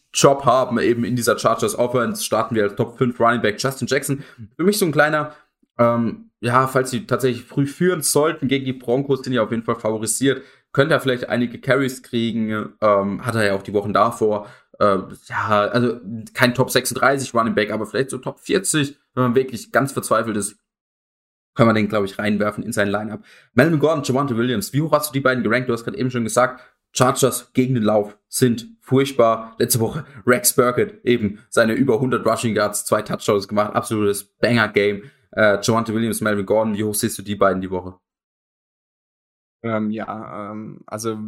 Lead-Job 0.09 0.45
haben, 0.45 0.79
eben 0.79 1.03
in 1.03 1.15
dieser 1.15 1.37
Chargers 1.37 1.77
Offense. 1.77 2.23
Starten 2.23 2.55
wir 2.55 2.63
als 2.63 2.75
Top 2.75 2.97
5 2.97 3.19
Running 3.19 3.41
Back 3.41 3.61
Justin 3.61 3.87
Jackson. 3.87 4.23
Für 4.55 4.63
mich 4.63 4.77
so 4.77 4.85
ein 4.85 4.91
kleiner, 4.91 5.35
ähm, 5.77 6.31
ja, 6.41 6.67
falls 6.67 6.91
sie 6.91 7.05
tatsächlich 7.05 7.45
früh 7.45 7.65
führen 7.65 8.01
sollten 8.01 8.47
gegen 8.47 8.65
die 8.65 8.73
Broncos, 8.73 9.21
sind 9.21 9.33
ja 9.33 9.43
auf 9.43 9.51
jeden 9.51 9.63
Fall 9.63 9.75
favorisiert, 9.75 10.43
könnte 10.71 10.93
er 10.93 10.99
vielleicht 10.99 11.29
einige 11.29 11.59
Carries 11.59 12.03
kriegen, 12.03 12.73
ähm, 12.81 13.25
hat 13.25 13.35
er 13.35 13.45
ja 13.45 13.53
auch 13.53 13.63
die 13.63 13.73
Wochen 13.73 13.93
davor. 13.93 14.47
Äh, 14.79 14.99
ja, 15.27 15.67
also 15.67 15.99
kein 16.33 16.53
Top 16.53 16.71
36 16.71 17.33
Running 17.33 17.55
Back, 17.55 17.71
aber 17.71 17.85
vielleicht 17.85 18.11
so 18.11 18.17
Top 18.17 18.39
40, 18.39 18.97
wenn 19.13 19.23
man 19.23 19.35
wirklich 19.35 19.71
ganz 19.71 19.91
verzweifelt 19.91 20.37
ist, 20.37 20.57
kann 21.55 21.65
man 21.65 21.75
den, 21.75 21.89
glaube 21.89 22.05
ich, 22.05 22.17
reinwerfen 22.17 22.63
in 22.63 22.71
sein 22.71 22.87
Lineup. 22.87 23.21
Melvin 23.53 23.79
Gordon, 23.79 24.03
Javante 24.03 24.37
Williams, 24.37 24.71
wie 24.71 24.81
hoch 24.81 24.93
hast 24.93 25.09
du 25.09 25.13
die 25.13 25.19
beiden 25.19 25.43
gerankt? 25.43 25.67
Du 25.67 25.73
hast 25.73 25.83
gerade 25.83 25.97
eben 25.97 26.09
schon 26.09 26.23
gesagt, 26.23 26.61
Chargers 26.91 27.51
gegen 27.53 27.75
den 27.75 27.83
Lauf 27.83 28.17
sind 28.27 28.78
furchtbar. 28.89 29.55
Letzte 29.59 29.79
Woche 29.79 30.05
Rex 30.25 30.55
Burkett 30.55 31.05
eben 31.05 31.39
seine 31.49 31.73
über 31.73 31.95
100 31.95 32.25
Rushing 32.25 32.55
Yards, 32.55 32.85
zwei 32.85 33.03
Touchdowns 33.03 33.47
gemacht, 33.47 33.75
absolutes 33.75 34.23
Banger-Game. 34.23 35.03
Äh, 35.31 35.59
Javante 35.61 35.93
Williams, 35.93 36.21
Melvin 36.21 36.45
Gordon, 36.45 36.75
wie 36.75 36.83
hoch 36.83 36.95
siehst 36.95 37.17
du 37.19 37.21
die 37.21 37.35
beiden 37.35 37.61
die 37.61 37.69
Woche? 37.69 37.99
Ähm, 39.61 39.91
ja, 39.91 40.51
ähm, 40.51 40.81
also 40.87 41.19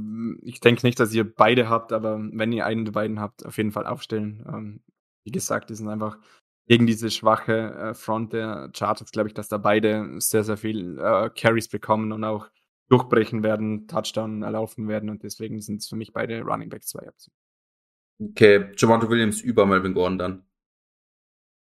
ich 0.41 0.59
denke 0.59 0.86
nicht, 0.86 0.99
dass 0.99 1.14
ihr 1.14 1.24
beide 1.24 1.70
habt, 1.70 1.93
aber 1.93 2.18
wenn 2.20 2.51
ihr 2.51 2.66
einen 2.66 2.86
der 2.86 2.93
beiden 2.93 3.20
habt, 3.20 3.45
auf 3.45 3.57
jeden 3.57 3.72
Fall 3.72 3.86
aufstellen. 3.86 4.43
Ähm, 4.47 4.82
wie 5.24 5.32
gesagt, 5.32 5.70
die 5.70 5.76
sind 5.76 5.88
einfach 5.88 6.18
gegen 6.68 6.88
diese 6.88 7.12
schwache 7.12 7.74
äh, 7.74 7.93
Front 7.93 8.34
der 8.34 8.72
Chargers, 8.74 9.12
glaube 9.12 9.28
ich, 9.28 9.36
dass 9.36 9.49
da 9.49 9.57
beide 9.57 10.20
sehr, 10.20 10.43
sehr 10.43 10.57
viel 10.57 10.97
äh, 10.97 11.30
Carries 11.30 11.68
bekommen 11.68 12.12
und 12.12 12.24
auch 12.24 12.49
durchbrechen 12.89 13.43
werden, 13.43 13.88
Touchdown 13.88 14.41
erlaufen 14.41 14.88
werden 14.88 15.09
und 15.09 15.24
deswegen 15.24 15.62
sind 15.62 15.82
es 15.82 15.88
für 15.88 15.95
mich 15.95 16.12
beide 16.12 16.41
Running 16.41 16.70
Back 16.70 16.86
2 16.86 17.07
Optionen. 17.07 17.41
Okay, 18.22 18.69
Javante 18.78 19.09
Williams 19.09 19.41
über 19.41 19.65
Melvin 19.65 19.93
Gordon 19.93 20.17
dann. 20.17 20.43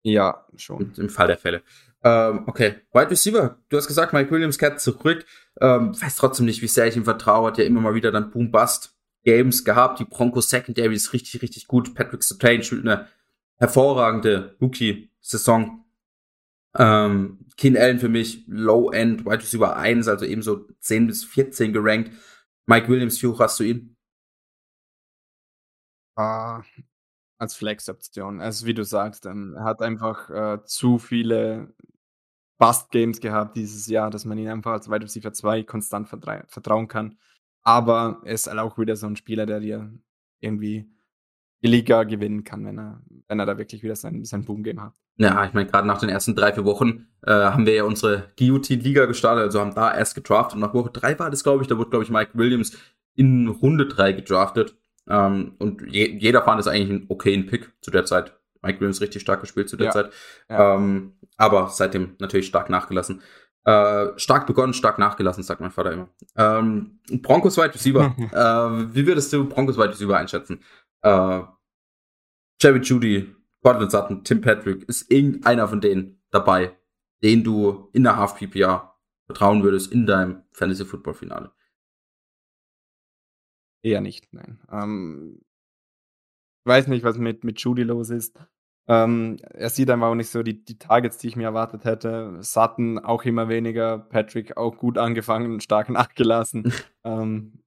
Ja, 0.04 0.46
schon. 0.56 0.92
Im 0.96 1.08
Fall 1.08 1.26
der 1.26 1.38
Fälle. 1.38 1.62
Ähm, 2.04 2.44
okay, 2.46 2.74
Wide 2.92 3.10
Receiver. 3.10 3.58
Du 3.70 3.76
hast 3.76 3.86
gesagt, 3.86 4.12
Mike 4.12 4.30
Williams 4.30 4.58
kehrt 4.58 4.80
zurück. 4.80 5.24
Ähm, 5.60 6.00
weiß 6.00 6.16
trotzdem 6.16 6.46
nicht, 6.46 6.62
wie 6.62 6.68
sehr 6.68 6.86
ich 6.86 6.96
ihm 6.96 7.04
vertraue. 7.04 7.48
Hat 7.48 7.58
ja 7.58 7.64
immer 7.64 7.80
mal 7.80 7.94
wieder 7.94 8.12
dann 8.12 8.30
Boom-Bust-Games 8.30 9.64
gehabt. 9.64 10.00
Die 10.00 10.04
Broncos 10.04 10.50
Secondary 10.50 10.94
ist 10.94 11.12
richtig, 11.14 11.40
richtig 11.42 11.66
gut. 11.66 11.94
Patrick 11.94 12.22
Sertain 12.22 12.62
spielt 12.62 12.86
eine 12.86 13.08
hervorragende 13.56 14.54
Rookie-Saison. 14.60 15.84
Ähm, 16.76 17.38
Keen 17.56 17.76
Allen 17.78 17.98
für 17.98 18.08
mich 18.08 18.44
Low-End, 18.46 19.24
Wide 19.24 19.38
Receiver 19.38 19.76
1, 19.76 20.06
also 20.08 20.24
eben 20.26 20.42
so 20.42 20.66
10 20.80 21.06
bis 21.06 21.24
14 21.24 21.72
gerankt. 21.72 22.10
Mike 22.66 22.88
Williams, 22.88 23.22
wie 23.22 23.28
hoch 23.28 23.40
hast 23.40 23.60
du 23.60 23.64
ihn? 23.64 23.93
Uh, 26.18 26.60
als 27.38 27.54
Flex-Option. 27.56 28.40
Also 28.40 28.66
wie 28.66 28.74
du 28.74 28.84
sagst, 28.84 29.26
ähm, 29.26 29.54
er 29.56 29.64
hat 29.64 29.82
einfach 29.82 30.30
äh, 30.30 30.64
zu 30.64 30.98
viele 30.98 31.74
Bust-Games 32.58 33.20
gehabt 33.20 33.56
dieses 33.56 33.86
Jahr, 33.86 34.10
dass 34.10 34.24
man 34.24 34.38
ihn 34.38 34.48
einfach 34.48 34.72
als 34.72 34.90
Wide 34.90 35.04
Receiver 35.04 35.32
2 35.32 35.64
konstant 35.64 36.08
vertrauen 36.08 36.88
kann. 36.88 37.18
Aber 37.62 38.20
er 38.24 38.34
ist 38.34 38.46
halt 38.46 38.58
auch 38.58 38.78
wieder 38.78 38.96
so 38.96 39.06
ein 39.06 39.16
Spieler, 39.16 39.46
der 39.46 39.60
dir 39.60 39.92
irgendwie 40.40 40.88
die 41.62 41.68
Liga 41.68 42.04
gewinnen 42.04 42.44
kann, 42.44 42.64
wenn 42.66 42.78
er, 42.78 43.00
wenn 43.26 43.40
er 43.40 43.46
da 43.46 43.56
wirklich 43.56 43.82
wieder 43.82 43.96
sein, 43.96 44.24
sein 44.24 44.44
Boom-Game 44.44 44.82
hat. 44.82 44.94
Ja, 45.16 45.44
ich 45.46 45.54
meine, 45.54 45.68
gerade 45.68 45.88
nach 45.88 45.98
den 45.98 46.10
ersten 46.10 46.34
drei, 46.34 46.52
vier 46.52 46.64
Wochen 46.64 47.08
äh, 47.22 47.32
haben 47.32 47.64
wir 47.64 47.74
ja 47.74 47.84
unsere 47.84 48.32
Guillotine-Liga 48.38 49.06
gestartet, 49.06 49.44
also 49.44 49.60
haben 49.60 49.74
da 49.74 49.94
erst 49.94 50.14
gedraftet 50.14 50.56
und 50.56 50.60
nach 50.60 50.74
Woche 50.74 50.90
drei 50.90 51.18
war 51.18 51.30
das, 51.30 51.42
glaube 51.42 51.62
ich, 51.62 51.68
da 51.68 51.78
wurde, 51.78 51.90
glaube 51.90 52.04
ich, 52.04 52.10
Mike 52.10 52.32
Williams 52.34 52.76
in 53.14 53.48
Runde 53.48 53.86
drei 53.86 54.12
gedraftet. 54.12 54.76
Ähm, 55.08 55.54
und 55.58 55.82
je, 55.90 56.16
jeder 56.18 56.42
fand 56.42 56.60
es 56.60 56.66
eigentlich 56.66 56.90
einen 56.90 57.06
okayen 57.08 57.46
Pick 57.46 57.72
zu 57.80 57.90
der 57.90 58.04
Zeit. 58.04 58.38
Mike 58.62 58.80
Williams 58.80 59.00
richtig 59.00 59.22
stark 59.22 59.40
gespielt 59.40 59.68
zu 59.68 59.76
der 59.76 59.86
ja. 59.86 59.92
Zeit. 59.92 60.12
Ja. 60.48 60.74
Ähm, 60.74 61.18
aber 61.36 61.68
seitdem 61.68 62.16
natürlich 62.18 62.46
stark 62.46 62.70
nachgelassen. 62.70 63.22
Äh, 63.64 64.18
stark 64.18 64.46
begonnen, 64.46 64.74
stark 64.74 64.98
nachgelassen, 64.98 65.42
sagt 65.42 65.60
mein 65.60 65.70
Vater 65.70 65.92
immer. 65.92 66.08
Ähm, 66.36 67.00
Broncos 67.22 67.56
Wide 67.56 67.74
Receiver. 67.74 68.14
äh, 68.18 68.94
wie 68.94 69.06
würdest 69.06 69.32
du 69.32 69.48
Broncos 69.48 69.76
Wide 69.76 69.90
Receiver 69.90 70.16
einschätzen? 70.16 70.60
Äh, 71.02 71.40
Jerry 72.60 72.80
Judy, 72.80 73.34
Cortland 73.62 73.90
Sutton, 73.90 74.24
Tim 74.24 74.40
Patrick, 74.40 74.88
ist 74.88 75.10
irgendeiner 75.10 75.66
von 75.66 75.80
denen 75.80 76.22
dabei, 76.30 76.76
den 77.22 77.42
du 77.42 77.88
in 77.92 78.04
der 78.04 78.16
Half 78.16 78.36
PPR 78.36 78.94
vertrauen 79.26 79.62
würdest 79.62 79.92
in 79.92 80.06
deinem 80.06 80.42
Fantasy 80.52 80.84
Football 80.84 81.14
Finale? 81.14 81.50
Eher 83.84 84.00
nicht, 84.00 84.32
nein. 84.32 84.58
Ähm, 84.72 85.40
ich 86.64 86.70
weiß 86.70 86.86
nicht, 86.88 87.04
was 87.04 87.18
mit, 87.18 87.44
mit 87.44 87.60
Judy 87.60 87.82
los 87.82 88.08
ist. 88.08 88.38
Ähm, 88.88 89.36
er 89.50 89.68
sieht 89.68 89.90
einfach 89.90 90.08
auch 90.08 90.14
nicht 90.14 90.30
so 90.30 90.42
die, 90.42 90.64
die 90.64 90.78
Targets, 90.78 91.18
die 91.18 91.28
ich 91.28 91.36
mir 91.36 91.44
erwartet 91.44 91.84
hätte. 91.84 92.42
Sutton 92.42 92.98
auch 92.98 93.24
immer 93.24 93.48
weniger, 93.48 93.98
Patrick 93.98 94.56
auch 94.56 94.78
gut 94.78 94.96
angefangen 94.96 95.52
und 95.52 95.62
stark 95.62 95.88
nachgelassen. 95.90 96.72
ähm, 97.04 97.60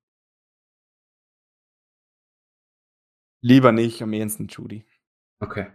Lieber 3.42 3.72
nicht, 3.72 4.02
am 4.02 4.14
ehesten 4.14 4.48
Judy. 4.48 4.84
Okay. 5.40 5.68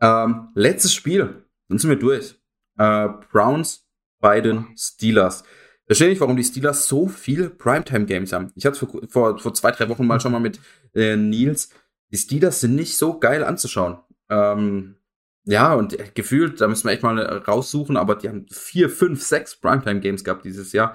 Ähm, 0.00 0.50
letztes 0.54 0.92
Spiel. 0.92 1.46
Dann 1.68 1.78
sind 1.78 1.88
wir 1.88 1.98
durch. 1.98 2.38
Äh, 2.76 3.08
Browns 3.32 3.88
bei 4.20 4.42
den 4.42 4.76
Steelers. 4.76 5.44
Verstehe 5.88 6.10
nicht, 6.10 6.20
warum 6.20 6.36
die 6.36 6.44
Steelers 6.44 6.86
so 6.86 7.08
viele 7.08 7.48
Primetime-Games 7.48 8.34
haben. 8.34 8.52
Ich 8.54 8.66
hatte 8.66 8.78
vor, 8.78 9.00
vor, 9.08 9.38
vor 9.38 9.54
zwei, 9.54 9.70
drei 9.70 9.88
Wochen 9.88 10.06
mal 10.06 10.20
schon 10.20 10.32
mal 10.32 10.38
mit 10.38 10.60
äh, 10.94 11.16
Nils. 11.16 11.70
Die 12.12 12.18
Steelers 12.18 12.60
sind 12.60 12.74
nicht 12.74 12.98
so 12.98 13.18
geil 13.18 13.42
anzuschauen. 13.42 13.98
Ähm, 14.28 14.96
ja, 15.44 15.72
und 15.72 15.98
äh, 15.98 16.10
gefühlt, 16.12 16.60
da 16.60 16.68
müssen 16.68 16.86
wir 16.86 16.92
echt 16.92 17.02
mal 17.02 17.18
raussuchen, 17.18 17.96
aber 17.96 18.16
die 18.16 18.28
haben 18.28 18.46
vier, 18.50 18.90
fünf, 18.90 19.22
sechs 19.22 19.56
Primetime-Games 19.56 20.24
gehabt 20.24 20.44
dieses 20.44 20.72
Jahr. 20.72 20.94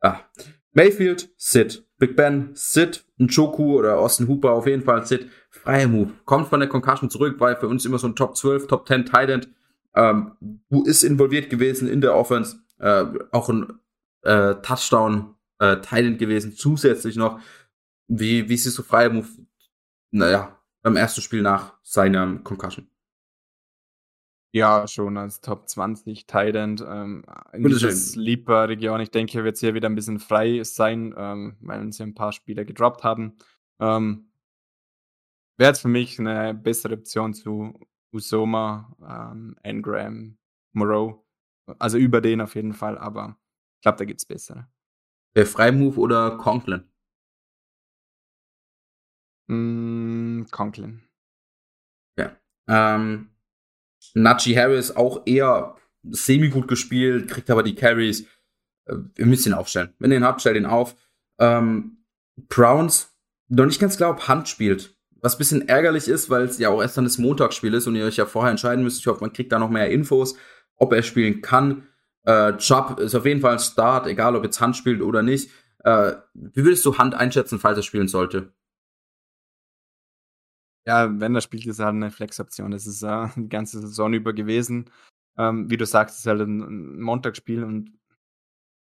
Ah. 0.00 0.18
Mayfield, 0.72 1.30
Sid. 1.36 1.86
Big 1.98 2.16
Ben, 2.16 2.50
Sid, 2.52 3.04
Njoku 3.16 3.78
oder 3.78 3.98
Austin 3.98 4.28
Hooper, 4.28 4.50
auf 4.50 4.66
jeden 4.66 4.82
Fall 4.82 5.06
Sid, 5.06 5.30
freier 5.50 5.86
Move. 5.86 6.10
Kommt 6.24 6.48
von 6.48 6.60
der 6.60 6.68
Concussion 6.68 7.10
zurück, 7.10 7.36
weil 7.38 7.56
für 7.56 7.68
uns 7.68 7.84
immer 7.86 7.98
so 7.98 8.08
ein 8.08 8.16
Top 8.16 8.36
12, 8.36 8.66
Top 8.66 8.86
10 8.88 9.06
Tight 9.06 9.48
ähm, 9.94 10.32
ist 10.84 11.04
involviert 11.04 11.48
gewesen 11.48 11.88
in 11.88 12.00
der 12.00 12.14
Offense, 12.14 12.58
äh, 12.78 13.04
auch 13.30 13.48
ein 13.48 13.78
äh, 14.26 14.60
Touchdown 14.62 15.34
äh, 15.58 15.76
Tight 15.80 16.18
gewesen, 16.18 16.52
zusätzlich 16.52 17.16
noch. 17.16 17.40
Wie, 18.08 18.48
wie 18.48 18.56
siehst 18.56 18.78
du 18.78 18.82
freier 18.82 19.10
Move, 19.10 19.28
naja, 20.10 20.60
beim 20.82 20.96
ersten 20.96 21.20
Spiel 21.20 21.42
nach 21.42 21.74
seiner 21.82 22.38
Concussion? 22.38 22.88
Ja, 24.52 24.86
schon 24.88 25.18
als 25.18 25.40
Top 25.40 25.68
20 25.68 26.26
Tight 26.26 26.54
ähm, 26.54 27.24
in 27.52 27.64
dieser 27.64 27.90
Sleeper-Region. 27.90 29.00
Ich 29.00 29.10
denke, 29.10 29.44
wird 29.44 29.56
es 29.56 29.60
hier 29.60 29.74
wieder 29.74 29.88
ein 29.88 29.94
bisschen 29.94 30.18
frei 30.18 30.62
sein, 30.64 31.14
ähm, 31.16 31.56
weil 31.60 31.92
sie 31.92 32.04
ein 32.04 32.14
paar 32.14 32.32
Spieler 32.32 32.64
gedroppt 32.64 33.04
haben. 33.04 33.36
Ähm, 33.80 34.30
Wäre 35.58 35.70
jetzt 35.70 35.80
für 35.80 35.88
mich 35.88 36.18
eine 36.18 36.54
bessere 36.54 36.94
Option 36.94 37.32
zu 37.32 37.78
Usoma, 38.12 38.94
ähm, 39.06 39.56
Engram, 39.62 40.36
Moreau. 40.72 41.26
Also 41.78 41.98
über 41.98 42.20
den 42.20 42.40
auf 42.40 42.54
jeden 42.54 42.74
Fall, 42.74 42.96
aber 42.98 43.36
glaube, 43.86 43.98
da 43.98 44.04
gibt 44.04 44.20
es 44.20 44.26
bessere. 44.26 44.66
Der 45.36 45.46
Freimove 45.46 45.98
oder 45.98 46.38
Conklin? 46.38 46.82
Mm, 49.48 50.42
Conklin. 50.50 51.02
Ja. 52.18 52.36
Ähm, 52.68 53.30
Najee 54.14 54.56
Harris 54.56 54.96
auch 54.96 55.24
eher 55.24 55.76
semi-gut 56.02 56.66
gespielt, 56.66 57.30
kriegt 57.30 57.48
aber 57.48 57.62
die 57.62 57.76
Carries. 57.76 58.22
Äh, 58.86 58.96
wir 59.14 59.26
müssen 59.26 59.50
ihn 59.50 59.54
aufstellen. 59.54 59.94
Wenn 60.00 60.10
ihr 60.10 60.16
ihn 60.16 60.24
habt, 60.24 60.40
stellt 60.40 60.56
ihn 60.56 60.66
auf. 60.66 60.96
Ähm, 61.38 62.04
Browns, 62.48 63.16
noch 63.46 63.66
nicht 63.66 63.80
ganz 63.80 63.96
klar, 63.96 64.10
ob 64.10 64.26
Hand 64.26 64.48
spielt. 64.48 64.96
Was 65.20 65.36
ein 65.36 65.38
bisschen 65.38 65.68
ärgerlich 65.68 66.08
ist, 66.08 66.28
weil 66.28 66.42
es 66.42 66.58
ja 66.58 66.70
auch 66.70 66.82
erst 66.82 66.96
dann 66.96 67.04
das 67.04 67.18
Montagsspiel 67.18 67.74
ist 67.74 67.86
und 67.86 67.94
ihr 67.94 68.04
euch 68.04 68.16
ja 68.16 68.26
vorher 68.26 68.50
entscheiden 68.50 68.82
müsst. 68.82 68.98
Ich 68.98 69.06
hoffe, 69.06 69.20
man 69.20 69.32
kriegt 69.32 69.52
da 69.52 69.60
noch 69.60 69.70
mehr 69.70 69.90
Infos, 69.90 70.36
ob 70.74 70.92
er 70.92 71.04
spielen 71.04 71.40
kann. 71.40 71.86
Äh, 72.26 72.56
Chubb 72.58 72.98
ist 72.98 73.14
auf 73.14 73.24
jeden 73.24 73.40
Fall 73.40 73.54
ein 73.54 73.58
Start, 73.58 74.06
egal 74.06 74.36
ob 74.36 74.44
jetzt 74.44 74.60
Hand 74.60 74.76
spielt 74.76 75.00
oder 75.00 75.22
nicht. 75.22 75.50
Äh, 75.84 76.16
wie 76.34 76.64
würdest 76.64 76.84
du 76.84 76.98
Hand 76.98 77.14
einschätzen, 77.14 77.60
falls 77.60 77.78
er 77.78 77.82
spielen 77.82 78.08
sollte? 78.08 78.52
Ja, 80.86 81.20
wenn 81.20 81.34
er 81.34 81.40
spielt, 81.40 81.66
ist 81.66 81.78
er 81.78 81.86
halt 81.86 81.94
eine 81.94 82.10
Flex-Option. 82.10 82.72
Das 82.72 82.86
ist 82.86 83.02
äh, 83.02 83.28
die 83.36 83.48
ganze 83.48 83.80
Saison 83.80 84.12
über 84.12 84.32
gewesen. 84.32 84.90
Ähm, 85.38 85.70
wie 85.70 85.76
du 85.76 85.86
sagst, 85.86 86.18
ist 86.18 86.26
halt 86.26 86.40
ein, 86.40 87.00
Montagsspiel 87.00 87.62
und 87.62 87.92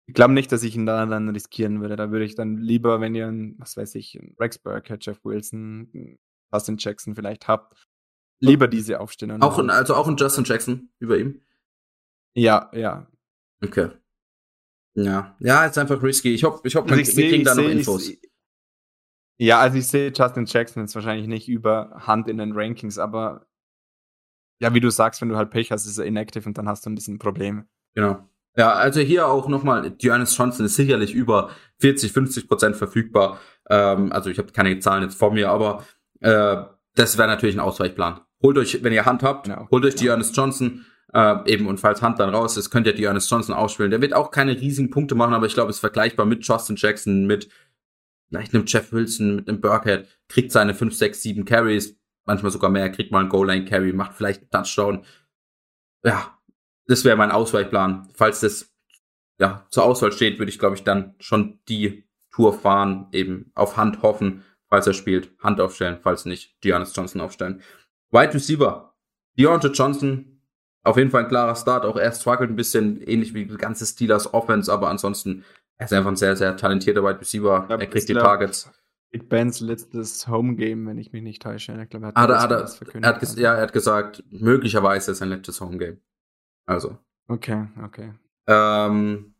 ich 0.07 0.13
glaube 0.13 0.33
nicht, 0.33 0.51
dass 0.51 0.63
ich 0.63 0.75
ihn 0.75 0.85
da 0.85 1.05
dann 1.05 1.29
riskieren 1.29 1.81
würde. 1.81 1.95
Da 1.95 2.11
würde 2.11 2.25
ich 2.25 2.35
dann 2.35 2.57
lieber, 2.57 2.99
wenn 3.01 3.15
ihr 3.15 3.27
einen, 3.27 3.57
was 3.59 3.77
weiß 3.77 3.95
ich, 3.95 4.19
einen 4.19 4.35
Rex 4.39 4.59
Burke, 4.59 4.97
Jeff 4.99 5.23
Wilson, 5.23 6.17
Justin 6.51 6.77
Jackson 6.77 7.15
vielleicht 7.15 7.47
habt, 7.47 7.81
lieber 8.39 8.67
diese 8.67 8.99
aufstellen. 8.99 9.41
Auch 9.41 9.57
ein, 9.57 9.69
also 9.69 9.95
auch 9.95 10.07
ein 10.07 10.17
Justin 10.17 10.43
Jackson 10.43 10.89
über 10.99 11.17
ihm? 11.17 11.41
Ja, 12.35 12.69
ja. 12.73 13.10
Okay. 13.63 13.89
Ja, 14.93 15.35
ja, 15.39 15.65
ist 15.65 15.77
einfach 15.77 16.01
risky. 16.03 16.33
Ich 16.33 16.43
hoffe, 16.43 16.61
ich 16.65 16.75
hoffe, 16.75 16.91
also 16.91 17.17
wir 17.17 17.29
kriegen 17.29 17.43
da 17.43 17.55
noch 17.55 17.63
Infos. 17.63 18.09
Ich, 18.09 18.19
ja, 19.37 19.59
also 19.59 19.77
ich 19.77 19.87
sehe 19.87 20.11
Justin 20.13 20.45
Jackson 20.45 20.83
jetzt 20.83 20.95
wahrscheinlich 20.95 21.27
nicht 21.27 21.47
über 21.47 21.91
Hand 22.05 22.27
in 22.27 22.37
den 22.37 22.51
Rankings, 22.53 22.97
aber 22.97 23.47
ja, 24.59 24.73
wie 24.73 24.79
du 24.79 24.91
sagst, 24.91 25.21
wenn 25.21 25.29
du 25.29 25.37
halt 25.37 25.49
Pech 25.49 25.71
hast, 25.71 25.85
ist 25.85 25.97
er 25.97 26.05
inactive 26.05 26.47
und 26.47 26.57
dann 26.57 26.67
hast 26.67 26.85
du 26.85 26.89
ein 26.89 26.95
bisschen 26.95 27.17
Probleme. 27.17 27.65
Genau. 27.95 28.27
Ja, 28.55 28.73
also 28.73 28.99
hier 28.99 29.27
auch 29.27 29.47
nochmal, 29.47 29.89
Giannis 29.91 30.37
Johnson 30.37 30.65
ist 30.65 30.75
sicherlich 30.75 31.13
über 31.13 31.49
40, 31.79 32.11
50 32.11 32.47
Prozent 32.47 32.75
verfügbar. 32.75 33.39
Ähm, 33.69 34.11
also 34.11 34.29
ich 34.29 34.37
habe 34.37 34.51
keine 34.51 34.77
Zahlen 34.79 35.03
jetzt 35.03 35.17
vor 35.17 35.31
mir, 35.31 35.49
aber 35.49 35.85
äh, 36.19 36.57
das 36.95 37.17
wäre 37.17 37.27
natürlich 37.27 37.55
ein 37.55 37.61
Ausweichplan. 37.61 38.19
Holt 38.43 38.57
euch, 38.57 38.83
wenn 38.83 38.93
ihr 38.93 39.05
Hand 39.05 39.23
habt, 39.23 39.45
genau. 39.45 39.67
holt 39.71 39.85
euch 39.85 39.95
Giannis 39.95 40.35
Johnson, 40.35 40.85
äh, 41.13 41.51
eben 41.51 41.67
und 41.67 41.79
falls 41.79 42.01
Hand 42.01 42.19
dann 42.19 42.33
raus 42.33 42.57
ist, 42.57 42.69
könnt 42.69 42.87
ihr 42.87 42.93
Giannis 42.93 43.29
Johnson 43.29 43.55
ausspielen. 43.55 43.91
Der 43.91 44.01
wird 44.01 44.13
auch 44.13 44.31
keine 44.31 44.59
riesigen 44.59 44.89
Punkte 44.89 45.15
machen, 45.15 45.33
aber 45.33 45.45
ich 45.45 45.53
glaube, 45.53 45.69
es 45.69 45.77
ist 45.77 45.81
vergleichbar 45.81 46.25
mit 46.25 46.45
Justin 46.45 46.75
Jackson, 46.77 47.25
mit 47.25 47.49
vielleicht 48.29 48.53
einem 48.53 48.65
Jeff 48.65 48.93
Wilson, 48.93 49.35
mit 49.35 49.49
einem 49.49 49.59
Burkhead, 49.59 50.07
kriegt 50.29 50.51
seine 50.51 50.73
5, 50.73 50.95
6, 50.95 51.21
7 51.21 51.45
Carries, 51.45 51.97
manchmal 52.25 52.51
sogar 52.51 52.69
mehr, 52.69 52.89
kriegt 52.89 53.11
mal 53.11 53.19
einen 53.19 53.29
Goal-Line-Carry, 53.29 53.93
macht 53.93 54.13
vielleicht 54.13 54.41
einen 54.41 54.51
Touchdown. 54.51 55.05
Ja, 56.03 56.37
das 56.87 57.03
wäre 57.03 57.17
mein 57.17 57.31
Ausweichplan. 57.31 58.09
Falls 58.13 58.39
das 58.39 58.73
ja 59.39 59.65
zur 59.69 59.83
Auswahl 59.83 60.11
steht, 60.13 60.39
würde 60.39 60.49
ich, 60.49 60.59
glaube 60.59 60.75
ich, 60.75 60.83
dann 60.83 61.15
schon 61.19 61.59
die 61.67 62.07
Tour 62.31 62.53
fahren, 62.53 63.07
eben 63.11 63.51
auf 63.53 63.75
Hand 63.75 64.01
hoffen, 64.01 64.43
falls 64.69 64.87
er 64.87 64.93
spielt, 64.93 65.31
Hand 65.39 65.59
aufstellen, 65.59 65.99
falls 66.01 66.25
nicht, 66.25 66.59
Giannis 66.61 66.95
Johnson 66.95 67.19
aufstellen. 67.19 67.61
Wide 68.11 68.33
Receiver, 68.33 68.95
Deontay 69.37 69.69
Johnson, 69.69 70.30
auf 70.83 70.97
jeden 70.97 71.11
Fall 71.11 71.23
ein 71.23 71.29
klarer 71.29 71.55
Start, 71.55 71.85
auch 71.85 71.95
er 71.95 72.11
struggelt 72.11 72.49
ein 72.49 72.55
bisschen, 72.55 73.01
ähnlich 73.01 73.33
wie 73.33 73.45
die 73.45 73.57
ganze 73.57 73.85
Steelers 73.85 74.33
Offense, 74.33 74.71
aber 74.71 74.89
ansonsten 74.89 75.43
er 75.77 75.85
ist 75.85 75.93
einfach 75.93 76.11
ein 76.11 76.15
sehr, 76.15 76.35
sehr 76.35 76.55
talentierter 76.57 77.03
Wide 77.03 77.19
Receiver. 77.19 77.65
Er 77.67 77.87
kriegt 77.87 78.07
die 78.07 78.13
Targets. 78.13 78.69
Big 79.09 79.27
Bens 79.27 79.59
letztes 79.59 80.27
Home 80.27 80.55
Game, 80.55 80.85
wenn 80.87 80.97
ich 80.97 81.11
mich 81.11 81.23
nicht 81.23 81.41
täusche. 81.41 81.73
Ich 81.81 81.89
glaube, 81.89 82.05
er 82.05 82.09
hat, 82.09 82.17
hat, 82.17 82.29
er, 82.29 82.39
hat 82.39 82.51
er, 82.51 83.01
er 83.01 83.09
hat 83.09 83.37
ja, 83.37 83.55
er 83.55 83.61
hat 83.63 83.73
gesagt, 83.73 84.23
möglicherweise 84.29 85.13
sein 85.15 85.29
letztes 85.29 85.59
Home 85.59 85.77
Game. 85.77 85.99
Also. 86.65 86.97
Okay, 87.27 87.67
okay. 87.83 88.13
Ähm, 88.47 89.33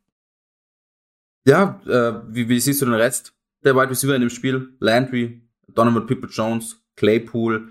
ja, 1.45 1.79
äh, 1.85 2.21
wie, 2.27 2.49
wie 2.49 2.59
siehst 2.59 2.81
du 2.81 2.85
den 2.85 2.95
Rest 2.95 3.33
der 3.63 3.75
Wide 3.75 3.89
Receiver 3.89 4.15
in 4.15 4.21
dem 4.21 4.29
Spiel? 4.29 4.75
Landry, 4.79 5.41
Donovan 5.67 6.05
People 6.05 6.29
Jones, 6.29 6.83
Claypool, 6.95 7.69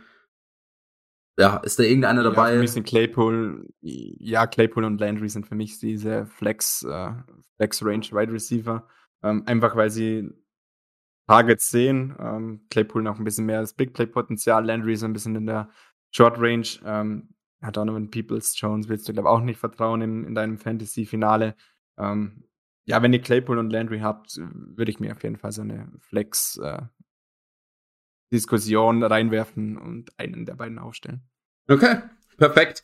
ja, 1.39 1.57
ist 1.59 1.78
da 1.78 1.82
irgendeiner 1.82 2.23
dabei? 2.23 2.51
Ja, 2.51 2.55
für 2.55 2.61
mich 2.61 2.73
sind 2.73 2.86
Claypool, 2.86 3.69
ja, 3.81 4.47
Claypool 4.47 4.85
und 4.85 5.01
Landry 5.01 5.28
sind 5.28 5.47
für 5.47 5.55
mich 5.55 5.78
diese 5.78 6.27
Flex, 6.27 6.82
äh, 6.82 7.12
Flex 7.57 7.82
Range 7.85 8.07
Wide 8.11 8.32
Receiver. 8.32 8.86
Ähm, 9.23 9.43
einfach 9.47 9.77
weil 9.77 9.90
sie 9.90 10.31
Targets 11.28 11.70
sehen. 11.70 12.16
Ähm, 12.19 12.66
Claypool 12.70 13.02
noch 13.02 13.19
ein 13.19 13.24
bisschen 13.24 13.47
mehr 13.47 13.61
das 13.61 13.74
Big 13.74 13.93
Play 13.93 14.07
Potenzial, 14.07 14.65
Landry 14.65 14.97
so 14.97 15.07
ein 15.07 15.12
bisschen 15.12 15.36
in 15.36 15.47
der 15.47 15.70
Short 16.11 16.39
Range. 16.39 16.66
Ähm, 16.85 17.35
ja, 17.62 17.70
Donovan 17.70 18.11
Peoples 18.11 18.59
Jones 18.59 18.89
willst 18.89 19.09
du, 19.09 19.12
glaube 19.12 19.28
ich, 19.28 19.31
auch 19.31 19.40
nicht 19.40 19.61
vertrauen 19.61 20.01
in, 20.02 20.24
in 20.24 20.35
deinem 20.35 20.59
Fantasy-Finale. 20.59 21.55
Ähm, 21.98 22.44
ja, 22.85 23.01
wenn 23.02 23.12
ihr 23.12 23.20
Claypool 23.20 23.59
und 23.59 23.70
Landry 23.70 24.01
habt, 24.01 24.36
würde 24.39 24.90
ich 24.90 24.98
mir 24.98 25.12
auf 25.12 25.23
jeden 25.23 25.36
Fall 25.36 25.52
so 25.52 25.62
eine 25.62 25.93
Flex 25.98 26.57
äh, 26.57 26.82
Diskussion 28.32 29.02
reinwerfen 29.02 29.77
und 29.77 30.11
einen 30.19 30.47
der 30.47 30.55
beiden 30.55 30.78
aufstellen. 30.78 31.23
Okay, 31.69 31.98
perfekt. 32.36 32.82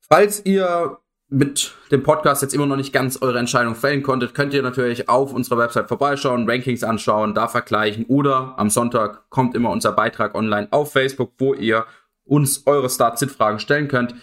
Falls 0.00 0.44
ihr 0.44 0.98
mit 1.28 1.74
dem 1.90 2.04
Podcast 2.04 2.42
jetzt 2.42 2.54
immer 2.54 2.66
noch 2.66 2.76
nicht 2.76 2.92
ganz 2.92 3.20
eure 3.20 3.38
Entscheidung 3.38 3.74
fällen 3.74 4.02
konntet, 4.02 4.34
könnt 4.34 4.54
ihr 4.54 4.62
natürlich 4.62 5.08
auf 5.08 5.32
unserer 5.32 5.58
Website 5.58 5.88
vorbeischauen, 5.88 6.48
Rankings 6.48 6.84
anschauen, 6.84 7.34
da 7.34 7.48
vergleichen 7.48 8.04
oder 8.06 8.54
am 8.58 8.70
Sonntag 8.70 9.28
kommt 9.28 9.56
immer 9.56 9.70
unser 9.70 9.92
Beitrag 9.92 10.36
online 10.36 10.68
auf 10.70 10.92
Facebook, 10.92 11.32
wo 11.38 11.54
ihr 11.54 11.84
uns 12.24 12.66
eure 12.66 12.88
Start-Sit-Fragen 12.88 13.58
stellen 13.58 13.88
könnt. 13.88 14.14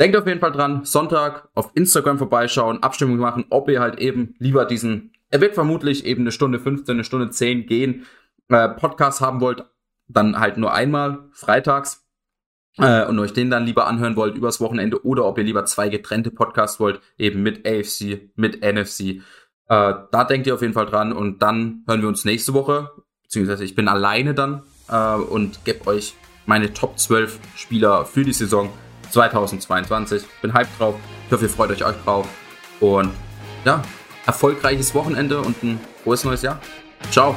Denkt 0.00 0.16
auf 0.16 0.26
jeden 0.26 0.40
Fall 0.40 0.52
dran, 0.52 0.84
Sonntag 0.84 1.48
auf 1.54 1.70
Instagram 1.74 2.18
vorbeischauen, 2.18 2.82
Abstimmung 2.82 3.18
machen, 3.18 3.44
ob 3.50 3.68
ihr 3.68 3.80
halt 3.80 4.00
eben 4.00 4.34
lieber 4.38 4.64
diesen, 4.64 5.12
er 5.30 5.40
wird 5.40 5.54
vermutlich 5.54 6.04
eben 6.06 6.22
eine 6.22 6.32
Stunde 6.32 6.58
15, 6.58 6.94
eine 6.94 7.04
Stunde 7.04 7.30
10 7.30 7.66
gehen, 7.66 8.06
äh, 8.48 8.68
Podcast 8.68 9.20
haben 9.20 9.40
wollt, 9.40 9.64
dann 10.12 10.38
halt 10.38 10.56
nur 10.56 10.72
einmal 10.72 11.28
freitags 11.32 12.04
äh, 12.78 13.04
und 13.06 13.18
euch 13.18 13.32
den 13.32 13.50
dann 13.50 13.66
lieber 13.66 13.86
anhören 13.86 14.16
wollt 14.16 14.36
übers 14.36 14.60
Wochenende 14.60 15.04
oder 15.04 15.24
ob 15.24 15.38
ihr 15.38 15.44
lieber 15.44 15.64
zwei 15.64 15.88
getrennte 15.88 16.30
Podcasts 16.30 16.80
wollt, 16.80 17.00
eben 17.18 17.42
mit 17.42 17.66
AFC, 17.66 18.30
mit 18.34 18.62
NFC. 18.62 19.00
Äh, 19.00 19.20
da 19.68 20.24
denkt 20.24 20.46
ihr 20.46 20.54
auf 20.54 20.62
jeden 20.62 20.74
Fall 20.74 20.86
dran 20.86 21.12
und 21.12 21.42
dann 21.42 21.84
hören 21.86 22.02
wir 22.02 22.08
uns 22.08 22.24
nächste 22.24 22.54
Woche, 22.54 22.90
beziehungsweise 23.22 23.64
ich 23.64 23.74
bin 23.74 23.88
alleine 23.88 24.34
dann 24.34 24.62
äh, 24.88 25.14
und 25.14 25.64
gebe 25.64 25.86
euch 25.86 26.14
meine 26.46 26.72
Top 26.72 26.98
12 26.98 27.38
Spieler 27.56 28.04
für 28.04 28.24
die 28.24 28.32
Saison 28.32 28.70
2022. 29.10 30.24
Bin 30.40 30.54
hyped 30.54 30.78
drauf. 30.78 30.96
Ich 31.26 31.32
hoffe, 31.32 31.44
ihr 31.44 31.50
freut 31.50 31.70
euch 31.70 31.84
auch 31.84 31.94
drauf. 32.04 32.28
Und 32.80 33.10
ja, 33.64 33.82
erfolgreiches 34.26 34.94
Wochenende 34.94 35.40
und 35.40 35.62
ein 35.62 35.80
frohes 36.02 36.24
neues 36.24 36.42
Jahr. 36.42 36.58
Ciao. 37.10 37.36